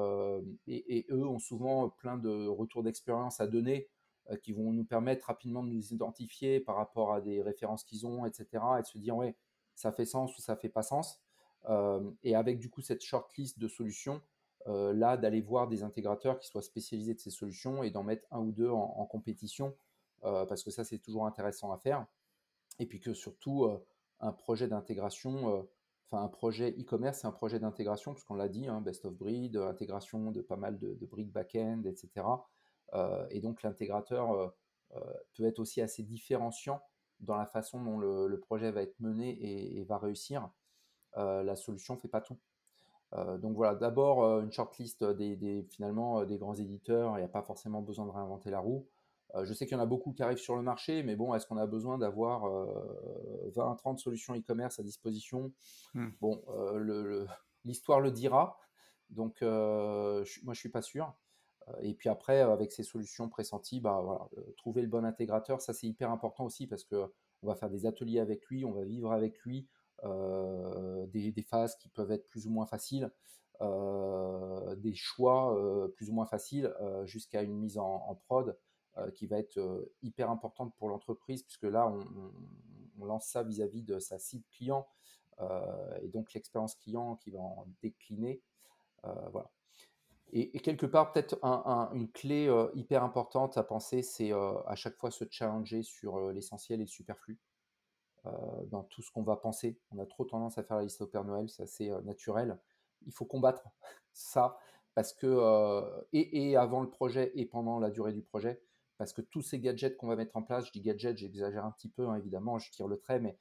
et, 0.66 1.06
eux 1.10 1.26
ont 1.26 1.38
souvent 1.38 1.90
plein 1.90 2.16
de 2.16 2.46
retours 2.46 2.82
d'expérience 2.82 3.40
à 3.40 3.46
donner 3.46 3.88
euh, 4.30 4.36
qui 4.36 4.52
vont 4.52 4.72
nous 4.72 4.84
permettre 4.84 5.26
rapidement 5.26 5.62
de 5.62 5.70
nous 5.70 5.92
identifier 5.92 6.60
par 6.60 6.76
rapport 6.76 7.12
à 7.12 7.20
des 7.20 7.42
références 7.42 7.84
qu'ils 7.84 8.06
ont, 8.06 8.26
etc. 8.26 8.46
Et 8.78 8.82
de 8.82 8.86
se 8.86 8.98
dire, 8.98 9.16
ouais, 9.16 9.34
ça 9.74 9.92
fait 9.92 10.04
sens 10.04 10.36
ou 10.36 10.40
ça 10.40 10.56
fait 10.56 10.68
pas 10.68 10.82
sens. 10.82 11.20
Et 12.22 12.34
avec 12.34 12.58
du 12.58 12.70
coup 12.70 12.80
cette 12.80 13.02
shortlist 13.02 13.58
de 13.58 13.68
solutions, 13.68 14.20
là, 14.66 15.16
d'aller 15.16 15.40
voir 15.40 15.68
des 15.68 15.82
intégrateurs 15.82 16.38
qui 16.38 16.46
soient 16.46 16.62
spécialisés 16.62 17.14
de 17.14 17.20
ces 17.20 17.30
solutions 17.30 17.82
et 17.82 17.90
d'en 17.90 18.02
mettre 18.02 18.26
un 18.30 18.40
ou 18.40 18.52
deux 18.52 18.70
en, 18.70 19.06
compétition, 19.06 19.74
parce 20.22 20.62
que 20.62 20.70
ça, 20.70 20.84
c'est 20.84 20.98
toujours 20.98 21.26
intéressant 21.26 21.72
à 21.72 21.78
faire. 21.78 22.06
Et 22.78 22.86
puis 22.86 23.00
que 23.00 23.12
surtout, 23.12 23.68
un 24.20 24.32
projet 24.32 24.68
d'intégration, 24.68 25.66
enfin 26.10 26.24
un 26.24 26.28
projet 26.28 26.70
e-commerce, 26.78 27.20
c'est 27.20 27.26
un 27.26 27.32
projet 27.32 27.58
d'intégration, 27.58 28.14
puisqu'on 28.14 28.34
l'a 28.34 28.48
dit, 28.48 28.66
hein, 28.66 28.80
best 28.80 29.04
of 29.04 29.14
breed, 29.14 29.56
intégration 29.56 30.30
de 30.30 30.40
pas 30.40 30.56
mal 30.56 30.78
de, 30.78 30.94
de 30.94 31.06
briques 31.06 31.32
back-end, 31.32 31.82
etc. 31.84 32.26
Et 33.30 33.40
donc 33.40 33.62
l'intégrateur 33.62 34.54
peut 35.34 35.44
être 35.44 35.58
aussi 35.58 35.80
assez 35.80 36.02
différenciant 36.02 36.80
dans 37.20 37.36
la 37.36 37.46
façon 37.46 37.82
dont 37.82 37.98
le, 37.98 38.40
projet 38.40 38.70
va 38.70 38.82
être 38.82 38.98
mené 39.00 39.78
et, 39.78 39.84
va 39.84 39.98
réussir. 39.98 40.48
La 41.16 41.56
solution 41.56 41.94
ne 41.94 42.00
fait 42.00 42.08
pas 42.08 42.20
tout. 42.20 42.38
donc 43.38 43.56
voilà, 43.56 43.74
d'abord 43.74 44.40
une 44.40 44.52
shortlist 44.52 45.04
des, 45.04 45.36
des, 45.36 45.62
finalement 45.70 46.24
des 46.24 46.38
grands 46.38 46.54
éditeurs. 46.54 47.16
Il 47.16 47.20
n'y 47.20 47.24
a 47.24 47.28
pas 47.28 47.42
forcément 47.42 47.82
besoin 47.82 48.06
de 48.06 48.10
réinventer 48.10 48.50
la 48.50 48.60
roue. 48.60 48.86
je 49.42 49.52
sais 49.52 49.66
qu'il 49.66 49.76
y 49.76 49.80
en 49.80 49.82
a 49.82 49.86
beaucoup 49.86 50.12
qui 50.12 50.22
arrivent 50.22 50.38
sur 50.38 50.56
le 50.56 50.62
marché, 50.62 51.02
mais 51.02 51.16
bon, 51.16 51.34
est-ce 51.34 51.46
qu'on 51.46 51.56
a 51.56 51.66
besoin 51.66 51.98
d'avoir 51.98 52.48
20, 53.54 53.74
30 53.76 53.98
solutions 53.98 54.34
e-commerce 54.34 54.78
à 54.78 54.82
disposition? 54.82 55.52
Hmm. 55.94 56.08
Bon, 56.20 56.42
l'histoire 57.64 58.00
le, 58.00 58.10
dira. 58.10 58.58
Donc 59.10 59.42
moi, 59.42 60.22
je 60.24 60.58
suis 60.58 60.70
pas 60.70 60.82
sûr. 60.82 61.14
Euh, 61.68 61.72
et 61.82 61.94
puis 61.94 62.08
après, 62.08 62.42
euh, 62.42 62.52
avec 62.52 62.72
ces 62.72 62.82
solutions 62.82 63.28
pressenties, 63.28 63.80
bah, 63.80 64.00
voilà, 64.02 64.28
euh, 64.38 64.52
trouver 64.56 64.82
le 64.82 64.88
bon 64.88 65.04
intégrateur, 65.04 65.60
ça 65.60 65.72
c'est 65.72 65.86
hyper 65.86 66.10
important 66.10 66.44
aussi 66.44 66.66
parce 66.66 66.84
que 66.84 67.12
on 67.42 67.46
va 67.46 67.54
faire 67.54 67.70
des 67.70 67.86
ateliers 67.86 68.20
avec 68.20 68.46
lui, 68.46 68.64
on 68.64 68.72
va 68.72 68.84
vivre 68.84 69.12
avec 69.12 69.38
lui 69.40 69.66
des, 70.02 71.42
phases 71.42 71.76
qui 71.76 71.88
peuvent 71.88 72.10
être 72.12 72.26
plus 72.28 72.46
ou 72.46 72.50
moins 72.50 72.66
faciles, 72.66 73.10
des 73.60 74.94
choix 74.94 75.90
plus 75.94 76.10
ou 76.10 76.14
moins 76.14 76.26
faciles, 76.26 76.74
jusqu'à 77.04 77.42
une 77.42 77.56
mise 77.56 77.78
en, 77.78 78.14
prod 78.26 78.56
qui 79.14 79.26
va 79.26 79.38
être 79.38 79.90
hyper 80.02 80.30
importante 80.30 80.74
pour 80.76 80.88
l'entreprise, 80.88 81.42
puisque 81.42 81.64
là, 81.64 81.92
on, 82.98 83.04
lance 83.04 83.26
ça 83.26 83.42
vis-à-vis 83.42 83.82
de 83.82 83.98
sa 83.98 84.18
cible 84.18 84.44
client, 84.50 84.86
et 86.02 86.08
donc 86.08 86.32
l'expérience 86.34 86.74
client 86.74 87.16
qui 87.16 87.30
va 87.30 87.40
en 87.40 87.66
décliner. 87.82 88.42
voilà. 89.02 89.50
Et, 90.32 90.60
quelque 90.60 90.86
part, 90.86 91.12
peut-être 91.12 91.38
une 91.92 92.10
clé 92.10 92.46
euh, 92.46 92.68
hyper 92.74 93.02
importante 93.02 93.56
à 93.56 93.64
penser, 93.64 94.02
c'est 94.02 94.32
euh, 94.32 94.60
à 94.66 94.76
chaque 94.76 94.96
fois 94.96 95.10
se 95.10 95.24
challenger 95.28 95.82
sur 95.82 96.18
euh, 96.18 96.32
l'essentiel 96.32 96.80
et 96.80 96.84
le 96.84 96.88
superflu 96.88 97.38
dans 98.24 98.82
tout 98.84 99.02
ce 99.02 99.10
qu'on 99.10 99.22
va 99.22 99.36
penser. 99.36 99.78
On 99.90 99.98
a 99.98 100.06
trop 100.06 100.24
tendance 100.24 100.58
à 100.58 100.62
faire 100.62 100.76
la 100.76 100.82
liste 100.84 101.00
au 101.00 101.06
Père 101.06 101.24
Noël, 101.24 101.48
c'est 101.48 101.62
assez 101.62 101.90
naturel. 102.04 102.58
Il 103.06 103.12
faut 103.12 103.24
combattre 103.24 103.64
ça 104.12 104.58
parce 104.94 105.12
que 105.12 105.82
et, 106.12 106.56
avant 106.56 106.82
le 106.82 106.90
projet 106.90 107.32
et 107.34 107.46
pendant 107.46 107.78
la 107.78 107.90
durée 107.90 108.12
du 108.12 108.22
projet, 108.22 108.60
parce 108.98 109.12
que 109.12 109.22
tous 109.22 109.40
ces 109.40 109.58
gadgets 109.58 109.96
qu'on 109.96 110.08
va 110.08 110.16
mettre 110.16 110.36
en 110.36 110.42
place, 110.42 110.66
je 110.66 110.72
dis 110.72 110.82
gadgets, 110.82 111.16
j'exagère 111.16 111.64
un 111.64 111.70
petit 111.70 111.88
peu 111.88 112.08
hein, 112.08 112.16
évidemment, 112.16 112.58
je 112.58 112.70
tire 112.70 112.88
le 112.88 112.98
trait, 112.98 113.20
mais 113.20 113.36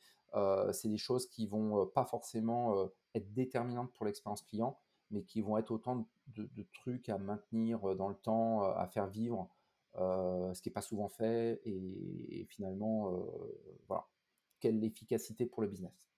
c'est 0.71 0.89
des 0.89 0.97
choses 0.97 1.27
qui 1.27 1.47
vont 1.47 1.85
pas 1.87 2.05
forcément 2.05 2.89
être 3.15 3.33
déterminantes 3.33 3.91
pour 3.93 4.05
l'expérience 4.05 4.43
client 4.43 4.79
mais 5.11 5.23
qui 5.23 5.41
vont 5.41 5.57
être 5.57 5.71
autant 5.71 6.07
de, 6.27 6.65
trucs 6.73 7.09
à 7.09 7.17
maintenir 7.17 7.89
euh, 7.89 7.95
dans 7.95 8.09
le 8.09 8.15
temps, 8.15 8.63
euh, 8.63 8.73
à 8.75 8.87
faire 8.87 9.07
vivre, 9.07 9.49
euh, 9.95 10.53
ce 10.53 10.61
qui 10.61 10.69
n'est 10.69 10.73
pas 10.73 10.81
souvent 10.81 11.09
fait, 11.09 11.61
et, 11.65 12.45
finalement, 12.49 13.11
voilà, 13.87 14.07
quelle 14.59 14.83
efficacité 14.83 15.45
pour 15.45 15.61
le 15.61 15.67
business. 15.67 16.09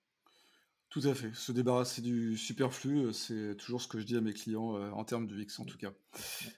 Tout 0.89 1.03
à 1.05 1.15
fait. 1.15 1.33
Se 1.33 1.53
débarrasser 1.53 2.01
du 2.01 2.37
superflu, 2.37 3.13
c'est 3.13 3.55
toujours 3.55 3.81
ce 3.81 3.87
que 3.87 3.97
je 3.97 4.05
dis 4.05 4.17
à 4.17 4.21
mes 4.21 4.33
clients 4.33 4.75
en 4.91 5.05
termes 5.05 5.25
de 5.25 5.33
VIX 5.33 5.59
en 5.59 5.65
tout 5.65 5.77
cas. 5.77 5.93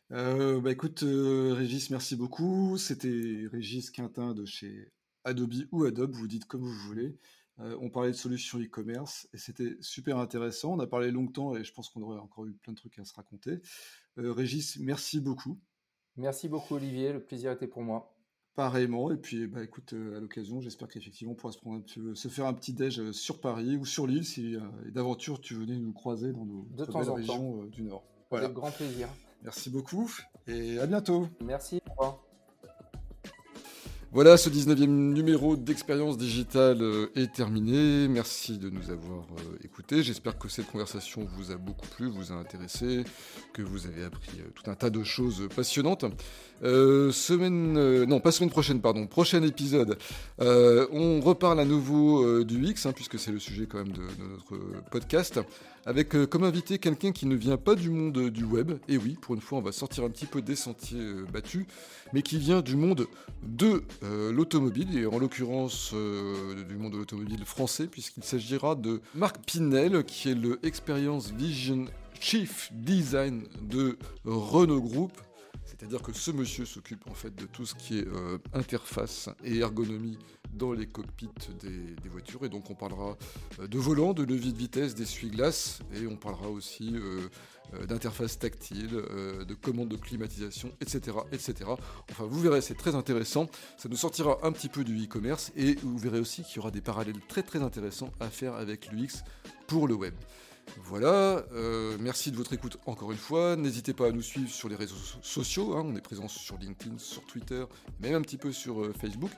bah 0.10 0.72
écoute, 0.72 1.04
Régis, 1.04 1.92
merci 1.92 2.16
beaucoup. 2.16 2.80
C'était 2.80 3.48
Régis 3.52 3.92
Quintin 3.92 4.34
de 4.34 4.44
chez 4.46 4.92
Adobe 5.24 5.54
ou 5.72 5.86
Adobe, 5.86 6.14
vous 6.14 6.28
dites 6.28 6.46
comme 6.46 6.62
vous 6.62 6.88
voulez. 6.88 7.16
Euh, 7.60 7.78
on 7.82 7.90
parlait 7.90 8.12
de 8.12 8.16
solutions 8.16 8.60
e-commerce 8.60 9.28
et 9.34 9.38
c'était 9.38 9.78
super 9.80 10.18
intéressant. 10.18 10.74
On 10.74 10.80
a 10.80 10.88
parlé 10.88 11.12
longtemps 11.12 11.56
et 11.56 11.64
je 11.64 11.74
pense 11.74 11.90
qu'on 11.90 12.02
aurait 12.02 12.20
encore 12.20 12.46
eu 12.46 12.54
plein 12.54 12.74
de 12.74 12.78
trucs 12.78 12.98
à 13.00 13.06
se 13.06 13.14
raconter. 13.14 13.60
Régis, 14.18 14.78
merci 14.80 15.20
beaucoup. 15.20 15.60
Merci 16.16 16.48
beaucoup 16.48 16.76
Olivier, 16.76 17.14
le 17.14 17.24
plaisir 17.24 17.52
était 17.52 17.68
pour 17.68 17.82
moi. 17.82 18.13
Pareillement, 18.56 19.12
et 19.12 19.18
puis 19.18 19.48
bah, 19.48 19.64
écoute, 19.64 19.94
à 19.94 20.20
l'occasion, 20.20 20.62
j'espère 20.62 20.88
qu'effectivement 20.88 21.34
on 21.34 21.36
pourra 21.36 21.54
se, 21.54 21.58
prendre 21.58 21.84
se 21.88 22.28
faire 22.28 22.46
un 22.46 22.54
petit 22.54 22.74
déj 22.74 23.12
sur 23.12 23.42
Paris 23.42 23.78
ou 23.78 23.86
sur 23.86 24.06
l'île 24.06 24.26
si 24.26 24.56
d'aventure 24.90 25.42
tu 25.42 25.56
venais 25.56 25.78
nous 25.80 25.94
croiser 25.94 26.34
dans 26.34 26.46
nos 26.46 26.68
de 26.76 26.86
temps 26.86 27.08
en 27.10 27.16
régions 27.16 27.64
du 27.66 27.82
Nord. 27.82 28.04
Avec 28.32 28.54
grand 28.54 28.72
plaisir. 28.72 29.08
Merci 29.44 29.70
beaucoup 29.70 30.10
et 30.48 30.80
à 30.80 30.88
bientôt. 30.88 31.28
Merci, 31.44 31.82
au 31.88 31.92
revoir. 31.92 32.23
Voilà, 34.14 34.38
ce 34.38 34.48
19e 34.48 34.86
numéro 34.86 35.56
d'Expérience 35.56 36.20
Digitale 36.20 36.84
euh, 36.84 37.08
est 37.16 37.34
terminé. 37.34 38.08
Merci 38.08 38.60
de 38.60 38.70
nous 38.70 38.92
avoir 38.92 39.24
euh, 39.24 39.66
écoutés. 39.66 40.04
J'espère 40.04 40.38
que 40.38 40.48
cette 40.50 40.68
conversation 40.68 41.28
vous 41.36 41.52
a 41.52 41.56
beaucoup 41.56 41.88
plu, 41.88 42.10
vous 42.10 42.32
a 42.32 42.36
intéressé, 42.36 43.06
que 43.54 43.64
vous 43.64 43.88
avez 43.88 44.04
appris 44.04 44.38
euh, 44.38 44.52
tout 44.54 44.70
un 44.70 44.76
tas 44.76 44.92
de 44.92 45.04
choses 45.04 45.50
passionnantes. 45.56 46.06
semaine, 46.62 48.04
non, 48.06 48.20
pas 48.20 48.32
semaine 48.32 48.52
prochaine, 48.52 48.82
pardon, 48.82 49.08
prochain 49.08 49.42
épisode. 49.42 49.98
on 50.38 51.20
reparle 51.20 51.60
à 51.60 51.66
nouveau 51.66 52.44
du 52.44 52.64
X, 52.68 52.86
hein, 52.86 52.92
puisque 52.94 53.18
c'est 53.18 53.32
le 53.32 53.40
sujet 53.40 53.66
quand 53.66 53.80
même 53.80 53.94
de 53.94 54.04
notre 54.30 54.60
podcast 54.92 55.40
avec 55.86 56.16
euh, 56.16 56.26
comme 56.26 56.44
invité 56.44 56.80
quelqu'un 56.80 57.12
qui 57.12 57.26
ne 57.26 57.36
vient 57.36 57.58
pas 57.58 57.76
du 57.76 57.90
monde 57.90 58.18
euh, 58.18 58.32
du 58.32 58.44
web, 58.44 58.74
et 58.88 58.98
oui, 58.98 59.18
pour 59.20 59.36
une 59.36 59.42
fois 59.42 59.58
on 59.58 59.62
va 59.62 59.72
sortir 59.72 60.04
un 60.04 60.10
petit 60.10 60.26
peu 60.26 60.42
des 60.42 60.56
sentiers 60.56 61.00
euh, 61.00 61.26
battus, 61.32 61.66
mais 62.14 62.22
qui 62.22 62.38
vient 62.38 62.62
du 62.62 62.76
monde 62.76 63.08
de 63.44 63.84
l'automobile, 64.32 64.98
et 64.98 65.06
en 65.06 65.18
l'occurrence 65.20 65.94
du 65.94 66.76
monde 66.76 66.94
de 66.94 66.98
l'automobile 66.98 67.44
français, 67.46 67.88
puisqu'il 67.88 68.24
s'agira 68.24 68.76
de 68.76 69.02
Marc 69.16 69.44
Pinel, 69.46 70.04
qui 70.04 70.30
est 70.30 70.36
le 70.36 70.60
Experience 70.64 71.32
Vision 71.32 71.86
Chief 72.20 72.72
Design 72.72 73.44
de 73.62 73.98
Renault 74.26 74.82
Group. 74.82 75.12
C'est-à-dire 75.66 76.02
que 76.02 76.14
ce 76.14 76.32
monsieur 76.32 76.66
s'occupe 76.66 77.08
en 77.10 77.14
fait 77.14 77.36
de 77.36 77.46
tout 77.46 77.66
ce 77.66 77.76
qui 77.76 78.00
est 78.00 78.08
interface 78.54 79.30
et 79.44 79.58
ergonomie 79.58 80.18
dans 80.54 80.72
les 80.72 80.88
cockpits 80.88 81.30
des, 81.62 82.10
voitures. 82.10 82.46
Et 82.46 82.50
donc 82.50 82.70
on 82.70 82.76
parlera 82.76 83.18
euh, 83.60 83.68
de 83.68 83.78
volant, 83.78 84.14
de 84.14 84.24
levier 84.24 84.52
de 84.52 84.58
vitesse, 84.58 84.96
d'essuie-glace, 84.96 85.80
et 85.94 86.08
on 86.08 86.16
parlera 86.16 86.50
aussi 86.50 86.94
euh, 86.96 87.30
euh, 87.74 87.86
d'interface 87.86 88.40
tactile, 88.40 88.90
de 88.92 89.54
commandes 89.54 89.90
de 89.90 89.98
climatisation, 89.98 90.72
etc., 90.82 91.18
etc. 91.32 91.72
Enfin, 92.12 92.26
vous 92.26 92.40
verrez, 92.40 92.62
c'est 92.62 92.76
très 92.76 92.96
intéressant. 92.96 93.48
Ça 93.78 93.90
nous 93.90 93.96
sortira 93.96 94.40
un 94.44 94.52
petit 94.52 94.70
peu 94.70 94.84
du 94.84 95.04
e-commerce, 95.04 95.52
et 95.56 95.76
vous 95.76 95.98
verrez 95.98 96.20
aussi 96.20 96.44
qu'il 96.44 96.58
y 96.58 96.60
aura 96.60 96.72
des 96.72 96.82
parallèles 96.82 97.20
très 97.28 97.44
très 97.44 97.62
intéressants 97.62 98.12
à 98.20 98.30
faire 98.30 98.56
avec 98.56 98.92
l'UX 98.92 99.24
pour 99.68 99.88
le 99.88 99.96
web. 99.96 100.14
Voilà, 100.78 101.44
merci 102.00 102.32
de 102.32 102.38
votre 102.38 102.54
écoute 102.54 102.78
encore 102.86 103.12
une 103.12 103.18
fois. 103.18 103.58
N'hésitez 103.58 103.94
pas 103.94 104.08
à 104.08 104.12
nous 104.12 104.22
suivre 104.22 104.50
sur 104.50 104.70
les 104.70 104.78
réseaux 104.78 104.96
sociaux. 105.22 105.76
Hein. 105.76 105.84
on 105.86 105.96
est 105.96 106.02
présent 106.02 106.30
sur 106.30 106.58
LinkedIn, 106.58 106.98
sur 107.00 107.26
Twitter, 107.26 107.66
même 108.00 108.16
un 108.16 108.22
petit 108.22 108.38
peu 108.38 108.54
sur 108.54 108.96
Facebook 108.96 109.32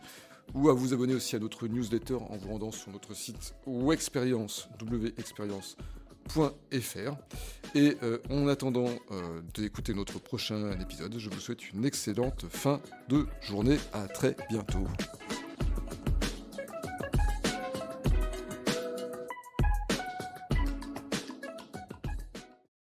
ou 0.54 0.70
à 0.70 0.74
vous 0.74 0.94
abonner 0.94 1.16
aussi 1.16 1.36
à 1.36 1.40
notre 1.40 1.68
newsletter 1.68 2.16
en 2.16 2.38
vous 2.38 2.50
rendant 2.50 2.72
sur 2.72 2.92
notre 2.92 3.14
site 3.14 3.54
wexperience, 3.66 4.70
wexperience.fr. 4.92 7.16
Et 7.76 7.98
euh, 8.04 8.20
en 8.30 8.48
attendant 8.48 8.90
euh, 9.12 9.42
d'écouter 9.54 9.94
notre 9.94 10.20
prochain 10.20 10.80
épisode, 10.80 11.16
je 11.18 11.30
vous 11.30 11.40
souhaite 11.40 11.72
une 11.72 11.86
excellente 11.86 12.46
fin 12.50 12.82
de 13.10 13.26
journée. 13.42 13.78
À 13.94 14.08
très 14.08 14.36
bientôt. 14.50 14.88